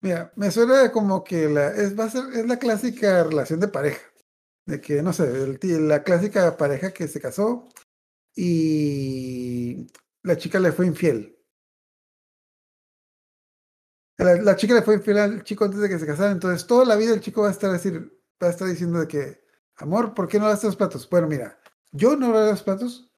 Mira, 0.02 0.32
me 0.36 0.50
suena 0.50 0.90
como 0.90 1.22
que 1.22 1.48
la, 1.48 1.68
es, 1.68 1.98
va 1.98 2.04
a 2.04 2.10
ser, 2.10 2.24
es 2.34 2.46
la 2.46 2.58
clásica 2.58 3.24
relación 3.24 3.60
de 3.60 3.68
pareja. 3.68 4.02
De 4.66 4.80
que, 4.80 5.02
no 5.02 5.12
sé, 5.12 5.24
el 5.24 5.88
la 5.88 6.02
clásica 6.04 6.56
pareja 6.56 6.92
que 6.92 7.08
se 7.08 7.20
casó 7.20 7.68
y 8.34 9.88
la 10.22 10.36
chica 10.36 10.58
le 10.58 10.72
fue 10.72 10.86
infiel. 10.86 11.38
La, 14.18 14.34
la 14.36 14.56
chica 14.56 14.74
le 14.74 14.82
fue 14.82 14.94
infiel 14.94 15.18
al 15.18 15.42
chico 15.42 15.64
antes 15.64 15.80
de 15.80 15.88
que 15.88 15.98
se 15.98 16.06
casaran, 16.06 16.32
entonces 16.32 16.66
toda 16.66 16.84
la 16.84 16.96
vida 16.96 17.14
el 17.14 17.20
chico 17.20 17.42
va 17.42 17.48
a 17.48 17.52
estar 17.52 17.70
decir, 17.72 18.22
va 18.42 18.48
a 18.48 18.50
estar 18.50 18.68
diciendo 18.68 19.00
de 19.00 19.08
que, 19.08 19.44
amor, 19.76 20.14
¿por 20.14 20.28
qué 20.28 20.38
no 20.38 20.44
lavas 20.44 20.62
los 20.64 20.76
platos? 20.76 21.08
Bueno, 21.08 21.26
mira, 21.26 21.58
yo 21.90 22.16
no 22.16 22.32
lavo 22.32 22.50
los 22.50 22.62
platos 22.62 23.10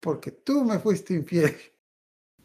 porque 0.00 0.30
tú 0.30 0.64
me 0.64 0.78
fuiste 0.78 1.14
infiel. 1.14 1.56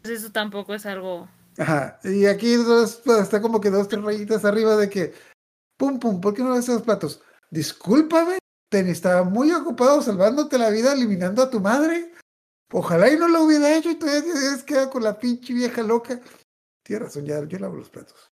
Pues 0.02 0.20
eso 0.20 0.32
tampoco 0.32 0.74
es 0.74 0.86
algo. 0.86 1.28
Ajá, 1.56 2.00
y 2.02 2.26
aquí 2.26 2.54
dos, 2.56 3.00
pues, 3.04 3.22
está 3.22 3.40
como 3.40 3.60
que 3.60 3.70
dos, 3.70 3.88
tres 3.88 4.02
rayitas 4.02 4.44
arriba 4.44 4.76
de 4.76 4.90
que, 4.90 5.14
pum, 5.76 5.98
pum, 5.98 6.20
¿por 6.20 6.34
qué 6.34 6.42
no 6.42 6.52
haces 6.52 6.74
los 6.74 6.82
platos? 6.82 7.22
Discúlpame, 7.50 8.38
te 8.70 8.90
estaba 8.90 9.22
muy 9.22 9.52
ocupado 9.52 10.02
salvándote 10.02 10.58
la 10.58 10.70
vida, 10.70 10.92
eliminando 10.92 11.42
a 11.42 11.50
tu 11.50 11.60
madre. 11.60 12.12
Ojalá 12.72 13.10
y 13.10 13.16
no 13.16 13.28
lo 13.28 13.44
hubiera 13.44 13.76
hecho 13.76 13.90
y 13.90 13.94
todavía 13.96 14.32
hubieras 14.32 14.64
quedado 14.64 14.90
con 14.90 15.04
la 15.04 15.18
pinche 15.18 15.52
vieja 15.52 15.82
loca. 15.82 16.20
Tienes 16.82 17.06
razón, 17.06 17.24
ya, 17.24 17.44
yo 17.44 17.58
lavo 17.58 17.76
los 17.76 17.90
platos. 17.90 18.32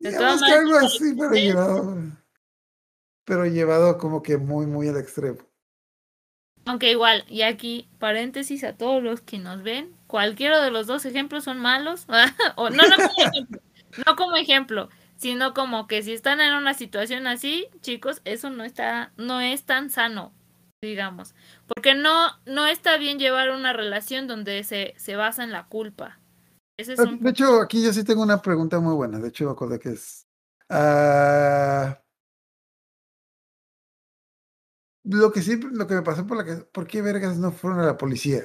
De 0.00 0.12
todas 0.12 0.42
algo 0.42 0.76
así, 0.78 1.14
pero 1.14 1.32
sí. 1.32 1.40
llevado, 1.40 1.96
pero 3.24 3.46
llevado 3.46 3.98
como 3.98 4.22
que 4.22 4.36
muy, 4.36 4.66
muy 4.66 4.88
al 4.88 4.98
extremo. 4.98 5.38
Aunque 6.66 6.90
igual, 6.90 7.24
y 7.28 7.42
aquí 7.42 7.88
paréntesis 7.98 8.64
a 8.64 8.76
todos 8.76 9.02
los 9.02 9.20
que 9.20 9.38
nos 9.38 9.62
ven, 9.62 9.94
cualquiera 10.06 10.62
de 10.62 10.70
los 10.70 10.86
dos 10.86 11.04
ejemplos 11.04 11.44
son 11.44 11.58
malos. 11.58 12.06
o 12.56 12.70
no, 12.70 12.82
no 12.84 12.96
como 12.96 13.26
ejemplo, 13.26 13.60
no 14.06 14.16
como 14.16 14.36
ejemplo, 14.36 14.88
sino 15.16 15.54
como 15.54 15.86
que 15.86 16.02
si 16.02 16.12
están 16.12 16.40
en 16.40 16.54
una 16.54 16.74
situación 16.74 17.26
así, 17.26 17.68
chicos, 17.80 18.22
eso 18.24 18.50
no 18.50 18.64
está, 18.64 19.12
no 19.16 19.40
es 19.40 19.64
tan 19.64 19.90
sano, 19.90 20.32
digamos. 20.84 21.34
Porque 21.66 21.94
no, 21.94 22.30
no 22.46 22.66
está 22.66 22.96
bien 22.98 23.18
llevar 23.18 23.50
una 23.50 23.72
relación 23.72 24.26
donde 24.26 24.62
se, 24.64 24.94
se 24.96 25.16
basa 25.16 25.42
en 25.44 25.50
la 25.52 25.66
culpa. 25.66 26.20
Ese 26.78 26.94
es 26.94 26.98
un 26.98 27.20
De 27.20 27.30
hecho, 27.30 27.60
aquí 27.60 27.82
yo 27.84 27.92
sí 27.92 28.04
tengo 28.04 28.22
una 28.22 28.42
pregunta 28.42 28.80
muy 28.80 28.94
buena. 28.94 29.18
De 29.18 29.28
hecho, 29.28 29.44
me 29.46 29.52
acordé 29.52 29.78
que 29.78 29.90
es. 29.90 30.26
ah, 30.68 32.00
lo 35.04 35.30
que 35.32 35.42
sí, 35.42 35.60
lo 35.60 35.86
que 35.86 35.94
me 35.94 36.02
pasó 36.02 36.26
por 36.26 36.36
la 36.36 36.44
que. 36.44 36.64
¿Por 36.64 36.86
qué 36.86 37.02
vergas 37.02 37.36
no 37.38 37.52
fueron 37.52 37.80
a 37.80 37.86
la 37.86 37.96
policía? 37.98 38.44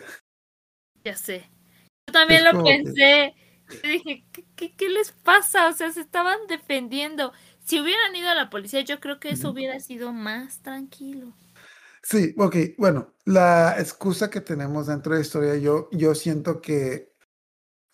Ya 1.03 1.16
sé. 1.16 1.49
Yo 2.07 2.14
también 2.14 2.45
Es 2.45 2.53
lo 2.53 2.64
que- 2.64 2.70
pensé. 2.84 3.36
Yo 3.84 3.90
dije, 3.90 4.26
¿qué, 4.32 4.45
qué, 4.56 4.76
qué 4.76 4.90
les 4.90 5.11
pasa? 5.11 5.68
O 5.68 5.74
sea, 5.74 5.91
se 5.91 6.02
estaban 6.02 6.40
defendiendo. 6.48 7.34
Si 7.64 7.80
hubieran 7.80 8.16
ido 8.16 8.30
a 8.30 8.36
la 8.36 8.49
policía, 8.49 8.82
yo 8.82 8.99
creo 8.99 9.20
que 9.20 9.30
eso 9.30 9.52
hubiera 9.52 9.80
sido 9.80 10.11
más 10.11 10.60
tranquilo. 10.64 11.34
Sí, 12.02 12.34
ok, 12.38 12.56
bueno, 12.78 13.14
la 13.26 13.80
excusa 13.80 14.30
que 14.30 14.42
tenemos 14.42 14.88
dentro 14.88 15.16
de 15.16 15.22
historia, 15.22 15.56
yo, 15.56 15.90
yo 15.92 16.16
siento 16.16 16.62
que 16.62 17.14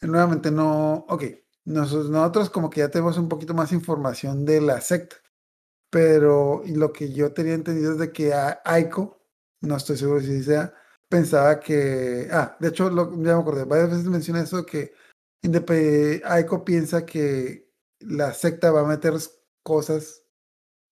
nuevamente 0.02 0.52
no, 0.52 1.06
ok, 1.10 1.24
nosotros, 1.66 2.10
nosotros 2.10 2.50
como 2.50 2.70
que 2.70 2.82
ya 2.82 2.90
tenemos 2.92 3.18
un 3.18 3.30
poquito 3.30 3.54
más 3.54 3.72
información 3.72 4.46
de 4.46 4.62
la 4.62 4.82
secta, 4.82 5.18
pero 5.90 6.64
lo 6.68 6.94
que 6.94 7.14
yo 7.14 7.34
tenía 7.34 7.56
entendido 7.56 7.94
es 7.94 8.00
de 8.00 8.12
que 8.14 8.34
a 8.34 8.62
Aiko, 8.66 9.22
no 9.62 9.78
estoy 9.78 9.98
seguro 9.98 10.22
si 10.22 10.44
sea, 10.44 10.74
pensaba 11.10 11.60
que, 11.60 12.28
ah, 12.32 12.58
de 12.60 12.70
hecho, 12.70 12.90
lo, 12.90 13.12
ya 13.24 13.36
me 13.36 13.42
acordé, 13.42 13.66
varias 13.66 13.92
veces 13.92 14.06
mencioné 14.06 14.42
eso, 14.42 14.66
que 14.66 14.94
Aiko 16.26 16.66
piensa 16.66 17.06
que 17.06 17.72
la 18.00 18.34
secta 18.34 18.72
va 18.72 18.82
a 18.82 18.86
meter 18.88 19.14
cosas 19.64 20.25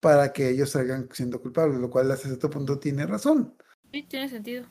para 0.04 0.34
que 0.34 0.50
ellos 0.50 0.72
salgan 0.72 1.08
siendo 1.14 1.42
culpables, 1.42 1.80
lo 1.80 1.90
cual 1.90 2.12
hasta 2.12 2.28
cierto 2.28 2.50
punto 2.50 2.78
tiene 2.78 3.08
razón. 3.08 3.56
Sí, 3.90 4.04
tiene 4.04 4.28
sentido. 4.28 4.66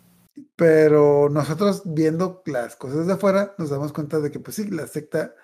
Pero 0.56 1.30
nosotros 1.30 1.82
viendo 1.86 2.42
las 2.44 2.76
cosas 2.76 3.06
de 3.06 3.14
afuera 3.14 3.54
nos 3.56 3.70
damos 3.70 3.94
cuenta 3.94 4.20
de 4.20 4.30
que 4.30 4.40
pues 4.40 4.56
sí, 4.56 4.68
la 4.70 4.86
secta 4.86 5.34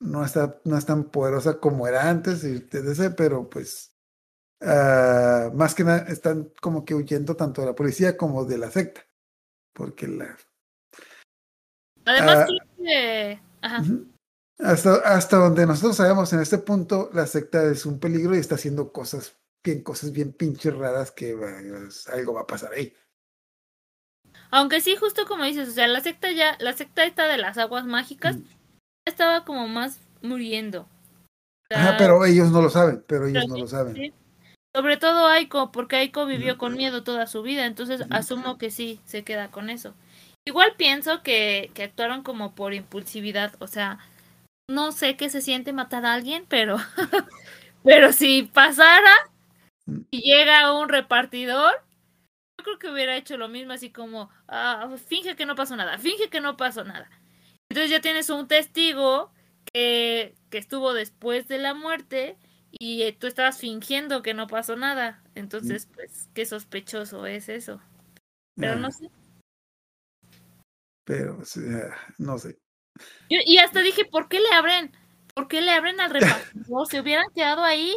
no 0.00 0.22
está, 0.22 0.60
no 0.64 0.76
es 0.76 0.84
tan 0.84 1.04
poderosa 1.04 1.60
como 1.60 1.86
era 1.88 2.10
antes, 2.10 2.44
y 2.44 2.56
etc., 2.56 3.14
pero 3.16 3.48
pues 3.48 3.96
ah, 4.60 5.50
más 5.54 5.74
que 5.74 5.84
nada 5.84 6.04
están 6.08 6.52
como 6.60 6.84
que 6.84 6.94
huyendo 6.94 7.34
tanto 7.34 7.62
de 7.62 7.68
la 7.68 7.74
policía 7.74 8.18
como 8.18 8.44
de 8.44 8.58
la 8.58 8.70
secta. 8.70 9.00
Porque 9.72 10.08
la... 10.08 10.36
Además, 12.04 12.38
Ah. 12.38 12.46
creo 12.46 12.76
que. 12.76 13.40
Ajá. 13.62 13.82
Hasta, 14.58 14.94
hasta 14.96 15.36
donde 15.38 15.66
nosotros 15.66 15.96
sabemos 15.96 16.32
en 16.32 16.40
este 16.40 16.58
punto, 16.58 17.10
la 17.12 17.26
secta 17.26 17.64
es 17.64 17.84
un 17.86 17.98
peligro 17.98 18.34
y 18.34 18.38
está 18.38 18.54
haciendo 18.54 18.92
cosas 18.92 19.36
bien, 19.64 19.82
cosas 19.82 20.12
bien 20.12 20.32
pinches 20.32 20.74
raras 20.74 21.10
que 21.10 21.34
bueno, 21.34 21.88
algo 22.12 22.34
va 22.34 22.42
a 22.42 22.46
pasar 22.46 22.72
ahí. 22.72 22.94
Aunque 24.50 24.80
sí, 24.80 24.96
justo 24.96 25.26
como 25.26 25.44
dices, 25.44 25.68
o 25.68 25.72
sea, 25.72 25.88
la 25.88 26.00
secta 26.00 26.30
ya, 26.30 26.56
la 26.60 26.74
secta 26.74 27.04
esta 27.04 27.26
de 27.26 27.38
las 27.38 27.58
aguas 27.58 27.86
mágicas, 27.86 28.36
Mm. 28.36 28.44
estaba 29.06 29.44
como 29.44 29.66
más 29.68 30.00
muriendo. 30.20 30.82
O 31.70 31.74
Ajá, 31.74 31.96
pero 31.96 32.24
ellos 32.24 32.50
no 32.50 32.60
lo 32.60 32.68
saben, 32.68 33.02
pero 33.08 33.26
ellos 33.26 33.44
pero 33.44 33.48
no 33.48 33.54
sí, 33.54 33.60
lo 33.62 33.66
saben. 33.66 33.94
sí. 33.96 34.12
Sobre 34.74 34.96
todo 34.96 35.26
Aiko, 35.26 35.70
porque 35.72 35.96
Aiko 35.96 36.24
vivió 36.24 36.56
con 36.56 36.76
miedo 36.76 37.02
toda 37.02 37.26
su 37.26 37.42
vida, 37.42 37.66
entonces 37.66 38.02
asumo 38.10 38.56
que 38.56 38.70
sí, 38.70 39.00
se 39.04 39.22
queda 39.22 39.50
con 39.50 39.68
eso. 39.68 39.94
Igual 40.46 40.74
pienso 40.76 41.22
que, 41.22 41.70
que 41.74 41.82
actuaron 41.84 42.22
como 42.22 42.54
por 42.54 42.72
impulsividad, 42.72 43.54
o 43.58 43.66
sea, 43.66 43.98
no 44.72 44.92
sé 44.92 45.16
qué 45.16 45.30
se 45.30 45.40
siente 45.40 45.72
matar 45.72 46.06
a 46.06 46.14
alguien, 46.14 46.44
pero, 46.48 46.76
pero 47.84 48.12
si 48.12 48.42
pasara 48.42 49.12
Mm. 49.86 50.02
y 50.10 50.20
llega 50.22 50.78
un 50.78 50.88
repartidor, 50.88 51.72
yo 52.58 52.64
creo 52.64 52.78
que 52.78 52.90
hubiera 52.90 53.16
hecho 53.16 53.36
lo 53.36 53.48
mismo, 53.48 53.72
así 53.72 53.90
como, 53.90 54.30
ah, 54.48 54.94
finge 55.06 55.36
que 55.36 55.46
no 55.46 55.54
pasó 55.54 55.76
nada, 55.76 55.98
finge 55.98 56.30
que 56.30 56.40
no 56.40 56.56
pasó 56.56 56.84
nada. 56.84 57.10
Entonces 57.68 57.90
ya 57.90 58.00
tienes 58.00 58.30
un 58.30 58.48
testigo 58.48 59.32
que, 59.72 60.34
que 60.50 60.58
estuvo 60.58 60.92
después 60.92 61.48
de 61.48 61.58
la 61.58 61.74
muerte 61.74 62.36
y 62.70 63.02
eh, 63.02 63.12
tú 63.12 63.26
estabas 63.26 63.58
fingiendo 63.58 64.22
que 64.22 64.34
no 64.34 64.46
pasó 64.46 64.76
nada. 64.76 65.22
Entonces, 65.34 65.88
pues, 65.94 66.28
qué 66.34 66.44
sospechoso 66.46 67.26
es 67.26 67.48
eso. 67.48 67.80
Pero 68.56 68.74
Ah, 68.74 68.76
no 68.76 68.90
sé. 68.90 69.10
Pero 71.04 71.38
ah, 71.40 71.96
no 72.18 72.38
sé. 72.38 72.58
Yo- 73.30 73.38
y 73.44 73.58
hasta 73.58 73.80
dije, 73.80 74.04
¿por 74.04 74.28
qué 74.28 74.40
le 74.40 74.54
abren? 74.54 74.96
¿Por 75.34 75.48
qué 75.48 75.60
le 75.60 75.70
abren 75.70 76.00
al 76.00 76.10
repartidor? 76.10 76.86
Se 76.88 77.00
hubieran 77.00 77.26
quedado 77.34 77.62
ahí. 77.64 77.96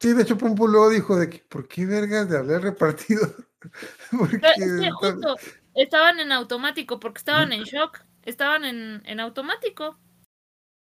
Sí, 0.00 0.12
de 0.12 0.22
hecho 0.22 0.38
Pumpo 0.38 0.66
luego 0.66 0.90
dijo 0.90 1.16
de 1.16 1.28
que, 1.28 1.38
¿por 1.38 1.66
qué 1.66 1.84
vergas 1.84 2.28
de 2.28 2.38
hablar 2.38 2.62
repartido? 2.62 3.34
Porque 4.10 4.38
Pero 4.38 4.96
justo 4.96 5.36
estaban 5.74 6.20
en 6.20 6.30
automático 6.30 7.00
porque 7.00 7.18
estaban 7.18 7.52
en 7.52 7.64
shock. 7.64 8.04
Estaban 8.22 8.64
en, 8.64 9.02
en 9.04 9.20
automático. 9.20 9.98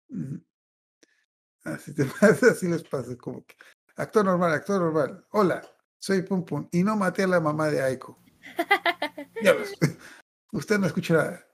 Ujú. 0.08 0.42
Así 1.64 1.94
te 1.94 2.04
pasa, 2.20 2.50
así 2.50 2.66
les 2.66 2.82
pasa, 2.82 3.16
como 3.16 3.44
que 3.44 3.54
actor 3.96 4.24
normal, 4.24 4.52
actor 4.52 4.80
normal. 4.80 5.24
Hola, 5.30 5.62
soy 6.00 6.22
Pum 6.22 6.44
Pum 6.44 6.68
y 6.72 6.82
no 6.82 6.96
maté 6.96 7.22
a 7.24 7.28
la 7.28 7.40
mamá 7.40 7.68
de 7.68 7.82
Aiko. 7.82 8.20
Ya 9.42 9.54
Usted 10.52 10.78
no 10.78 10.86
escuchará, 10.86 11.46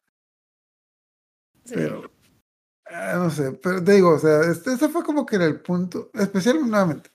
Sí. 1.64 1.74
pero 1.76 2.10
ah, 2.86 3.14
no 3.16 3.30
sé, 3.30 3.52
pero 3.52 3.82
te 3.82 3.92
digo, 3.92 4.10
o 4.10 4.18
sea, 4.18 4.40
este, 4.42 4.72
ese 4.74 4.88
fue 4.88 5.02
como 5.04 5.24
que 5.24 5.36
era 5.36 5.46
el 5.46 5.60
punto, 5.60 6.10
especialmente 6.14 6.70
nuevamente, 6.70 7.10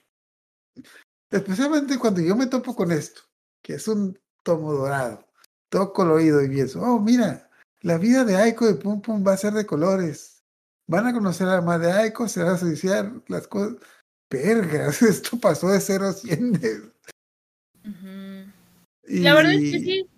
especialmente 1.30 1.98
cuando 1.98 2.20
yo 2.20 2.36
me 2.36 2.46
topo 2.46 2.74
con 2.74 2.90
esto, 2.92 3.22
que 3.62 3.74
es 3.74 3.86
un 3.88 4.18
tomo 4.42 4.72
dorado, 4.72 5.26
todo 5.70 5.92
colorido 5.92 6.42
y 6.42 6.48
bien, 6.48 6.68
oh, 6.76 6.98
mira, 6.98 7.48
la 7.82 7.96
vida 7.98 8.24
de 8.24 8.36
Aiko 8.36 8.66
de 8.66 8.74
Pum 8.74 9.00
Pum 9.00 9.24
va 9.26 9.32
a 9.32 9.36
ser 9.38 9.52
de 9.54 9.64
colores. 9.66 10.42
Van 10.86 11.06
a 11.06 11.12
conocer 11.12 11.46
a 11.46 11.54
la 11.56 11.60
madre 11.62 11.86
de 11.86 11.92
Aiko, 11.92 12.28
se 12.28 12.42
van 12.42 12.50
a 12.52 12.54
asociar 12.56 13.12
las 13.28 13.46
cosas. 13.46 13.76
Vergas, 14.30 15.00
esto 15.02 15.38
pasó 15.38 15.68
de 15.70 15.80
0 15.80 16.08
a 16.08 16.12
100. 16.12 16.52
de- 16.52 16.92
Ujú. 17.84 18.50
Y, 19.06 19.20
La 19.20 19.34
verdad 19.34 19.54
es 19.54 19.60
que 19.72 19.78
sí. 19.80 20.10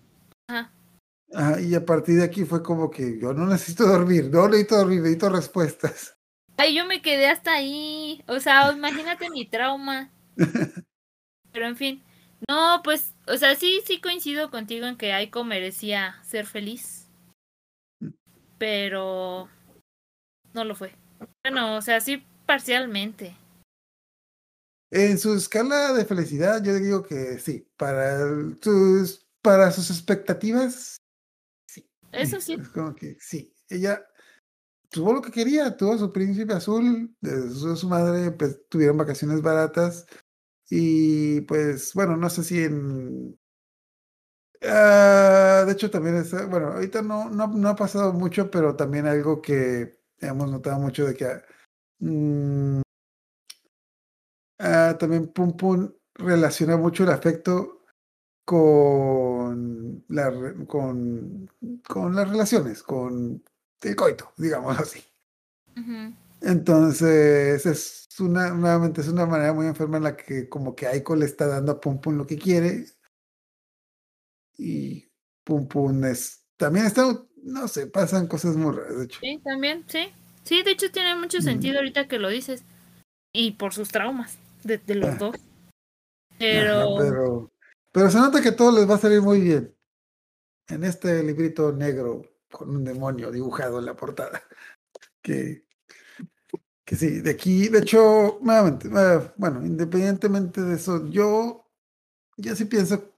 Ajá, 1.35 1.61
y 1.61 1.75
a 1.75 1.85
partir 1.85 2.17
de 2.17 2.25
aquí 2.25 2.45
fue 2.45 2.63
como 2.63 2.91
que 2.91 3.19
yo 3.19 3.33
no 3.33 3.47
necesito 3.47 3.87
dormir, 3.87 4.29
no 4.31 4.49
necesito 4.49 4.77
dormir, 4.77 5.01
necesito 5.01 5.31
respuestas. 5.31 6.17
Ay, 6.57 6.75
yo 6.75 6.87
me 6.87 7.03
quedé 7.03 7.29
hasta 7.29 7.53
ahí. 7.55 8.23
O 8.29 8.39
sea, 8.39 8.71
imagínate 8.73 9.31
mi 9.31 9.47
trauma. 9.47 10.11
Pero 11.53 11.67
en 11.67 11.77
fin. 11.77 12.03
No, 12.49 12.81
pues, 12.83 13.15
o 13.27 13.37
sea, 13.37 13.55
sí, 13.55 13.81
sí 13.87 14.01
coincido 14.01 14.51
contigo 14.51 14.87
en 14.87 14.97
que 14.97 15.13
Aiko 15.13 15.45
merecía 15.45 16.21
ser 16.23 16.47
feliz. 16.47 17.09
Pero 18.59 19.49
no 20.53 20.65
lo 20.65 20.75
fue. 20.75 20.95
Bueno, 21.45 21.77
o 21.77 21.83
sea, 21.83 22.01
sí 22.01 22.25
parcialmente. 22.47 23.37
En 24.91 25.19
su 25.19 25.35
escala 25.35 25.93
de 25.95 26.05
felicidad, 26.05 26.63
yo 26.63 26.75
digo 26.75 27.03
que 27.03 27.39
sí. 27.39 27.67
Para 27.77 28.19
sus, 28.61 29.27
para 29.41 29.71
sus 29.71 29.91
expectativas. 29.91 30.99
Eso 32.13 32.41
sí. 32.41 32.55
Es 32.61 32.69
como 32.69 32.95
que 32.95 33.17
sí. 33.19 33.55
Ella 33.69 34.07
tuvo 34.91 35.15
lo 35.15 35.23
que 35.23 35.33
quería, 35.33 35.77
tuvo 35.77 35.99
su 35.99 36.13
príncipe 36.13 36.53
azul, 36.53 37.17
de 37.21 37.51
su, 37.51 37.89
madre, 37.89 38.31
pues 38.33 38.61
tuvieron 38.69 38.99
vacaciones 38.99 39.43
baratas. 39.43 40.07
Y 40.71 41.41
pues, 41.43 41.93
bueno, 41.95 42.17
no 42.17 42.31
sé 42.31 42.45
si 42.45 42.63
en. 42.63 43.39
Ah, 44.63 45.65
de 45.67 45.73
hecho, 45.73 45.91
también 45.91 46.17
es. 46.17 46.31
Bueno, 46.49 46.69
ahorita 46.69 47.03
no, 47.03 47.29
no, 47.31 47.49
no 47.49 47.69
ha 47.69 47.77
pasado 47.77 48.13
mucho, 48.13 48.51
pero 48.51 48.77
también 48.77 49.07
algo 49.07 49.43
que 49.43 49.99
hemos 50.19 50.51
notado 50.51 50.79
mucho 50.79 51.07
de 51.07 51.15
que. 51.15 51.25
ah, 51.27 51.43
mm, 51.99 52.83
ah, 54.59 54.97
también 54.99 55.33
Pum 55.33 55.57
Pum 55.57 55.93
relaciona 56.15 56.77
mucho 56.77 57.05
el 57.05 57.11
afecto 57.11 57.82
con, 58.53 60.05
la, 60.09 60.31
con, 60.67 61.51
con 61.89 62.15
las 62.15 62.29
relaciones, 62.29 62.83
con 62.83 63.43
el 63.83 63.97
coito, 63.97 64.33
digamos 64.37 64.79
así. 64.79 65.03
Entonces, 66.43 67.65
es 67.65 68.09
una, 68.21 68.51
nuevamente, 68.51 69.01
es 69.01 69.09
una 69.09 69.25
manera 69.25 69.55
muy 69.55 69.67
enferma 69.67 69.97
en 69.97 70.03
la 70.03 70.17
que 70.17 70.49
como 70.51 70.75
que 70.75 70.87
Aiko 70.87 71.17
le 71.17 71.25
está 71.25 71.47
dando 71.47 71.73
a 71.73 71.81
Pum 71.81 71.99
Pum 72.01 72.17
lo 72.19 72.27
que 72.27 72.37
quiere. 72.37 72.85
Y 74.59 75.09
Pum 75.45 75.67
Pum 75.67 76.05
es, 76.05 76.45
también 76.59 76.85
está, 76.87 77.25
no 77.43 77.69
sé, 77.69 77.87
pasan 77.87 78.27
cosas 78.27 78.57
muy 78.57 78.75
raras, 78.77 78.99
de 78.99 79.05
hecho. 79.05 79.19
Sí, 79.21 79.41
también, 79.43 79.85
sí. 79.87 80.13
Sí, 80.45 80.63
de 80.63 80.73
hecho 80.73 80.91
tiene 80.91 81.15
mucho 81.17 81.39
Mm. 81.39 81.43
sentido 81.43 81.79
ahorita 81.79 82.07
que 82.07 82.19
lo 82.19 82.29
dices. 82.29 82.65
Y 83.33 83.53
por 83.53 83.73
sus 83.73 83.89
traumas 83.89 84.37
de, 84.63 84.77
de 84.79 84.95
los 84.97 85.11
Ah. 85.11 85.17
dos. 85.19 85.37
Ajá, 85.37 86.37
Pero, 86.39 87.52
pero, 87.93 88.11
se 88.11 88.19
nota 88.19 88.43
que 88.43 88.53
todo 88.53 88.73
les 88.73 88.89
va 88.89 88.97
a 88.97 88.99
salir 88.99 89.23
muy 89.23 89.41
bien. 89.41 89.77
En 90.69 90.85
este 90.85 91.23
librito 91.23 91.73
negro 91.73 92.23
con 92.51 92.71
un 92.71 92.85
demonio 92.85 93.31
dibujado 93.31 93.79
en 93.79 93.87
la 93.87 93.97
portada. 93.97 94.43
Que, 95.23 95.67
sí, 96.97 97.21
de 97.21 97.31
aquí, 97.31 97.69
de 97.69 97.79
hecho, 97.79 98.39
nuevamente, 98.43 98.89
eh, 98.89 99.33
bueno, 99.37 99.65
independientemente 99.65 100.61
de 100.61 100.75
eso, 100.75 101.09
yo, 101.09 101.71
yo 102.37 102.57
sí 102.57 102.65
pienso, 102.65 103.15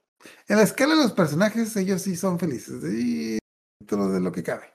en 0.49 0.57
la 0.59 0.63
escala 0.63 0.95
de 0.95 1.03
los 1.03 1.13
personajes, 1.13 1.77
ellos 1.77 2.03
sí 2.03 2.17
son 2.17 2.39
felices. 2.39 2.83
Y 2.85 3.39
dentro 3.81 4.09
de 4.11 4.21
lo 4.21 4.33
que 4.33 4.43
cabe. 4.43 4.73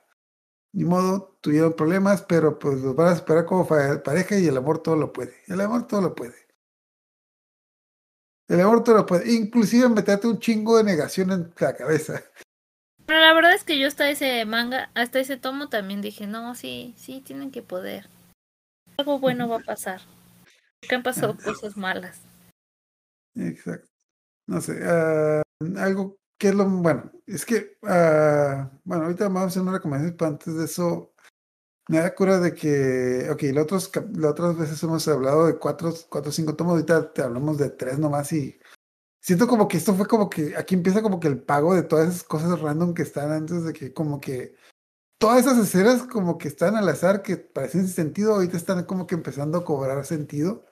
Ni 0.72 0.84
modo, 0.84 1.38
tuvieron 1.40 1.74
problemas, 1.74 2.22
pero 2.22 2.58
pues 2.58 2.80
los 2.80 2.94
van 2.94 3.08
a 3.08 3.12
esperar 3.12 3.44
como 3.44 3.66
pareja 3.66 4.38
y 4.38 4.46
el 4.46 4.56
amor 4.56 4.82
todo 4.82 4.96
lo 4.96 5.12
puede. 5.12 5.34
El 5.46 5.60
amor 5.60 5.86
todo 5.86 6.00
lo 6.00 6.14
puede. 6.14 6.49
El 8.50 8.60
amor 8.60 8.82
todo 8.82 8.96
lo 8.96 9.06
puede. 9.06 9.32
Inclusive 9.32 9.88
meterte 9.88 10.26
un 10.26 10.40
chingo 10.40 10.76
de 10.76 10.82
negación 10.82 11.30
en 11.30 11.54
la 11.60 11.72
cabeza. 11.72 12.20
pero 13.06 13.20
la 13.20 13.32
verdad 13.32 13.54
es 13.54 13.62
que 13.62 13.78
yo 13.78 13.86
hasta 13.86 14.10
ese 14.10 14.44
manga, 14.44 14.90
hasta 14.94 15.20
ese 15.20 15.36
tomo 15.36 15.68
también 15.68 16.02
dije, 16.02 16.26
no, 16.26 16.56
sí, 16.56 16.92
sí, 16.96 17.20
tienen 17.20 17.52
que 17.52 17.62
poder. 17.62 18.08
Algo 18.96 19.20
bueno 19.20 19.48
va 19.48 19.58
a 19.58 19.60
pasar. 19.60 20.00
Porque 20.80 20.96
han 20.96 21.04
pasado 21.04 21.36
cosas 21.44 21.76
malas. 21.76 22.22
Exacto. 23.36 23.88
No 24.48 24.60
sé. 24.60 24.80
ah, 24.84 25.42
algo 25.76 26.18
que 26.36 26.48
es 26.48 26.54
lo 26.56 26.68
bueno. 26.68 27.12
Es 27.28 27.46
que, 27.46 27.76
ah, 27.84 28.68
bueno, 28.82 29.04
ahorita 29.04 29.24
vamos 29.26 29.42
a 29.42 29.46
hacer 29.46 29.62
una 29.62 29.74
recomendación, 29.74 30.16
pero 30.16 30.30
antes 30.32 30.56
de 30.56 30.64
eso, 30.64 31.14
me 31.90 31.98
da 31.98 32.14
cura 32.14 32.38
de 32.38 32.54
que, 32.54 33.28
ok, 33.32 33.42
las 33.52 33.64
otras, 33.64 33.88
cap- 33.88 34.16
las 34.16 34.30
otras 34.30 34.56
veces 34.56 34.80
hemos 34.84 35.08
hablado 35.08 35.46
de 35.48 35.58
cuatro, 35.58 35.92
cuatro 36.08 36.30
cinco 36.30 36.54
tomos, 36.54 36.74
ahorita 36.74 37.12
te 37.12 37.20
hablamos 37.20 37.58
de 37.58 37.68
tres 37.70 37.98
nomás 37.98 38.32
y 38.32 38.60
siento 39.20 39.48
como 39.48 39.66
que 39.66 39.76
esto 39.78 39.92
fue 39.94 40.06
como 40.06 40.30
que, 40.30 40.56
aquí 40.56 40.76
empieza 40.76 41.02
como 41.02 41.18
que 41.18 41.26
el 41.26 41.42
pago 41.42 41.74
de 41.74 41.82
todas 41.82 42.08
esas 42.08 42.22
cosas 42.22 42.60
random 42.60 42.94
que 42.94 43.02
están 43.02 43.32
antes 43.32 43.64
de 43.64 43.72
que 43.72 43.92
como 43.92 44.20
que 44.20 44.54
todas 45.18 45.40
esas 45.40 45.58
escenas 45.58 46.04
como 46.04 46.38
que 46.38 46.46
están 46.46 46.76
al 46.76 46.88
azar, 46.88 47.22
que 47.22 47.36
parecen 47.38 47.86
sin 47.86 47.94
sentido, 47.94 48.34
ahorita 48.34 48.56
están 48.56 48.84
como 48.84 49.08
que 49.08 49.16
empezando 49.16 49.58
a 49.58 49.64
cobrar 49.64 50.06
sentido. 50.06 50.64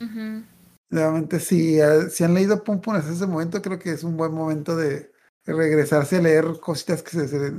Ujú. 0.00 0.44
Realmente, 0.90 1.38
si, 1.38 1.78
si 2.10 2.24
han 2.24 2.34
leído 2.34 2.64
Pum 2.64 2.80
Pum 2.80 2.96
hasta 2.96 3.12
ese 3.12 3.26
momento, 3.26 3.62
creo 3.62 3.78
que 3.78 3.92
es 3.92 4.02
un 4.02 4.16
buen 4.16 4.32
momento 4.32 4.76
de 4.76 5.12
regresarse 5.44 6.16
a 6.16 6.22
leer 6.22 6.58
cositas 6.60 7.04
que 7.04 7.10
se, 7.10 7.28
se- 7.28 7.52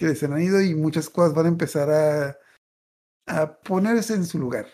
que 0.00 0.14
se 0.14 0.24
han 0.24 0.40
ido 0.40 0.62
y 0.62 0.74
muchas 0.74 1.10
cosas 1.10 1.34
van 1.34 1.44
a 1.44 1.50
empezar 1.50 1.90
a, 1.90 2.38
a 3.26 3.60
ponerse 3.60 4.14
en 4.14 4.24
su 4.24 4.38
lugar. 4.38 4.66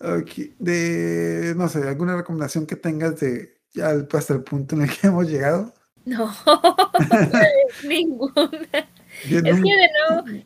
Ok, 0.00 0.56
De, 0.58 1.52
no 1.54 1.68
sé, 1.68 1.86
alguna 1.86 2.16
recomendación 2.16 2.66
que 2.66 2.76
tengas 2.76 3.20
de 3.20 3.60
ya 3.74 3.90
hasta 3.90 4.32
el 4.32 4.42
punto 4.42 4.74
en 4.74 4.82
el 4.82 4.90
que 4.90 5.06
hemos 5.08 5.28
llegado. 5.28 5.74
No, 6.06 6.32
ninguna. 7.86 8.88
Yo 9.28 9.38
Es 9.38 9.44
que 9.44 9.50
de 9.50 9.88
nuevo, 10.08 10.44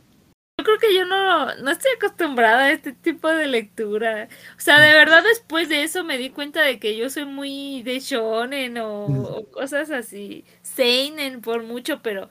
creo 0.67 0.79
que 0.79 0.95
yo 0.97 1.05
no, 1.05 1.55
no 1.55 1.71
estoy 1.71 1.93
acostumbrada 1.97 2.65
a 2.65 2.73
este 2.73 2.93
tipo 2.93 3.29
de 3.29 3.47
lectura. 3.47 4.29
O 4.57 4.61
sea, 4.61 4.81
de 4.81 4.93
verdad 4.93 5.23
después 5.23 5.69
de 5.69 5.85
eso 5.85 6.03
me 6.03 6.19
di 6.19 6.31
cuenta 6.31 6.63
de 6.63 6.81
que 6.81 6.97
yo 6.97 7.09
soy 7.09 7.25
muy 7.25 7.83
de 7.85 8.01
shonen 8.01 8.77
o, 8.79 9.09
Mm. 9.09 9.25
o 9.25 9.51
cosas 9.53 9.91
así. 9.93 10.45
Seinen 10.63 11.41
por 11.41 11.63
mucho, 11.63 12.03
pero... 12.03 12.25
O 12.25 12.29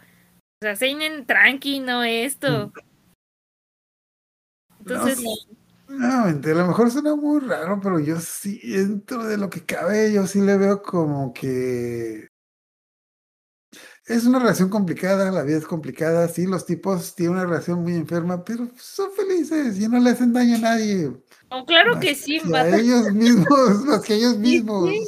sea, 0.61 0.75
Seinen 0.75 1.25
tranqui, 1.25 1.79
no 1.79 2.03
esto. 2.03 2.73
Entonces, 4.79 5.23
No, 5.87 6.31
no. 6.31 6.51
A 6.51 6.53
lo 6.53 6.67
mejor 6.67 6.91
suena 6.91 7.15
muy 7.15 7.39
raro, 7.39 7.79
pero 7.81 7.99
yo 7.99 8.19
sí, 8.19 8.59
dentro 8.63 9.23
de 9.25 9.37
lo 9.37 9.49
que 9.49 9.65
cabe, 9.65 10.11
yo 10.11 10.27
sí 10.27 10.41
le 10.41 10.57
veo 10.57 10.81
como 10.81 11.33
que 11.33 12.27
es 14.07 14.25
una 14.25 14.39
relación 14.39 14.69
complicada, 14.69 15.31
la 15.31 15.43
vida 15.43 15.57
es 15.57 15.65
complicada, 15.65 16.27
sí, 16.27 16.45
los 16.45 16.65
tipos 16.65 17.15
tienen 17.15 17.37
una 17.37 17.45
relación 17.45 17.81
muy 17.81 17.95
enferma, 17.95 18.43
pero 18.43 18.69
son 18.77 19.11
felices 19.13 19.79
y 19.79 19.87
no 19.87 19.99
le 19.99 20.11
hacen 20.11 20.31
daño 20.31 20.55
a 20.57 20.59
nadie. 20.59 21.11
No, 21.49 21.65
claro 21.65 21.99
que 21.99 22.13
sí, 22.13 22.39
que 22.39 22.55
a 22.55 22.77
ellos 22.77 23.11
mismos, 23.13 23.47
más 23.85 24.01
que 24.01 24.13
a 24.13 24.15
ellos 24.17 24.37
mismos. 24.37 24.89
sí. 24.89 25.01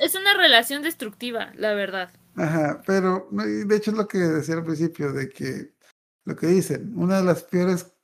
es 0.00 0.14
una 0.14 0.34
relación 0.34 0.82
destructiva, 0.82 1.52
la 1.56 1.72
verdad. 1.72 2.10
Ajá, 2.34 2.82
pero 2.86 3.28
de 3.30 3.76
hecho 3.76 3.92
es 3.92 3.96
lo 3.96 4.06
que 4.06 4.18
decía 4.18 4.56
al 4.56 4.64
principio, 4.64 5.12
de 5.12 5.30
que 5.30 5.72
lo 6.24 6.36
que 6.36 6.48
dicen, 6.48 6.92
una 6.96 7.18
de 7.18 7.24
las 7.24 7.44
peores, 7.44 7.94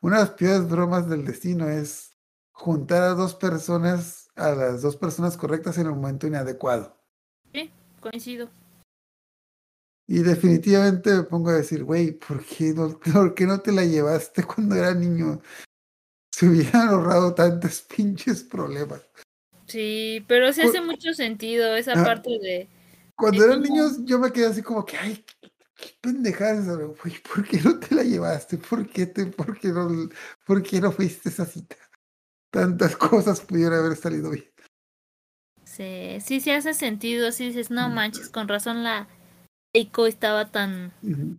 una 0.00 0.16
de 0.16 0.22
las 0.24 0.32
peores 0.32 0.68
bromas 0.68 1.08
del 1.08 1.24
destino 1.24 1.68
es 1.68 2.16
juntar 2.50 3.02
a 3.04 3.14
dos 3.14 3.36
personas, 3.36 4.30
a 4.34 4.50
las 4.50 4.82
dos 4.82 4.96
personas 4.96 5.36
correctas 5.36 5.78
en 5.78 5.86
el 5.86 5.92
momento 5.92 6.26
inadecuado. 6.26 6.96
Sí, 7.52 7.70
coincido. 8.00 8.50
Y 10.10 10.20
definitivamente 10.20 11.14
me 11.14 11.22
pongo 11.24 11.50
a 11.50 11.56
decir, 11.56 11.84
güey, 11.84 12.12
¿por 12.12 12.42
qué 12.42 12.72
no, 12.72 12.98
por 13.14 13.34
qué 13.34 13.44
no 13.44 13.60
te 13.60 13.70
la 13.72 13.84
llevaste 13.84 14.42
cuando 14.42 14.74
era 14.74 14.94
niño? 14.94 15.40
Se 16.32 16.48
hubieran 16.48 16.88
ahorrado 16.88 17.34
tantos 17.34 17.82
pinches 17.96 18.42
problemas. 18.42 19.02
Sí, 19.66 20.24
pero 20.26 20.50
sí 20.54 20.62
hace 20.62 20.80
mucho 20.80 21.12
sentido 21.12 21.76
esa 21.76 21.92
Ah. 21.92 22.04
parte 22.04 22.30
de... 22.30 22.68
Cuando 23.14 23.42
Sí, 23.42 23.48
eran 23.48 23.62
niños, 23.62 24.04
yo 24.04 24.18
me 24.18 24.32
quedé 24.32 24.46
así 24.46 24.62
como 24.62 24.84
que, 24.86 24.96
ay, 24.96 25.22
qué, 25.40 25.50
qué 25.76 25.90
pendejada 26.00 26.52
es 26.54 26.60
esa, 26.60 26.74
güey, 26.76 26.96
¿por 27.34 27.44
qué 27.46 27.60
no 27.60 27.78
te 27.78 27.94
la 27.94 28.02
llevaste? 28.02 28.56
¿Por 28.56 28.88
qué, 28.88 29.06
te, 29.06 29.26
por, 29.26 29.58
qué 29.58 29.68
no, 29.68 30.08
¿Por 30.46 30.62
qué 30.62 30.80
no 30.80 30.90
fuiste 30.90 31.28
esa 31.28 31.44
cita? 31.44 31.76
Tantas 32.50 32.96
cosas 32.96 33.42
pudieran 33.42 33.80
haber 33.80 33.96
salido 33.96 34.30
bien. 34.30 34.50
Sí, 35.64 36.18
sí, 36.24 36.40
sí 36.40 36.50
hace 36.50 36.72
sentido. 36.72 37.30
Sí 37.30 37.48
dices, 37.48 37.70
no 37.70 37.90
Mm. 37.90 37.94
manches, 37.94 38.30
con 38.30 38.48
razón 38.48 38.84
la 38.84 39.08
Eiko 39.74 40.06
estaba 40.06 40.50
tan 40.50 40.92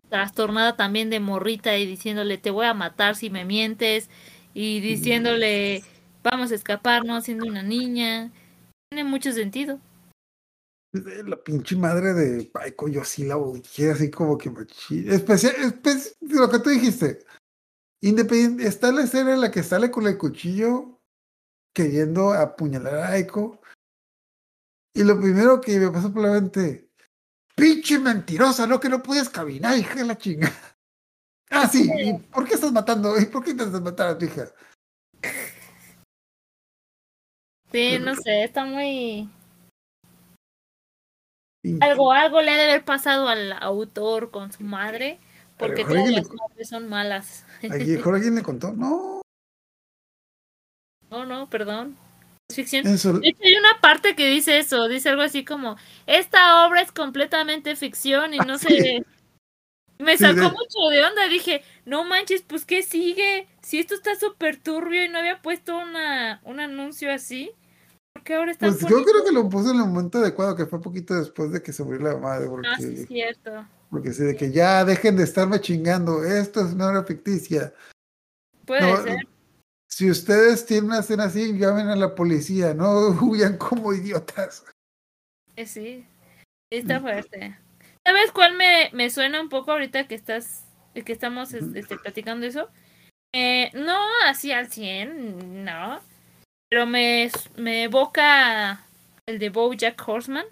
trastornada 0.10 0.76
también 0.76 1.10
de 1.10 1.20
morrita 1.20 1.78
y 1.78 1.86
diciéndole, 1.86 2.38
te 2.38 2.52
voy 2.52 2.66
a 2.66 2.74
matar 2.74 3.16
si 3.16 3.30
me 3.30 3.46
mientes. 3.46 4.10
Y 4.54 4.80
diciéndole, 4.82 5.84
vamos 6.24 6.52
a 6.52 6.56
escaparnos 6.56 7.24
siendo 7.26 7.46
una 7.46 7.64
niña. 7.64 8.32
Tiene 8.92 9.08
mucho 9.10 9.32
sentido. 9.32 9.80
La 10.92 11.38
pinche 11.38 11.76
madre 11.76 12.14
de 12.14 12.46
Paiko, 12.46 12.88
yo 12.88 13.04
sí 13.04 13.24
la 13.24 13.38
odié, 13.38 13.92
así 13.92 14.10
como 14.10 14.38
que 14.38 14.50
machín. 14.50 15.12
Especial, 15.12 15.54
espe- 15.58 16.16
lo 16.22 16.50
que 16.50 16.60
tú 16.60 16.70
dijiste. 16.72 17.24
Independiente, 18.02 18.66
está 18.66 18.92
la 18.92 19.04
escena 19.04 19.34
en 19.34 19.42
la 19.42 19.52
que 19.52 19.62
sale 19.62 19.92
con 19.92 20.08
el 20.08 20.18
cuchillo 20.18 21.00
queriendo 21.76 22.32
apuñalar 22.34 22.96
a 22.96 23.10
Aiko. 23.10 23.62
Y 24.96 25.04
lo 25.04 25.20
primero 25.20 25.62
que 25.62 25.80
me 25.80 25.92
pasó 25.92 26.12
por 26.12 26.24
la 26.24 26.32
mente, 26.32 26.89
pinche 27.60 28.00
mentirosa, 28.00 28.66
no 28.68 28.80
que 28.80 28.90
no 28.90 29.02
puedes 29.04 29.30
caminar, 29.30 29.78
hija 29.78 29.96
de 29.96 30.06
la 30.06 30.18
chingada. 30.18 30.54
Ah, 31.52 31.68
sí, 31.68 31.90
¿y 32.00 32.14
por 32.14 32.48
qué 32.48 32.54
estás 32.56 32.72
matando? 32.72 33.20
¿Y 33.20 33.26
por 33.26 33.44
qué 33.44 33.52
intentas 33.52 33.82
matar 33.82 34.10
a 34.10 34.18
tu 34.18 34.26
hija? 34.26 34.46
Sí, 37.72 37.98
no 38.00 38.16
sé, 38.16 38.44
está 38.44 38.66
muy... 38.66 39.30
Algo, 41.82 42.12
algo 42.12 42.42
le 42.42 42.52
ha 42.52 42.56
de 42.58 42.64
haber 42.64 42.86
pasado 42.86 43.28
al 43.28 43.52
autor 43.54 44.32
con 44.32 44.52
su 44.52 44.64
madre, 44.64 45.20
porque 45.58 45.84
todas 45.86 46.06
le- 46.08 46.12
las 46.22 46.30
madres 46.30 46.70
son 46.70 46.88
malas. 46.90 47.46
¿A 47.70 47.74
alguien 47.74 48.36
le 48.36 48.44
contó? 48.44 48.72
No, 48.72 49.22
No, 51.12 51.26
no, 51.26 51.50
perdón. 51.50 51.98
Ficción. 52.52 52.88
eso, 52.88 53.14
De 53.20 53.28
hecho, 53.30 53.44
hay 53.44 53.54
una 53.56 53.80
parte 53.82 54.16
que 54.16 54.28
dice 54.28 54.58
eso, 54.58 54.88
dice 54.88 55.10
algo 55.10 55.22
así 55.22 55.46
como, 55.46 55.78
esta 56.08 56.66
obra 56.66 56.82
es 56.82 56.92
completamente 56.92 57.76
ficción 57.76 58.34
y 58.34 58.38
no 58.40 58.58
sé... 58.58 59.06
Me 60.00 60.18
Sí, 60.18 60.24
sacó 60.24 60.36
de- 60.36 60.42
mucho 60.52 60.90
de 60.92 61.04
onda, 61.04 61.28
dije, 61.28 61.62
no 61.86 62.06
manches, 62.06 62.42
pues 62.42 62.64
¿qué 62.64 62.84
sigue? 62.84 63.48
Si 63.62 63.80
esto 63.80 63.96
está 63.96 64.16
súper 64.16 64.56
turbio 64.56 65.04
y 65.04 65.10
no 65.10 65.20
había 65.20 65.42
puesto 65.42 65.78
una, 65.78 66.40
un 66.46 66.62
anuncio 66.62 67.12
así, 67.12 67.52
¿por 68.14 68.24
qué 68.24 68.36
ahora 68.36 68.52
están 68.52 68.70
pues 68.70 68.82
yo 68.90 69.04
creo 69.04 69.26
que 69.26 69.34
lo 69.34 69.50
puso 69.50 69.72
en 69.72 69.76
el 69.82 69.86
momento 69.88 70.20
adecuado, 70.20 70.56
que 70.56 70.66
fue 70.68 70.82
poquito 70.82 71.16
después 71.16 71.52
de 71.52 71.62
que 71.62 71.74
se 71.74 71.84
murió 71.84 72.00
la 72.00 72.18
madre, 72.18 72.48
Ah, 72.66 72.78
sí, 72.78 72.84
es 72.86 72.90
porque, 73.02 73.08
cierto. 73.08 73.68
porque 73.92 74.14
sí, 74.14 74.24
de 74.24 74.38
que 74.38 74.52
ya 74.54 74.86
dejen 74.86 75.18
de 75.18 75.24
estarme 75.26 75.60
chingando, 75.60 76.24
esto 76.24 76.62
es 76.66 76.74
una 76.74 76.88
obra 76.92 77.04
ficticia. 77.04 77.74
Puede 78.66 78.82
No, 78.82 79.04
ser. 79.04 79.18
Si 79.90 80.10
ustedes 80.10 80.66
tienen 80.66 80.86
una 80.92 81.00
escena 81.00 81.26
así, 81.26 81.58
llamen 81.58 81.88
a 81.88 81.96
la 81.96 82.14
policía, 82.16 82.74
no 82.74 83.10
huyan 83.22 83.58
como 83.58 83.94
idiotas. 83.94 84.66
Eh, 85.56 85.66
sí, 85.66 86.06
está 86.72 87.00
fuerte. 87.02 87.58
¿Sabes 88.06 88.32
cuál 88.32 88.56
me, 88.56 88.90
me 88.94 89.10
suena 89.10 89.42
un 89.42 89.50
poco 89.50 89.72
ahorita 89.72 90.08
que 90.08 90.16
estás, 90.16 90.64
que 90.94 91.12
estamos 91.12 91.54
es- 91.54 91.76
este, 91.76 91.98
platicando 91.98 92.46
eso? 92.46 92.70
Eh, 93.34 93.72
no 93.74 93.98
así 94.26 94.52
al 94.52 94.72
100, 94.72 95.64
no. 95.66 96.00
Pero 96.70 96.86
me, 96.86 97.30
me 97.58 97.84
evoca 97.84 98.86
el 99.26 99.40
de 99.40 99.50
Bojack 99.50 100.02
Horseman. 100.08 100.46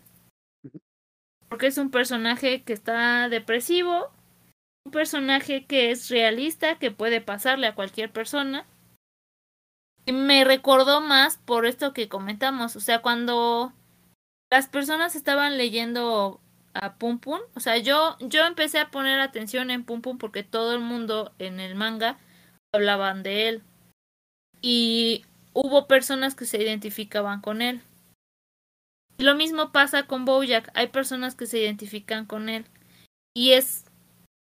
Porque 1.49 1.67
es 1.67 1.77
un 1.77 1.89
personaje 1.91 2.63
que 2.63 2.73
está 2.73 3.29
depresivo. 3.29 4.11
Un 4.85 4.91
personaje 4.91 5.65
que 5.65 5.91
es 5.91 6.09
realista, 6.09 6.77
que 6.79 6.91
puede 6.91 7.21
pasarle 7.21 7.67
a 7.67 7.75
cualquier 7.75 8.11
persona. 8.11 8.65
Me 10.11 10.43
recordó 10.43 11.01
más 11.01 11.37
por 11.37 11.65
esto 11.65 11.93
que 11.93 12.09
comentamos. 12.09 12.75
O 12.75 12.79
sea, 12.79 13.01
cuando 13.01 13.73
las 14.49 14.67
personas 14.67 15.15
estaban 15.15 15.57
leyendo 15.57 16.39
a 16.73 16.95
Pum 16.95 17.19
Pum, 17.19 17.39
o 17.55 17.59
sea, 17.59 17.77
yo, 17.77 18.17
yo 18.19 18.45
empecé 18.45 18.79
a 18.79 18.91
poner 18.91 19.19
atención 19.19 19.69
en 19.71 19.83
Pum 19.83 20.01
Pum 20.01 20.17
porque 20.17 20.43
todo 20.43 20.73
el 20.73 20.81
mundo 20.81 21.33
en 21.39 21.59
el 21.59 21.75
manga 21.75 22.17
hablaban 22.73 23.23
de 23.23 23.49
él. 23.49 23.63
Y 24.61 25.25
hubo 25.53 25.87
personas 25.87 26.35
que 26.35 26.45
se 26.45 26.61
identificaban 26.61 27.41
con 27.41 27.61
él. 27.61 27.81
Lo 29.17 29.35
mismo 29.35 29.71
pasa 29.71 30.03
con 30.03 30.25
Bojack, 30.25 30.69
hay 30.75 30.87
personas 30.87 31.35
que 31.35 31.47
se 31.47 31.59
identifican 31.59 32.25
con 32.25 32.49
él. 32.49 32.65
Y 33.33 33.51
es 33.51 33.85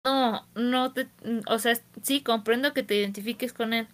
no, 0.05 0.47
no 0.55 0.93
te, 0.93 1.09
o 1.47 1.59
sea, 1.59 1.79
sí 2.03 2.23
comprendo 2.23 2.73
que 2.73 2.83
te 2.83 2.97
identifiques 2.97 3.53
con 3.53 3.73
él, 3.73 3.87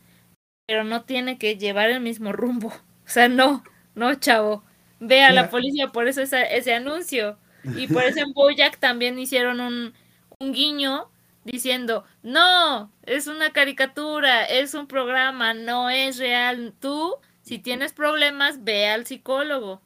pero 0.66 0.84
no 0.84 1.04
tiene 1.04 1.38
que 1.38 1.56
llevar 1.56 1.90
el 1.90 2.00
mismo 2.00 2.32
rumbo. 2.32 2.72
O 3.06 3.08
sea, 3.08 3.28
no, 3.28 3.62
no, 3.94 4.16
chavo. 4.16 4.64
Ve 4.98 5.22
a 5.22 5.30
la 5.32 5.48
policía 5.48 5.92
por 5.92 6.08
eso 6.08 6.22
esa- 6.22 6.42
ese 6.42 6.74
anuncio. 6.74 7.38
Y 7.76 7.86
por 7.86 8.02
eso 8.02 8.18
en 8.18 8.32
Bojack 8.32 8.78
también 8.80 9.16
hicieron 9.16 9.60
un, 9.60 9.94
un 10.40 10.52
guiño 10.52 11.08
diciendo, 11.44 12.04
no, 12.24 12.92
es 13.04 13.28
una 13.28 13.52
caricatura, 13.52 14.44
es 14.44 14.74
un 14.74 14.88
programa, 14.88 15.54
no 15.54 15.88
es 15.88 16.18
real. 16.18 16.74
Tú, 16.80 17.14
si 17.42 17.60
tienes 17.60 17.92
problemas, 17.92 18.64
ve 18.64 18.88
al 18.88 19.06
psicólogo. 19.06 19.82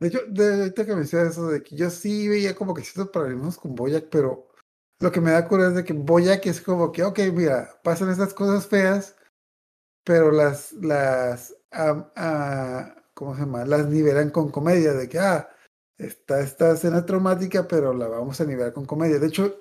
Hecho, 0.00 0.20
de 0.28 0.54
ahorita 0.54 0.86
que 0.86 0.94
me 0.94 1.00
decía 1.00 1.22
eso, 1.22 1.48
de 1.48 1.62
que 1.62 1.74
yo 1.76 1.90
sí 1.90 2.28
veía 2.28 2.54
como 2.54 2.74
que 2.74 2.82
ciertos 2.82 3.10
paralelismos 3.12 3.56
con 3.56 3.74
Boyac, 3.74 4.08
pero 4.10 4.48
lo 5.04 5.12
que 5.12 5.20
me 5.20 5.32
da 5.32 5.46
cura 5.46 5.68
es 5.68 5.84
que 5.84 5.92
Boyac 5.92 6.46
es 6.46 6.62
como 6.62 6.90
que, 6.90 7.04
ok, 7.04 7.18
mira, 7.34 7.78
pasan 7.84 8.08
estas 8.08 8.32
cosas 8.32 8.66
feas, 8.66 9.14
pero 10.02 10.30
las, 10.30 10.72
las, 10.72 11.54
ah, 11.72 12.10
ah, 12.16 12.96
¿cómo 13.12 13.34
se 13.34 13.42
llama? 13.42 13.66
Las 13.66 13.86
nivelan 13.86 14.30
con 14.30 14.50
comedia, 14.50 14.94
de 14.94 15.06
que, 15.06 15.18
ah, 15.18 15.46
está 15.98 16.40
esta 16.40 16.72
escena 16.72 17.04
traumática, 17.04 17.68
pero 17.68 17.92
la 17.92 18.08
vamos 18.08 18.40
a 18.40 18.46
nivelar 18.46 18.72
con 18.72 18.86
comedia. 18.86 19.18
De 19.18 19.26
hecho, 19.26 19.60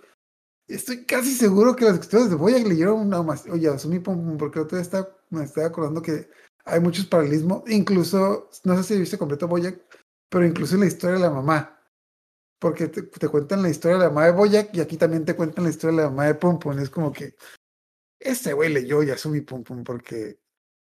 estoy 0.65 1.05
casi 1.05 1.33
seguro 1.33 1.75
que 1.75 1.83
los 1.83 1.95
escritores 1.95 2.29
de 2.29 2.37
Boyac 2.37 2.65
leyeron 2.65 3.01
una 3.01 3.21
más, 3.21 3.45
oye, 3.47 3.67
asumí 3.67 3.99
porque 3.99 4.61
otra 4.61 4.77
vez 4.77 4.87
está, 4.87 5.09
me 5.29 5.43
estaba 5.43 5.67
acordando 5.67 6.01
que 6.01 6.29
hay 6.63 6.79
muchos 6.79 7.05
paralelismos, 7.07 7.63
incluso, 7.67 8.49
no 8.63 8.77
sé 8.77 8.83
si 8.83 8.97
viste 8.97 9.17
completo 9.17 9.49
Boyac, 9.49 9.77
pero 10.29 10.45
incluso 10.45 10.77
la 10.77 10.85
historia 10.85 11.17
de 11.17 11.23
la 11.23 11.31
mamá. 11.31 11.82
Porque 12.63 12.87
te, 12.87 13.01
te 13.01 13.27
cuentan 13.27 13.61
la 13.61 13.69
historia 13.69 13.97
de 13.97 14.03
la 14.05 14.09
mamá 14.09 14.27
de 14.27 14.31
Boyac 14.31 14.73
y 14.73 14.79
aquí 14.79 14.95
también 14.95 15.25
te 15.25 15.35
cuentan 15.35 15.65
la 15.65 15.69
historia 15.69 15.97
de 15.97 16.03
la 16.03 16.09
mamá 16.09 16.27
de 16.27 16.35
Pum 16.35 16.57
Pum. 16.59 16.79
Es 16.79 16.89
como 16.89 17.11
que 17.11 17.35
ese 18.17 18.53
güey 18.53 18.71
leyó 18.71 19.03
Yasumi 19.03 19.41
Pum 19.41 19.65
Pum 19.65 19.83
porque 19.83 20.39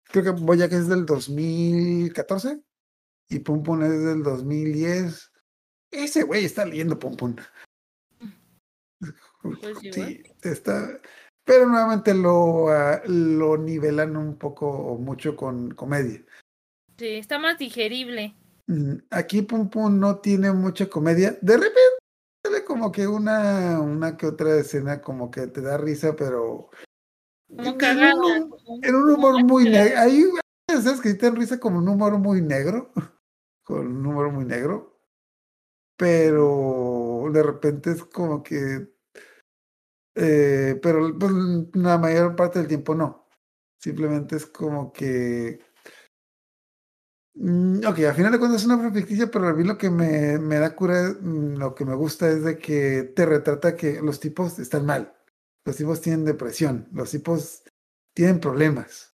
creo 0.05 0.23
que 0.23 0.31
Boyac 0.31 0.70
es 0.70 0.86
del 0.86 1.05
2014 1.05 2.62
y 3.28 3.41
Pum 3.41 3.65
Pum 3.65 3.83
es 3.83 4.05
del 4.05 4.23
2010. 4.23 5.33
Ese 5.91 6.23
güey 6.23 6.44
está 6.44 6.65
leyendo 6.65 6.97
Pum 6.97 7.17
Pum. 7.17 7.35
Pues. 9.43 9.77
Sí, 9.93 10.23
está. 10.43 11.01
Pero 11.44 11.67
nuevamente 11.67 12.15
lo, 12.15 12.69
ah, 12.69 13.03
lo 13.05 13.59
nivelan 13.59 14.17
un 14.17 14.39
poco 14.39 14.67
o 14.67 14.97
mucho 14.97 15.36
con 15.36 15.75
comedia. 15.75 16.25
Sí, 16.97 17.09
está 17.17 17.39
más 17.39 17.59
digerible. 17.59 18.35
Mm, 18.67 18.94
Aquí 19.10 19.43
Pum 19.43 19.68
Pum 19.68 19.99
no 19.99 20.18
tiene 20.18 20.52
mucha 20.52 20.89
comedia. 20.89 21.36
De 21.43 21.57
repente 21.57 21.81
sale 22.44 22.65
como 22.65 22.91
que 22.93 23.07
una, 23.07 23.81
una 23.81 24.17
que 24.17 24.26
otra 24.26 24.57
escena 24.57 25.01
como 25.01 25.31
que 25.31 25.47
te 25.47 25.60
da 25.60 25.76
risa, 25.76 26.15
pero 26.17 26.70
en 27.49 27.76
cagada. 27.76 28.15
un, 28.15 28.84
en 28.84 28.94
un 28.94 29.10
humor 29.10 29.44
muy 29.44 29.65
negro. 29.65 30.01
Hay 30.01 30.25
escenas 30.68 31.01
que 31.01 31.15
te 31.15 31.26
dan 31.26 31.36
risa 31.36 31.60
como 31.60 31.78
un 31.78 31.89
humor 31.89 32.18
muy 32.18 32.41
negro, 32.41 32.93
con 33.62 33.86
un 33.86 34.07
humor 34.07 34.31
muy 34.33 34.44
negro, 34.44 34.99
pero 35.97 37.25
de 37.33 37.43
repente 37.43 37.93
es 37.93 38.05
como 38.05 38.43
que, 38.43 38.89
eh, 40.17 40.78
pero 40.83 41.17
pues, 41.18 41.33
la 41.75 41.99
mayor 41.99 42.34
parte 42.36 42.59
del 42.59 42.68
tiempo 42.68 42.94
no. 42.94 43.28
Simplemente 43.78 44.36
es 44.36 44.47
como 44.47 44.93
que 44.93 45.60
Ok, 47.37 47.99
al 48.01 48.15
final 48.15 48.33
de 48.33 48.39
cuentas 48.39 48.61
es 48.61 48.67
una 48.67 48.77
obra 48.77 48.93
ficticia, 48.93 49.31
pero 49.31 49.49
a 49.49 49.53
mí 49.53 49.65
lo 49.65 49.77
que 49.77 49.91
me, 49.91 50.39
me 50.39 50.59
da 50.59 50.77
cura, 50.77 51.17
mm, 51.21 51.57
lo 51.57 51.75
que 51.75 51.85
me 51.85 51.95
gusta 51.95 52.29
es 52.29 52.45
de 52.45 52.59
que 52.59 53.13
te 53.15 53.27
retrata 53.27 53.77
que 53.77 54.01
los 54.01 54.21
tipos 54.21 54.59
están 54.59 54.87
mal, 54.87 55.17
los 55.65 55.77
tipos 55.77 56.01
tienen 56.01 56.25
depresión, 56.25 56.89
los 56.93 57.11
tipos 57.11 57.65
tienen 58.15 58.39
problemas 58.39 59.15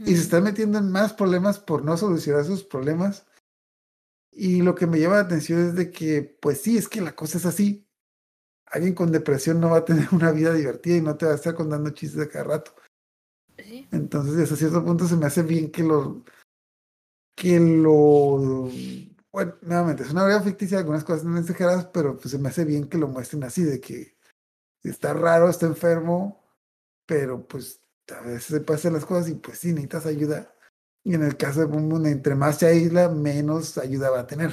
y 0.00 0.16
se 0.16 0.22
están 0.22 0.44
metiendo 0.44 0.78
en 0.78 0.90
más 0.90 1.12
problemas 1.12 1.58
por 1.58 1.84
no 1.84 1.96
solucionar 1.96 2.44
sus 2.44 2.64
problemas. 2.64 3.26
Y 4.30 4.62
lo 4.62 4.74
que 4.74 4.86
me 4.86 4.98
llama 4.98 5.16
la 5.16 5.22
atención 5.22 5.60
es 5.60 5.74
de 5.74 5.90
que, 5.90 6.22
pues 6.22 6.60
sí, 6.60 6.78
es 6.78 6.88
que 6.88 7.00
la 7.00 7.14
cosa 7.14 7.38
es 7.38 7.46
así. 7.46 7.86
Alguien 8.66 8.94
con 8.94 9.12
depresión 9.12 9.60
no 9.60 9.70
va 9.70 9.78
a 9.78 9.84
tener 9.84 10.08
una 10.12 10.32
vida 10.32 10.54
divertida 10.54 10.96
y 10.96 11.02
no 11.02 11.16
te 11.16 11.26
va 11.26 11.32
a 11.32 11.36
estar 11.36 11.54
contando 11.54 11.90
chistes 11.90 12.18
de 12.18 12.28
cada 12.28 12.44
rato. 12.44 12.74
Sí. 13.58 13.86
Entonces, 13.92 14.42
hasta 14.42 14.56
cierto 14.56 14.84
punto 14.84 15.06
se 15.06 15.16
me 15.16 15.26
hace 15.26 15.42
bien 15.42 15.70
que 15.70 15.82
lo. 15.82 16.24
Que 17.34 17.58
lo. 17.58 18.68
Bueno, 19.32 19.56
nuevamente, 19.62 20.02
es 20.02 20.10
una 20.10 20.24
verdad 20.24 20.44
ficticia, 20.44 20.78
algunas 20.78 21.04
cosas 21.04 21.22
están 21.22 21.38
exageradas, 21.38 21.86
pero 21.86 22.16
pues 22.16 22.30
se 22.30 22.38
me 22.38 22.48
hace 22.48 22.64
bien 22.64 22.88
que 22.88 22.98
lo 22.98 23.08
muestren 23.08 23.44
así, 23.44 23.62
de 23.62 23.80
que 23.80 24.16
está 24.82 25.14
raro, 25.14 25.48
está 25.48 25.66
enfermo, 25.66 26.44
pero 27.06 27.46
pues 27.46 27.80
a 28.14 28.20
veces 28.20 28.44
se 28.44 28.60
pasan 28.60 28.92
las 28.92 29.06
cosas 29.06 29.30
y 29.30 29.34
pues 29.34 29.58
sí, 29.58 29.68
necesitas 29.68 30.06
ayuda. 30.06 30.54
Y 31.04 31.14
en 31.14 31.22
el 31.22 31.36
caso 31.36 31.60
de 31.60 31.66
Boom 31.66 31.88
Boom, 31.88 32.06
entre 32.06 32.34
más 32.34 32.58
se 32.58 32.66
aísla, 32.66 33.08
menos 33.08 33.78
ayuda 33.78 34.10
va 34.10 34.20
a 34.20 34.26
tener. 34.26 34.52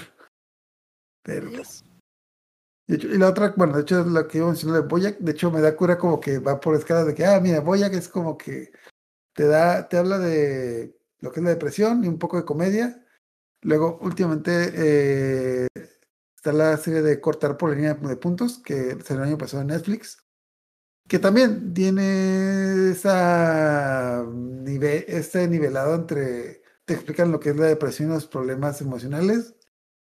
Pero 1.24 1.52
pues. 1.52 1.84
De 2.88 2.96
hecho, 2.96 3.08
y 3.08 3.18
la 3.20 3.30
otra, 3.30 3.54
bueno, 3.56 3.76
de 3.76 3.82
hecho, 3.84 4.04
lo 4.04 4.28
que 4.28 4.40
iba 4.40 4.48
a 4.48 4.50
mencionar 4.50 4.82
de 4.82 4.88
Boyac, 4.88 5.20
de 5.20 5.32
hecho, 5.32 5.52
me 5.52 5.62
da 5.62 5.76
cura 5.76 5.98
como 5.98 6.20
que 6.20 6.40
va 6.40 6.60
por 6.60 6.76
escalas 6.76 7.06
de 7.06 7.14
que, 7.14 7.24
ah, 7.24 7.40
mira, 7.40 7.60
Boyac 7.60 7.94
es 7.94 8.10
como 8.10 8.36
que 8.36 8.72
te 9.34 9.46
da, 9.46 9.88
te 9.88 9.98
habla 9.98 10.18
de 10.18 10.99
lo 11.22 11.32
que 11.32 11.40
es 11.40 11.44
la 11.44 11.52
depresión 11.52 12.04
y 12.04 12.08
un 12.08 12.20
poco 12.20 12.38
de 12.38 12.46
comedia. 12.46 13.06
Luego, 13.62 14.00
últimamente, 14.02 14.72
eh, 14.74 15.68
está 16.36 16.54
la 16.54 16.78
serie 16.78 17.02
de 17.02 17.20
Cortar 17.20 17.58
por 17.58 17.70
la 17.70 17.76
línea 17.76 17.94
de 17.94 18.16
puntos, 18.16 18.60
que 18.60 18.92
el 18.92 19.22
año 19.22 19.38
pasado 19.38 19.62
en 19.62 19.68
Netflix, 19.68 20.26
que 21.08 21.20
también 21.20 21.74
tiene 21.74 22.92
esa 22.92 24.24
nive 24.32 25.06
este 25.08 25.48
nivelado 25.48 25.96
entre, 25.96 26.62
te 26.86 26.94
explican 26.94 27.32
lo 27.32 27.40
que 27.40 27.50
es 27.50 27.58
la 27.58 27.66
depresión 27.66 28.10
y 28.10 28.14
los 28.14 28.28
problemas 28.28 28.80
emocionales 28.82 29.56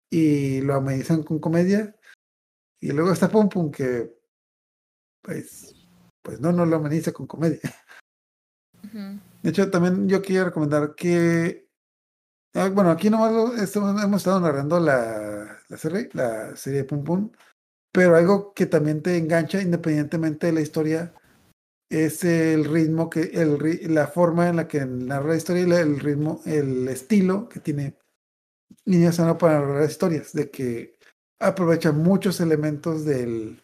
y 0.09 0.61
lo 0.61 0.75
amenizan 0.75 1.23
con 1.23 1.39
comedia. 1.39 1.95
Y 2.79 2.91
luego 2.91 3.11
está 3.11 3.29
Pum 3.29 3.49
Pum, 3.49 3.71
que 3.71 4.15
pues, 5.21 5.75
pues 6.21 6.39
no, 6.39 6.51
no 6.51 6.65
lo 6.65 6.77
ameniza 6.77 7.11
con 7.11 7.27
comedia. 7.27 7.59
Ujú. 8.83 9.19
De 9.41 9.49
hecho, 9.49 9.69
también 9.71 10.07
yo 10.07 10.21
quiero 10.21 10.45
recomendar 10.45 10.95
que. 10.95 11.67
ah, 12.53 12.69
bueno, 12.69 12.91
aquí 12.91 13.09
nomás 13.09 13.31
hemos 13.31 14.17
estado 14.17 14.39
narrando 14.39 14.79
la, 14.79 15.59
serie, 15.77 16.09
la 16.13 16.55
serie 16.55 16.79
de 16.79 16.85
Pum 16.85 17.03
Pum, 17.03 17.31
pero 17.91 18.15
algo 18.15 18.53
que 18.53 18.65
también 18.67 19.01
te 19.01 19.17
engancha 19.17 19.61
independientemente 19.61 20.47
de 20.47 20.53
la 20.53 20.61
historia 20.61 21.13
es 21.89 22.23
el 22.23 22.65
ritmo 22.65 23.09
que, 23.09 23.21
el, 23.33 23.93
la 23.93 24.07
forma 24.07 24.47
en 24.49 24.55
la 24.57 24.67
que 24.67 24.85
narra 24.85 25.29
la 25.29 25.35
historia 25.35 25.63
y 25.67 25.71
el 25.71 25.99
ritmo, 25.99 26.41
el 26.45 26.87
estilo 26.87 27.49
que 27.49 27.59
tiene 27.59 27.97
Niña 28.85 29.11
Sana 29.11 29.37
para 29.37 29.59
narrar 29.59 29.89
historias, 29.89 30.33
de 30.33 30.49
que 30.49 30.97
aprovecha 31.39 31.91
muchos 31.91 32.39
elementos 32.39 33.03
del 33.05 33.61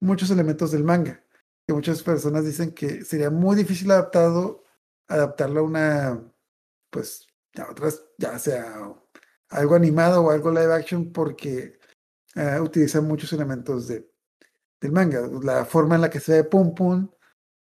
muchos 0.00 0.30
elementos 0.30 0.72
del 0.72 0.84
manga 0.84 1.23
que 1.66 1.74
muchas 1.74 2.02
personas 2.02 2.44
dicen 2.44 2.72
que 2.72 3.04
sería 3.04 3.30
muy 3.30 3.56
difícil 3.56 3.90
adaptado, 3.90 4.64
adaptarlo 5.08 5.60
a 5.60 5.62
una, 5.64 6.32
pues, 6.90 7.26
a 7.56 7.70
otras, 7.70 8.04
ya 8.18 8.38
sea 8.38 8.94
algo 9.48 9.74
animado 9.74 10.22
o 10.22 10.30
algo 10.30 10.50
live 10.50 10.72
action, 10.72 11.12
porque 11.12 11.78
eh, 12.34 12.60
utiliza 12.60 13.00
muchos 13.00 13.32
elementos 13.32 13.88
de, 13.88 14.10
del 14.80 14.92
manga. 14.92 15.28
La 15.42 15.64
forma 15.64 15.94
en 15.94 16.02
la 16.02 16.10
que 16.10 16.20
se 16.20 16.32
ve 16.32 16.44
Pum 16.44 16.74
Pum, 16.74 17.10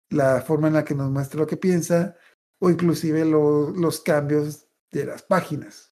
la 0.10 0.42
forma 0.42 0.68
en 0.68 0.74
la 0.74 0.84
que 0.84 0.96
nos 0.96 1.10
muestra 1.10 1.40
lo 1.40 1.48
que 1.48 1.58
piensa, 1.58 2.16
o 2.60 2.70
inclusive 2.70 3.26
lo- 3.26 3.72
los 3.72 4.02
cambios 4.02 4.68
de 4.92 5.06
las 5.06 5.24
páginas. 5.24 5.94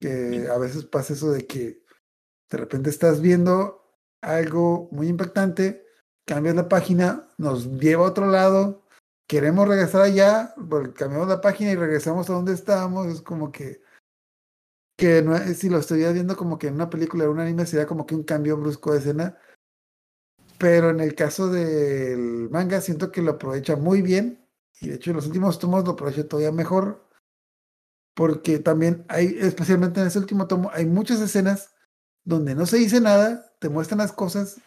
Que 0.00 0.48
a 0.48 0.58
veces 0.58 0.84
pasa 0.84 1.12
eso 1.12 1.32
de 1.32 1.46
que 1.46 1.82
de 2.50 2.58
repente 2.58 2.88
estás 2.88 3.20
viendo 3.20 3.82
algo 4.20 4.88
muy 4.92 5.08
impactante, 5.08 5.84
cambias 6.28 6.54
la 6.54 6.68
página, 6.68 7.28
nos 7.38 7.66
lleva 7.80 8.04
a 8.04 8.10
otro 8.10 8.26
lado, 8.26 8.84
queremos 9.26 9.66
regresar 9.66 10.02
allá, 10.02 10.54
cambiamos 10.94 11.26
la 11.26 11.40
página 11.40 11.72
y 11.72 11.76
regresamos 11.76 12.30
a 12.30 12.34
donde 12.34 12.52
estábamos, 12.52 13.06
es 13.08 13.22
como 13.22 13.50
que 13.50 13.80
que 14.98 15.22
no 15.22 15.38
si 15.54 15.68
lo 15.70 15.78
estuvieras 15.78 16.14
viendo 16.14 16.36
como 16.36 16.58
que 16.58 16.66
en 16.66 16.74
una 16.74 16.90
película 16.90 17.24
o 17.24 17.30
un 17.30 17.38
anime 17.38 17.64
sería 17.66 17.86
como 17.86 18.04
que 18.04 18.16
un 18.16 18.24
cambio 18.24 18.56
brusco 18.56 18.92
de 18.92 18.98
escena. 18.98 19.38
Pero 20.58 20.90
en 20.90 20.98
el 20.98 21.14
caso 21.14 21.48
del 21.48 22.50
manga 22.50 22.80
siento 22.80 23.12
que 23.12 23.22
lo 23.22 23.32
aprovecha 23.32 23.76
muy 23.76 24.02
bien. 24.02 24.44
Y 24.80 24.88
de 24.88 24.96
hecho 24.96 25.10
en 25.10 25.16
los 25.16 25.26
últimos 25.26 25.60
tomos 25.60 25.84
lo 25.84 25.92
aprovecha 25.92 26.26
todavía 26.26 26.50
mejor. 26.50 27.08
Porque 28.14 28.58
también 28.58 29.04
hay, 29.08 29.36
especialmente 29.38 30.00
en 30.00 30.08
ese 30.08 30.18
último 30.18 30.48
tomo, 30.48 30.68
hay 30.72 30.86
muchas 30.86 31.20
escenas 31.20 31.76
donde 32.24 32.56
no 32.56 32.66
se 32.66 32.78
dice 32.78 33.00
nada, 33.00 33.54
te 33.60 33.68
muestran 33.68 33.98
las 33.98 34.12
cosas, 34.12 34.60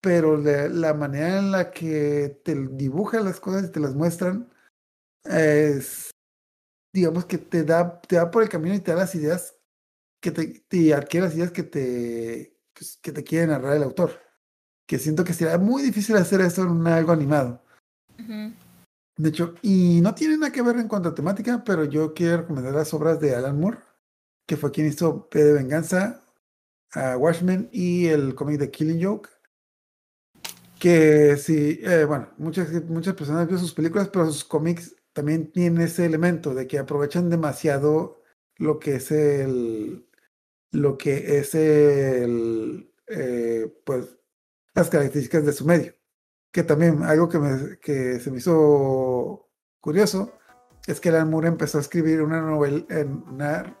pero 0.00 0.36
la, 0.36 0.68
la 0.68 0.94
manera 0.94 1.38
en 1.38 1.50
la 1.50 1.70
que 1.70 2.40
te 2.44 2.54
dibujan 2.54 3.24
las 3.24 3.40
cosas 3.40 3.64
y 3.64 3.72
te 3.72 3.80
las 3.80 3.94
muestran 3.94 4.48
es, 5.24 6.10
digamos 6.92 7.26
que 7.26 7.38
te 7.38 7.64
da, 7.64 8.00
te 8.00 8.16
da 8.16 8.30
por 8.30 8.42
el 8.42 8.48
camino 8.48 8.74
y 8.74 8.80
te 8.80 8.92
da 8.92 8.98
las 8.98 9.14
ideas 9.14 9.56
que 10.20 10.30
te, 10.30 10.64
te 10.68 10.94
adquiere 10.94 11.26
las 11.26 11.36
ideas 11.36 11.52
que 11.52 11.62
te, 11.62 12.58
pues, 12.74 12.98
que 13.02 13.12
te 13.12 13.24
quiere 13.24 13.46
narrar 13.46 13.76
el 13.76 13.82
autor. 13.82 14.20
Que 14.86 14.98
siento 14.98 15.24
que 15.24 15.34
sería 15.34 15.58
muy 15.58 15.82
difícil 15.82 16.16
hacer 16.16 16.40
eso 16.40 16.62
en 16.62 16.86
algo 16.86 17.12
animado. 17.12 17.62
De 19.16 19.28
hecho, 19.28 19.54
y 19.62 20.00
no 20.00 20.14
tiene 20.14 20.38
nada 20.38 20.52
que 20.52 20.62
ver 20.62 20.76
en 20.76 20.88
cuanto 20.88 21.10
a 21.10 21.14
temática, 21.14 21.62
pero 21.64 21.84
yo 21.84 22.14
quiero 22.14 22.38
recomendar 22.38 22.74
las 22.74 22.94
obras 22.94 23.20
de 23.20 23.34
Alan 23.34 23.60
Moore, 23.60 23.78
que 24.46 24.56
fue 24.56 24.70
quien 24.70 24.86
hizo 24.86 25.28
P 25.28 25.42
de 25.42 25.52
Venganza, 25.52 26.22
a 26.92 27.16
Watchmen 27.16 27.68
y 27.70 28.06
el 28.06 28.34
cómic 28.34 28.58
de 28.58 28.70
Killing 28.70 29.04
Joke. 29.04 29.28
Que 30.78 31.36
sí, 31.36 31.80
eh, 31.82 32.04
bueno, 32.04 32.30
muchas, 32.38 32.70
muchas 32.84 33.14
personas 33.14 33.46
vieron 33.46 33.60
sus 33.60 33.74
películas, 33.74 34.08
pero 34.08 34.26
sus 34.26 34.44
cómics 34.44 34.94
también 35.12 35.50
tienen 35.50 35.82
ese 35.82 36.06
elemento 36.06 36.54
de 36.54 36.66
que 36.66 36.78
aprovechan 36.78 37.30
demasiado 37.30 38.22
lo 38.56 38.78
que 38.78 38.96
es 38.96 39.10
el, 39.10 40.08
lo 40.72 40.98
que 40.98 41.38
es 41.38 41.54
el, 41.54 42.92
eh, 43.08 43.72
pues, 43.84 44.16
las 44.74 44.90
características 44.90 45.44
de 45.46 45.52
su 45.52 45.64
medio 45.64 45.98
que 46.52 46.62
también 46.62 47.02
algo 47.02 47.28
que, 47.28 47.38
me, 47.38 47.78
que 47.78 48.20
se 48.20 48.30
me 48.30 48.38
hizo 48.38 49.48
curioso 49.80 50.32
es 50.86 51.00
que 51.00 51.10
Alan 51.10 51.30
Moore 51.30 51.48
empezó 51.48 51.78
a 51.78 51.82
escribir 51.82 52.22
una 52.22 52.40
novela, 52.40 52.84
en 52.88 53.22
una, 53.28 53.76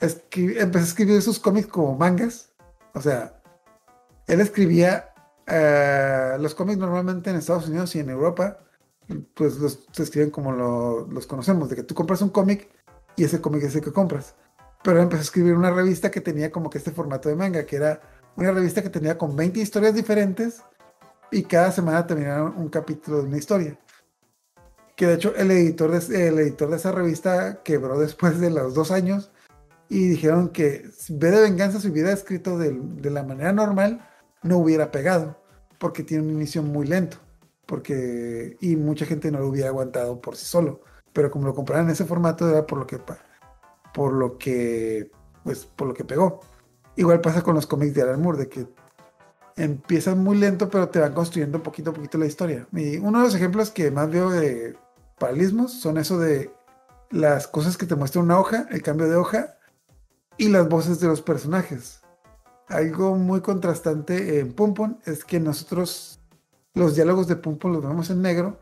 empezó 0.00 0.78
a 0.78 0.88
escribir 0.88 1.20
sus 1.22 1.38
cómics 1.38 1.66
como 1.66 1.96
mangas. 1.96 2.52
O 2.94 3.00
sea, 3.00 3.42
él 4.26 4.40
escribía 4.40 5.12
eh, 5.46 6.36
los 6.40 6.54
cómics 6.54 6.78
normalmente 6.78 7.30
en 7.30 7.36
Estados 7.36 7.68
Unidos 7.68 7.94
y 7.94 8.00
en 8.00 8.10
Europa, 8.10 8.58
pues 9.34 9.56
los 9.58 9.86
se 9.92 10.02
escriben 10.02 10.30
como 10.30 10.52
lo- 10.52 11.06
los 11.08 11.26
conocemos, 11.26 11.68
de 11.70 11.76
que 11.76 11.82
tú 11.84 11.94
compras 11.94 12.22
un 12.22 12.30
cómic 12.30 12.68
y 13.16 13.24
ese 13.24 13.40
cómic 13.40 13.62
es 13.64 13.74
el 13.76 13.82
que 13.82 13.92
compras. 13.92 14.34
Pero 14.82 15.00
empezó 15.00 15.20
a 15.20 15.24
escribir 15.24 15.54
una 15.54 15.70
revista 15.70 16.10
que 16.10 16.20
tenía 16.20 16.50
como 16.50 16.70
que 16.70 16.78
este 16.78 16.90
formato 16.92 17.28
de 17.28 17.36
manga, 17.36 17.64
que 17.66 17.76
era 17.76 18.00
una 18.36 18.52
revista 18.52 18.82
que 18.82 18.90
tenía 18.90 19.16
con 19.16 19.34
20 19.36 19.60
historias 19.60 19.94
diferentes 19.94 20.62
y 21.30 21.42
cada 21.44 21.72
semana 21.72 22.06
terminaba 22.06 22.50
un 22.50 22.68
capítulo 22.68 23.18
de 23.22 23.28
una 23.28 23.38
historia. 23.38 23.78
Que 24.96 25.06
de 25.06 25.14
hecho 25.14 25.34
el 25.36 25.50
editor 25.50 25.90
de, 25.90 26.28
el 26.28 26.38
editor 26.38 26.70
de 26.70 26.76
esa 26.76 26.92
revista 26.92 27.62
quebró 27.62 27.98
después 27.98 28.40
de 28.40 28.50
los 28.50 28.74
dos 28.74 28.90
años 28.90 29.30
y 29.88 30.08
dijeron 30.08 30.48
que 30.48 30.90
si 30.96 31.14
V 31.14 31.30
de 31.30 31.42
Venganza 31.42 31.80
se 31.80 31.88
hubiera 31.88 32.12
escrito 32.12 32.58
del- 32.58 33.00
de, 33.00 33.10
la 33.10 33.22
manera 33.22 33.52
normal, 33.52 34.06
no 34.46 34.58
hubiera 34.58 34.90
pegado, 34.90 35.36
porque 35.78 36.02
tiene 36.02 36.24
un 36.24 36.30
inicio 36.30 36.62
muy 36.62 36.86
lento, 36.86 37.18
porque 37.66 38.56
y 38.60 38.76
mucha 38.76 39.06
gente 39.06 39.30
no 39.30 39.40
lo 39.40 39.48
hubiera 39.48 39.68
aguantado 39.68 40.20
por 40.20 40.36
sí 40.36 40.46
solo, 40.46 40.80
pero 41.12 41.30
como 41.30 41.46
lo 41.46 41.54
compraron 41.54 41.86
en 41.86 41.92
ese 41.92 42.04
formato 42.04 42.48
era 42.48 42.66
por 42.66 42.78
lo 42.78 42.86
que 42.86 43.00
por 43.94 44.12
lo 44.12 44.38
que 44.38 45.10
pues 45.44 45.64
por 45.66 45.88
lo 45.88 45.94
que 45.94 46.04
pegó. 46.04 46.40
Igual 46.96 47.20
pasa 47.20 47.42
con 47.42 47.54
los 47.54 47.66
cómics 47.66 47.94
de 47.94 48.02
Alan 48.02 48.22
Moore, 48.22 48.38
de 48.38 48.48
que 48.48 48.66
empiezan 49.56 50.22
muy 50.22 50.36
lento, 50.36 50.68
pero 50.70 50.88
te 50.88 50.98
van 50.98 51.14
construyendo 51.14 51.62
poquito 51.62 51.90
a 51.90 51.94
poquito 51.94 52.18
la 52.18 52.26
historia. 52.26 52.66
Y 52.72 52.98
uno 52.98 53.18
de 53.18 53.24
los 53.24 53.34
ejemplos 53.34 53.70
que 53.70 53.90
más 53.90 54.10
veo 54.10 54.30
de 54.30 54.76
paralelismos 55.18 55.72
son 55.72 55.98
eso 55.98 56.18
de 56.18 56.50
las 57.10 57.46
cosas 57.46 57.76
que 57.76 57.86
te 57.86 57.94
muestra 57.94 58.20
una 58.20 58.38
hoja, 58.38 58.66
el 58.70 58.82
cambio 58.82 59.08
de 59.08 59.16
hoja 59.16 59.56
y 60.36 60.48
las 60.48 60.68
voces 60.68 61.00
de 61.00 61.08
los 61.08 61.22
personajes. 61.22 62.02
Algo 62.68 63.14
muy 63.14 63.42
contrastante 63.42 64.40
en 64.40 64.52
Pum 64.52 64.96
es 65.04 65.24
que 65.24 65.38
nosotros 65.38 66.20
los 66.74 66.96
diálogos 66.96 67.28
de 67.28 67.36
Pum 67.36 67.58
los 67.62 67.82
vemos 67.82 68.10
en 68.10 68.22
negro. 68.22 68.58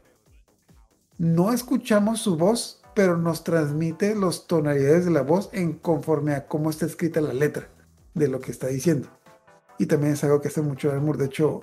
No 1.16 1.52
escuchamos 1.52 2.20
su 2.20 2.36
voz, 2.36 2.82
pero 2.94 3.16
nos 3.16 3.44
transmite 3.44 4.14
las 4.14 4.46
tonalidades 4.46 5.06
de 5.06 5.10
la 5.10 5.22
voz 5.22 5.48
en 5.52 5.72
conforme 5.72 6.34
a 6.34 6.46
cómo 6.46 6.70
está 6.70 6.86
escrita 6.86 7.20
la 7.20 7.32
letra 7.32 7.68
de 8.14 8.28
lo 8.28 8.40
que 8.40 8.50
está 8.50 8.66
diciendo. 8.66 9.08
Y 9.78 9.86
también 9.86 10.12
es 10.12 10.22
algo 10.22 10.40
que 10.40 10.48
hace 10.48 10.60
mucho 10.60 10.90
Alan 10.90 11.04
Moore. 11.04 11.18
De 11.18 11.26
hecho, 11.26 11.62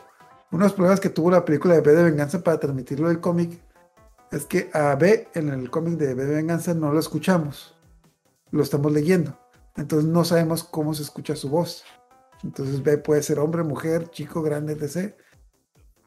uno 0.51 0.63
de 0.63 0.69
los 0.69 0.73
problemas 0.73 0.99
que 0.99 1.09
tuvo 1.09 1.31
la 1.31 1.45
película 1.45 1.75
de 1.75 1.81
B 1.81 1.93
de 1.93 2.03
Venganza 2.03 2.43
para 2.43 2.59
transmitirlo 2.59 3.07
del 3.07 3.21
cómic 3.21 3.61
es 4.31 4.45
que 4.45 4.69
a 4.73 4.95
B 4.95 5.27
en 5.33 5.49
el 5.49 5.69
cómic 5.69 5.97
de 5.97 6.13
B 6.15 6.25
de 6.25 6.35
Venganza 6.35 6.73
no 6.73 6.91
lo 6.91 6.99
escuchamos. 6.99 7.75
Lo 8.49 8.63
estamos 8.63 8.91
leyendo. 8.91 9.37
Entonces 9.77 10.09
no 10.09 10.25
sabemos 10.25 10.63
cómo 10.63 10.93
se 10.93 11.03
escucha 11.03 11.35
su 11.35 11.49
voz. 11.49 11.83
Entonces 12.43 12.81
B 12.83 12.97
puede 12.97 13.23
ser 13.23 13.39
hombre, 13.39 13.63
mujer, 13.63 14.09
chico, 14.09 14.41
grande, 14.41 14.73
etc. 14.73 15.15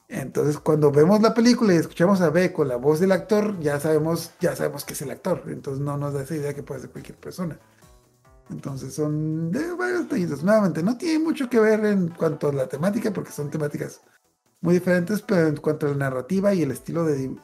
Entonces 0.08 0.58
cuando 0.58 0.90
vemos 0.90 1.20
la 1.22 1.34
película 1.34 1.74
y 1.74 1.78
escuchamos 1.78 2.20
a 2.20 2.30
B 2.30 2.52
con 2.52 2.68
la 2.68 2.76
voz 2.76 3.00
del 3.00 3.12
actor, 3.12 3.58
ya 3.60 3.80
sabemos, 3.80 4.32
ya 4.40 4.54
sabemos 4.56 4.84
que 4.84 4.94
es 4.94 5.02
el 5.02 5.10
actor. 5.10 5.42
Entonces 5.46 5.82
no 5.82 5.96
nos 5.96 6.14
da 6.14 6.22
esa 6.22 6.34
idea 6.34 6.54
que 6.54 6.62
puede 6.62 6.80
ser 6.80 6.90
cualquier 6.90 7.18
persona. 7.18 7.58
Entonces 8.50 8.94
son 8.94 9.50
de 9.50 9.72
varios 9.72 10.02
detallitos. 10.02 10.44
Nuevamente, 10.44 10.82
no 10.82 10.98
tiene 10.98 11.24
mucho 11.24 11.48
que 11.48 11.60
ver 11.60 11.84
en 11.84 12.08
cuanto 12.08 12.48
a 12.48 12.52
la 12.52 12.68
temática, 12.68 13.12
porque 13.12 13.32
son 13.32 13.50
temáticas 13.50 14.02
muy 14.60 14.74
diferentes, 14.74 15.22
pero 15.22 15.48
en 15.48 15.56
cuanto 15.56 15.86
a 15.86 15.90
la 15.90 15.96
narrativa 15.96 16.52
y 16.54 16.62
el 16.62 16.70
estilo 16.70 17.04
de 17.04 17.36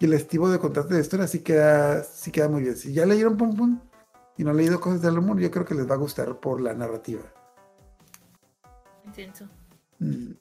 y 0.00 0.06
el 0.06 0.14
estilo 0.14 0.48
de 0.48 0.58
contarte 0.58 0.94
la 0.94 1.00
historia, 1.00 1.26
sí 1.26 1.40
queda, 1.40 2.02
sí 2.02 2.30
queda 2.30 2.48
muy 2.48 2.62
bien. 2.62 2.74
Si 2.76 2.92
ya 2.94 3.04
leyeron 3.04 3.36
Pum 3.36 3.54
Pum 3.54 3.80
y 4.38 4.44
no 4.44 4.50
han 4.50 4.56
leído 4.56 4.80
cosas 4.80 5.02
de 5.02 5.08
Alan 5.08 5.24
Moore, 5.24 5.42
yo 5.42 5.50
creo 5.50 5.66
que 5.66 5.74
les 5.74 5.88
va 5.88 5.94
a 5.94 5.98
gustar 5.98 6.40
por 6.40 6.60
la 6.62 6.72
narrativa. 6.72 7.20
Intenso. 9.10 9.46
Mm. 9.98 10.32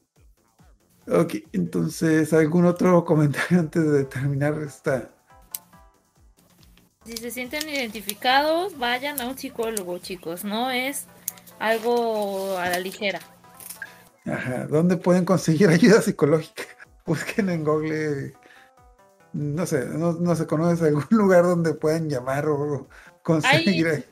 Ok, 1.12 1.36
entonces, 1.54 2.34
¿algún 2.34 2.66
otro 2.66 3.04
comentario 3.12 3.60
antes 3.60 3.92
de 3.92 4.04
terminar 4.06 4.54
esta? 4.62 5.10
Si 7.06 7.18
se 7.18 7.32
sienten 7.32 7.68
identificados, 7.68 8.78
vayan 8.78 9.20
a 9.20 9.28
un 9.28 9.36
psicólogo, 9.38 9.98
chicos. 9.98 10.44
No 10.44 10.70
es 10.70 11.08
algo 11.58 12.58
a 12.60 12.70
la 12.70 12.80
ligera. 12.80 13.20
Ajá, 14.26 14.68
¿dónde 14.68 14.98
pueden 14.98 15.26
conseguir 15.26 15.70
ayuda 15.70 16.02
psicológica? 16.02 16.64
Busquen 17.06 17.50
en 17.50 17.64
Google, 17.64 18.34
no 19.34 19.66
sé, 19.66 19.86
no, 19.88 20.14
no 20.14 20.36
se 20.36 20.46
conoce 20.46 20.86
algún 20.86 21.08
lugar 21.10 21.44
donde 21.44 21.74
puedan 21.74 22.08
llamar 22.08 22.48
o 22.48 22.88
conseguir. 23.24 23.88
Hay- 23.88 24.06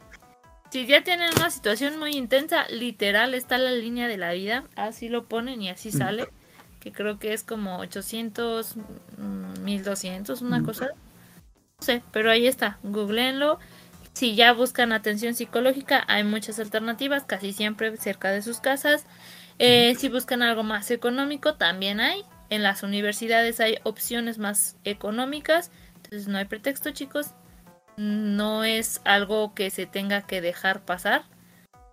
Si 0.69 0.85
ya 0.85 1.03
tienen 1.03 1.29
una 1.37 1.49
situación 1.49 1.97
muy 1.97 2.11
intensa, 2.15 2.67
literal 2.69 3.33
está 3.33 3.57
la 3.57 3.71
línea 3.71 4.07
de 4.07 4.17
la 4.17 4.33
vida. 4.33 4.63
Así 4.75 5.07
lo 5.09 5.25
ponen 5.25 5.61
y 5.61 5.69
así 5.69 5.91
sale. 5.91 6.27
que 6.79 6.91
creo 6.93 7.19
que 7.19 7.33
es 7.33 7.43
como 7.43 7.79
800, 7.79 8.75
mm, 9.17 9.63
1200, 9.63 10.41
una 10.41 10.59
Mm. 10.59 10.65
cosa. 10.65 10.89
No 11.79 11.85
sé, 11.85 12.01
pero 12.11 12.29
ahí 12.31 12.47
está, 12.47 12.77
googleenlo. 12.83 13.59
Si 14.13 14.35
ya 14.35 14.53
buscan 14.53 14.93
atención 14.93 15.33
psicológica, 15.33 16.05
hay 16.07 16.23
muchas 16.23 16.59
alternativas, 16.59 17.23
casi 17.25 17.51
siempre 17.51 17.97
cerca 17.97 18.31
de 18.31 18.41
sus 18.41 18.59
casas. 18.61 19.05
Eh, 19.59 19.95
si 19.97 20.07
buscan 20.07 20.43
algo 20.43 20.63
más 20.63 20.89
económico, 20.91 21.55
también 21.55 21.99
hay. 21.99 22.23
En 22.49 22.63
las 22.63 22.83
universidades 22.83 23.59
hay 23.59 23.79
opciones 23.83 24.37
más 24.37 24.77
económicas, 24.85 25.71
entonces 25.95 26.27
no 26.29 26.37
hay 26.37 26.45
pretexto, 26.45 26.91
chicos. 26.91 27.31
No 27.97 28.63
es 28.63 29.01
algo 29.05 29.53
que 29.53 29.69
se 29.69 29.85
tenga 29.85 30.21
que 30.21 30.39
dejar 30.39 30.85
pasar. 30.85 31.25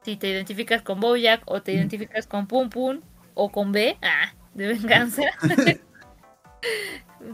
Si 0.03 0.17
te 0.17 0.29
identificas 0.29 0.83
con 0.83 1.01
Bojack 1.01 1.43
o 1.47 1.63
te 1.63 1.73
identificas 1.73 2.27
con 2.27 2.47
Pum 2.47 2.69
Pum 2.69 3.01
o 3.33 3.51
con 3.51 3.73
B, 3.73 3.97
ah, 4.03 4.35
de 4.53 4.69
venganza, 4.69 5.23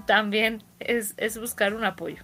también 0.07 0.63
es, 0.79 1.15
es 1.17 1.39
buscar 1.39 1.75
un 1.75 1.85
apoyo. 1.85 2.23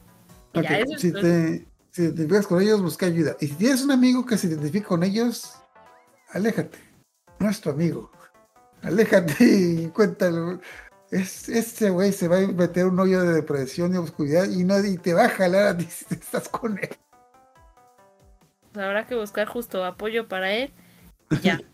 Y 0.55 0.61
Ok, 0.61 0.65
ya, 0.65 0.79
eso 0.79 0.95
es 0.95 1.01
si, 1.01 1.13
te, 1.13 1.67
si 1.91 2.03
te 2.03 2.03
identificas 2.03 2.47
con 2.47 2.63
ellos, 2.63 2.81
busca 2.81 3.07
ayuda. 3.07 3.37
Y 3.41 3.49
si 3.49 3.55
tienes 3.55 3.83
un 3.83 3.91
amigo 3.91 4.25
que 4.25 4.39
se 4.39 4.47
identifica 4.47 4.89
con 4.89 5.03
ellos, 5.03 5.57
aléjate. 6.31 6.79
No 7.41 7.51
es 7.51 7.61
tu 7.61 7.71
amigo. 7.71 8.13
Aléjate 8.83 9.35
y 9.41 9.87
cuéntalo. 9.89 10.61
Es, 11.11 11.49
este 11.49 11.91
güey 11.91 12.13
se 12.13 12.27
va 12.29 12.39
a 12.39 12.47
meter 12.49 12.87
un 12.87 12.99
hoyo 12.99 13.23
de 13.23 13.35
depresión 13.35 13.95
y 13.95 13.97
oscuridad 13.99 14.49
y 14.49 14.65
nadie 14.65 14.99
te 14.99 15.15
va 15.15 15.27
a 15.27 15.29
jalar 15.29 15.67
a 15.69 15.77
ti 15.77 15.85
si 15.91 16.15
estás 16.15 16.49
con 16.49 16.79
él. 16.79 16.91
Pues 18.73 18.85
habrá 18.85 19.07
que 19.07 19.15
buscar 19.15 19.47
justo 19.47 19.85
apoyo 19.85 20.29
para 20.29 20.53
él. 20.53 20.73
Ya. 21.43 21.61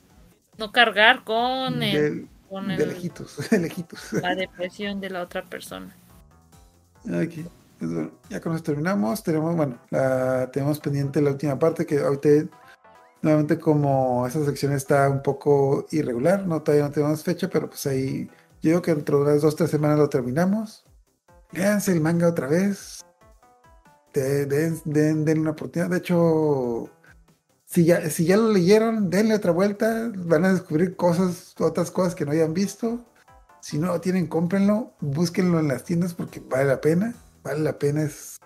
No 0.59 0.71
cargar 0.71 1.25
con, 1.25 1.83
el- 1.83 2.21
De, 2.23 2.27
con 2.51 2.69
de 2.69 2.75
el- 2.75 2.89
lejitos, 2.91 3.39
de 3.51 3.59
lejitos. 3.59 4.13
la 4.13 4.35
depresión 4.35 5.01
de 5.01 5.09
la 5.09 5.23
otra 5.23 5.43
persona. 5.45 5.97
Ok, 7.07 7.47
pues 7.79 7.91
ya 8.29 8.39
con 8.43 8.55
eso 8.55 8.63
terminamos. 8.63 9.23
Tenemos, 9.25 9.57
bueno, 9.57 9.79
la, 9.89 10.51
tenemos 10.53 10.79
pendiente 10.79 11.23
la 11.23 11.31
última 11.31 11.59
parte 11.59 11.87
que 11.87 11.99
ahorita, 12.01 12.29
nuevamente 13.23 13.59
como 13.59 14.27
esa 14.27 14.45
sección 14.45 14.75
está 14.75 15.09
un 15.09 15.23
poco 15.23 15.87
irregular, 15.91 16.47
no 16.47 16.63
todavía 16.63 16.85
no 16.87 16.93
tenemos 16.93 17.25
fecha, 17.25 17.49
pero 17.49 17.69
pues 17.71 17.87
ahí 17.87 18.31
yo 18.63 18.71
digo 18.71 18.83
que 18.83 18.95
dentro 18.95 19.19
de 19.19 19.25
unas 19.31 19.43
dos, 19.43 19.57
tres 19.57 19.71
semanas 19.71 19.99
lo 19.99 20.09
terminamos. 20.09 20.85
Léanse 21.53 21.93
el 21.93 22.01
manga 22.01 22.29
otra 22.29 22.47
vez. 22.47 23.01
De- 24.15 24.47
Den, 24.47 25.41
una 25.41 25.51
oportunidad. 25.51 25.91
De 25.91 25.99
hecho, 25.99 26.89
si 27.65 27.85
ya, 27.85 28.09
si 28.09 28.25
ya 28.25 28.37
lo 28.37 28.49
leyeron, 28.53 29.11
denle 29.11 29.35
otra 29.35 29.51
vuelta. 29.53 30.11
Van 30.15 30.45
a 30.45 30.53
descubrir 30.53 30.97
cosas, 30.97 31.55
otras 31.59 31.91
cosas 31.91 32.15
que 32.15 32.25
no 32.25 32.33
hayan 32.33 32.55
visto. 32.55 33.05
Si 33.61 33.79
no 33.79 33.89
lo 33.89 34.01
tienen, 34.01 34.27
cómprenlo, 34.27 34.93
búsquenlo 35.01 35.61
en 35.61 35.69
las 35.69 35.85
tiendas 35.85 36.15
porque 36.15 36.41
vale 36.41 36.65
la 36.67 36.81
pena. 36.81 37.15
Vale 37.43 37.61
la 37.61 37.79
pena. 37.79 38.03
Es, 38.03 38.39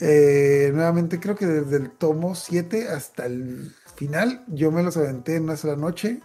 eh, 0.00 0.70
nuevamente, 0.74 1.20
creo 1.20 1.36
que 1.36 1.46
desde 1.46 1.76
el 1.76 1.90
tomo 1.90 2.34
7 2.34 2.88
hasta 2.88 3.26
el 3.26 3.72
final, 3.96 4.44
yo 4.48 4.70
me 4.72 4.82
los 4.82 4.96
aventé 4.96 5.36
en 5.36 5.44
una 5.44 5.56
sola 5.56 5.76
noche. 5.76 6.20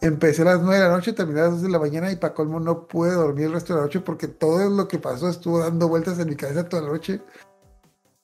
Empecé 0.00 0.42
a 0.42 0.44
las 0.46 0.60
9 0.60 0.76
de 0.78 0.88
la 0.88 0.94
noche, 0.94 1.12
terminé 1.14 1.40
a 1.40 1.44
las 1.44 1.52
2 1.54 1.62
de 1.62 1.68
la 1.70 1.78
mañana 1.78 2.12
y 2.12 2.16
para 2.16 2.34
colmo 2.34 2.60
no 2.60 2.86
pude 2.86 3.12
dormir 3.14 3.46
el 3.46 3.52
resto 3.52 3.72
de 3.72 3.78
la 3.80 3.86
noche 3.86 4.00
porque 4.00 4.28
todo 4.28 4.68
lo 4.68 4.86
que 4.88 4.98
pasó 4.98 5.28
estuvo 5.28 5.58
dando 5.58 5.88
vueltas 5.88 6.18
en 6.18 6.28
mi 6.28 6.36
cabeza 6.36 6.68
toda 6.68 6.82
la 6.82 6.88
noche. 6.90 7.22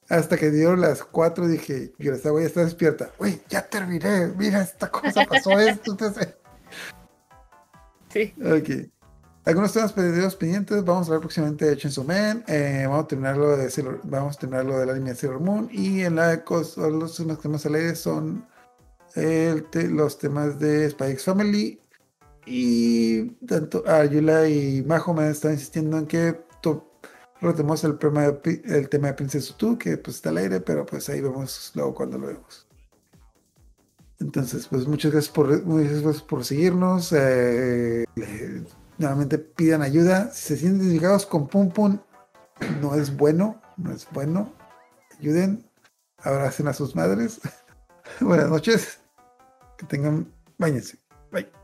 Hasta 0.09 0.36
que 0.36 0.51
dieron 0.51 0.81
las 0.83 1.02
4 1.02 1.49
dije, 1.49 1.94
yo 1.99 2.12
esta 2.12 2.28
güey 2.31 2.44
está 2.44 2.62
despierta. 2.62 3.10
Güey, 3.18 3.41
ya 3.49 3.67
terminé. 3.67 4.26
Mira, 4.36 4.60
esta 4.60 4.91
cosa 4.91 5.25
pasó 5.25 5.59
esto. 5.59 5.92
entonces- 5.92 6.34
Sí. 8.12 8.34
Ok. 8.44 8.91
Algunos 9.47 9.73
temas 9.73 9.92
perdidos 9.94 10.36
pendientes. 10.36 10.84
Vamos 10.84 11.05
a 11.07 11.09
hablar 11.09 11.20
próximamente 11.20 11.65
de 11.65 11.76
Chainsaw 11.78 12.05
Man. 12.05 12.44
eh, 12.47 12.84
vamos 12.86 13.05
a 13.05 13.09
terminar 13.09 13.36
lo 13.39 13.57
de 13.57 13.70
Sailor- 13.70 14.01
vamos 14.05 14.36
a 14.36 14.41
terminar 14.41 14.67
lo 14.67 14.78
del 14.78 14.91
anime 14.91 15.10
de 15.10 15.17
Sailor 15.17 15.41
Moon. 15.41 15.68
Y 15.73 16.02
en 16.02 16.17
la 16.17 16.44
cos- 16.44 16.76
los 16.76 17.17
temas 17.17 17.39
que 17.39 17.49
más 17.49 17.65
al 17.65 17.75
aire 17.76 17.94
son 17.97 18.47
los 19.15 20.18
temas 20.18 20.58
de 20.58 20.86
X 20.89 21.24
Family. 21.24 21.78
Y 22.44 23.23
tanto 23.47 23.84
Ayula 23.89 24.49
y 24.49 24.82
Majo 24.82 25.20
están 25.23 25.52
insistiendo 25.52 25.97
en 25.99 26.07
que 26.07 26.41
to- 26.60 26.91
retomemos 27.41 27.84
el, 27.84 27.99
tema 27.99 28.23
de, 28.23 28.62
el 28.65 28.89
tema 28.89 29.08
de 29.08 29.15
Princess 29.15 29.50
Utu, 29.50 29.78
que 29.78 29.97
pues 29.97 30.16
está 30.16 30.31
al 30.31 30.39
aire, 30.39 30.60
pero 30.60 30.84
pues 30.84 31.08
ahí 31.08 31.20
vemos 31.20 31.70
luego 31.74 31.94
cuando 31.94 32.18
lo 32.18 32.26
vemos. 32.28 32.66
Entonces, 34.18 34.66
pues 34.68 34.86
muchas 34.86 35.12
gracias 35.12 35.32
por, 35.32 35.65
muchas 35.65 36.02
gracias 36.02 36.23
por 36.23 36.44
seguirnos. 36.44 37.12
eh, 37.12 38.05
le- 38.16 38.62
nuevamente 38.99 39.39
pidan 39.39 39.82
ayuda. 39.82 40.31
Si 40.32 40.49
se 40.49 40.57
sienten 40.58 40.82
identificados 40.82 41.26
con 41.26 41.47
Pum 41.49 41.70
Pum, 41.70 41.99
no 42.81 42.94
es 42.94 43.16
bueno, 43.16 43.60
no 43.76 43.92
es 43.92 44.07
bueno. 44.12 44.52
Ayuden, 45.18 45.65
abracen 46.18 46.66
a 46.68 46.73
sus 46.73 46.94
madres. 46.97 47.41
Buenas 48.20 48.49
noches. 48.49 48.99
Que 49.82 49.88
tengan, 49.88 50.32
bañense. 50.58 50.96
Bye. 51.32 51.61